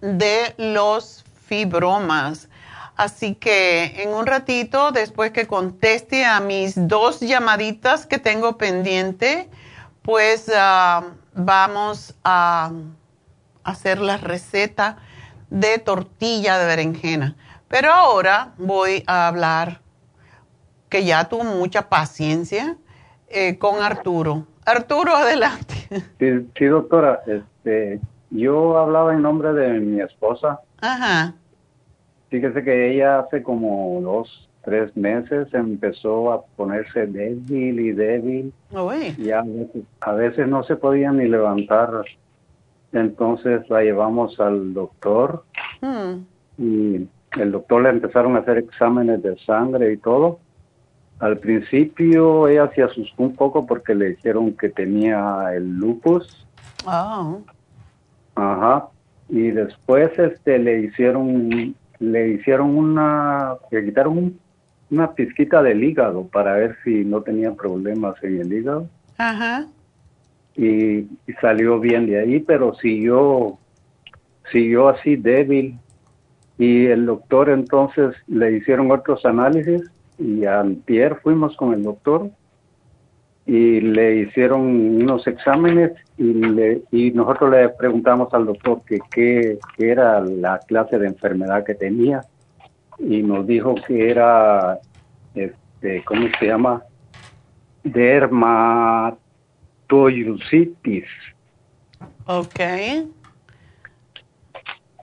de 0.01 0.53
los 0.59 1.25
fibromas. 1.47 2.47
Así 2.95 3.33
que 3.33 4.03
en 4.03 4.09
un 4.09 4.27
ratito, 4.27 4.91
después 4.91 5.31
que 5.31 5.47
conteste 5.47 6.25
a 6.25 6.39
mis 6.41 6.75
dos 6.75 7.21
llamaditas 7.21 8.05
que 8.05 8.19
tengo 8.19 8.55
pendiente, 8.55 9.49
pues 10.03 10.45
ah, 10.55 11.05
vamos 11.33 12.13
a 12.23 12.71
hacer 13.63 13.99
la 13.99 14.17
receta 14.17 14.99
de 15.49 15.79
tortilla 15.79 16.57
de 16.57 16.65
berenjena. 16.65 17.35
Pero 17.67 17.91
ahora 17.91 18.53
voy 18.57 19.03
a 19.07 19.27
hablar, 19.27 19.81
que 20.89 21.05
ya 21.05 21.29
tuvo 21.29 21.43
mucha 21.43 21.89
paciencia, 21.89 22.77
eh, 23.29 23.57
con 23.57 23.81
Arturo. 23.81 24.45
Arturo, 24.65 25.15
adelante. 25.15 25.75
Sí, 26.57 26.65
doctora, 26.65 27.21
este, 27.27 27.99
yo 28.31 28.77
hablaba 28.77 29.13
en 29.13 29.21
nombre 29.21 29.53
de 29.53 29.79
mi 29.79 30.01
esposa. 30.01 30.59
Ajá. 30.81 31.35
Fíjese 32.29 32.63
que 32.63 32.91
ella 32.91 33.19
hace 33.19 33.41
como 33.41 33.99
dos, 34.01 34.47
tres 34.63 34.95
meses 34.95 35.47
empezó 35.53 36.31
a 36.31 36.43
ponerse 36.55 37.07
débil 37.07 37.79
y 37.79 37.91
débil. 37.91 38.53
Y 39.17 39.31
a 39.31 39.41
veces, 39.41 39.83
a 40.01 40.11
veces 40.13 40.47
no 40.47 40.63
se 40.63 40.75
podía 40.75 41.11
ni 41.11 41.27
levantar. 41.27 41.89
Entonces 42.91 43.69
la 43.69 43.81
llevamos 43.81 44.39
al 44.39 44.73
doctor 44.73 45.43
y 46.57 47.07
el 47.37 47.51
doctor 47.51 47.83
le 47.83 47.89
empezaron 47.89 48.35
a 48.35 48.39
hacer 48.39 48.57
exámenes 48.57 49.21
de 49.21 49.37
sangre 49.39 49.93
y 49.93 49.97
todo. 49.97 50.39
Al 51.19 51.37
principio 51.37 52.47
ella 52.47 52.71
se 52.73 52.83
asustó 52.83 53.23
un 53.23 53.35
poco 53.35 53.65
porque 53.65 53.93
le 53.93 54.09
dijeron 54.09 54.53
que 54.53 54.69
tenía 54.69 55.53
el 55.53 55.77
lupus. 55.77 56.47
Ah. 56.85 57.37
Ajá. 58.35 58.87
Y 59.27 59.51
después 59.51 60.17
este 60.17 60.57
le 60.57 60.81
hicieron 60.81 61.75
le 61.99 62.29
hicieron 62.29 62.77
una 62.77 63.55
le 63.69 63.85
quitaron 63.85 64.39
una 64.89 65.11
pizquita 65.11 65.61
del 65.61 65.83
hígado 65.83 66.25
para 66.27 66.53
ver 66.53 66.77
si 66.83 67.03
no 67.03 67.21
tenía 67.21 67.53
problemas 67.53 68.15
en 68.23 68.41
el 68.41 68.53
hígado. 68.53 68.87
Ajá. 69.17 69.67
Y, 70.55 71.07
salió 71.41 71.79
bien 71.79 72.05
de 72.05 72.19
ahí, 72.19 72.39
pero 72.39 72.73
siguió 72.75 73.57
siguió 74.51 74.89
así 74.89 75.15
débil 75.15 75.77
y 76.57 76.87
el 76.87 77.05
doctor 77.05 77.49
entonces 77.49 78.15
le 78.27 78.57
hicieron 78.57 78.91
otros 78.91 79.23
análisis 79.25 79.83
y 80.17 80.43
antier 80.45 81.19
fuimos 81.21 81.55
con 81.55 81.73
el 81.73 81.83
doctor 81.83 82.31
y 83.45 83.79
le 83.79 84.21
hicieron 84.21 84.61
unos 84.61 85.27
exámenes 85.27 85.91
y, 86.17 86.33
le, 86.33 86.81
y 86.91 87.11
nosotros 87.11 87.51
le 87.51 87.69
preguntamos 87.69 88.33
al 88.33 88.47
doctor 88.47 88.81
que 88.85 88.99
qué 89.11 89.59
era 89.77 90.19
la 90.19 90.59
clase 90.67 90.97
de 90.97 91.07
enfermedad 91.07 91.63
que 91.63 91.75
tenía 91.75 92.21
y 92.99 93.23
nos 93.23 93.47
dijo 93.47 93.75
que 93.87 94.09
era, 94.09 94.79
este, 95.33 96.03
¿cómo 96.05 96.27
se 96.37 96.47
llama? 96.47 96.83
Ok. 102.25 102.59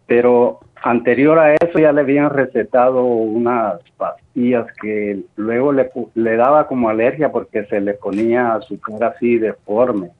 Pero 0.06 0.60
anterior 0.82 1.38
a 1.38 1.54
eso 1.54 1.78
ya 1.78 1.92
le 1.92 2.02
habían 2.02 2.30
recetado 2.30 3.04
unas 3.04 3.80
pastillas 3.96 4.66
que 4.80 5.24
luego 5.34 5.72
le, 5.72 5.90
le 6.14 6.36
daba 6.36 6.68
como 6.68 6.88
alergia 6.88 7.32
porque 7.32 7.64
se 7.66 7.80
le 7.80 7.94
ponía 7.94 8.60
su 8.68 8.78
cara 8.80 9.08
así 9.08 9.38
deforme. 9.38 10.10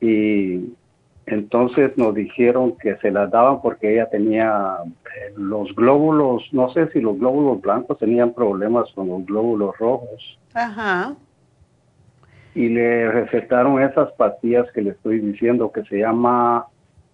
Y 0.00 0.74
entonces 1.26 1.96
nos 1.96 2.14
dijeron 2.14 2.76
que 2.78 2.96
se 2.96 3.10
las 3.10 3.30
daban 3.30 3.60
porque 3.60 3.92
ella 3.94 4.08
tenía 4.10 4.78
eh, 4.84 5.32
los 5.36 5.74
glóbulos, 5.74 6.42
no 6.52 6.72
sé 6.72 6.88
si 6.92 7.00
los 7.00 7.18
glóbulos 7.18 7.60
blancos 7.60 7.98
tenían 7.98 8.32
problemas 8.32 8.90
con 8.94 9.08
los 9.08 9.24
glóbulos 9.26 9.76
rojos. 9.78 10.38
Ajá. 10.54 11.14
Y 12.56 12.70
le 12.70 13.12
recetaron 13.12 13.82
esas 13.82 14.10
pastillas 14.12 14.64
que 14.72 14.80
le 14.80 14.90
estoy 14.92 15.18
diciendo 15.20 15.70
que 15.70 15.84
se 15.84 15.98
llama 15.98 16.64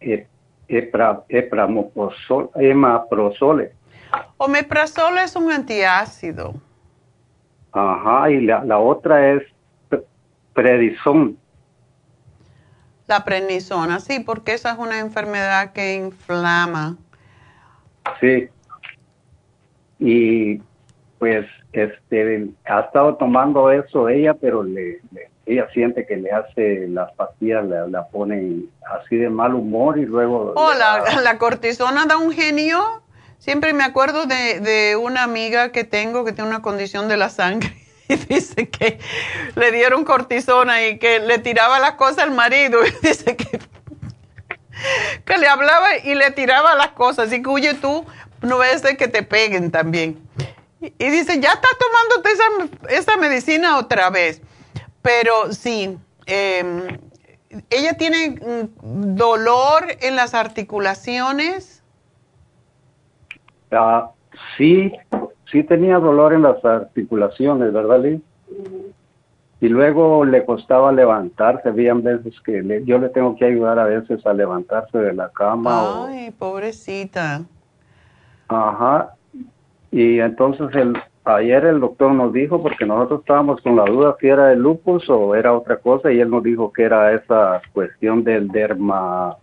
eh, 0.00 0.28
epra, 0.68 1.24
emaprozole. 2.54 3.72
Es 5.24 5.34
un 5.34 5.50
antiácido. 5.50 6.54
Ajá, 7.72 8.30
y 8.30 8.42
la, 8.42 8.62
la 8.62 8.78
otra 8.78 9.32
es 9.32 9.42
predison. 10.52 11.36
La 13.08 13.24
prednisona, 13.24 13.98
sí, 13.98 14.20
porque 14.20 14.52
esa 14.54 14.70
es 14.70 14.78
una 14.78 15.00
enfermedad 15.00 15.72
que 15.72 15.96
inflama. 15.96 16.96
Sí. 18.20 18.48
Y 19.98 20.62
pues 21.18 21.46
este 21.72 22.48
ha 22.64 22.80
estado 22.80 23.16
tomando 23.16 23.72
eso 23.72 24.08
ella, 24.08 24.34
pero 24.34 24.62
le 24.62 25.00
ella 25.46 25.68
siente 25.72 26.06
que 26.06 26.16
le 26.16 26.30
hace 26.30 26.86
las 26.88 27.12
pastillas, 27.12 27.64
la, 27.66 27.86
la 27.88 28.06
ponen 28.08 28.70
así 28.98 29.16
de 29.16 29.28
mal 29.28 29.54
humor 29.54 29.98
y 29.98 30.06
luego... 30.06 30.52
Oh, 30.56 30.72
la, 31.22 31.38
cortisona 31.38 32.06
da 32.06 32.16
un 32.16 32.32
genio. 32.32 33.02
Siempre 33.38 33.72
me 33.72 33.82
acuerdo 33.82 34.26
de, 34.26 34.60
de, 34.60 34.96
una 34.96 35.24
amiga 35.24 35.72
que 35.72 35.84
tengo 35.84 36.24
que 36.24 36.32
tiene 36.32 36.48
una 36.48 36.62
condición 36.62 37.08
de 37.08 37.16
la 37.16 37.28
sangre 37.28 37.74
y 38.08 38.14
dice 38.14 38.68
que 38.68 39.00
le 39.56 39.72
dieron 39.72 40.04
cortisona 40.04 40.86
y 40.86 40.98
que 40.98 41.18
le 41.18 41.38
tiraba 41.38 41.80
las 41.80 41.92
cosas 41.92 42.20
al 42.20 42.30
marido 42.30 42.78
y 42.86 42.90
dice 43.06 43.36
que, 43.36 43.58
que 45.24 45.38
le 45.38 45.48
hablaba 45.48 45.98
y 46.04 46.14
le 46.14 46.30
tiraba 46.30 46.76
las 46.76 46.90
cosas. 46.92 47.28
Así 47.28 47.42
que 47.42 47.48
huye 47.48 47.74
tú, 47.74 48.06
no 48.42 48.58
ves 48.58 48.82
de 48.82 48.96
que 48.96 49.08
te 49.08 49.24
peguen 49.24 49.72
también. 49.72 50.20
Y, 50.80 51.10
dice, 51.10 51.38
ya 51.38 51.52
está 51.52 51.68
tomándote 51.78 52.30
esa, 52.32 52.98
esa 52.98 53.16
medicina 53.16 53.78
otra 53.78 54.10
vez. 54.10 54.42
Pero 55.02 55.52
sí, 55.52 55.98
em, 56.26 56.98
ella 57.70 57.94
tiene 57.94 58.30
mm, 58.30 59.16
dolor 59.16 59.84
en 60.00 60.16
las 60.16 60.34
articulaciones. 60.34 61.82
Ah, 63.70 64.10
sí, 64.56 64.92
sí 65.50 65.62
tenía 65.64 65.98
dolor 65.98 66.32
en 66.32 66.42
las 66.42 66.64
articulaciones, 66.64 67.72
¿verdad, 67.72 68.00
Liz? 68.00 68.20
Y 69.60 69.68
luego 69.68 70.24
le 70.24 70.44
costaba 70.44 70.90
levantarse, 70.92 71.68
habían 71.68 72.02
veces 72.02 72.34
que 72.44 72.82
yo 72.84 72.98
le 72.98 73.08
tengo 73.10 73.36
que 73.36 73.44
ayudar 73.44 73.78
a 73.78 73.84
veces 73.84 74.26
a 74.26 74.32
levantarse 74.32 74.98
de 74.98 75.12
la 75.14 75.28
cama. 75.28 76.08
Ay, 76.08 76.32
pobrecita. 76.32 77.42
Ajá. 78.48 79.14
Y 79.92 80.18
entonces 80.18 80.74
el, 80.74 81.00
ayer 81.24 81.64
el 81.64 81.80
doctor 81.80 82.12
nos 82.12 82.32
dijo, 82.32 82.62
porque 82.62 82.86
nosotros 82.86 83.20
estábamos 83.20 83.60
con 83.60 83.76
la 83.76 83.84
duda 83.84 84.16
si 84.20 84.28
era 84.28 84.52
el 84.52 84.58
lupus 84.58 85.08
o 85.08 85.34
era 85.34 85.54
otra 85.54 85.76
cosa, 85.76 86.12
y 86.12 86.20
él 86.20 86.30
nos 86.30 86.42
dijo 86.42 86.72
que 86.72 86.84
era 86.84 87.12
esa 87.12 87.62
cuestión 87.72 88.24
del 88.24 88.48
derma, 88.48 89.36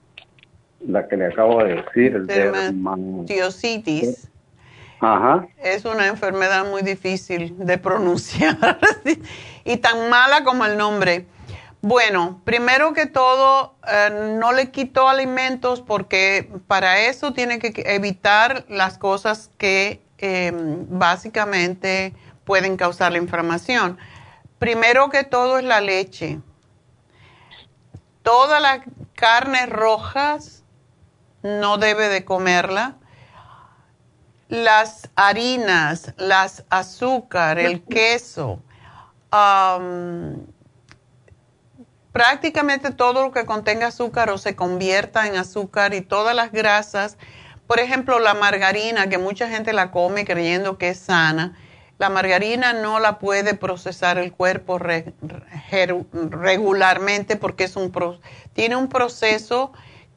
la 0.85 1.07
que 1.07 1.17
le 1.17 1.27
acabo 1.27 1.63
de 1.63 1.75
decir, 1.75 2.15
el 2.15 2.27
dermatiositis. 2.27 4.29
Ajá. 5.01 5.47
Es 5.57 5.85
una 5.85 6.07
enfermedad 6.07 6.69
muy 6.69 6.81
difícil 6.81 7.55
de 7.57 7.77
pronunciar 7.77 8.79
y 9.63 9.77
tan 9.77 10.09
mala 10.09 10.43
como 10.43 10.65
el 10.65 10.77
nombre. 10.77 11.25
Bueno, 11.81 12.41
primero 12.43 12.93
que 12.93 13.05
todo, 13.05 13.75
eh, 13.89 14.35
no 14.37 14.51
le 14.51 14.71
quito 14.71 15.07
alimentos 15.07 15.81
porque 15.81 16.51
para 16.67 17.05
eso 17.05 17.31
tiene 17.31 17.59
que 17.59 17.71
evitar 17.85 18.65
las 18.67 18.97
cosas 18.97 19.49
que 19.57 20.01
Em, 20.21 20.85
básicamente 20.89 22.13
pueden 22.43 22.75
causar 22.75 23.13
la 23.13 23.19
inflamación. 23.19 23.97
Primero 24.57 25.09
que 25.09 25.23
todo 25.23 25.57
es 25.57 25.63
la 25.63 25.79
leche. 25.79 26.41
Todas 28.21 28.61
las 28.61 28.81
carnes 29.13 29.69
rojas 29.69 30.63
no 31.41 31.77
debe 31.77 32.09
de 32.09 32.25
comerla. 32.25 32.97
Las 34.49 35.09
harinas, 35.15 36.13
las 36.17 36.65
azúcar, 36.69 37.59
el 37.59 37.83
queso, 37.83 38.61
prácticamente 42.11 42.91
todo 42.91 43.21
lo 43.21 43.31
que 43.31 43.45
contenga 43.45 43.87
azúcar 43.87 44.31
o 44.31 44.39
se 44.39 44.55
convierta 44.55 45.27
en 45.27 45.37
azúcar 45.37 45.93
y 45.93 46.01
todas 46.01 46.35
las 46.35 46.51
grasas 46.51 47.17
por 47.69 47.79
ejemplo, 47.79 48.17
la 48.17 48.33
margarina, 48.33 49.09
que 49.09 49.19
mucha 49.19 49.47
gente 49.47 49.73
la 49.73 49.91
come 49.91 50.25
creyendo 50.25 50.79
que 50.79 50.89
es 50.89 50.97
sana, 50.97 51.55
la 51.99 52.09
margarina 52.09 52.73
no 52.73 52.99
la 52.99 53.19
puede 53.19 53.53
procesar 53.53 54.17
el 54.17 54.31
cuerpo 54.33 54.79
regularmente 56.31 57.35
porque 57.35 57.65
es 57.65 57.75
un 57.75 57.93
tiene 58.53 58.75
un 58.75 58.89
proceso 58.89 59.71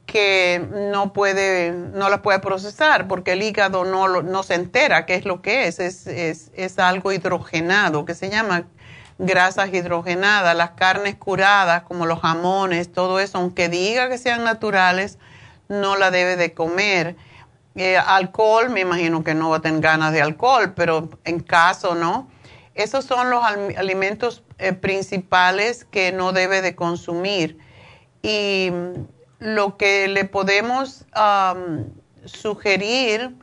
que 0.07 0.67
no 0.91 1.13
puede 1.13 1.73
no 1.73 2.09
la 2.09 2.23
puede 2.23 2.39
procesar 2.39 3.07
porque 3.07 3.33
el 3.33 3.43
hígado 3.43 3.85
no, 3.85 4.23
no 4.23 4.43
se 4.45 4.55
entera 4.55 5.05
qué 5.05 5.17
es 5.17 5.27
lo 5.27 5.43
que 5.43 5.69
es. 5.69 5.79
Es, 5.79 6.07
es. 6.07 6.53
es 6.55 6.79
algo 6.79 7.13
hidrogenado 7.13 8.07
que 8.07 8.15
se 8.15 8.31
llama 8.31 8.65
grasas 9.19 9.75
hidrogenadas, 9.75 10.57
las 10.57 10.71
carnes 10.71 11.17
curadas 11.17 11.83
como 11.83 12.07
los 12.07 12.21
jamones, 12.21 12.91
todo 12.91 13.21
eso, 13.21 13.37
aunque 13.37 13.69
diga 13.69 14.09
que 14.09 14.17
sean 14.17 14.43
naturales, 14.43 15.19
no 15.69 15.97
la 15.97 16.11
debe 16.11 16.37
de 16.37 16.55
comer 16.55 17.15
eh, 17.75 17.97
alcohol, 17.97 18.71
me 18.71 18.81
imagino 18.81 19.25
que 19.25 19.35
no 19.35 19.51
va 19.51 19.59
a 19.59 19.61
tener 19.61 19.81
ganas 19.81 20.13
de 20.13 20.23
alcohol, 20.23 20.75
pero 20.75 21.09
en 21.25 21.41
caso, 21.41 21.95
¿no? 21.95 22.29
Esos 22.75 23.05
son 23.05 23.31
los 23.31 23.45
alimentos 23.45 24.43
eh, 24.59 24.73
principales 24.73 25.85
que 25.85 26.13
no 26.13 26.33
debe 26.33 26.63
de 26.63 26.75
consumir. 26.75 27.59
Y 28.23 28.71
mm, 28.71 29.07
lo 29.41 29.77
que 29.77 30.09
le 30.09 30.25
podemos 30.25 31.05
sugerir, 32.25 33.35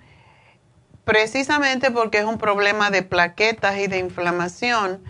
precisamente 1.03 1.91
porque 1.91 2.19
es 2.19 2.26
un 2.26 2.38
problema 2.38 2.89
de 2.89 3.03
plaquetas 3.03 3.77
y 3.77 3.88
de 3.88 3.99
inflamación, 3.99 5.03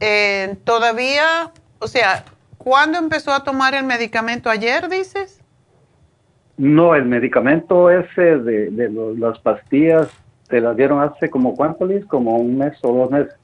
eh, 0.00 0.56
todavía, 0.64 1.52
o 1.78 1.88
sea, 1.88 2.24
¿cuándo 2.58 2.98
empezó 2.98 3.32
a 3.32 3.44
tomar 3.44 3.74
el 3.74 3.84
medicamento? 3.84 4.50
¿Ayer, 4.50 4.88
dices? 4.88 5.35
No, 6.58 6.94
el 6.94 7.04
medicamento 7.04 7.90
ese 7.90 8.38
de, 8.38 8.70
de 8.70 8.90
las 9.18 9.38
pastillas, 9.40 10.08
¿te 10.48 10.60
las 10.60 10.76
dieron 10.76 11.02
hace 11.02 11.28
como 11.28 11.54
cuánto, 11.54 11.86
Liz? 11.86 12.04
Como 12.06 12.36
un 12.36 12.56
mes 12.56 12.78
o 12.82 12.92
dos 12.92 13.10
meses. 13.10 13.34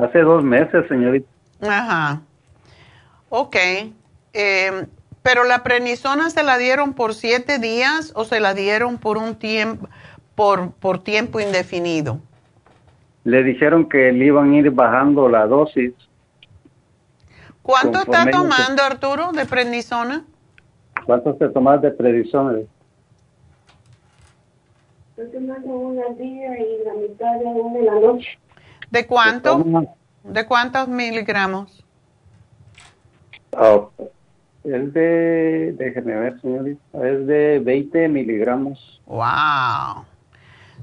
Hace 0.00 0.20
dos 0.20 0.42
meses, 0.42 0.84
señorita. 0.88 1.28
Ajá. 1.62 2.20
Ok. 3.28 3.56
Eh, 4.32 4.86
pero 5.22 5.44
la 5.44 5.62
prenisona 5.62 6.28
se 6.28 6.42
la 6.42 6.58
dieron 6.58 6.92
por 6.92 7.14
siete 7.14 7.58
días 7.58 8.12
o 8.14 8.24
se 8.24 8.40
la 8.40 8.52
dieron 8.52 8.98
por 8.98 9.16
un 9.16 9.36
tiempo, 9.36 9.88
por, 10.34 10.72
por 10.72 11.02
tiempo 11.02 11.40
indefinido. 11.40 12.18
Le 13.22 13.42
dijeron 13.42 13.88
que 13.88 14.12
le 14.12 14.26
iban 14.26 14.52
a 14.52 14.56
ir 14.56 14.70
bajando 14.70 15.28
la 15.28 15.46
dosis. 15.46 15.94
¿Cuánto 17.62 18.00
está 18.00 18.30
tomando 18.30 18.82
Arturo 18.82 19.32
de 19.32 19.46
prednisona? 19.46 20.24
¿Cuánto 21.04 21.36
se 21.38 21.48
toma 21.50 21.76
de 21.78 21.90
prednisona? 21.90 22.60
Estoy 25.10 25.28
tomando 25.32 25.68
una 25.68 26.06
al 26.06 26.18
día 26.18 26.58
y 26.58 26.84
la 26.84 26.94
mitad 26.94 27.38
de 27.38 27.44
una 27.44 27.78
en 27.78 27.86
la 27.86 27.94
noche. 27.94 28.38
¿De 28.90 29.06
cuánto? 29.06 29.64
¿De 30.22 30.46
cuántos 30.46 30.88
miligramos? 30.88 31.84
Oh, 33.56 33.90
es 34.64 34.92
de, 34.94 35.74
déjeme 35.76 36.14
ver, 36.14 36.40
señorita, 36.40 36.82
es 37.06 37.26
de 37.26 37.60
20 37.62 38.08
miligramos. 38.08 39.00
¡Wow! 39.06 40.04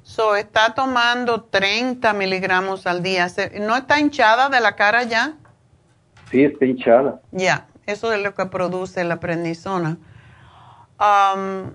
So, 0.04 0.36
está 0.36 0.74
tomando 0.74 1.44
30 1.44 2.14
miligramos 2.14 2.86
al 2.88 3.02
día. 3.04 3.28
¿No 3.60 3.76
está 3.76 4.00
hinchada 4.00 4.50
de 4.50 4.62
la 4.62 4.76
cara 4.76 5.04
ya? 5.04 5.34
Sí, 6.30 6.44
está 6.44 6.66
hinchada. 6.66 7.22
Ya, 7.32 7.68
eso 7.86 8.14
es 8.14 8.22
lo 8.22 8.34
que 8.34 8.46
produce 8.46 9.04
la 9.04 9.20
prednisona. 9.20 9.98
Um, 11.02 11.74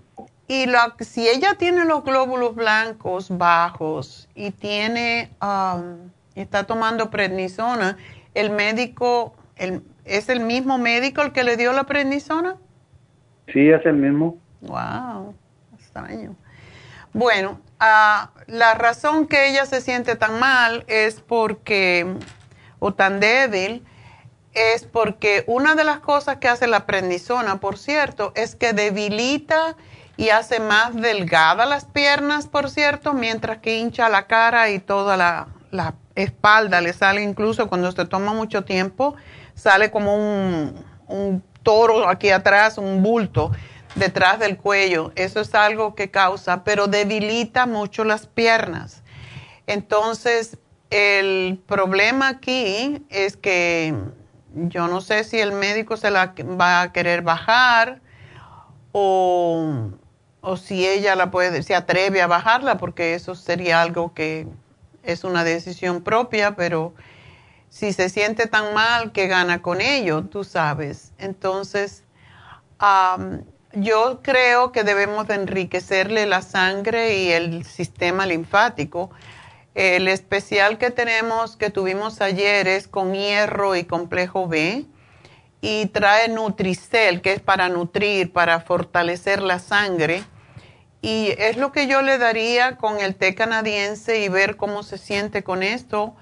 y 0.48 0.66
si 1.00 1.28
ella 1.28 1.56
tiene 1.58 1.84
los 1.84 2.04
glóbulos 2.04 2.54
blancos 2.54 3.36
bajos 3.36 4.28
y 4.36 4.52
tiene, 4.52 5.30
um, 5.42 6.10
está 6.36 6.64
tomando 6.64 7.10
prednisona, 7.10 7.96
el 8.34 8.50
médico, 8.50 9.34
el, 9.56 9.82
¿Es 10.06 10.28
el 10.28 10.40
mismo 10.40 10.78
médico 10.78 11.20
el 11.22 11.32
que 11.32 11.42
le 11.42 11.56
dio 11.56 11.72
la 11.72 11.84
prednisona? 11.84 12.56
Sí, 13.52 13.68
es 13.68 13.84
el 13.84 13.94
mismo. 13.94 14.38
Wow, 14.60 15.34
extraño. 15.74 16.36
Bueno, 17.12 17.60
ah, 17.80 18.30
la 18.46 18.74
razón 18.74 19.26
que 19.26 19.48
ella 19.48 19.66
se 19.66 19.80
siente 19.80 20.14
tan 20.14 20.38
mal 20.38 20.84
es 20.86 21.20
porque, 21.20 22.06
o 22.78 22.94
tan 22.94 23.18
débil, 23.18 23.84
es 24.56 24.84
porque 24.84 25.44
una 25.46 25.74
de 25.74 25.84
las 25.84 26.00
cosas 26.00 26.38
que 26.38 26.48
hace 26.48 26.66
la 26.66 26.86
prednisona, 26.86 27.60
por 27.60 27.78
cierto, 27.78 28.32
es 28.34 28.56
que 28.56 28.72
debilita 28.72 29.76
y 30.16 30.30
hace 30.30 30.58
más 30.60 30.96
delgada 30.96 31.66
las 31.66 31.84
piernas, 31.84 32.48
por 32.48 32.70
cierto, 32.70 33.12
mientras 33.12 33.58
que 33.58 33.78
hincha 33.78 34.08
la 34.08 34.26
cara 34.26 34.70
y 34.70 34.78
toda 34.78 35.16
la, 35.16 35.48
la 35.70 35.94
espalda 36.14 36.80
le 36.80 36.92
sale 36.92 37.22
incluso 37.22 37.68
cuando 37.68 37.92
se 37.92 38.06
toma 38.06 38.32
mucho 38.32 38.64
tiempo 38.64 39.14
sale 39.56 39.90
como 39.90 40.14
un, 41.08 41.42
toro 41.62 42.08
aquí 42.08 42.30
atrás, 42.30 42.78
un 42.78 43.02
bulto 43.02 43.50
detrás 43.96 44.38
del 44.38 44.56
cuello. 44.56 45.10
Eso 45.16 45.40
es 45.40 45.52
algo 45.56 45.96
que 45.96 46.12
causa, 46.12 46.62
pero 46.62 46.86
debilita 46.86 47.66
mucho 47.66 48.04
las 48.04 48.28
piernas. 48.28 49.02
Entonces, 49.66 50.58
el 50.90 51.60
problema 51.66 52.28
aquí 52.28 53.04
es 53.08 53.36
que 53.36 53.94
yo 54.56 54.88
no 54.88 55.00
sé 55.00 55.24
si 55.24 55.38
el 55.38 55.52
médico 55.52 55.96
se 55.96 56.10
la 56.10 56.34
va 56.60 56.82
a 56.82 56.92
querer 56.92 57.22
bajar 57.22 58.00
o, 58.92 59.90
o 60.40 60.56
si 60.56 60.86
ella 60.86 61.14
la 61.14 61.30
puede, 61.30 61.62
se 61.62 61.74
atreve 61.74 62.22
a 62.22 62.26
bajarla, 62.26 62.78
porque 62.78 63.14
eso 63.14 63.34
sería 63.34 63.82
algo 63.82 64.14
que 64.14 64.48
es 65.02 65.24
una 65.24 65.44
decisión 65.44 66.02
propia, 66.02 66.56
pero 66.56 66.94
si 67.68 67.92
se 67.92 68.08
siente 68.08 68.46
tan 68.46 68.74
mal 68.74 69.12
que 69.12 69.26
gana 69.26 69.60
con 69.60 69.80
ello, 69.80 70.24
tú 70.24 70.44
sabes. 70.44 71.12
Entonces, 71.18 72.04
yo 73.72 74.20
creo 74.22 74.72
que 74.72 74.82
debemos 74.84 75.28
de 75.28 75.34
enriquecerle 75.34 76.26
la 76.26 76.42
sangre 76.42 77.18
y 77.18 77.32
el 77.32 77.64
sistema 77.64 78.24
linfático. 78.26 79.10
El 79.76 80.08
especial 80.08 80.78
que 80.78 80.90
tenemos, 80.90 81.56
que 81.56 81.70
tuvimos 81.70 82.20
ayer, 82.20 82.66
es 82.66 82.88
con 82.88 83.14
hierro 83.14 83.76
y 83.76 83.84
complejo 83.84 84.48
B 84.48 84.86
y 85.60 85.86
trae 85.86 86.28
Nutricel, 86.28 87.20
que 87.20 87.32
es 87.32 87.40
para 87.40 87.68
nutrir, 87.68 88.32
para 88.32 88.60
fortalecer 88.60 89.40
la 89.40 89.60
sangre. 89.60 90.24
Y 91.00 91.34
es 91.38 91.56
lo 91.56 91.70
que 91.70 91.86
yo 91.86 92.02
le 92.02 92.18
daría 92.18 92.76
con 92.76 92.98
el 92.98 93.14
té 93.14 93.36
canadiense 93.36 94.20
y 94.20 94.28
ver 94.28 94.56
cómo 94.56 94.82
se 94.82 94.98
siente 94.98 95.44
con 95.44 95.62
esto 95.62 96.16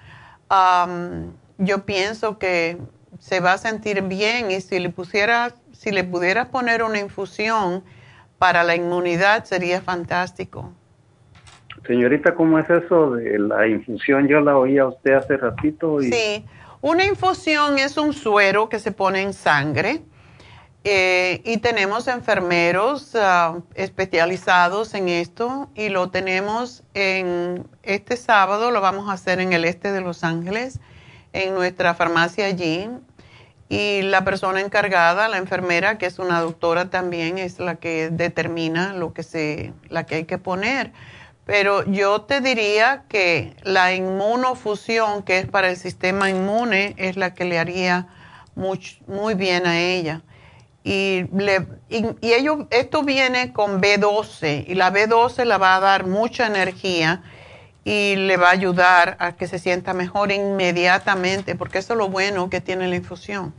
yo 1.58 1.84
pienso 1.84 2.38
que 2.38 2.78
se 3.18 3.40
va 3.40 3.54
a 3.54 3.58
sentir 3.58 4.02
bien 4.02 4.50
y 4.50 4.60
si 4.60 4.78
le 4.78 4.90
pusiera, 4.90 5.54
si 5.72 5.90
le 5.90 6.04
pudieras 6.04 6.48
poner 6.48 6.82
una 6.82 6.98
infusión 6.98 7.84
para 8.38 8.64
la 8.64 8.74
inmunidad 8.74 9.44
sería 9.44 9.80
fantástico. 9.80 10.72
Señorita, 11.86 12.34
¿cómo 12.34 12.58
es 12.58 12.68
eso 12.70 13.12
de 13.12 13.38
la 13.38 13.66
infusión? 13.66 14.26
Yo 14.26 14.40
la 14.40 14.56
oía 14.56 14.82
a 14.82 14.88
usted 14.88 15.12
hace 15.12 15.36
ratito. 15.36 16.00
Sí, 16.00 16.44
una 16.80 17.04
infusión 17.04 17.78
es 17.78 17.96
un 17.96 18.12
suero 18.12 18.68
que 18.68 18.78
se 18.78 18.92
pone 18.92 19.20
en 19.22 19.32
sangre 19.32 20.02
eh, 20.84 21.40
y 21.44 21.58
tenemos 21.58 22.08
enfermeros 22.08 23.14
ah, 23.14 23.58
especializados 23.74 24.94
en 24.94 25.08
esto 25.08 25.70
y 25.74 25.88
lo 25.88 26.10
tenemos 26.10 26.82
en 26.94 27.66
este 27.82 28.16
sábado, 28.16 28.70
lo 28.70 28.80
vamos 28.80 29.08
a 29.08 29.12
hacer 29.12 29.40
en 29.40 29.52
el 29.52 29.64
este 29.64 29.92
de 29.92 30.00
Los 30.00 30.24
Ángeles 30.24 30.80
en 31.32 31.54
nuestra 31.54 31.94
farmacia 31.94 32.46
allí 32.46 32.88
y 33.68 34.02
la 34.02 34.24
persona 34.24 34.60
encargada, 34.60 35.28
la 35.28 35.38
enfermera, 35.38 35.98
que 35.98 36.06
es 36.06 36.18
una 36.18 36.40
doctora 36.40 36.90
también, 36.90 37.38
es 37.38 37.58
la 37.58 37.76
que 37.76 38.10
determina 38.10 38.92
lo 38.92 39.12
que 39.12 39.22
se, 39.22 39.72
la 39.88 40.04
que 40.04 40.16
hay 40.16 40.24
que 40.24 40.38
poner. 40.38 40.92
Pero 41.46 41.84
yo 41.84 42.22
te 42.22 42.40
diría 42.40 43.04
que 43.08 43.54
la 43.62 43.94
inmunofusión, 43.94 45.22
que 45.22 45.38
es 45.38 45.46
para 45.46 45.68
el 45.70 45.76
sistema 45.76 46.30
inmune, 46.30 46.94
es 46.96 47.16
la 47.16 47.34
que 47.34 47.44
le 47.44 47.58
haría 47.58 48.08
muy, 48.54 49.34
bien 49.34 49.66
a 49.66 49.78
ella. 49.78 50.22
Y, 50.84 51.24
le, 51.34 51.66
y, 51.88 52.04
y 52.20 52.32
esto 52.70 53.02
viene 53.02 53.52
con 53.52 53.80
B12 53.80 54.64
y 54.68 54.74
la 54.74 54.92
B12 54.92 55.44
la 55.44 55.58
va 55.58 55.76
a 55.76 55.80
dar 55.80 56.06
mucha 56.06 56.46
energía 56.46 57.22
y 57.84 58.16
le 58.16 58.36
va 58.36 58.48
a 58.48 58.52
ayudar 58.52 59.16
a 59.18 59.32
que 59.32 59.46
se 59.46 59.58
sienta 59.58 59.92
mejor 59.92 60.32
inmediatamente, 60.32 61.54
porque 61.54 61.78
eso 61.78 61.92
es 61.92 61.98
lo 61.98 62.08
bueno 62.08 62.48
que 62.48 62.60
tiene 62.60 62.88
la 62.88 62.96
infusión. 62.96 63.54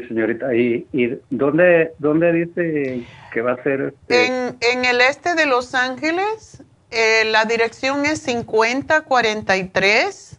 Sí, 0.00 0.08
señorita. 0.08 0.54
¿Y, 0.54 0.86
y 0.92 1.18
dónde, 1.30 1.92
dónde 1.98 2.32
dice 2.32 3.04
que 3.32 3.42
va 3.42 3.52
a 3.52 3.62
ser? 3.62 3.82
Este? 3.82 4.26
En, 4.26 4.56
en 4.60 4.86
el 4.86 5.00
este 5.02 5.34
de 5.34 5.44
Los 5.46 5.74
Ángeles, 5.74 6.62
eh, 6.90 7.24
la 7.26 7.44
dirección 7.44 8.06
es 8.06 8.20
5043. 8.20 10.38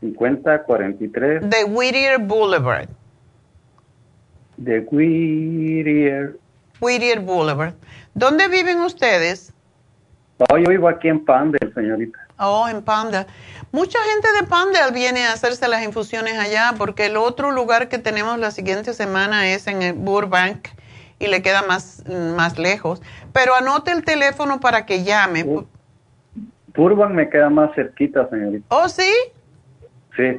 5043. 0.00 1.50
De 1.50 1.64
Whittier 1.64 2.20
Boulevard. 2.20 2.88
De 4.56 4.78
Whittier. 4.80 6.38
Whittier 6.80 7.20
Boulevard. 7.20 7.74
¿Dónde 8.14 8.48
viven 8.48 8.80
ustedes? 8.80 9.52
Oh, 10.50 10.58
yo 10.58 10.68
vivo 10.70 10.88
aquí 10.88 11.08
en 11.08 11.24
Pandel, 11.24 11.72
señorita. 11.74 12.25
Oh, 12.38 12.68
en 12.68 12.82
Pandel. 12.82 13.26
Mucha 13.72 13.98
gente 14.12 14.28
de 14.40 14.46
Pandel 14.46 14.92
viene 14.92 15.26
a 15.26 15.32
hacerse 15.32 15.68
las 15.68 15.82
infusiones 15.82 16.38
allá 16.38 16.74
porque 16.76 17.06
el 17.06 17.16
otro 17.16 17.50
lugar 17.50 17.88
que 17.88 17.98
tenemos 17.98 18.38
la 18.38 18.50
siguiente 18.50 18.92
semana 18.92 19.48
es 19.48 19.66
en 19.66 19.82
el 19.82 19.94
Burbank 19.94 20.68
y 21.18 21.28
le 21.28 21.42
queda 21.42 21.62
más, 21.62 22.04
más 22.08 22.58
lejos. 22.58 23.02
Pero 23.32 23.54
anote 23.54 23.92
el 23.92 24.04
teléfono 24.04 24.60
para 24.60 24.86
que 24.86 25.04
llame. 25.04 25.44
Burbank 26.74 27.12
me 27.12 27.28
queda 27.30 27.48
más 27.48 27.74
cerquita, 27.74 28.28
señorita. 28.28 28.66
¿Oh, 28.68 28.88
sí? 28.88 29.10
Sí. 30.16 30.38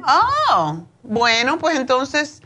Oh, 0.50 0.82
bueno, 1.02 1.58
pues 1.58 1.78
entonces 1.78 2.42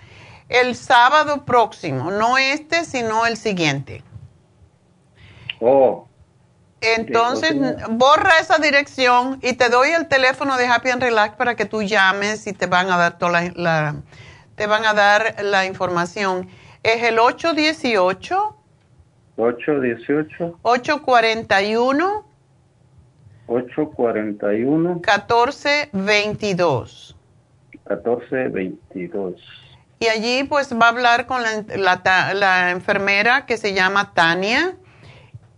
el 0.48 0.74
sábado 0.74 1.44
próximo, 1.44 2.10
no 2.10 2.38
este, 2.38 2.84
sino 2.84 3.26
el 3.26 3.36
siguiente. 3.36 4.02
Oh, 5.60 6.08
entonces, 6.82 7.54
borra 7.90 8.38
esa 8.40 8.58
dirección 8.58 9.38
y 9.40 9.54
te 9.54 9.68
doy 9.68 9.90
el 9.90 10.08
teléfono 10.08 10.56
de 10.56 10.66
Happy 10.66 10.90
and 10.90 11.02
Relax 11.02 11.36
para 11.36 11.54
que 11.54 11.64
tú 11.64 11.82
llames 11.82 12.46
y 12.46 12.52
te 12.52 12.66
van 12.66 12.90
a 12.90 12.96
dar 12.96 13.18
toda 13.18 13.50
la, 13.54 13.96
te 14.56 14.66
van 14.66 14.84
a 14.84 14.92
dar 14.92 15.36
la 15.42 15.64
información. 15.64 16.48
Es 16.82 17.02
el 17.04 17.20
818 17.20 18.56
818 19.36 20.58
841 20.62 22.24
841 23.46 24.94
1422 24.94 27.16
1422 27.88 29.44
Y 29.98 30.06
allí 30.06 30.44
pues 30.44 30.72
va 30.72 30.86
a 30.86 30.88
hablar 30.88 31.26
con 31.26 31.42
la, 31.42 32.70
enfermera 32.70 33.46
que 33.46 33.56
se 33.56 33.74
llama 33.74 34.12
Tania 34.14 34.76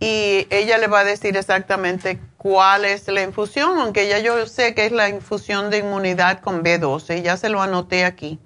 y 0.05 0.45
ella 0.51 0.77
le 0.77 0.85
va 0.85 0.99
a 0.99 1.03
decir 1.03 1.35
exactamente 1.35 2.19
cuál 2.37 2.85
es 2.85 3.07
la 3.07 3.23
infusión, 3.23 3.79
aunque 3.79 4.07
ya 4.07 4.19
yo 4.19 4.45
sé 4.45 4.75
que 4.75 4.85
es 4.85 4.91
la 4.91 5.09
infusión 5.09 5.71
de 5.71 5.79
inmunidad 5.79 6.41
con 6.41 6.63
B12, 6.63 7.23
ya 7.23 7.37
se 7.37 7.49
lo 7.49 7.59
anoté 7.59 8.05
aquí. 8.05 8.39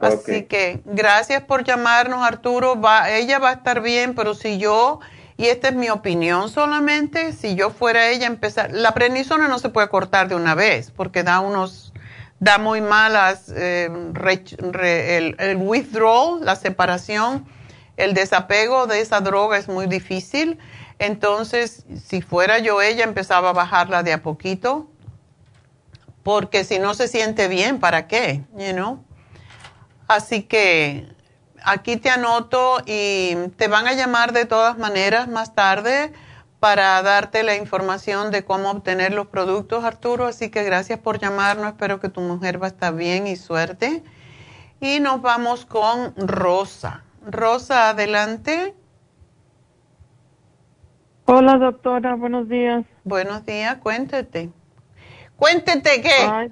Así 0.00 0.42
que 0.42 0.80
gracias 0.84 1.44
por 1.44 1.62
llamarnos, 1.62 2.26
Arturo. 2.26 2.80
Va, 2.80 3.10
ella 3.12 3.38
va 3.38 3.50
a 3.50 3.52
estar 3.52 3.80
bien, 3.80 4.16
pero 4.16 4.34
si 4.34 4.58
yo, 4.58 4.98
y 5.36 5.46
esta 5.46 5.68
es 5.68 5.76
mi 5.76 5.88
opinión 5.88 6.48
solamente, 6.48 7.32
si 7.32 7.54
yo 7.54 7.70
fuera 7.70 8.08
ella, 8.08 8.26
empezar, 8.26 8.72
la 8.72 8.92
prednisona 8.92 9.46
no 9.46 9.60
se 9.60 9.68
puede 9.68 9.88
cortar 9.88 10.26
de 10.26 10.34
una 10.34 10.56
vez 10.56 10.90
porque 10.90 11.22
da 11.22 11.38
unos, 11.38 11.92
da 12.40 12.58
muy 12.58 12.80
malas, 12.80 13.52
eh, 13.54 13.88
el, 14.82 15.36
el 15.38 15.56
withdrawal, 15.58 16.44
la 16.44 16.56
separación, 16.56 17.46
el 17.96 18.14
desapego 18.14 18.86
de 18.86 19.00
esa 19.00 19.20
droga 19.20 19.58
es 19.58 19.68
muy 19.68 19.86
difícil. 19.86 20.58
Entonces, 20.98 21.84
si 22.04 22.22
fuera 22.22 22.58
yo 22.58 22.80
ella, 22.80 23.04
empezaba 23.04 23.50
a 23.50 23.52
bajarla 23.52 24.02
de 24.02 24.12
a 24.12 24.22
poquito, 24.22 24.88
porque 26.22 26.64
si 26.64 26.78
no 26.78 26.94
se 26.94 27.08
siente 27.08 27.48
bien, 27.48 27.78
¿para 27.78 28.06
qué? 28.06 28.42
You 28.56 28.72
know? 28.72 29.04
Así 30.08 30.42
que 30.42 31.08
aquí 31.62 31.96
te 31.96 32.10
anoto 32.10 32.78
y 32.86 33.36
te 33.56 33.68
van 33.68 33.86
a 33.86 33.92
llamar 33.92 34.32
de 34.32 34.44
todas 34.44 34.78
maneras 34.78 35.28
más 35.28 35.54
tarde 35.54 36.12
para 36.60 37.02
darte 37.02 37.42
la 37.42 37.56
información 37.56 38.30
de 38.30 38.44
cómo 38.44 38.70
obtener 38.70 39.12
los 39.12 39.26
productos, 39.26 39.84
Arturo. 39.84 40.26
Así 40.26 40.48
que 40.50 40.64
gracias 40.64 40.98
por 40.98 41.18
llamarnos. 41.18 41.68
Espero 41.68 42.00
que 42.00 42.08
tu 42.08 42.20
mujer 42.20 42.60
va 42.60 42.66
a 42.66 42.70
estar 42.70 42.94
bien 42.94 43.26
y 43.26 43.36
suerte. 43.36 44.02
Y 44.80 45.00
nos 45.00 45.20
vamos 45.22 45.66
con 45.66 46.14
Rosa. 46.16 47.05
Rosa, 47.26 47.90
adelante. 47.90 48.74
Hola, 51.24 51.58
doctora. 51.58 52.14
Buenos 52.14 52.48
días. 52.48 52.84
Buenos 53.02 53.44
días. 53.44 53.78
Cuéntate. 53.78 54.50
Cuéntete 55.34 56.02
qué. 56.02 56.50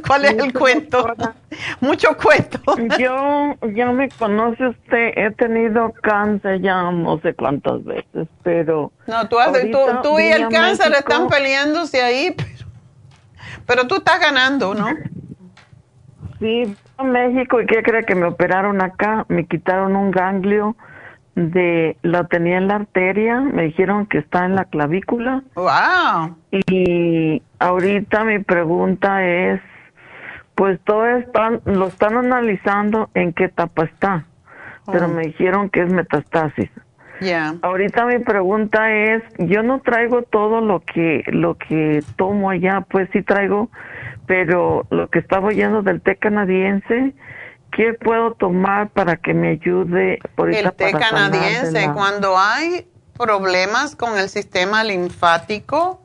¿Cuál 0.06 0.26
es 0.26 0.38
el 0.38 0.52
cuento? 0.52 1.06
Mucho 1.80 2.16
cuento. 2.16 2.60
Yo, 2.98 3.54
ya 3.74 3.90
me 3.90 4.10
conoce 4.10 4.68
usted, 4.68 5.12
he 5.16 5.30
tenido 5.32 5.92
cáncer 6.02 6.60
ya 6.60 6.90
no 6.92 7.18
sé 7.20 7.34
cuántas 7.34 7.82
veces, 7.82 8.28
pero... 8.42 8.92
No, 9.06 9.28
tú, 9.28 9.38
tú, 10.02 10.20
y 10.20 10.26
el 10.26 10.48
cáncer 10.48 10.92
están 10.92 11.28
peleándose 11.28 12.02
ahí, 12.02 12.30
pero, 12.36 12.70
pero 13.66 13.86
tú 13.88 13.96
estás 13.96 14.20
ganando, 14.20 14.74
¿no? 14.74 14.86
Sí, 16.38 16.76
a 16.98 17.04
México 17.04 17.60
y 17.60 17.66
qué 17.66 17.82
cree 17.82 18.04
que 18.04 18.14
me 18.14 18.26
operaron 18.26 18.82
acá, 18.82 19.24
me 19.28 19.46
quitaron 19.46 19.96
un 19.96 20.10
ganglio 20.10 20.76
de 21.34 21.96
lo 22.02 22.26
tenía 22.26 22.58
en 22.58 22.66
la 22.66 22.76
arteria, 22.76 23.40
me 23.40 23.62
dijeron 23.64 24.06
que 24.06 24.18
está 24.18 24.44
en 24.44 24.56
la 24.56 24.64
clavícula. 24.64 25.44
Wow. 25.54 26.36
Y 26.50 27.40
ahorita 27.60 28.24
mi 28.24 28.40
pregunta 28.40 29.24
es, 29.24 29.60
pues 30.56 30.80
todo 30.80 31.06
están, 31.06 31.60
lo 31.64 31.86
están 31.86 32.16
analizando 32.16 33.10
en 33.14 33.32
qué 33.32 33.44
etapa 33.44 33.84
está, 33.84 34.24
pero 34.90 35.06
oh. 35.06 35.08
me 35.08 35.22
dijeron 35.22 35.70
que 35.70 35.82
es 35.82 35.92
metastasis. 35.92 36.70
Ya. 37.20 37.54
Ahorita 37.62 38.06
mi 38.06 38.18
pregunta 38.18 38.92
es, 38.92 39.22
yo 39.38 39.62
no 39.62 39.80
traigo 39.80 40.22
todo 40.22 40.60
lo 40.60 40.80
que 40.80 41.22
lo 41.28 41.56
que 41.56 42.02
tomo 42.16 42.50
allá, 42.50 42.84
pues 42.88 43.08
sí 43.12 43.22
traigo, 43.22 43.70
pero 44.28 44.86
lo 44.90 45.10
que 45.10 45.18
estaba 45.18 45.48
oyendo 45.48 45.82
del 45.82 46.00
té 46.00 46.14
canadiense, 46.16 47.14
¿Qué 47.70 47.92
puedo 47.92 48.32
tomar 48.32 48.90
para 48.90 49.16
que 49.16 49.34
me 49.34 49.50
ayude? 49.50 50.18
Por 50.34 50.52
el 50.52 50.72
té 50.72 50.92
canadiense, 50.92 51.90
cuando 51.92 52.38
hay 52.38 52.88
problemas 53.16 53.94
con 53.94 54.18
el 54.18 54.28
sistema 54.28 54.84
linfático, 54.84 56.00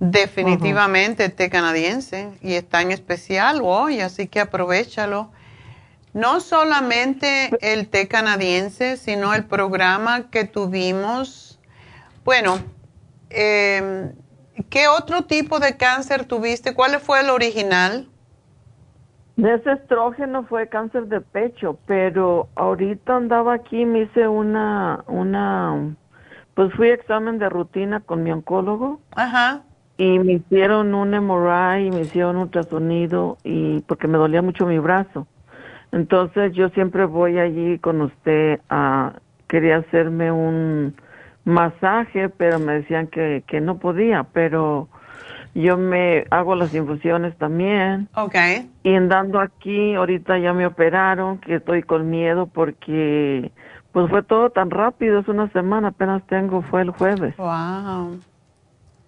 definitivamente 0.00 1.24
el 1.24 1.32
té 1.32 1.50
canadiense 1.50 2.30
y 2.42 2.54
está 2.54 2.82
en 2.82 2.90
especial 2.90 3.60
hoy, 3.62 4.00
así 4.00 4.26
que 4.26 4.40
aprovechalo. 4.40 5.30
No 6.14 6.40
solamente 6.40 7.50
el 7.60 7.88
té 7.88 8.08
canadiense, 8.08 8.96
sino 8.96 9.34
el 9.34 9.44
programa 9.44 10.30
que 10.30 10.44
tuvimos. 10.44 11.60
Bueno, 12.24 12.58
eh, 13.30 14.10
¿qué 14.70 14.88
otro 14.88 15.22
tipo 15.22 15.58
de 15.60 15.76
cáncer 15.76 16.24
tuviste? 16.24 16.74
¿Cuál 16.74 16.98
fue 17.00 17.20
el 17.20 17.30
original? 17.30 18.08
De 19.36 19.54
ese 19.54 19.70
estrógeno 19.72 20.44
fue 20.44 20.68
cáncer 20.68 21.06
de 21.06 21.20
pecho, 21.20 21.78
pero 21.86 22.48
ahorita 22.56 23.16
andaba 23.16 23.54
aquí, 23.54 23.84
me 23.84 24.00
hice 24.00 24.26
una, 24.26 25.04
una, 25.06 25.94
pues 26.54 26.72
fui 26.74 26.90
a 26.90 26.94
examen 26.94 27.38
de 27.38 27.48
rutina 27.48 28.00
con 28.00 28.24
mi 28.24 28.32
oncólogo. 28.32 29.00
Ajá. 29.14 29.62
Y 29.96 30.18
me 30.18 30.34
hicieron 30.34 30.92
un 30.92 31.10
MRI 31.10 31.86
y 31.86 31.90
me 31.90 32.00
hicieron 32.00 32.34
un 32.36 32.42
ultrasonido 32.42 33.38
y 33.44 33.80
porque 33.82 34.08
me 34.08 34.18
dolía 34.18 34.42
mucho 34.42 34.66
mi 34.66 34.80
brazo. 34.80 35.28
Entonces 35.92 36.52
yo 36.52 36.68
siempre 36.70 37.04
voy 37.04 37.38
allí 37.38 37.78
con 37.78 38.00
usted 38.00 38.60
a, 38.68 39.14
quería 39.46 39.76
hacerme 39.76 40.32
un 40.32 40.94
masaje, 41.48 42.28
pero 42.28 42.58
me 42.58 42.74
decían 42.74 43.06
que, 43.06 43.42
que 43.46 43.60
no 43.60 43.78
podía, 43.78 44.24
pero 44.32 44.88
yo 45.54 45.76
me 45.76 46.26
hago 46.30 46.54
las 46.54 46.74
infusiones 46.74 47.36
también. 47.38 48.08
Ok. 48.14 48.36
Y 48.82 48.94
andando 48.94 49.40
aquí, 49.40 49.94
ahorita 49.94 50.38
ya 50.38 50.52
me 50.52 50.66
operaron, 50.66 51.38
que 51.38 51.56
estoy 51.56 51.82
con 51.82 52.10
miedo 52.10 52.46
porque 52.46 53.50
pues 53.92 54.10
fue 54.10 54.22
todo 54.22 54.50
tan 54.50 54.70
rápido, 54.70 55.20
es 55.20 55.28
una 55.28 55.50
semana, 55.52 55.88
apenas 55.88 56.22
tengo, 56.26 56.62
fue 56.62 56.82
el 56.82 56.90
jueves. 56.90 57.34
Wow. 57.38 58.20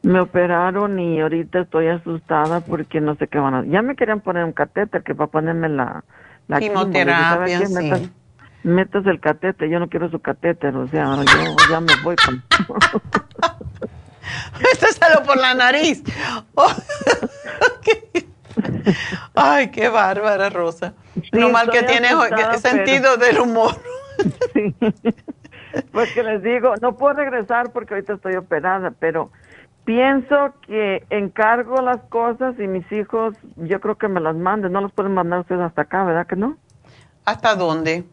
Me 0.02 0.18
operaron 0.18 0.98
y 0.98 1.20
ahorita 1.20 1.60
estoy 1.60 1.88
asustada 1.88 2.60
porque 2.60 3.02
no 3.02 3.14
sé 3.16 3.28
qué 3.28 3.38
van 3.38 3.54
a 3.54 3.64
Ya 3.66 3.82
me 3.82 3.94
querían 3.94 4.20
poner 4.20 4.44
un 4.44 4.52
catéter 4.52 5.02
que 5.02 5.14
para 5.14 5.30
ponerme 5.30 5.68
la, 5.68 6.04
la 6.48 6.58
quimioterapia, 6.58 7.66
sí. 7.66 8.10
Metas, 8.62 9.06
el 9.06 9.20
catéter, 9.20 9.68
yo 9.68 9.78
no 9.78 9.88
quiero 9.88 10.10
su 10.10 10.20
catéter, 10.20 10.76
o 10.76 10.86
sea, 10.88 11.16
yo 11.16 11.56
ya 11.70 11.80
me 11.80 11.94
voy 12.02 12.16
con... 12.16 12.42
Méteselo 14.60 15.22
por 15.24 15.38
la 15.38 15.54
nariz. 15.54 16.02
Ay, 19.34 19.70
qué 19.70 19.88
bárbara, 19.88 20.50
Rosa. 20.50 20.92
no 21.32 21.48
mal 21.50 21.70
que 21.70 21.82
tiene 21.84 22.10
sentido 22.58 23.16
del 23.16 23.40
humor. 23.40 23.76
Pues 25.92 26.12
que 26.12 26.24
les 26.24 26.42
digo, 26.42 26.74
no 26.82 26.96
puedo 26.96 27.14
regresar 27.14 27.70
porque 27.70 27.94
ahorita 27.94 28.14
estoy 28.14 28.34
operada, 28.34 28.92
pero 28.98 29.30
pienso 29.84 30.52
que 30.66 31.06
encargo 31.10 31.80
las 31.80 32.00
cosas 32.08 32.58
y 32.58 32.66
mis 32.66 32.90
hijos, 32.90 33.36
yo 33.54 33.80
creo 33.80 33.96
que 33.96 34.08
me 34.08 34.20
las 34.20 34.34
manden. 34.34 34.72
No 34.72 34.80
los 34.80 34.90
pueden 34.90 35.14
mandar 35.14 35.38
ustedes 35.40 35.60
hasta 35.60 35.82
acá, 35.82 36.02
¿verdad 36.02 36.26
que 36.26 36.34
no? 36.34 36.56
¿Hasta 37.24 37.54
dónde? 37.54 38.04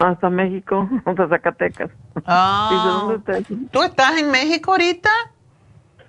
Hasta 0.00 0.30
México, 0.30 0.88
hasta 1.04 1.28
Zacatecas. 1.28 1.90
Ah. 2.24 3.16
¿Tú 3.70 3.82
estás 3.82 4.16
en 4.18 4.30
México 4.30 4.72
ahorita? 4.72 5.10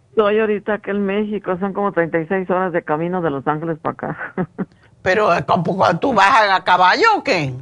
Estoy 0.09 0.39
ahorita 0.39 0.75
aquí 0.75 0.91
en 0.91 1.05
México, 1.05 1.57
son 1.59 1.73
como 1.73 1.91
36 1.91 2.49
horas 2.49 2.73
de 2.73 2.83
camino 2.83 3.21
de 3.21 3.29
Los 3.29 3.45
Ángeles 3.47 3.77
para 3.79 3.93
acá. 3.93 4.33
Pero, 5.01 5.33
eh, 5.33 5.43
¿tú 5.99 6.13
vas 6.13 6.51
a 6.51 6.63
caballo 6.63 7.05
o 7.17 7.23
qué? 7.23 7.53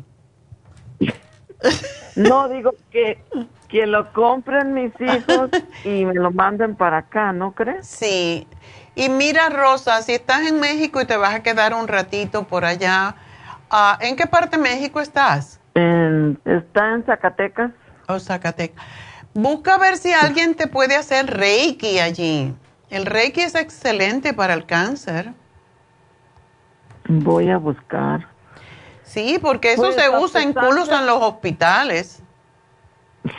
No, 2.15 2.49
digo 2.49 2.73
que, 2.91 3.23
que 3.67 3.87
lo 3.87 4.11
compren 4.13 4.73
mis 4.73 4.91
hijos 4.99 5.49
y 5.83 6.05
me 6.05 6.13
lo 6.13 6.31
manden 6.31 6.75
para 6.75 6.97
acá, 6.97 7.31
¿no 7.33 7.53
crees? 7.53 7.87
Sí. 7.87 8.47
Y 8.95 9.09
mira, 9.09 9.49
Rosa, 9.49 10.01
si 10.01 10.13
estás 10.13 10.41
en 10.47 10.59
México 10.59 10.99
y 11.01 11.05
te 11.05 11.17
vas 11.17 11.33
a 11.33 11.43
quedar 11.43 11.73
un 11.73 11.87
ratito 11.87 12.43
por 12.43 12.65
allá, 12.65 13.15
ah, 13.69 13.97
¿en 14.01 14.15
qué 14.15 14.27
parte 14.27 14.57
de 14.57 14.63
México 14.63 14.99
estás? 14.99 15.58
Está 15.75 16.93
en 16.93 17.03
Zacatecas. 17.05 17.71
Oh, 18.07 18.19
Zacatecas. 18.19 18.83
Busca 19.33 19.77
ver 19.77 19.97
si 19.97 20.11
alguien 20.11 20.55
te 20.55 20.67
puede 20.67 20.95
hacer 20.95 21.27
Reiki 21.27 21.99
allí. 21.99 22.53
El 22.89 23.05
Reiki 23.05 23.41
es 23.41 23.55
excelente 23.55 24.33
para 24.33 24.53
el 24.53 24.65
cáncer. 24.65 25.33
Voy 27.07 27.49
a 27.49 27.57
buscar. 27.57 28.27
Sí, 29.03 29.39
porque 29.41 29.73
eso 29.73 29.83
pues, 29.83 29.95
se 29.95 30.09
usa 30.09 30.43
incluso 30.43 30.97
en 30.97 31.05
los 31.05 31.21
hospitales. 31.21 32.23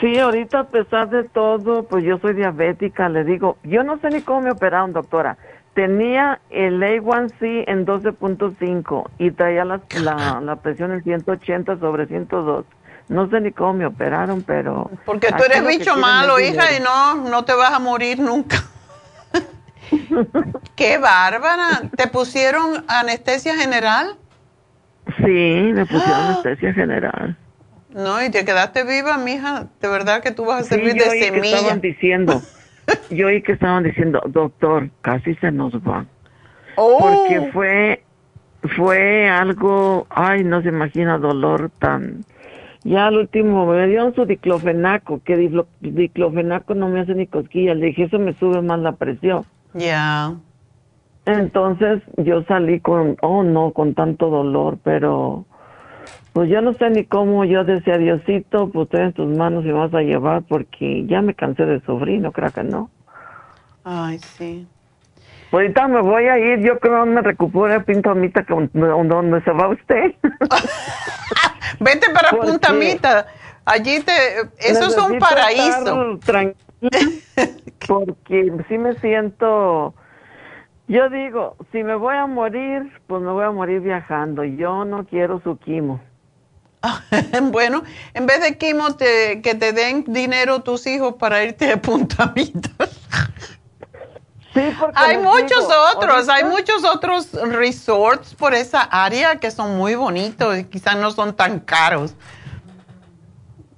Sí, 0.01 0.19
ahorita 0.19 0.61
a 0.61 0.65
pesar 0.65 1.09
de 1.11 1.25
todo, 1.25 1.85
pues 1.85 2.05
yo 2.05 2.19
soy 2.19 2.35
diabética, 2.35 3.09
le 3.09 3.25
digo, 3.25 3.57
yo 3.63 3.83
no 3.83 3.99
sé 4.01 4.11
ni 4.11 4.21
cómo 4.21 4.43
me 4.43 4.51
operaron, 4.51 4.93
doctora 4.93 5.39
tenía 5.75 6.41
el 6.51 6.81
A1C 6.83 7.65
en 7.67 7.87
12.5 7.87 9.11
y 9.19 9.31
traía 9.31 9.65
la, 9.65 9.81
la, 10.43 10.57
presión 10.57 10.93
en 10.93 11.03
180 11.03 11.79
sobre 11.79 12.07
102. 12.07 12.65
No 13.09 13.29
sé 13.29 13.41
ni 13.41 13.51
cómo 13.53 13.75
me 13.75 13.87
operaron, 13.87 14.43
pero... 14.43 14.91
Porque 15.05 15.29
tú 15.29 15.43
eres 15.45 15.67
bicho 15.67 15.97
malo, 15.97 16.39
hija, 16.39 16.77
y 16.77 16.81
no, 16.81 17.29
no 17.29 17.45
te 17.45 17.55
vas 17.55 17.73
a 17.73 17.79
morir 17.79 18.21
nunca. 18.21 18.59
Qué 20.77 20.99
bárbara. 20.99 21.83
¿Te 21.97 22.07
pusieron 22.07 22.85
anestesia 22.87 23.57
general? 23.57 24.17
Sí, 25.19 25.73
me 25.75 25.87
pusieron 25.87 26.21
anestesia 26.29 26.73
general. 26.73 27.37
No, 27.91 28.23
y 28.23 28.31
te 28.31 28.45
quedaste 28.45 28.85
viva, 28.85 29.19
mija. 29.19 29.67
De 29.81 29.89
verdad 29.89 30.23
que 30.23 30.31
tú 30.31 30.45
vas 30.45 30.63
a 30.63 30.65
servir 30.65 30.95
de 30.95 31.11
semilla. 31.11 31.41
Que 31.41 31.49
estaban 31.49 31.81
diciendo, 31.81 32.43
yo 33.11 33.27
oí 33.29 33.43
que 33.43 33.53
estaban 33.53 33.85
diciendo, 33.85 34.21
doctor, 34.27 34.91
casi 35.03 35.35
se 35.37 35.51
nos 35.51 35.75
va. 35.75 36.07
Oh. 36.77 36.99
Porque 36.99 37.51
fue, 37.53 38.03
fue 38.77 39.29
algo, 39.29 40.07
ay, 40.11 40.45
no 40.45 40.63
se 40.63 40.69
imagina 40.69 41.19
dolor 41.19 41.71
tan. 41.79 42.25
Ya 42.83 43.09
al 43.09 43.19
último 43.19 43.67
me 43.67 43.87
dieron 43.87 44.15
su 44.15 44.25
diclofenaco, 44.25 45.21
que 45.23 45.37
diclofenaco 45.81 46.75
no 46.75 46.89
me 46.89 47.01
hace 47.01 47.15
ni 47.15 47.27
cosquillas. 47.27 47.77
Le 47.77 47.87
dije, 47.87 48.05
eso 48.05 48.19
me 48.19 48.33
sube 48.35 48.63
más 48.63 48.81
la 48.81 48.93
presión. 48.93 49.45
Ya. 49.75 50.35
Entonces 51.27 52.03
yo 52.17 52.43
salí 52.45 52.81
con, 52.81 53.17
oh 53.21 53.43
no, 53.43 53.73
con 53.73 53.95
tanto 53.95 54.31
dolor, 54.31 54.79
pero 54.83 55.45
pues 56.33 56.49
yo 56.49 56.61
no 56.61 56.75
sé 56.75 56.91
ni 56.91 57.05
cómo 57.05 57.45
yo 57.45 57.65
decía, 57.65 57.99
Diosito, 57.99 58.71
pues 58.71 58.87
estoy 58.87 59.07
en 59.07 59.13
tus 59.13 59.37
manos 59.37 59.65
y 59.65 59.71
vas 59.73 59.93
a 59.95 60.01
llevar 60.01 60.43
porque 60.49 61.05
ya 61.07 61.23
me 61.23 61.35
cansé 61.35 61.67
de 61.67 61.81
sufrir, 61.81 62.21
no 62.21 62.33
creo 62.33 62.51
que 62.51 62.63
no. 62.63 62.91
Ay, 63.85 64.19
sí. 64.19 64.67
Pues 65.51 65.63
ahorita 65.63 65.89
me 65.89 66.01
voy 66.03 66.27
a 66.27 66.39
ir, 66.39 66.61
yo 66.61 66.79
creo 66.79 67.05
que 67.05 67.11
me 67.11 67.23
recupero 67.23 67.85
Pintamita, 67.85 68.45
donde 68.49 69.43
se 69.43 69.51
va 69.51 69.69
usted. 69.69 70.15
Vete 71.81 72.11
para 72.11 72.31
Puntamita, 72.31 73.27
allí 73.65 74.01
te, 74.01 74.13
eso 74.59 74.87
es 74.87 74.99
un 74.99 75.19
paraíso. 75.19 76.21
porque 77.87 78.53
sí 78.69 78.79
me 78.79 78.95
siento 79.01 79.95
yo 80.91 81.09
digo, 81.09 81.57
si 81.71 81.85
me 81.85 81.95
voy 81.95 82.17
a 82.17 82.27
morir, 82.27 82.91
pues 83.07 83.23
me 83.23 83.31
voy 83.31 83.45
a 83.45 83.53
morir 83.53 83.81
viajando. 83.81 84.43
Yo 84.43 84.85
no 84.85 85.07
quiero 85.07 85.41
su 85.41 85.57
quimo. 85.57 86.01
bueno, 87.51 87.83
en 88.15 88.27
vez 88.27 88.41
de 88.43 88.57
quimo, 88.57 88.95
te, 88.97 89.43
que 89.43 89.55
te 89.55 89.73
den 89.73 90.05
dinero 90.07 90.61
tus 90.61 90.87
hijos 90.87 91.15
para 91.19 91.45
irte 91.45 91.67
de 91.67 91.77
puntamitas. 91.77 92.73
sí, 94.55 94.61
hay 94.95 95.19
muchos 95.19 95.69
otros, 95.95 96.29
hay 96.29 96.45
muchos 96.45 96.85
otros 96.85 97.33
resorts 97.33 98.35
por 98.35 98.55
esa 98.55 98.83
área 98.83 99.37
que 99.37 99.51
son 99.51 99.77
muy 99.77 99.95
bonitos 99.95 100.59
y 100.59 100.65
quizás 100.65 100.97
no 100.97 101.11
son 101.11 101.37
tan 101.37 101.61
caros. 101.61 102.15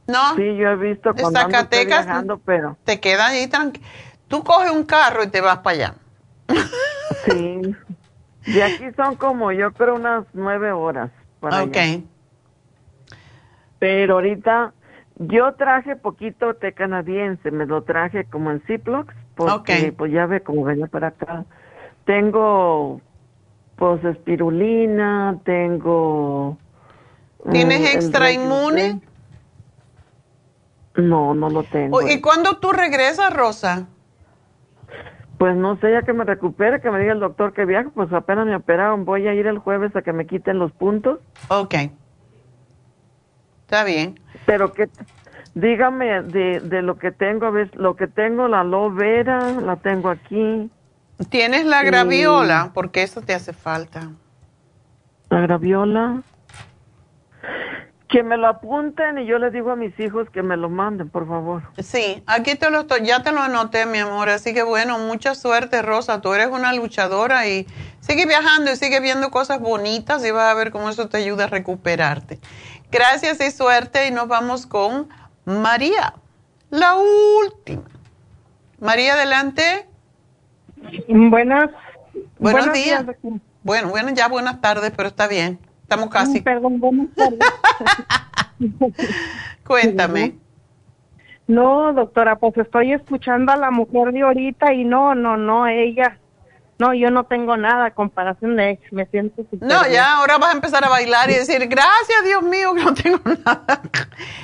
¿No? 0.06 0.34
Sí, 0.36 0.56
yo 0.56 0.68
he 0.68 0.76
visto 0.76 1.14
cuando 1.14 1.40
Zacatecas, 1.40 2.04
viajando, 2.04 2.38
pero... 2.38 2.76
Te 2.84 3.00
quedas 3.00 3.30
ahí 3.30 3.46
tranquilo. 3.46 3.86
Tú 4.28 4.42
coges 4.42 4.70
un 4.70 4.84
carro 4.84 5.22
y 5.22 5.28
te 5.28 5.40
vas 5.40 5.58
para 5.58 5.76
allá. 5.76 5.94
Sí. 7.24 7.76
Y 8.44 8.60
aquí 8.60 8.86
son 8.96 9.14
como, 9.14 9.52
yo 9.52 9.72
creo, 9.72 9.94
unas 9.94 10.24
nueve 10.32 10.72
horas. 10.72 11.12
Para 11.38 11.62
ok. 11.62 11.76
Pero 13.82 14.14
ahorita, 14.14 14.74
yo 15.16 15.54
traje 15.54 15.96
poquito 15.96 16.54
té 16.54 16.72
canadiense, 16.72 17.50
me 17.50 17.66
lo 17.66 17.82
traje 17.82 18.26
como 18.26 18.52
en 18.52 18.60
Ziplocs, 18.60 19.12
porque 19.34 19.92
pues 19.98 20.12
ya 20.12 20.26
ve 20.26 20.40
como 20.40 20.62
venía 20.62 20.86
para 20.86 21.08
acá. 21.08 21.44
Tengo, 22.04 23.00
pues, 23.74 24.04
espirulina, 24.04 25.36
tengo... 25.42 26.58
¿Tienes 27.50 27.80
mm, 27.80 27.96
extra 27.96 28.30
inmune? 28.30 29.00
No, 30.94 31.34
no 31.34 31.50
lo 31.50 31.64
tengo. 31.64 32.08
¿Y 32.08 32.20
cuándo 32.20 32.58
tú 32.58 32.70
regresas, 32.70 33.34
Rosa? 33.34 33.88
Pues 35.38 35.56
no 35.56 35.76
sé, 35.78 35.90
ya 35.90 36.02
que 36.02 36.12
me 36.12 36.22
recupere, 36.22 36.80
que 36.80 36.88
me 36.92 37.00
diga 37.00 37.14
el 37.14 37.18
doctor 37.18 37.52
que 37.52 37.64
viaje, 37.64 37.88
pues 37.92 38.12
apenas 38.12 38.46
me 38.46 38.54
operaron. 38.54 39.04
Voy 39.04 39.26
a 39.26 39.34
ir 39.34 39.48
el 39.48 39.58
jueves 39.58 39.96
a 39.96 40.02
que 40.02 40.12
me 40.12 40.28
quiten 40.28 40.60
los 40.60 40.70
puntos. 40.70 41.18
Ok. 41.48 41.74
Está 43.72 43.84
bien. 43.84 44.20
Pero 44.44 44.74
que, 44.74 44.90
dígame 45.54 46.24
de, 46.24 46.60
de 46.60 46.82
lo 46.82 46.98
que 46.98 47.10
tengo, 47.10 47.46
a 47.46 47.50
ver, 47.50 47.74
lo 47.74 47.96
que 47.96 48.06
tengo, 48.06 48.46
la 48.46 48.60
aloe 48.60 48.90
vera, 48.90 49.50
la 49.62 49.76
tengo 49.76 50.10
aquí. 50.10 50.70
¿Tienes 51.30 51.64
la 51.64 51.82
graviola? 51.82 52.72
Porque 52.74 53.02
eso 53.02 53.22
te 53.22 53.32
hace 53.32 53.54
falta. 53.54 54.10
La 55.30 55.40
graviola. 55.40 56.20
Que 58.08 58.22
me 58.22 58.36
lo 58.36 58.48
apunten 58.48 59.16
y 59.16 59.24
yo 59.24 59.38
les 59.38 59.54
digo 59.54 59.70
a 59.70 59.76
mis 59.76 59.98
hijos 59.98 60.28
que 60.28 60.42
me 60.42 60.58
lo 60.58 60.68
manden, 60.68 61.08
por 61.08 61.26
favor. 61.26 61.62
Sí, 61.78 62.22
aquí 62.26 62.56
te 62.56 62.68
lo 62.70 62.80
estoy, 62.80 63.06
ya 63.06 63.22
te 63.22 63.32
lo 63.32 63.40
anoté, 63.40 63.86
mi 63.86 64.00
amor. 64.00 64.28
Así 64.28 64.52
que 64.52 64.62
bueno, 64.62 64.98
mucha 64.98 65.34
suerte, 65.34 65.80
Rosa. 65.80 66.20
Tú 66.20 66.34
eres 66.34 66.48
una 66.48 66.74
luchadora 66.74 67.48
y 67.48 67.66
sigue 68.00 68.26
viajando 68.26 68.70
y 68.70 68.76
sigue 68.76 69.00
viendo 69.00 69.30
cosas 69.30 69.60
bonitas 69.60 70.22
y 70.26 70.30
vas 70.30 70.50
a 70.50 70.54
ver 70.54 70.72
cómo 70.72 70.90
eso 70.90 71.08
te 71.08 71.16
ayuda 71.16 71.44
a 71.44 71.46
recuperarte. 71.46 72.38
Gracias 72.92 73.40
y 73.40 73.50
suerte 73.50 74.06
y 74.06 74.10
nos 74.10 74.28
vamos 74.28 74.66
con 74.66 75.08
María, 75.46 76.12
la 76.68 76.94
última. 77.40 77.84
María, 78.80 79.14
adelante. 79.14 79.88
Buenas. 81.08 81.70
Buenos, 82.38 82.70
días. 82.74 83.06
Bueno, 83.62 83.88
bueno, 83.88 84.10
ya 84.10 84.28
buenas 84.28 84.60
tardes, 84.60 84.92
pero 84.94 85.08
está 85.08 85.26
bien. 85.26 85.58
Estamos 85.84 86.10
casi. 86.10 86.42
perdón, 86.42 86.80
buenas 86.80 87.08
tardes. 87.14 87.38
Cuéntame. 89.66 90.34
No, 91.46 91.94
doctora, 91.94 92.36
pues 92.36 92.58
estoy 92.58 92.92
escuchando 92.92 93.52
a 93.52 93.56
la 93.56 93.70
mujer 93.70 94.12
de 94.12 94.20
ahorita 94.20 94.74
y 94.74 94.84
no, 94.84 95.14
no, 95.14 95.38
no, 95.38 95.66
ella, 95.66 96.18
no, 96.82 96.94
yo 96.94 97.12
no 97.12 97.24
tengo 97.24 97.56
nada 97.56 97.92
comparación 97.92 98.56
de 98.56 98.70
ex, 98.70 98.92
me 98.92 99.06
siento 99.06 99.46
No, 99.60 99.86
ya, 99.88 100.16
ahora 100.16 100.38
vas 100.38 100.50
a 100.50 100.56
empezar 100.56 100.84
a 100.84 100.88
bailar 100.88 101.30
y 101.30 101.34
decir, 101.34 101.68
gracias 101.68 102.24
Dios 102.24 102.42
mío 102.42 102.74
que 102.74 102.82
no 102.82 102.92
tengo 102.92 103.20
nada. 103.44 103.82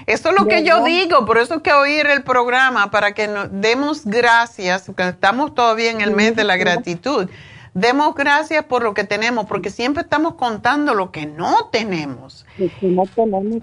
Eso 0.06 0.28
es 0.28 0.38
lo 0.38 0.46
que 0.46 0.62
yo 0.62 0.84
digo, 0.84 1.26
por 1.26 1.38
eso 1.38 1.56
es 1.56 1.62
que 1.62 1.72
oír 1.72 2.06
el 2.06 2.22
programa, 2.22 2.92
para 2.92 3.10
que 3.10 3.26
nos 3.26 3.48
demos 3.50 4.06
gracias, 4.06 4.84
porque 4.86 5.08
estamos 5.08 5.52
todavía 5.52 5.90
en 5.90 6.00
el 6.00 6.12
mes 6.12 6.36
de 6.36 6.44
la 6.44 6.56
gratitud 6.56 7.28
Demos 7.74 8.14
gracias 8.14 8.64
por 8.64 8.82
lo 8.82 8.94
que 8.94 9.04
tenemos, 9.04 9.46
porque 9.46 9.70
siempre 9.70 10.02
estamos 10.02 10.34
contando 10.34 10.94
lo 10.94 11.10
que 11.10 11.26
no 11.26 11.68
tenemos. 11.70 12.46
no 12.82 13.04
tenemos, 13.14 13.62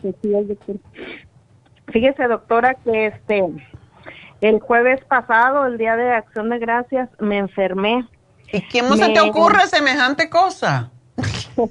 Fíjese, 1.91 2.27
doctora, 2.27 2.75
que 2.75 3.07
este 3.07 3.43
el 4.41 4.59
jueves 4.59 5.03
pasado, 5.05 5.65
el 5.65 5.77
día 5.77 5.95
de 5.95 6.11
Acción 6.11 6.49
de 6.49 6.59
Gracias, 6.59 7.09
me 7.19 7.37
enfermé. 7.37 8.05
¿Y 8.51 8.61
quién 8.61 8.91
se 8.97 9.09
te 9.09 9.19
ocurre 9.21 9.67
semejante 9.67 10.29
cosa? 10.29 10.91
lo 11.55 11.67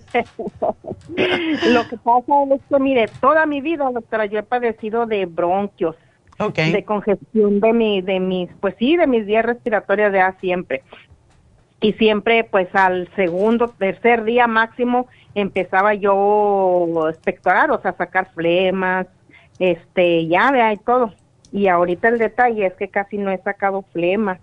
que 1.88 1.96
pasa 1.98 2.32
es 2.54 2.60
que, 2.68 2.78
mire, 2.78 3.08
toda 3.20 3.46
mi 3.46 3.60
vida, 3.60 3.90
doctora, 3.92 4.26
yo 4.26 4.38
he 4.38 4.42
padecido 4.42 5.06
de 5.06 5.26
bronquios, 5.26 5.96
de 6.38 6.84
congestión 6.84 7.60
de 7.60 7.72
mi, 7.72 8.00
de 8.02 8.20
mis, 8.20 8.50
pues 8.60 8.74
sí, 8.78 8.96
de 8.96 9.06
mis 9.06 9.26
vías 9.26 9.44
respiratorias 9.44 10.12
de 10.12 10.20
A 10.20 10.32
siempre 10.40 10.82
y 11.84 11.92
siempre 11.92 12.44
pues 12.44 12.74
al 12.74 13.10
segundo, 13.14 13.68
tercer 13.68 14.24
día 14.24 14.46
máximo 14.46 15.06
empezaba 15.34 15.92
yo 15.92 17.06
a 17.06 17.10
espectorar, 17.10 17.70
o 17.70 17.80
sea, 17.82 17.92
sacar 17.92 18.32
flemas, 18.32 19.06
este, 19.58 20.26
ya 20.26 20.50
vea 20.50 20.72
y 20.72 20.78
todo. 20.78 21.12
Y 21.52 21.68
ahorita 21.68 22.08
el 22.08 22.18
detalle 22.18 22.64
es 22.64 22.72
que 22.74 22.88
casi 22.88 23.18
no 23.18 23.30
he 23.30 23.36
sacado 23.38 23.82
flemas 23.92 24.40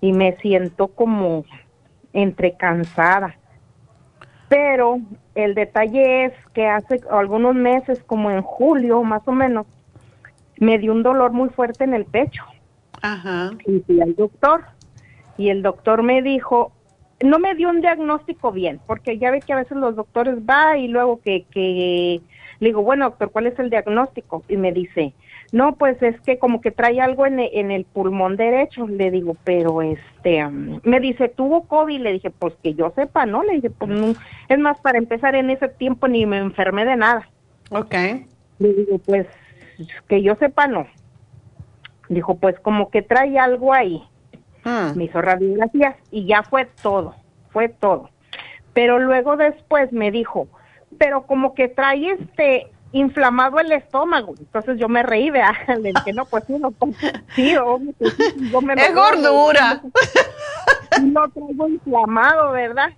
y 0.00 0.14
me 0.14 0.36
siento 0.38 0.88
como 0.88 1.44
entre 2.22 2.56
cansada. 2.56 3.36
Pero 4.48 4.98
el 5.34 5.54
detalle 5.54 6.24
es 6.24 6.32
que 6.52 6.66
hace 6.66 7.00
algunos 7.10 7.54
meses, 7.54 8.02
como 8.04 8.30
en 8.30 8.42
julio 8.42 9.02
más 9.02 9.22
o 9.26 9.32
menos, 9.32 9.66
me 10.58 10.78
dio 10.78 10.92
un 10.92 11.02
dolor 11.02 11.32
muy 11.32 11.50
fuerte 11.50 11.84
en 11.84 11.94
el 11.94 12.04
pecho. 12.04 12.42
Ajá. 13.02 13.50
Y 13.66 13.80
fui 13.80 14.00
al 14.00 14.16
doctor 14.16 14.64
y 15.36 15.50
el 15.50 15.62
doctor 15.62 16.02
me 16.02 16.22
dijo, 16.22 16.72
no 17.22 17.38
me 17.38 17.54
dio 17.54 17.68
un 17.68 17.80
diagnóstico 17.80 18.50
bien, 18.50 18.80
porque 18.86 19.18
ya 19.18 19.30
ve 19.30 19.40
que 19.40 19.52
a 19.52 19.56
veces 19.56 19.76
los 19.76 19.94
doctores 19.94 20.38
va 20.38 20.76
y 20.76 20.88
luego 20.88 21.20
que, 21.20 21.44
que 21.52 22.20
le 22.58 22.68
digo, 22.68 22.82
bueno, 22.82 23.10
doctor, 23.10 23.30
¿cuál 23.30 23.46
es 23.46 23.58
el 23.60 23.70
diagnóstico? 23.70 24.42
Y 24.48 24.56
me 24.56 24.72
dice, 24.72 25.14
no, 25.50 25.76
pues 25.76 26.02
es 26.02 26.20
que 26.20 26.38
como 26.38 26.60
que 26.60 26.70
trae 26.70 27.00
algo 27.00 27.26
en, 27.26 27.40
en 27.40 27.70
el 27.70 27.84
pulmón 27.84 28.36
derecho. 28.36 28.86
Le 28.86 29.10
digo, 29.10 29.36
pero 29.44 29.80
este, 29.80 30.44
um", 30.44 30.80
me 30.84 31.00
dice, 31.00 31.28
¿tuvo 31.28 31.64
COVID? 31.66 32.00
Le 32.00 32.12
dije, 32.12 32.30
pues 32.30 32.54
que 32.62 32.74
yo 32.74 32.92
sepa, 32.94 33.24
¿no? 33.24 33.42
Le 33.42 33.54
dije, 33.54 33.70
pues 33.70 33.90
no. 33.90 34.14
es 34.48 34.58
más, 34.58 34.78
para 34.80 34.98
empezar 34.98 35.34
en 35.34 35.50
ese 35.50 35.68
tiempo 35.68 36.06
ni 36.06 36.26
me 36.26 36.38
enfermé 36.38 36.84
de 36.84 36.96
nada. 36.96 37.28
Ok. 37.70 37.94
Le 38.58 38.72
digo, 38.74 38.98
pues 38.98 39.26
que 40.08 40.22
yo 40.22 40.34
sepa, 40.36 40.66
no. 40.66 40.86
Dijo, 42.08 42.36
pues 42.36 42.58
como 42.60 42.90
que 42.90 43.02
trae 43.02 43.38
algo 43.38 43.72
ahí. 43.72 44.02
Hmm. 44.64 44.96
Me 44.96 45.04
hizo 45.04 45.22
radiografías 45.22 45.96
y 46.10 46.26
ya 46.26 46.42
fue 46.42 46.66
todo, 46.82 47.14
fue 47.50 47.68
todo. 47.68 48.10
Pero 48.74 48.98
luego 48.98 49.36
después 49.36 49.92
me 49.92 50.10
dijo, 50.10 50.48
pero 50.98 51.22
como 51.22 51.54
que 51.54 51.68
trae 51.68 52.10
este 52.12 52.66
inflamado 52.92 53.58
el 53.58 53.72
estómago. 53.72 54.34
Entonces 54.38 54.78
yo 54.78 54.88
me 54.88 55.02
reí, 55.02 55.30
de 55.30 55.42
Le 55.80 55.92
dije, 55.92 56.12
no, 56.12 56.24
pues 56.24 56.44
sí, 56.46 56.56
no, 56.58 56.70
pues, 56.70 56.94
sí, 57.34 57.52
yo 57.52 57.80
me 58.60 58.74
Es 58.74 58.94
gordura. 58.94 59.82
No 61.02 61.28
traigo 61.28 61.68
inflamado, 61.68 62.52
¿verdad? 62.52 62.90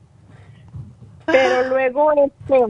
Pero 1.27 1.69
luego, 1.69 2.13
este, 2.13 2.65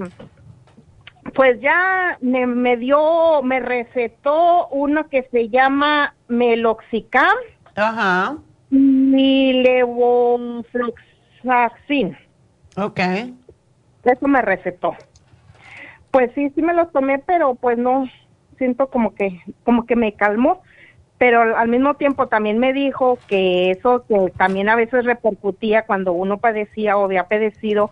Pues 1.34 1.60
ya 1.60 2.16
me, 2.20 2.46
me 2.46 2.76
dio, 2.76 3.42
me 3.42 3.60
recetó 3.60 4.68
uno 4.68 5.08
que 5.08 5.28
se 5.30 5.48
llama 5.48 6.14
Meloxicam. 6.28 7.36
Ajá. 7.76 8.36
Y 8.70 9.62
levofloxacin. 9.62 12.16
Ok. 12.76 13.00
Eso 14.04 14.28
me 14.28 14.42
recetó. 14.42 14.94
Pues 16.10 16.30
sí, 16.34 16.50
sí 16.54 16.62
me 16.62 16.74
los 16.74 16.90
tomé, 16.92 17.18
pero 17.20 17.54
pues 17.54 17.78
no, 17.78 18.08
siento 18.58 18.88
como 18.88 19.14
que, 19.14 19.40
como 19.64 19.86
que 19.86 19.96
me 19.96 20.14
calmó. 20.14 20.62
Pero 21.18 21.56
al 21.56 21.68
mismo 21.68 21.94
tiempo 21.94 22.28
también 22.28 22.58
me 22.58 22.72
dijo 22.72 23.18
que 23.26 23.72
eso 23.72 24.04
que 24.08 24.32
también 24.38 24.70
a 24.70 24.76
veces 24.76 25.04
repercutía 25.04 25.84
cuando 25.84 26.12
uno 26.12 26.38
padecía 26.38 26.96
o 26.96 27.04
había 27.04 27.28
padecido 27.28 27.90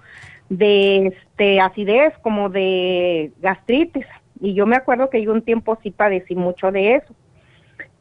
de 0.48 1.08
este 1.08 1.60
acidez 1.60 2.14
como 2.22 2.48
de 2.48 3.32
gastritis. 3.40 4.06
Y 4.40 4.54
yo 4.54 4.64
me 4.66 4.76
acuerdo 4.76 5.10
que 5.10 5.22
yo 5.22 5.32
un 5.32 5.42
tiempo 5.42 5.78
sí 5.82 5.90
padecí 5.90 6.36
mucho 6.36 6.72
de 6.72 6.94
eso. 6.94 7.14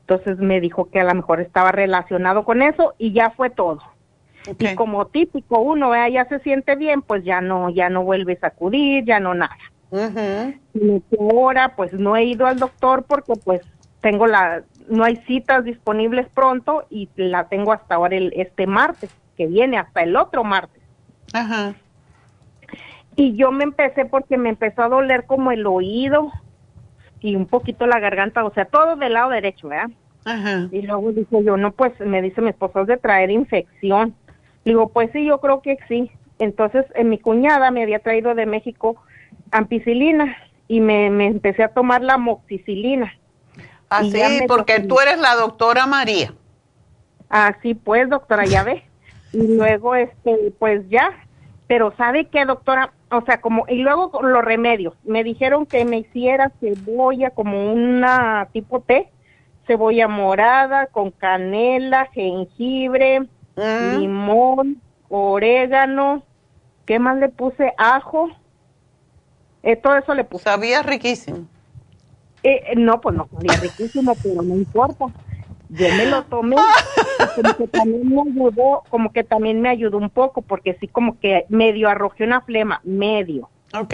Entonces 0.01 0.37
me 0.37 0.61
dijo 0.61 0.89
que 0.89 1.01
a 1.01 1.03
lo 1.03 1.13
mejor 1.13 1.41
estaba 1.41 1.73
relacionado 1.73 2.45
con 2.45 2.61
eso 2.61 2.93
y 2.97 3.11
ya 3.11 3.31
fue 3.31 3.49
todo. 3.49 3.81
Y 4.59 4.75
como 4.75 5.07
típico 5.07 5.59
uno 5.59 5.91
ya 6.07 6.23
se 6.29 6.39
siente 6.39 6.77
bien 6.77 7.01
pues 7.01 7.25
ya 7.25 7.41
no 7.41 7.69
ya 7.69 7.89
no 7.89 8.03
vuelve 8.03 8.39
a 8.41 8.47
acudir 8.47 9.03
ya 9.03 9.19
no 9.19 9.33
nada 9.33 9.57
y 9.91 11.01
ahora 11.19 11.75
pues 11.75 11.93
no 11.93 12.15
he 12.15 12.25
ido 12.25 12.45
al 12.45 12.59
doctor 12.59 13.03
porque 13.03 13.33
pues 13.43 13.61
tengo 14.01 14.27
la 14.27 14.63
no 14.89 15.03
hay 15.03 15.17
citas 15.27 15.63
disponibles 15.63 16.27
pronto 16.33 16.85
y 16.89 17.09
la 17.15 17.47
tengo 17.49 17.73
hasta 17.73 17.95
ahora 17.95 18.15
el, 18.15 18.33
este 18.35 18.67
martes, 18.67 19.13
que 19.35 19.47
viene 19.47 19.77
hasta 19.77 20.01
el 20.01 20.15
otro 20.15 20.43
martes. 20.43 20.81
Ajá. 21.33 21.75
Y 23.15 23.35
yo 23.35 23.51
me 23.51 23.63
empecé 23.63 24.05
porque 24.05 24.37
me 24.37 24.49
empezó 24.49 24.83
a 24.83 24.89
doler 24.89 25.25
como 25.25 25.51
el 25.51 25.65
oído 25.65 26.31
y 27.19 27.35
un 27.35 27.47
poquito 27.47 27.87
la 27.87 27.99
garganta, 27.99 28.45
o 28.45 28.53
sea, 28.53 28.65
todo 28.65 28.95
del 28.95 29.13
lado 29.13 29.31
derecho, 29.31 29.69
¿verdad? 29.69 29.89
Ajá. 30.23 30.67
Y 30.71 30.83
luego 30.83 31.11
dije 31.11 31.43
yo, 31.43 31.57
no, 31.57 31.71
pues 31.71 31.99
me 31.99 32.21
dice 32.21 32.41
mi 32.41 32.49
esposo 32.49 32.81
es 32.81 32.87
de 32.87 32.97
traer 32.97 33.31
infección. 33.31 34.15
Digo, 34.63 34.89
pues 34.89 35.09
sí, 35.11 35.25
yo 35.25 35.39
creo 35.39 35.61
que 35.61 35.77
sí. 35.87 36.11
Entonces, 36.39 36.85
en 36.93 37.09
mi 37.09 37.17
cuñada 37.17 37.71
me 37.71 37.81
había 37.81 37.99
traído 37.99 38.35
de 38.35 38.45
México 38.45 38.97
ampicilina 39.51 40.37
y 40.67 40.81
me, 40.81 41.09
me 41.09 41.27
empecé 41.27 41.63
a 41.63 41.73
tomar 41.73 42.01
la 42.01 42.17
moxicilina 42.17 43.13
Así, 43.89 44.21
porque 44.47 44.81
tú 44.81 44.99
eres 44.99 45.19
la 45.19 45.35
doctora 45.35 45.85
María. 45.85 46.33
Así 47.29 47.73
pues, 47.73 48.09
doctora, 48.09 48.45
ya 48.45 48.63
ve. 48.63 48.83
Y 49.33 49.55
luego, 49.55 49.95
este, 49.95 50.53
pues 50.59 50.87
ya. 50.89 51.11
Pero 51.67 51.93
¿sabe 51.97 52.25
qué, 52.25 52.45
doctora? 52.45 52.93
O 53.11 53.21
sea, 53.21 53.39
como, 53.39 53.65
y 53.67 53.77
luego 53.77 54.11
los 54.21 54.43
remedios. 54.43 54.93
Me 55.03 55.23
dijeron 55.23 55.65
que 55.65 55.85
me 55.85 55.99
hiciera 55.99 56.51
cebolla 56.59 57.29
como 57.29 57.71
una 57.71 58.49
tipo 58.51 58.81
té, 58.81 59.09
cebolla 59.65 60.07
morada 60.07 60.87
con 60.87 61.11
canela, 61.11 62.07
jengibre, 62.13 63.21
mm. 63.55 63.99
limón, 63.99 64.81
orégano. 65.09 66.23
¿Qué 66.85 66.99
más 66.99 67.17
le 67.17 67.29
puse? 67.29 67.73
Ajo. 67.77 68.29
Eh, 69.63 69.75
todo 69.75 69.97
eso 69.97 70.13
le 70.13 70.23
puse. 70.23 70.43
Sabía 70.43 70.83
riquísimo. 70.83 71.47
Eh, 72.43 72.75
no, 72.77 73.01
pues 73.01 73.15
no 73.15 73.27
sería 73.37 73.59
riquísimo, 73.59 74.15
pero 74.21 74.41
no 74.41 74.55
importa. 74.55 75.05
Yo 75.69 75.87
me 75.97 76.05
lo 76.05 76.23
tomé, 76.23 76.55
como 77.35 77.57
que 77.57 77.67
también 77.67 78.07
me 78.07 78.21
ayudó, 78.21 78.83
como 78.89 79.11
que 79.11 79.23
también 79.23 79.61
me 79.61 79.69
ayudó 79.69 79.97
un 79.97 80.09
poco, 80.09 80.41
porque 80.41 80.77
sí 80.79 80.87
como 80.87 81.19
que 81.19 81.45
medio 81.49 81.89
arrojé 81.89 82.23
una 82.23 82.41
flema, 82.41 82.79
medio. 82.85 83.49
Ok. 83.77 83.93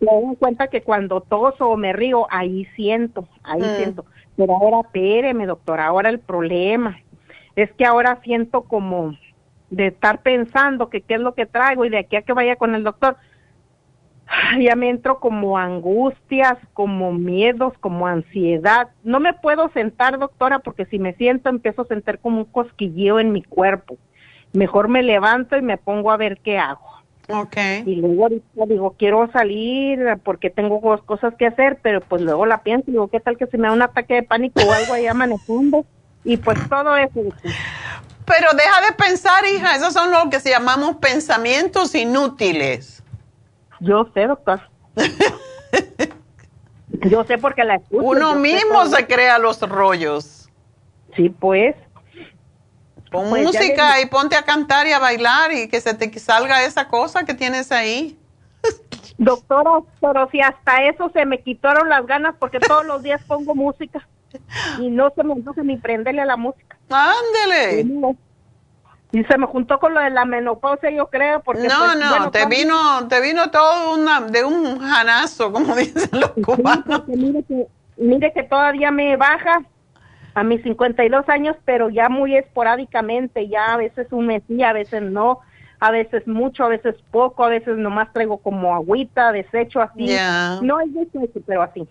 Me 0.00 0.12
doy 0.12 0.36
cuenta 0.36 0.68
que 0.68 0.82
cuando 0.82 1.20
toso 1.20 1.68
o 1.68 1.76
me 1.76 1.92
río, 1.92 2.28
ahí 2.30 2.66
siento, 2.76 3.26
ahí 3.42 3.60
mm. 3.60 3.76
siento. 3.76 4.04
Pero 4.36 4.54
ahora, 4.54 4.80
espéreme, 4.86 5.46
doctora, 5.46 5.86
ahora 5.86 6.08
el 6.08 6.20
problema 6.20 7.00
es 7.56 7.72
que 7.72 7.84
ahora 7.84 8.20
siento 8.22 8.62
como 8.62 9.16
de 9.70 9.88
estar 9.88 10.22
pensando 10.22 10.88
que 10.88 11.00
qué 11.00 11.14
es 11.14 11.20
lo 11.20 11.34
que 11.34 11.46
traigo 11.46 11.84
y 11.84 11.90
de 11.90 11.98
aquí 11.98 12.14
a 12.14 12.22
que 12.22 12.32
vaya 12.32 12.54
con 12.54 12.76
el 12.76 12.84
doctor, 12.84 13.16
ya 14.60 14.76
me 14.76 14.90
entro 14.90 15.20
como 15.20 15.58
angustias, 15.58 16.58
como 16.74 17.12
miedos, 17.12 17.74
como 17.80 18.06
ansiedad. 18.06 18.88
No 19.04 19.20
me 19.20 19.32
puedo 19.32 19.70
sentar, 19.70 20.18
doctora, 20.18 20.58
porque 20.60 20.86
si 20.86 20.98
me 20.98 21.14
siento 21.14 21.48
empiezo 21.48 21.82
a 21.82 21.86
sentir 21.86 22.18
como 22.18 22.38
un 22.38 22.44
cosquilleo 22.44 23.20
en 23.20 23.32
mi 23.32 23.42
cuerpo. 23.42 23.96
Mejor 24.52 24.88
me 24.88 25.02
levanto 25.02 25.56
y 25.56 25.62
me 25.62 25.76
pongo 25.76 26.10
a 26.10 26.16
ver 26.16 26.38
qué 26.42 26.58
hago. 26.58 26.86
Okay. 27.30 27.82
Y 27.84 27.96
luego 27.96 28.22
ahorita 28.22 28.64
digo, 28.66 28.94
quiero 28.98 29.30
salir 29.30 30.00
porque 30.24 30.48
tengo 30.48 30.80
cosas 31.04 31.34
que 31.34 31.46
hacer, 31.46 31.78
pero 31.82 32.00
pues 32.00 32.22
luego 32.22 32.46
la 32.46 32.62
pienso 32.62 32.84
y 32.88 32.92
digo, 32.92 33.08
¿qué 33.08 33.20
tal 33.20 33.36
que 33.36 33.46
se 33.46 33.58
me 33.58 33.68
da 33.68 33.74
un 33.74 33.82
ataque 33.82 34.14
de 34.14 34.22
pánico 34.22 34.62
o 34.62 34.72
algo 34.72 34.94
allá 34.94 35.12
manejando? 35.12 35.84
Y 36.24 36.38
pues 36.38 36.58
todo 36.70 36.96
eso. 36.96 37.20
Pero 38.24 38.48
deja 38.56 38.80
de 38.86 38.92
pensar, 38.96 39.44
hija, 39.54 39.76
esos 39.76 39.92
son 39.92 40.10
lo 40.10 40.30
que 40.30 40.40
se 40.40 40.50
llamamos 40.50 40.96
pensamientos 40.96 41.94
inútiles. 41.94 43.02
Yo 43.80 44.10
sé, 44.14 44.26
doctor. 44.26 44.60
Yo 47.10 47.24
sé 47.24 47.38
porque 47.38 47.64
la 47.64 47.76
escucho. 47.76 48.02
Uno 48.02 48.34
mismo 48.34 48.86
se 48.86 49.06
crea 49.06 49.38
los 49.38 49.60
rollos. 49.60 50.48
Sí, 51.14 51.28
pues. 51.28 51.76
Pon 53.10 53.30
pues 53.30 53.42
música 53.42 54.00
y 54.00 54.06
ponte 54.06 54.36
a 54.36 54.42
cantar 54.42 54.86
y 54.86 54.92
a 54.92 54.98
bailar 54.98 55.52
y 55.52 55.68
que 55.68 55.80
se 55.80 55.94
te 55.94 56.18
salga 56.18 56.64
esa 56.64 56.88
cosa 56.88 57.24
que 57.24 57.34
tienes 57.34 57.72
ahí. 57.72 58.18
Doctora, 59.18 59.80
pero 60.00 60.28
si 60.30 60.40
hasta 60.40 60.84
eso 60.84 61.10
se 61.12 61.24
me 61.24 61.40
quitaron 61.40 61.88
las 61.88 62.06
ganas 62.06 62.34
porque 62.38 62.60
todos 62.60 62.84
los 62.84 63.02
días 63.02 63.22
pongo 63.26 63.54
música 63.54 64.06
y 64.78 64.90
no 64.90 65.10
se 65.14 65.24
me 65.24 65.32
antoja 65.32 65.62
ni 65.62 65.76
prenderle 65.76 66.22
a 66.22 66.26
la 66.26 66.36
música. 66.36 66.76
Ándele. 66.90 67.84
Y 69.10 69.24
se 69.24 69.38
me 69.38 69.46
juntó 69.46 69.78
con 69.78 69.94
lo 69.94 70.00
de 70.00 70.10
la 70.10 70.26
menopausia, 70.26 70.90
yo 70.90 71.06
creo, 71.06 71.40
porque... 71.40 71.66
No, 71.66 71.74
pues, 71.78 71.98
no, 71.98 72.30
te, 72.30 72.46
vino, 72.46 73.08
te 73.08 73.20
vino 73.22 73.50
todo 73.50 73.94
una, 73.94 74.20
de 74.20 74.44
un 74.44 74.80
janazo, 74.80 75.50
como 75.50 75.74
dicen 75.76 76.20
los 76.20 76.32
cubanos. 76.44 77.08
mire, 77.08 77.42
que, 77.44 77.66
mire 77.96 78.32
que 78.34 78.42
todavía 78.42 78.90
me 78.90 79.16
baja 79.16 79.62
a 80.34 80.44
mis 80.44 80.62
52 80.62 81.26
años, 81.30 81.56
pero 81.64 81.88
ya 81.88 82.10
muy 82.10 82.36
esporádicamente, 82.36 83.48
ya 83.48 83.72
a 83.72 83.76
veces 83.78 84.08
un 84.10 84.26
mes 84.26 84.42
a 84.62 84.72
veces 84.74 85.02
no, 85.02 85.40
a 85.80 85.90
veces 85.90 86.26
mucho, 86.26 86.64
a 86.64 86.68
veces 86.68 86.94
poco, 87.10 87.44
a 87.44 87.48
veces 87.48 87.78
nomás 87.78 88.12
traigo 88.12 88.36
como 88.36 88.74
agüita, 88.74 89.32
desecho 89.32 89.80
así. 89.80 90.14
No 90.60 90.80
es 90.80 90.92
desecho, 90.92 91.40
pero 91.46 91.62
así. 91.62 91.88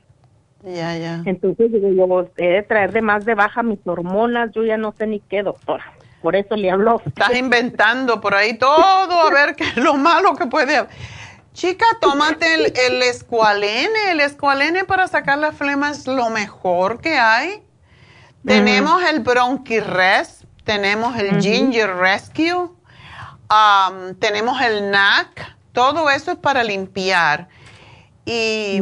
Ya, 0.64 0.96
ya. 0.98 1.24
Entonces 1.26 1.72
digo, 1.72 1.90
yo 1.90 2.30
he 2.38 2.48
de 2.48 2.64
traer 2.64 2.92
de 2.92 3.02
más 3.02 3.26
de 3.26 3.34
baja 3.34 3.64
mis 3.64 3.80
hormonas, 3.86 4.52
yo 4.52 4.64
ya 4.64 4.78
no 4.78 4.92
sé 4.92 5.08
ni 5.08 5.20
qué, 5.20 5.42
doctora 5.42 5.97
por 6.22 6.36
eso 6.36 6.56
le 6.56 6.72
habló. 6.72 7.02
Estás 7.06 7.36
inventando 7.36 8.20
por 8.20 8.34
ahí 8.34 8.58
todo, 8.58 9.28
a 9.28 9.30
ver 9.30 9.56
qué 9.56 9.66
es 9.66 9.78
lo 9.78 9.96
malo 9.96 10.36
que 10.36 10.48
puede 10.48 10.78
haber. 10.78 10.90
Chica, 11.54 11.86
tómate 12.02 12.54
el, 12.54 12.74
el 12.76 13.02
escualene. 13.04 14.12
El 14.12 14.22
escualene 14.22 14.84
para 14.84 15.08
sacar 15.08 15.38
la 15.38 15.52
flema 15.52 15.90
es 15.90 16.06
lo 16.08 16.30
mejor 16.30 17.02
que 17.02 17.18
hay. 17.18 17.64
Tenemos 18.46 19.04
el 19.04 19.20
Bronchirest, 19.20 20.44
tenemos 20.64 21.18
el 21.18 21.42
Ginger 21.42 21.96
Rescue, 21.96 22.54
um, 22.54 24.16
tenemos 24.20 24.62
el 24.62 24.90
NAC. 24.90 25.58
Todo 25.74 26.10
eso 26.10 26.32
es 26.32 26.38
para 26.38 26.64
limpiar. 26.64 27.50
Y 28.26 28.82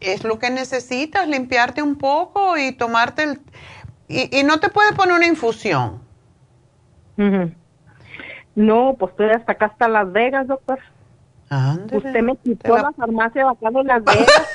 es 0.00 0.24
lo 0.24 0.38
que 0.38 0.50
necesitas, 0.50 1.28
limpiarte 1.28 1.82
un 1.82 1.96
poco 1.96 2.56
y 2.56 2.72
tomarte 2.72 3.24
el... 3.24 3.40
Y, 4.08 4.38
y 4.38 4.42
no 4.44 4.60
te 4.60 4.68
puedes 4.68 4.92
poner 4.92 5.14
una 5.14 5.26
infusión 5.26 6.01
no, 8.54 8.96
pues 8.98 9.10
estoy 9.12 9.30
hasta 9.30 9.52
acá, 9.52 9.66
hasta 9.66 9.88
Las 9.88 10.10
Vegas, 10.12 10.46
doctor. 10.46 10.78
Usted 11.92 12.22
me 12.22 12.36
quitó 12.36 12.76
la... 12.78 12.92
farmacia 12.92 13.44
de 13.44 13.50
acá 13.50 13.70
de 13.70 13.84
Las 13.84 14.04
Vegas. 14.04 14.48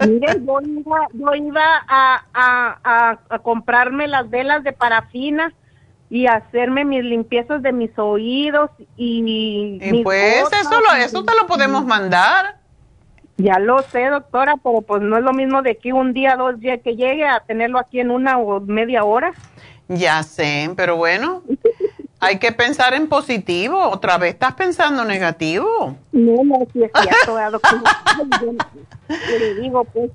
Mire, 0.06 0.40
yo 0.46 0.60
iba, 0.62 1.08
yo 1.12 1.34
iba 1.34 1.64
a, 1.86 2.24
a, 2.32 3.18
a, 3.28 3.38
comprarme 3.40 4.08
las 4.08 4.30
velas 4.30 4.64
de 4.64 4.72
parafina 4.72 5.52
y 6.08 6.26
hacerme 6.26 6.84
mis 6.84 7.04
limpiezas 7.04 7.62
de 7.62 7.72
mis 7.72 7.96
oídos 7.98 8.70
y... 8.96 9.78
Y 9.80 10.02
pues 10.02 10.44
eso, 10.52 10.80
lo, 10.80 10.94
eso 10.94 11.22
te 11.24 11.34
lo 11.34 11.46
podemos 11.46 11.84
mandar. 11.84 12.56
Ya 13.36 13.58
lo 13.58 13.82
sé, 13.82 14.06
doctora, 14.06 14.54
pero 14.62 14.82
pues 14.82 15.02
no 15.02 15.16
es 15.16 15.22
lo 15.22 15.32
mismo 15.32 15.62
de 15.62 15.72
aquí 15.72 15.92
un 15.92 16.12
día, 16.12 16.36
dos 16.36 16.58
días 16.60 16.80
que 16.82 16.96
llegue 16.96 17.26
a 17.26 17.40
tenerlo 17.40 17.78
aquí 17.78 18.00
en 18.00 18.10
una 18.10 18.38
o 18.38 18.60
media 18.60 19.04
hora. 19.04 19.32
Ya 19.92 20.22
sé, 20.22 20.70
pero 20.76 20.94
bueno, 20.94 21.42
hay 22.20 22.38
que 22.38 22.52
pensar 22.52 22.94
en 22.94 23.08
positivo. 23.08 23.76
Otra 23.88 24.18
vez 24.18 24.34
estás 24.34 24.54
pensando 24.54 25.04
negativo. 25.04 25.96
No, 26.12 26.44
no, 26.44 26.58
sí 26.72 26.84
es 26.84 26.92
cierto, 27.02 27.36
le 29.08 29.54
digo, 29.56 29.84
pues. 29.86 30.12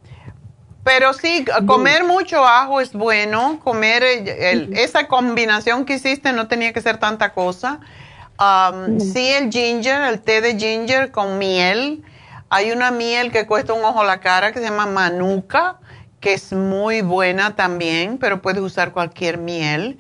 Pero 0.85 1.11
sí, 1.11 1.43
comer 1.67 2.05
mucho 2.05 2.45
ajo 2.45 2.79
es 2.79 2.93
bueno. 2.93 3.59
Comer 3.61 4.03
esa 4.03 5.09
combinación 5.09 5.83
que 5.83 5.95
hiciste 5.95 6.31
no 6.31 6.47
tenía 6.47 6.71
que 6.71 6.81
ser 6.81 6.97
tanta 6.97 7.33
cosa. 7.33 7.81
Um, 8.39 8.99
sí, 9.01 9.27
el 9.27 9.51
ginger, 9.51 10.03
el 10.03 10.21
té 10.21 10.39
de 10.39 10.57
ginger 10.57 11.11
con 11.11 11.37
miel. 11.37 12.01
Hay 12.49 12.71
una 12.71 12.91
miel 12.91 13.31
que 13.31 13.45
cuesta 13.45 13.73
un 13.73 13.83
ojo 13.83 14.01
a 14.01 14.05
la 14.05 14.21
cara 14.21 14.53
que 14.53 14.59
se 14.59 14.65
llama 14.65 14.85
Manuka, 14.85 15.79
que 16.25 16.33
es 16.33 16.53
muy 16.53 17.03
buena 17.03 17.55
también, 17.55 18.17
pero 18.17 18.41
puedes 18.41 18.59
usar 18.59 18.93
cualquier 18.93 19.37
miel. 19.37 19.99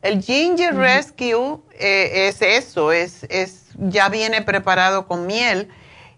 El 0.00 0.22
Ginger 0.22 0.74
Rescue 0.74 1.58
eh, 1.78 2.28
es 2.28 2.40
eso, 2.40 2.92
es, 2.92 3.26
es, 3.28 3.66
ya 3.76 4.08
viene 4.08 4.40
preparado 4.40 5.06
con 5.06 5.26
miel 5.26 5.68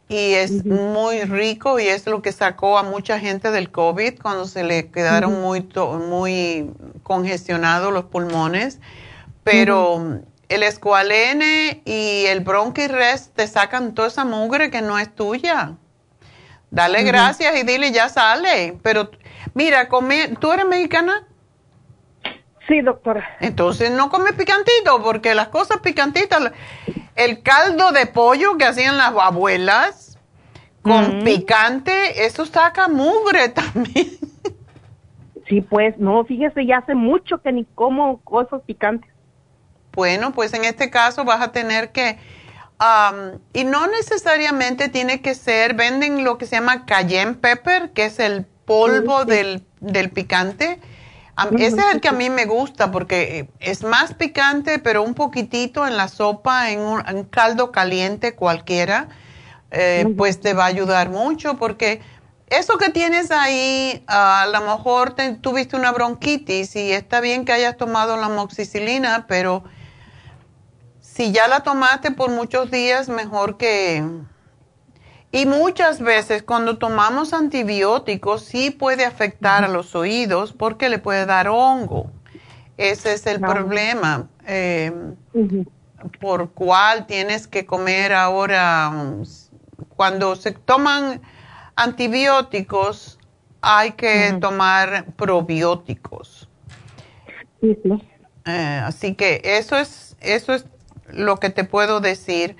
y 0.09 0.35
es 0.35 0.65
muy 0.65 1.23
rico 1.23 1.81
y 1.81 1.89
es 1.89 2.07
lo 2.07 2.23
que 2.23 2.31
sacó 2.31 2.79
a 2.79 2.85
mucha 2.85 3.19
gente 3.19 3.51
del 3.51 3.73
COVID 3.73 4.21
cuando 4.23 4.47
se 4.47 4.63
le 4.63 4.93
quedaron 4.93 5.43
muy, 5.43 5.69
muy 6.09 6.71
congestionados 7.03 7.93
los 7.93 8.05
pulmones. 8.05 8.79
Pero 9.43 10.21
el 10.49 10.63
escualene 10.63 11.83
y 11.85 12.27
el 12.27 12.43
bronquirest 12.43 13.35
te 13.35 13.49
sacan 13.49 13.93
toda 13.93 14.07
esa 14.07 14.25
mugre 14.25 14.71
que 14.71 14.83
no 14.83 15.01
es 15.01 15.13
tuya. 15.13 15.73
Dale 16.71 17.03
gracias 17.03 17.57
y 17.57 17.65
dile 17.65 17.91
ya 17.91 18.09
sale. 18.09 18.79
Pero 18.85 19.11
mira, 19.55 19.89
come, 19.89 20.36
¿tú 20.40 20.52
eres 20.52 20.66
mexicana? 20.66 21.27
Sí, 22.69 22.82
doctora. 22.82 23.36
Entonces 23.40 23.90
no 23.90 24.10
comes 24.10 24.35
picantito, 24.35 25.02
porque 25.02 25.35
las 25.35 25.48
cosas 25.48 25.78
picantitas, 25.81 26.52
el 27.16 27.43
caldo 27.43 27.93
de 27.93 28.06
pollo 28.06 28.59
que 28.59 28.66
hacían 28.66 28.98
las 28.98 29.15
abuelas 29.15 30.19
con 30.82 31.24
picante, 31.24 32.27
eso 32.27 32.44
saca 32.47 32.89
mugre 32.89 33.48
también. 33.55 34.19
Sí, 35.48 35.62
pues 35.62 35.98
no, 35.98 36.24
fíjese, 36.24 36.66
ya 36.66 36.78
hace 36.78 36.94
mucho 36.94 37.39
que 37.40 37.52
ni 37.52 37.65
como 37.65 38.20
cosas 38.20 38.60
picantes. 38.66 39.10
Bueno, 39.93 40.32
pues 40.32 40.52
en 40.52 40.65
este 40.65 40.90
caso 40.90 41.24
vas 41.24 41.40
a 41.40 41.52
tener 41.52 41.90
que, 41.90 42.19
y 43.55 43.65
no 43.65 43.86
necesariamente 43.86 44.90
tiene 44.90 45.23
que 45.23 45.35
ser, 45.35 45.74
venden 45.74 46.23
lo 46.23 46.36
que 46.36 46.47
se 46.47 46.56
llama 46.56 46.85
cayenne 46.85 47.35
pepper, 47.35 47.93
que 47.93 48.05
es 48.05 48.19
el 48.19 48.47
polvo 48.69 49.24
del, 49.24 49.65
del 49.81 50.11
picante. 50.11 50.78
Ese 51.57 51.78
es 51.78 51.95
el 51.95 52.01
que 52.01 52.09
a 52.09 52.12
mí 52.12 52.31
me 52.31 52.45
gusta 52.45 52.90
porque 52.90 53.49
es 53.61 53.85
más 53.85 54.12
picante, 54.15 54.78
pero 54.78 55.03
un 55.03 55.15
poquitito 55.15 55.86
en 55.86 55.97
la 55.97 56.09
sopa, 56.09 56.70
en 56.70 56.81
un, 56.81 57.24
caldo 57.31 57.73
caliente 57.73 58.35
cualquiera, 58.35 59.09
eh, 59.70 60.12
pues 60.16 60.40
te 60.40 60.53
va 60.53 60.65
a 60.65 60.66
ayudar 60.66 61.11
mucho 61.11 61.57
porque 61.57 62.01
eso 62.51 62.77
que 62.77 62.90
tienes 62.90 63.31
ahí, 63.31 64.03
a 64.09 64.47
lo 64.53 64.61
mejor 64.62 65.15
tuviste 65.40 65.77
una 65.77 65.93
bronquitis 65.93 66.74
y 66.77 66.93
está 66.93 67.20
bien 67.20 67.45
que 67.45 67.53
hayas 67.53 67.77
tomado 67.77 68.16
la 68.16 68.28
moxicilina, 68.28 69.27
pero 69.28 69.62
si 71.01 71.31
ya 71.31 71.47
la 71.47 71.61
tomaste 71.61 72.11
por 72.11 72.31
muchos 72.31 72.70
días, 72.70 73.09
mejor 73.09 73.59
que 73.59 74.05
y 75.31 75.47
muchas 75.47 76.01
veces 76.01 76.43
cuando 76.43 76.79
tomamos 76.79 77.33
antibióticos 77.33 78.43
sí 78.43 78.71
puede 78.71 79.05
afectar 79.05 79.65
a 79.65 79.69
los 79.69 79.95
oídos 79.95 80.53
porque 80.53 80.89
le 80.89 80.99
puede 80.99 81.27
dar 81.27 81.49
hongo. 81.49 82.11
Ese 82.79 83.13
es 83.13 83.27
el 83.27 83.41
problema. 83.41 84.29
Eh, 84.47 84.93
por 86.21 86.51
cual 86.53 87.07
tienes 87.07 87.47
que 87.47 87.67
comer 87.67 88.13
ahora, 88.13 88.93
cuando 89.97 90.37
se 90.37 90.53
toman 90.53 91.21
antibióticos 91.77 93.19
hay 93.61 93.93
que 93.93 94.37
tomar 94.41 95.07
probióticos. 95.17 96.49
Eh, 98.47 98.81
así 98.85 99.15
que 99.15 99.43
eso 99.45 99.77
es, 99.77 100.17
eso 100.21 100.55
es 100.55 100.65
lo 101.11 101.39
que 101.39 101.51
te 101.51 101.65
puedo 101.65 102.01
decir. 102.01 102.57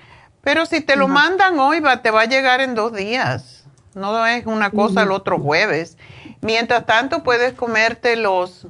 Pero 0.49 0.65
si 0.65 0.81
te 0.81 0.95
lo 0.95 1.07
mandan 1.07 1.59
hoy, 1.59 1.79
va, 1.79 2.01
te 2.01 2.09
va 2.09 2.21
a 2.21 2.25
llegar 2.25 2.59
en 2.59 2.73
dos 2.73 2.91
días. 2.91 3.65
No 3.93 4.25
es 4.25 4.47
una 4.47 4.71
cosa 4.71 5.03
el 5.03 5.11
otro 5.11 5.37
jueves. 5.39 5.95
Mientras 6.41 6.87
tanto, 6.87 7.21
puedes 7.21 7.53
comerte 7.53 8.15
los, 8.15 8.65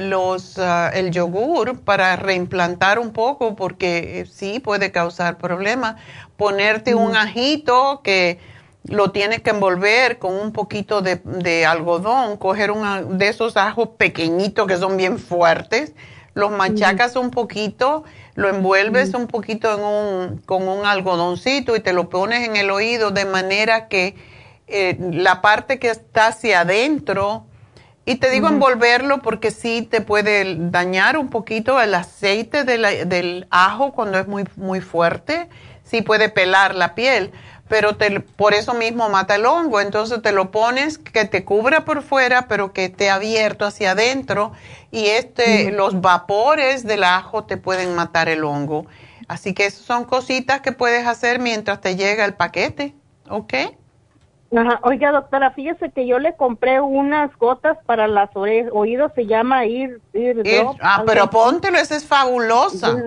los, 0.00 0.58
ah, 0.58 0.90
el 0.94 1.10
yogur 1.10 1.80
para 1.80 2.16
reimplantar 2.16 2.98
un 2.98 3.12
poco, 3.12 3.56
porque 3.56 4.20
eh, 4.20 4.24
sí 4.24 4.58
puede 4.58 4.90
causar 4.90 5.36
problemas. 5.36 5.96
Ponerte 6.38 6.94
un 6.94 7.14
ajito 7.14 8.00
que 8.02 8.40
lo 8.84 9.10
tienes 9.10 9.42
que 9.42 9.50
envolver 9.50 10.18
con 10.18 10.32
un 10.32 10.54
poquito 10.54 11.02
de, 11.02 11.66
algodón, 11.66 12.38
coger 12.38 12.70
una, 12.70 13.02
de 13.02 13.28
esos 13.28 13.58
ajos 13.58 13.90
pequeñitos 13.98 14.66
que 14.66 14.78
son 14.78 14.96
bien 14.96 15.18
fuertes, 15.18 15.92
los 16.34 16.50
machacas 16.50 17.16
un 17.16 17.30
poquito 17.30 18.04
lo 18.34 18.48
envuelves 18.48 19.14
un 19.14 19.26
poquito 19.26 19.74
en 19.74 19.84
un, 19.84 20.38
con 20.46 20.66
un 20.66 20.86
algodoncito 20.86 21.76
y 21.76 21.80
te 21.80 21.92
lo 21.92 22.08
pones 22.08 22.48
en 22.48 22.56
el 22.56 22.70
oído 22.70 23.10
de 23.10 23.24
manera 23.24 23.88
que 23.88 24.14
eh, 24.66 24.96
la 24.98 25.42
parte 25.42 25.78
que 25.78 25.90
está 25.90 26.28
hacia 26.28 26.60
adentro, 26.60 27.44
y 28.04 28.16
te 28.16 28.30
digo 28.30 28.48
envolverlo 28.48 29.20
porque 29.20 29.50
sí 29.50 29.82
te 29.82 30.00
puede 30.00 30.56
dañar 30.70 31.16
un 31.18 31.28
poquito 31.28 31.80
el 31.80 31.94
aceite 31.94 32.64
del 32.64 33.46
ajo 33.50 33.92
cuando 33.92 34.18
es 34.18 34.26
muy, 34.26 34.44
muy 34.56 34.80
fuerte, 34.80 35.48
sí 35.84 36.02
puede 36.02 36.28
pelar 36.28 36.74
la 36.74 36.94
piel 36.94 37.32
pero 37.72 37.96
te, 37.96 38.20
por 38.20 38.52
eso 38.52 38.74
mismo 38.74 39.08
mata 39.08 39.36
el 39.36 39.46
hongo. 39.46 39.80
Entonces 39.80 40.20
te 40.20 40.32
lo 40.32 40.50
pones 40.50 40.98
que 40.98 41.24
te 41.24 41.42
cubra 41.42 41.86
por 41.86 42.02
fuera, 42.02 42.46
pero 42.46 42.74
que 42.74 42.84
esté 42.84 43.08
abierto 43.08 43.64
hacia 43.64 43.92
adentro 43.92 44.52
y 44.90 45.06
este, 45.06 45.72
los 45.72 46.02
vapores 46.02 46.84
del 46.84 47.02
ajo 47.02 47.44
te 47.44 47.56
pueden 47.56 47.94
matar 47.94 48.28
el 48.28 48.44
hongo. 48.44 48.84
Así 49.26 49.54
que 49.54 49.64
esas 49.64 49.86
son 49.86 50.04
cositas 50.04 50.60
que 50.60 50.72
puedes 50.72 51.06
hacer 51.06 51.40
mientras 51.40 51.80
te 51.80 51.96
llega 51.96 52.26
el 52.26 52.34
paquete, 52.34 52.94
¿ok? 53.30 53.54
Ajá. 54.54 54.78
Oiga, 54.82 55.10
doctora, 55.10 55.52
fíjese 55.52 55.90
que 55.92 56.06
yo 56.06 56.18
le 56.18 56.36
compré 56.36 56.78
unas 56.82 57.34
gotas 57.38 57.78
para 57.86 58.06
las 58.06 58.28
oídos, 58.36 59.12
se 59.14 59.24
llama 59.24 59.64
Ir, 59.64 59.98
ir, 60.12 60.42
Ah, 60.82 61.04
pero 61.06 61.30
póntelo, 61.30 61.78
esa 61.78 61.96
es 61.96 62.04
fabulosa. 62.04 62.98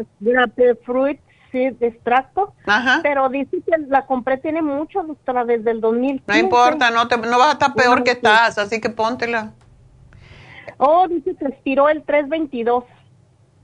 fruit 0.84 1.20
de 1.60 1.88
extracto, 1.88 2.54
pero 3.02 3.30
dice 3.30 3.58
que 3.66 3.78
la 3.88 4.06
compré 4.06 4.38
tiene 4.38 4.62
mucho, 4.62 5.04
doctora, 5.04 5.46
desde 5.46 5.72
el 5.72 5.82
2000. 5.82 6.24
No 6.28 6.38
importa, 6.38 6.92
no, 6.92 7.08
te, 7.08 7.18
no 7.18 7.38
vas 7.38 7.50
a 7.50 7.52
estar 7.54 7.74
peor 7.74 8.04
que 8.04 8.12
estás, 8.12 8.58
así 8.58 8.82
que 8.82 8.90
póntela. 8.90 9.52
Oh, 10.78 11.08
dice 11.08 11.36
que 11.36 11.46
expiró 11.46 11.90
el 11.90 12.04
322. 12.04 12.84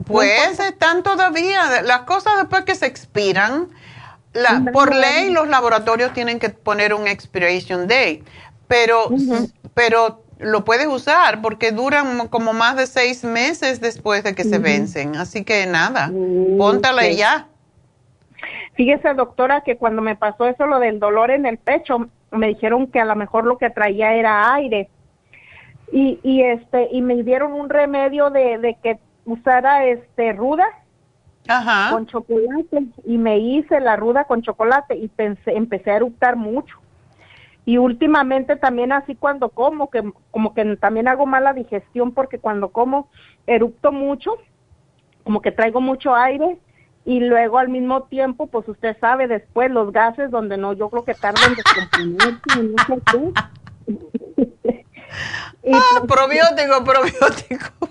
Pues 0.06 0.60
están 0.60 1.04
todavía, 1.04 1.82
las 1.84 2.02
cosas 2.02 2.38
después 2.38 2.64
que 2.64 2.76
se 2.76 2.88
expiran, 2.88 3.70
la, 4.34 4.64
por 4.72 4.96
ley 4.96 5.30
los 5.30 5.48
laboratorios 5.48 6.14
tienen 6.14 6.40
que 6.40 6.50
poner 6.50 6.94
un 6.94 7.08
expiration 7.08 7.82
date, 7.82 8.24
pero, 8.68 9.10
pero 9.74 10.24
lo 10.40 10.66
puedes 10.66 10.88
usar 10.88 11.42
porque 11.42 11.72
duran 11.72 12.28
como 12.30 12.54
más 12.54 12.76
de 12.78 12.88
seis 12.88 13.24
meses 13.24 13.80
después 13.80 14.24
de 14.24 14.34
que 14.34 14.44
se 14.44 14.58
vencen, 14.58 15.16
así 15.18 15.44
que 15.44 15.66
nada, 15.68 16.12
póntala 16.58 17.08
y 17.08 17.18
ya. 17.18 17.48
Fíjese, 18.73 19.14
doctora, 19.14 19.61
que 19.61 19.77
cuando 19.77 20.02
me 20.02 20.15
pasó 20.15 20.45
eso, 20.48 20.65
lo 20.65 20.80
del 20.80 20.99
dolor 20.99 21.31
en 21.31 21.45
el 21.45 21.57
pecho, 21.57 22.10
me 22.31 22.48
dijeron 22.48 22.88
que 22.88 22.99
a 22.99 23.06
lo 23.06 23.15
mejor 23.15 23.45
lo 23.45 23.57
que 23.57 23.69
traía 23.69 24.14
era 24.14 24.53
aire. 24.53 24.89
Y, 25.91 26.19
y 26.23 26.41
este, 26.43 26.88
y 26.91 27.02
me 27.02 27.22
dieron 27.23 27.53
un 27.53 27.69
remedio 27.69 28.30
de, 28.30 28.57
de 28.57 28.77
que 28.81 28.99
usara 29.26 29.85
este 29.85 30.34
ruda 30.34 30.65
con 31.89 32.06
chocolate 32.06 32.85
y 33.06 33.18
me 33.18 33.39
hice 33.39 33.80
la 33.80 33.95
ruda 33.95 34.23
con 34.26 34.41
chocolate 34.41 34.95
y 34.95 35.07
pensé, 35.10 35.56
empecé 35.56 35.91
a 35.91 35.98
eructar 35.98 36.35
mucho. 36.35 36.77
Y 37.65 37.77
últimamente 37.77 38.56
también 38.56 38.91
así 38.91 39.15
cuando 39.15 39.49
como, 39.49 39.89
que 39.89 40.03
como 40.31 40.53
que 40.53 40.77
también 40.77 41.07
hago 41.07 41.26
mala 41.26 41.53
digestión 41.53 42.11
porque 42.14 42.39
cuando 42.39 42.69
como 42.69 43.10
eructo 43.45 43.91
mucho, 43.91 44.38
como 45.23 45.41
que 45.41 45.52
traigo 45.52 45.81
mucho 45.81 46.15
aire 46.15 46.57
y 47.06 47.19
luego 47.19 47.57
al 47.57 47.69
mismo 47.69 48.03
tiempo, 48.03 48.48
pues 48.48 48.68
usted 48.68 48.98
sabe, 48.99 49.28
después 49.28 49.72
los 49.72 49.91
gases 49.91 50.30
donde 50.30 50.57
no, 50.57 50.73
yo 50.73 50.90
creo 50.90 51.03
que 51.03 51.15
tardan 51.15 51.52
en 51.52 52.15
descomponerse 52.76 53.34
ah, 55.73 56.03
probiótico, 56.07 56.84
probiótico. 56.84 57.90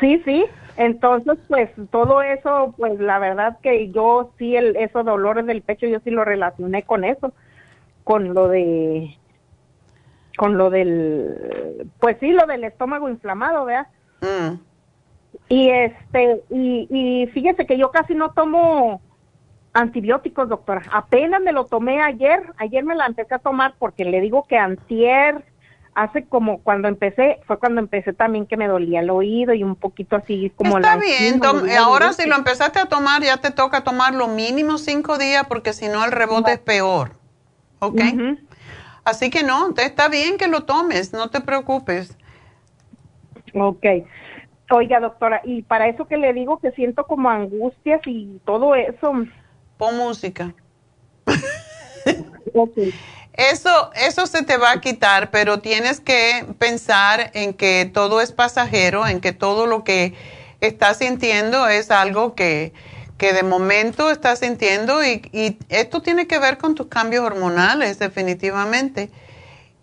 Sí, 0.00 0.22
sí. 0.24 0.44
Entonces, 0.76 1.38
pues 1.48 1.70
todo 1.90 2.22
eso, 2.22 2.74
pues 2.76 2.98
la 3.00 3.18
verdad 3.18 3.58
que 3.62 3.90
yo 3.92 4.32
sí, 4.38 4.56
el, 4.56 4.76
esos 4.76 5.04
dolores 5.04 5.46
del 5.46 5.62
pecho, 5.62 5.86
yo 5.86 6.00
sí 6.00 6.10
lo 6.10 6.24
relacioné 6.24 6.82
con 6.82 7.04
eso, 7.04 7.32
con 8.04 8.34
lo 8.34 8.48
de, 8.48 9.16
con 10.36 10.58
lo 10.58 10.68
del, 10.68 11.90
pues 11.98 12.18
sí, 12.20 12.30
lo 12.30 12.46
del 12.46 12.64
estómago 12.64 13.08
inflamado, 13.08 13.64
¿verdad? 13.64 13.86
Mm. 14.20 14.58
Y 15.48 15.70
este, 15.70 16.42
y, 16.50 16.88
y 16.90 17.26
fíjese 17.28 17.66
que 17.66 17.78
yo 17.78 17.90
casi 17.90 18.14
no 18.14 18.30
tomo 18.32 19.00
antibióticos, 19.72 20.48
doctora. 20.48 20.82
Apenas 20.92 21.40
me 21.40 21.52
lo 21.52 21.64
tomé 21.66 22.00
ayer, 22.02 22.42
ayer 22.58 22.84
me 22.84 22.94
la 22.94 23.06
empecé 23.06 23.34
a 23.34 23.38
tomar 23.38 23.74
porque 23.78 24.04
le 24.04 24.20
digo 24.20 24.44
que 24.48 24.56
antier, 24.56 25.44
hace 25.94 26.24
como 26.24 26.58
cuando 26.58 26.88
empecé, 26.88 27.40
fue 27.46 27.58
cuando 27.58 27.80
empecé 27.80 28.12
también 28.12 28.46
que 28.46 28.56
me 28.56 28.68
dolía 28.68 29.00
el 29.00 29.10
oído 29.10 29.52
y 29.52 29.62
un 29.62 29.76
poquito 29.76 30.16
así 30.16 30.50
como 30.56 30.78
Está 30.78 30.96
bien, 30.96 31.40
ahora 31.78 32.12
si 32.12 32.28
lo 32.28 32.36
empezaste 32.36 32.78
a 32.78 32.86
tomar 32.86 33.22
ya 33.22 33.36
te 33.38 33.50
toca 33.50 33.84
tomar 33.84 34.14
lo 34.14 34.28
mínimo 34.28 34.78
cinco 34.78 35.18
días 35.18 35.46
porque 35.46 35.72
si 35.72 35.88
no 35.88 36.04
el 36.04 36.12
rebote 36.12 36.52
es 36.52 36.58
peor. 36.58 37.12
¿ok? 37.80 38.00
Así 39.04 39.30
que 39.30 39.42
no, 39.42 39.72
está 39.76 40.08
bien 40.08 40.36
que 40.36 40.48
lo 40.48 40.64
tomes, 40.64 41.12
no 41.12 41.30
te 41.30 41.40
preocupes. 41.40 42.16
Ok. 43.54 43.86
Oiga, 44.70 44.98
doctora, 44.98 45.40
y 45.44 45.62
para 45.62 45.88
eso 45.88 46.06
que 46.06 46.16
le 46.16 46.32
digo 46.32 46.58
que 46.58 46.72
siento 46.72 47.04
como 47.04 47.30
angustias 47.30 48.00
y 48.06 48.40
todo 48.44 48.74
eso. 48.74 49.12
Pon 49.78 49.96
música. 49.96 50.52
Eso, 53.36 53.90
eso 53.94 54.26
se 54.26 54.42
te 54.44 54.56
va 54.56 54.72
a 54.72 54.80
quitar, 54.80 55.30
pero 55.30 55.58
tienes 55.58 56.00
que 56.00 56.46
pensar 56.58 57.30
en 57.34 57.52
que 57.52 57.90
todo 57.92 58.22
es 58.22 58.32
pasajero, 58.32 59.06
en 59.06 59.20
que 59.20 59.32
todo 59.32 59.66
lo 59.66 59.84
que 59.84 60.14
estás 60.62 60.98
sintiendo 60.98 61.68
es 61.68 61.90
algo 61.90 62.34
que, 62.34 62.72
que 63.18 63.34
de 63.34 63.42
momento 63.42 64.10
estás 64.10 64.38
sintiendo 64.38 65.04
y, 65.04 65.20
y, 65.32 65.58
esto 65.68 66.00
tiene 66.00 66.26
que 66.26 66.38
ver 66.38 66.56
con 66.56 66.74
tus 66.74 66.86
cambios 66.86 67.24
hormonales, 67.24 67.98
definitivamente. 67.98 69.10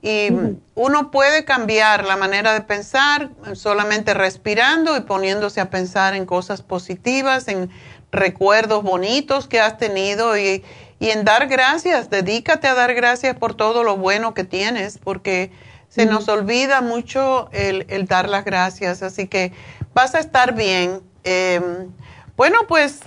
Y 0.06 0.28
uno 0.76 1.12
puede 1.12 1.46
cambiar 1.46 2.04
la 2.04 2.18
manera 2.18 2.52
de 2.54 2.60
pensar 2.60 3.30
solamente 3.54 4.14
respirando 4.14 4.98
y 4.98 5.02
poniéndose 5.02 5.62
a 5.62 5.70
pensar 5.70 6.14
en 6.14 6.26
cosas 6.26 6.62
positivas, 6.62 7.48
en 7.48 7.70
recuerdos 8.12 8.84
bonitos 8.84 9.48
que 9.48 9.62
has 9.62 9.78
tenido 9.78 10.38
y, 10.38 10.62
y 11.00 11.10
en 11.12 11.24
dar 11.24 11.48
gracias. 11.48 12.10
Dedícate 12.10 12.68
a 12.68 12.74
dar 12.74 12.94
gracias 12.94 13.38
por 13.38 13.56
todo 13.56 13.86
lo 13.86 13.96
bueno 13.96 14.34
que 14.34 14.44
tienes, 14.44 14.98
porque 14.98 15.52
se 15.88 16.06
nos 16.06 16.28
olvida 16.28 16.82
mucho 16.82 17.48
el, 17.54 17.86
el, 17.88 18.06
dar 18.06 18.28
las 18.28 18.44
gracias. 18.44 19.04
Así 19.04 19.28
que 19.28 19.54
vas 19.94 20.16
a 20.16 20.20
estar 20.20 20.54
bien. 20.54 21.02
Em, 21.24 21.94
bueno, 22.36 22.60
pues, 22.68 23.00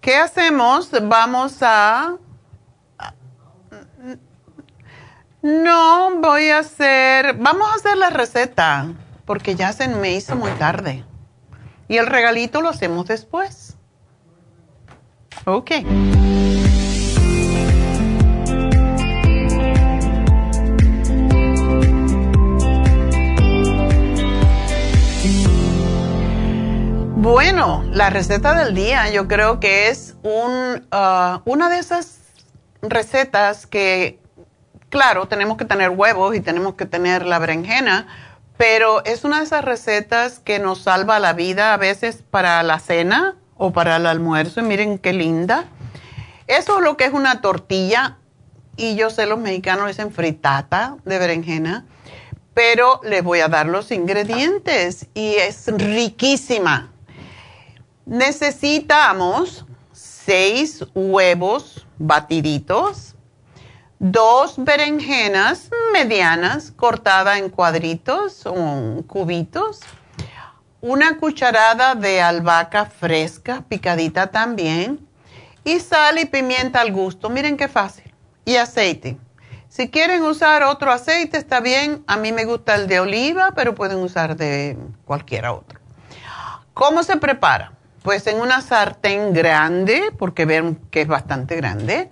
¿qué 0.00 0.16
hacemos? 0.16 0.90
Vamos 1.02 1.58
a... 1.60 2.16
No, 5.44 6.22
voy 6.22 6.48
a 6.48 6.60
hacer... 6.60 7.34
Vamos 7.34 7.68
a 7.70 7.74
hacer 7.74 7.98
la 7.98 8.08
receta, 8.08 8.94
porque 9.26 9.54
ya 9.54 9.74
se 9.74 9.88
me 9.88 10.14
hizo 10.14 10.36
muy 10.36 10.50
tarde. 10.52 11.04
Y 11.86 11.98
el 11.98 12.06
regalito 12.06 12.62
lo 12.62 12.70
hacemos 12.70 13.04
después. 13.08 13.76
Ok. 15.44 15.70
Bueno, 27.16 27.84
la 27.92 28.08
receta 28.08 28.54
del 28.54 28.74
día 28.74 29.10
yo 29.10 29.28
creo 29.28 29.60
que 29.60 29.90
es 29.90 30.16
un, 30.22 30.86
uh, 30.90 31.40
una 31.44 31.68
de 31.68 31.80
esas 31.80 32.20
recetas 32.80 33.66
que, 33.66 34.23
claro, 34.94 35.26
tenemos 35.26 35.56
que 35.56 35.64
tener 35.64 35.90
huevos 35.90 36.36
y 36.36 36.40
tenemos 36.40 36.74
que 36.74 36.86
tener 36.86 37.26
la 37.26 37.40
berenjena, 37.40 38.06
pero 38.56 39.04
es 39.04 39.24
una 39.24 39.38
de 39.38 39.44
esas 39.44 39.64
recetas 39.64 40.38
que 40.38 40.60
nos 40.60 40.82
salva 40.82 41.18
la 41.18 41.32
vida 41.32 41.74
a 41.74 41.76
veces 41.76 42.22
para 42.30 42.62
la 42.62 42.78
cena 42.78 43.34
o 43.56 43.72
para 43.72 43.96
el 43.96 44.06
almuerzo. 44.06 44.62
Miren 44.62 44.98
qué 44.98 45.12
linda. 45.12 45.64
Eso 46.46 46.78
es 46.78 46.84
lo 46.84 46.96
que 46.96 47.06
es 47.06 47.12
una 47.12 47.40
tortilla, 47.40 48.18
y 48.76 48.94
yo 48.94 49.10
sé 49.10 49.26
los 49.26 49.40
mexicanos 49.40 49.88
dicen 49.88 50.12
fritata 50.12 50.96
de 51.04 51.18
berenjena, 51.18 51.86
pero 52.54 53.00
les 53.02 53.24
voy 53.24 53.40
a 53.40 53.48
dar 53.48 53.66
los 53.66 53.90
ingredientes 53.90 55.08
y 55.12 55.34
es 55.34 55.66
riquísima 55.66 56.92
Necesitamos 58.06 59.64
seis 59.92 60.84
huevos 60.94 61.84
batiditos, 61.98 63.13
dos 64.04 64.56
berenjenas 64.58 65.70
medianas 65.94 66.72
cortadas 66.72 67.38
en 67.38 67.48
cuadritos 67.48 68.44
o 68.44 69.02
cubitos, 69.06 69.80
una 70.82 71.16
cucharada 71.16 71.94
de 71.94 72.20
albahaca 72.20 72.84
fresca 72.84 73.64
picadita 73.66 74.26
también 74.26 75.08
y 75.64 75.80
sal 75.80 76.18
y 76.18 76.26
pimienta 76.26 76.82
al 76.82 76.92
gusto. 76.92 77.30
Miren 77.30 77.56
qué 77.56 77.66
fácil. 77.66 78.12
Y 78.44 78.56
aceite. 78.56 79.16
Si 79.70 79.88
quieren 79.88 80.22
usar 80.22 80.64
otro 80.64 80.92
aceite 80.92 81.38
está 81.38 81.60
bien. 81.60 82.04
A 82.06 82.18
mí 82.18 82.30
me 82.30 82.44
gusta 82.44 82.74
el 82.74 82.86
de 82.86 83.00
oliva, 83.00 83.52
pero 83.56 83.74
pueden 83.74 84.00
usar 84.00 84.36
de 84.36 84.76
cualquiera 85.06 85.54
otro. 85.54 85.80
¿Cómo 86.74 87.02
se 87.04 87.16
prepara? 87.16 87.72
Pues 88.02 88.26
en 88.26 88.38
una 88.38 88.60
sartén 88.60 89.32
grande, 89.32 90.12
porque 90.18 90.44
ven 90.44 90.78
que 90.90 91.00
es 91.00 91.08
bastante 91.08 91.56
grande, 91.56 92.10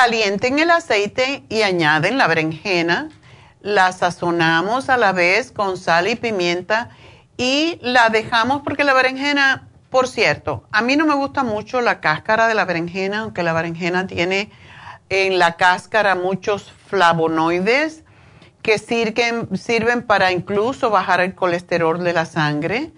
calienten 0.00 0.60
el 0.60 0.70
aceite 0.70 1.42
y 1.48 1.62
añaden 1.62 2.18
la 2.18 2.28
berenjena, 2.28 3.08
la 3.62 3.90
sazonamos 3.90 4.90
a 4.90 4.96
la 4.96 5.10
vez 5.10 5.50
con 5.50 5.76
sal 5.76 6.06
y 6.06 6.14
pimienta 6.14 6.90
y 7.36 7.80
la 7.82 8.08
dejamos 8.08 8.62
porque 8.62 8.84
la 8.84 8.94
berenjena, 8.94 9.66
por 9.90 10.06
cierto, 10.06 10.62
a 10.70 10.82
mí 10.82 10.94
no 10.94 11.04
me 11.04 11.14
gusta 11.14 11.42
mucho 11.42 11.80
la 11.80 11.98
cáscara 12.00 12.46
de 12.46 12.54
la 12.54 12.64
berenjena, 12.64 13.22
aunque 13.22 13.42
la 13.42 13.52
berenjena 13.52 14.06
tiene 14.06 14.52
en 15.08 15.40
la 15.40 15.56
cáscara 15.56 16.14
muchos 16.14 16.72
flavonoides 16.86 18.04
que 18.62 18.78
sirven, 18.78 19.48
sirven 19.56 20.02
para 20.02 20.30
incluso 20.30 20.90
bajar 20.90 21.20
el 21.22 21.34
colesterol 21.34 22.04
de 22.04 22.12
la 22.12 22.24
sangre. 22.24 22.92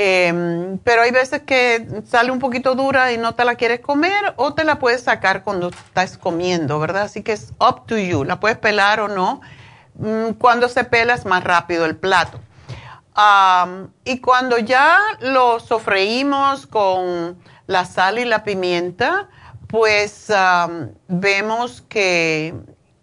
Em, 0.00 0.78
pero 0.84 1.02
hay 1.02 1.10
veces 1.10 1.42
que 1.42 2.02
sale 2.06 2.30
un 2.30 2.38
poquito 2.38 2.76
dura 2.76 3.10
y 3.10 3.18
no 3.18 3.34
te 3.34 3.44
la 3.44 3.56
quieres 3.56 3.80
comer 3.80 4.32
o 4.36 4.54
te 4.54 4.62
la 4.62 4.78
puedes 4.78 5.02
sacar 5.02 5.42
cuando 5.42 5.70
estás 5.70 6.16
comiendo, 6.16 6.78
¿verdad? 6.78 7.02
Así 7.02 7.24
que 7.24 7.32
es 7.32 7.52
up 7.58 7.84
to 7.86 7.98
you, 7.98 8.22
la 8.22 8.38
puedes 8.38 8.58
pelar 8.58 9.00
o 9.00 9.08
no. 9.08 9.40
Mm, 9.94 10.34
cuando 10.34 10.68
se 10.68 10.84
pela 10.84 11.14
es 11.14 11.26
más 11.26 11.42
rápido 11.42 11.84
el 11.84 11.96
plato. 11.96 12.38
y 14.04 14.20
cuando 14.20 14.58
ya 14.58 14.96
lo 15.18 15.58
sofreímos 15.58 16.68
con 16.68 17.36
la 17.66 17.84
sal 17.84 18.20
y 18.20 18.24
la 18.24 18.44
pimienta, 18.44 19.28
pues 19.66 20.32
vemos 21.08 21.82
que, 21.88 22.54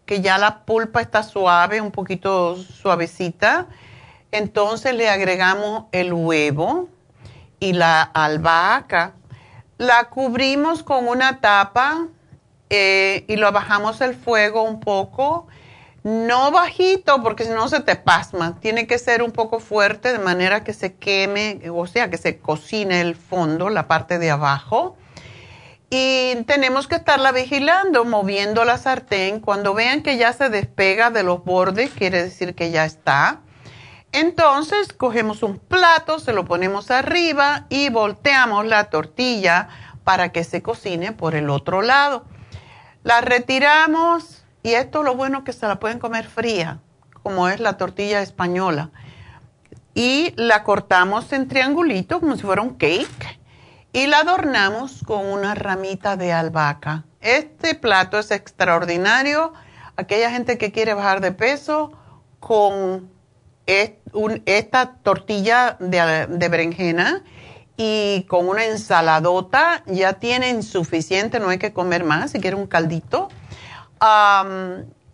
que 0.06 0.22
ya 0.22 0.38
la 0.38 0.64
pulpa 0.64 1.02
está 1.02 1.24
suave, 1.24 1.82
un 1.82 1.92
poquito 1.92 2.56
suavecita 2.56 3.68
entonces 4.38 4.94
le 4.96 5.10
agregamos 5.10 5.86
el 5.92 6.14
huevo 6.14 6.90
y 7.60 7.74
la 7.74 8.02
albahaca. 8.02 9.14
La 9.78 10.10
cubrimos 10.10 10.84
con 10.84 11.08
una 11.08 11.42
tapa 11.42 12.08
eh, 12.70 13.26
y 13.28 13.36
lo 13.36 13.52
bajamos 13.52 14.02
el 14.02 14.16
fuego 14.16 14.64
un 14.64 14.80
poco. 14.80 15.48
No 16.04 16.52
bajito 16.52 17.24
porque 17.24 17.46
si 17.46 17.50
no 17.50 17.68
se 17.68 17.80
te 17.80 17.96
pasma. 17.96 18.60
Tiene 18.60 18.88
que 18.88 19.00
ser 19.00 19.24
un 19.24 19.32
poco 19.32 19.60
fuerte 19.60 20.12
de 20.12 20.20
manera 20.20 20.64
que 20.64 20.74
se 20.74 20.94
queme, 20.94 21.62
o 21.74 21.88
sea, 21.88 22.10
que 22.10 22.18
se 22.18 22.38
cocine 22.38 23.02
el 23.02 23.16
fondo, 23.16 23.70
la 23.70 23.88
parte 23.88 24.20
de 24.20 24.32
abajo. 24.32 24.98
Y 25.90 26.36
tenemos 26.46 26.88
que 26.88 26.96
estarla 26.96 27.32
vigilando, 27.32 28.06
moviendo 28.06 28.66
la 28.66 28.78
sartén. 28.78 29.40
Cuando 29.40 29.74
vean 29.74 30.04
que 30.04 30.18
ya 30.18 30.34
se 30.34 30.50
despega 30.50 31.10
de 31.10 31.24
los 31.24 31.44
bordes, 31.44 31.92
quiere 31.92 32.24
decir 32.24 32.54
que 32.54 32.72
ya 32.72 32.86
está. 32.86 33.42
Entonces 34.16 34.94
cogemos 34.94 35.44
un 35.44 35.60
plato, 35.60 36.20
se 36.20 36.32
lo 36.32 36.46
ponemos 36.46 36.90
arriba 36.90 37.66
y 37.68 37.90
volteamos 37.90 38.66
la 38.66 38.86
tortilla 38.86 39.68
para 40.06 40.32
que 40.32 40.46
se 40.46 40.62
cocine 40.62 41.12
por 41.12 41.36
el 41.36 41.50
otro 41.50 41.82
lado. 41.82 42.24
La 43.04 43.20
retiramos 43.20 44.46
y 44.64 44.72
esto 44.72 45.00
es 45.00 45.06
lo 45.06 45.16
bueno 45.16 45.44
que 45.44 45.52
se 45.52 45.68
la 45.68 45.82
pueden 45.82 46.00
comer 46.00 46.28
fría, 46.28 46.80
como 47.24 47.50
es 47.50 47.60
la 47.60 47.76
tortilla 47.76 48.22
española. 48.22 48.90
Y 49.94 50.34
la 50.38 50.64
cortamos 50.64 51.34
en 51.34 51.50
triangulitos 51.50 52.22
como 52.22 52.38
si 52.38 52.44
fuera 52.44 52.62
un 52.62 52.76
cake 52.76 53.38
y 53.92 54.08
la 54.08 54.20
adornamos 54.20 55.04
con 55.06 55.26
una 55.26 55.56
ramita 55.56 56.16
de 56.16 56.32
albahaca. 56.32 57.04
Este 57.20 57.76
plato 57.76 58.18
es 58.18 58.32
extraordinario. 58.32 59.52
Aquella 59.98 60.32
gente 60.32 60.58
que 60.58 60.72
quiere 60.72 60.94
bajar 60.94 61.20
de 61.20 61.34
peso 61.34 61.92
con 62.40 63.14
esta 63.68 64.96
tortilla 65.02 65.78
de, 65.80 66.48
berenjena 66.50 67.24
y 67.78 68.26
con 68.30 68.48
una 68.48 68.66
ensaladota 68.66 69.84
ya 69.88 70.14
tienen 70.14 70.64
suficiente, 70.64 71.40
no 71.40 71.50
hay 71.50 71.58
que 71.58 71.74
comer 71.74 72.04
más, 72.04 72.32
si 72.32 72.40
quiere 72.40 72.56
un 72.56 72.68
caldito. 72.68 73.30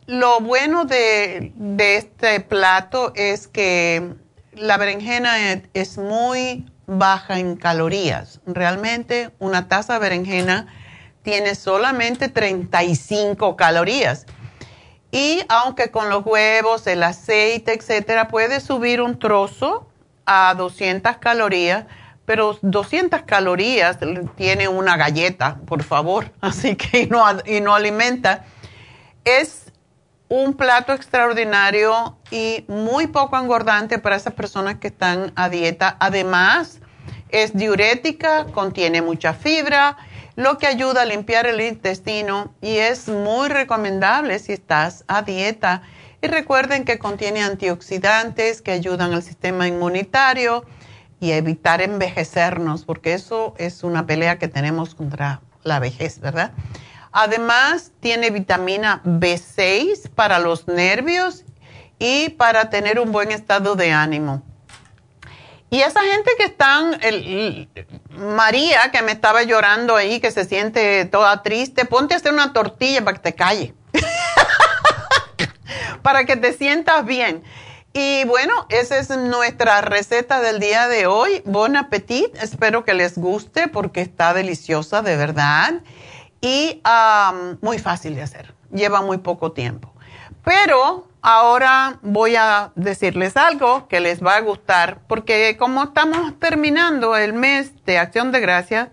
lo 0.08 0.40
bueno 0.42 0.86
de, 0.86 1.54
este 1.78 2.40
plato 2.42 3.14
es 3.16 3.48
que 3.48 4.16
la 4.54 4.78
berenjena 4.78 5.54
es, 5.54 5.64
es, 5.74 5.98
muy 5.98 6.72
baja 6.88 7.40
en 7.40 7.56
calorías. 7.56 8.42
Realmente 8.46 9.32
una 9.40 9.70
taza 9.70 9.94
de 9.94 10.00
berenjena 10.00 10.68
tiene 11.24 11.56
solamente 11.56 12.28
35 12.28 13.56
calorías. 13.56 14.26
Y 15.12 15.42
aunque 15.50 15.92
con 15.92 16.10
los 16.10 16.26
huevos, 16.26 16.88
el 16.88 17.04
aceite, 17.04 17.74
etcétera, 17.74 18.30
puede 18.30 18.62
subir 18.62 19.02
un 19.02 19.20
trozo 19.20 19.88
a 20.26 20.54
200 20.56 21.18
calorías, 21.18 21.86
pero 22.26 22.58
200 22.62 23.24
calorías 23.24 23.98
tiene 24.38 24.70
una 24.70 24.96
galleta, 24.96 25.60
por 25.66 25.84
favor, 25.84 26.32
así 26.42 26.76
que 26.76 27.02
y 27.02 27.08
no, 27.08 27.26
y 27.46 27.60
no 27.60 27.76
alimenta. 27.76 28.46
Es 29.26 29.72
un 30.30 30.54
plato 30.54 30.94
extraordinario 30.94 32.16
y 32.32 32.64
muy 32.70 33.08
poco 33.08 33.38
engordante 33.38 34.00
para 34.00 34.16
esas 34.16 34.34
personas 34.34 34.78
que 34.78 34.88
están 34.88 35.34
a 35.36 35.50
dieta. 35.50 35.98
Además, 36.00 36.80
es 37.28 37.54
diurética, 37.54 38.46
contiene 38.46 39.02
mucha 39.02 39.34
fibra, 39.34 39.98
lo 40.42 40.58
que 40.58 40.66
ayuda 40.66 41.04
a 41.04 41.06
limpiar 41.06 41.46
el 41.46 41.62
intestino 41.62 42.54
y 42.62 42.78
es 42.78 43.08
muy 43.08 43.48
recomendable 43.48 44.40
si 44.40 44.54
estás 44.54 45.04
a 45.08 45.22
dieta. 45.22 45.84
Y 46.22 46.28
recuerden 46.28 46.84
que 46.84 46.98
contiene 46.98 47.44
antioxidantes 47.44 48.62
que 48.62 48.72
ayudan 48.72 49.14
al 49.14 49.22
sistema 49.22 49.68
inmunitario 49.68 50.66
y 51.20 51.32
evitar 51.32 51.82
envejecernos, 51.82 52.86
porque 52.86 53.14
eso 53.14 53.54
es 53.58 53.84
una 53.84 54.08
pelea 54.08 54.40
que 54.40 54.48
tenemos 54.48 54.96
contra 54.96 55.42
la 55.64 55.80
vejez, 55.80 56.20
¿verdad? 56.20 56.54
Además, 57.12 57.92
tiene 58.00 58.32
vitamina 58.32 59.02
B6 59.04 60.10
para 60.10 60.40
los 60.40 60.68
nervios 60.68 61.46
y 62.00 62.30
para 62.30 62.72
tener 62.72 63.00
un 63.00 63.12
buen 63.12 63.32
estado 63.32 63.76
de 63.76 63.92
ánimo. 63.92 64.42
Y 65.74 65.84
esa 65.84 66.02
gente 66.02 66.32
que 66.38 66.44
están, 66.44 67.02
el, 67.02 67.70
María, 68.10 68.92
que 68.92 69.02
me 69.04 69.14
estaba 69.14 69.44
llorando 69.44 69.96
ahí, 69.96 70.20
que 70.20 70.30
se 70.30 70.44
siente 70.44 71.06
toda 71.06 71.44
triste, 71.44 71.86
ponte 71.86 72.14
a 72.14 72.18
hacer 72.18 72.34
una 72.34 72.52
tortilla 72.52 73.06
para 73.06 73.16
que 73.16 73.24
te 73.24 73.36
calle. 73.36 73.74
para 76.02 76.26
que 76.26 76.36
te 76.36 76.52
sientas 76.52 77.06
bien. 77.06 77.42
Y 77.94 78.26
bueno, 78.26 78.66
esa 78.68 78.98
es 78.98 79.12
nuestra 79.12 79.80
receta 79.80 80.42
del 80.42 80.60
día 80.60 80.90
de 80.90 81.08
hoy. 81.08 81.42
Bon 81.46 81.78
appetit. 81.78 82.36
Espero 82.36 82.84
que 82.84 82.94
les 82.94 83.18
guste 83.18 83.70
porque 83.70 84.02
está 84.02 84.34
deliciosa 84.34 85.02
de 85.02 85.16
verdad 85.16 85.76
y 86.42 86.82
muy 87.62 87.80
fácil 87.80 88.16
de 88.16 88.24
hacer. 88.24 88.54
Lleva 88.74 89.02
muy 89.02 89.20
poco 89.20 89.54
tiempo. 89.54 89.94
Pero 90.44 91.08
ahora 91.22 92.00
voy 92.02 92.36
a 92.36 92.72
decirles 92.76 93.38
algo 93.38 93.88
que 93.88 94.00
les 94.00 94.24
va 94.24 94.36
a 94.36 94.42
gustar 94.42 95.00
porque 95.08 95.56
como 95.58 95.84
estamos 95.84 96.38
terminando 96.40 97.16
el 97.16 97.34
mes 97.34 97.86
de 97.86 98.00
Acción 98.00 98.32
de 98.32 98.40
Gracias 98.40 98.90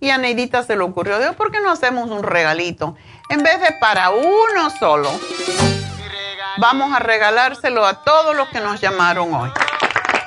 y 0.00 0.10
a 0.10 0.18
Neidita 0.18 0.62
se 0.62 0.76
le 0.76 0.82
ocurrió, 0.82 1.18
¿por 1.34 1.50
qué 1.50 1.60
no 1.60 1.70
hacemos 1.70 2.10
un 2.10 2.22
regalito? 2.22 2.96
En 3.30 3.42
vez 3.42 3.60
de 3.60 3.72
para 3.80 4.10
uno 4.10 4.70
solo, 4.78 5.10
vamos 6.58 6.94
a 6.94 7.00
regalárselo 7.00 7.84
a 7.84 8.04
todos 8.04 8.36
los 8.36 8.48
que 8.48 8.60
nos 8.60 8.80
llamaron 8.80 9.34
hoy. 9.34 9.50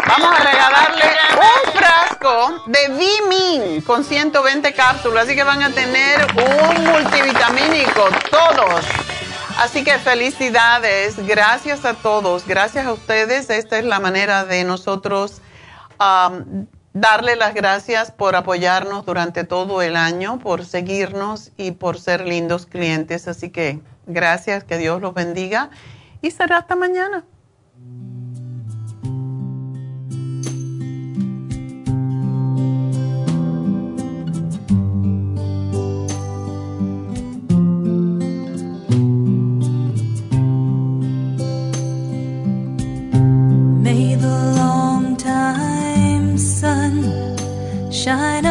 Vamos 0.07 0.39
a 0.39 0.43
regalarle 0.43 1.03
un 1.37 1.71
frasco 1.73 2.63
de 2.65 2.89
Vimin 2.89 3.81
con 3.81 4.03
120 4.03 4.73
cápsulas, 4.73 5.23
así 5.23 5.35
que 5.35 5.43
van 5.43 5.63
a 5.63 5.69
tener 5.69 6.27
un 6.35 6.83
multivitamínico 6.83 8.09
todos. 8.29 8.85
Así 9.61 9.83
que 9.83 9.99
felicidades, 9.99 11.23
gracias 11.27 11.85
a 11.85 11.93
todos, 11.93 12.47
gracias 12.47 12.88
a 12.88 12.93
ustedes. 12.93 13.51
Esta 13.51 13.77
es 13.77 13.85
la 13.85 13.99
manera 13.99 14.43
de 14.43 14.63
nosotros 14.63 15.39
darle 16.93 17.35
las 17.35 17.53
gracias 17.53 18.11
por 18.11 18.35
apoyarnos 18.35 19.05
durante 19.05 19.43
todo 19.43 19.83
el 19.83 19.97
año, 19.97 20.39
por 20.39 20.65
seguirnos 20.65 21.51
y 21.57 21.73
por 21.73 21.99
ser 21.99 22.25
lindos 22.25 22.65
clientes. 22.65 23.27
Así 23.27 23.51
que 23.51 23.81
gracias, 24.07 24.63
que 24.63 24.79
Dios 24.79 24.99
los 24.99 25.13
bendiga 25.13 25.69
y 26.23 26.31
será 26.31 26.57
hasta 26.57 26.75
mañana. 26.75 27.23
Shine 48.01 48.50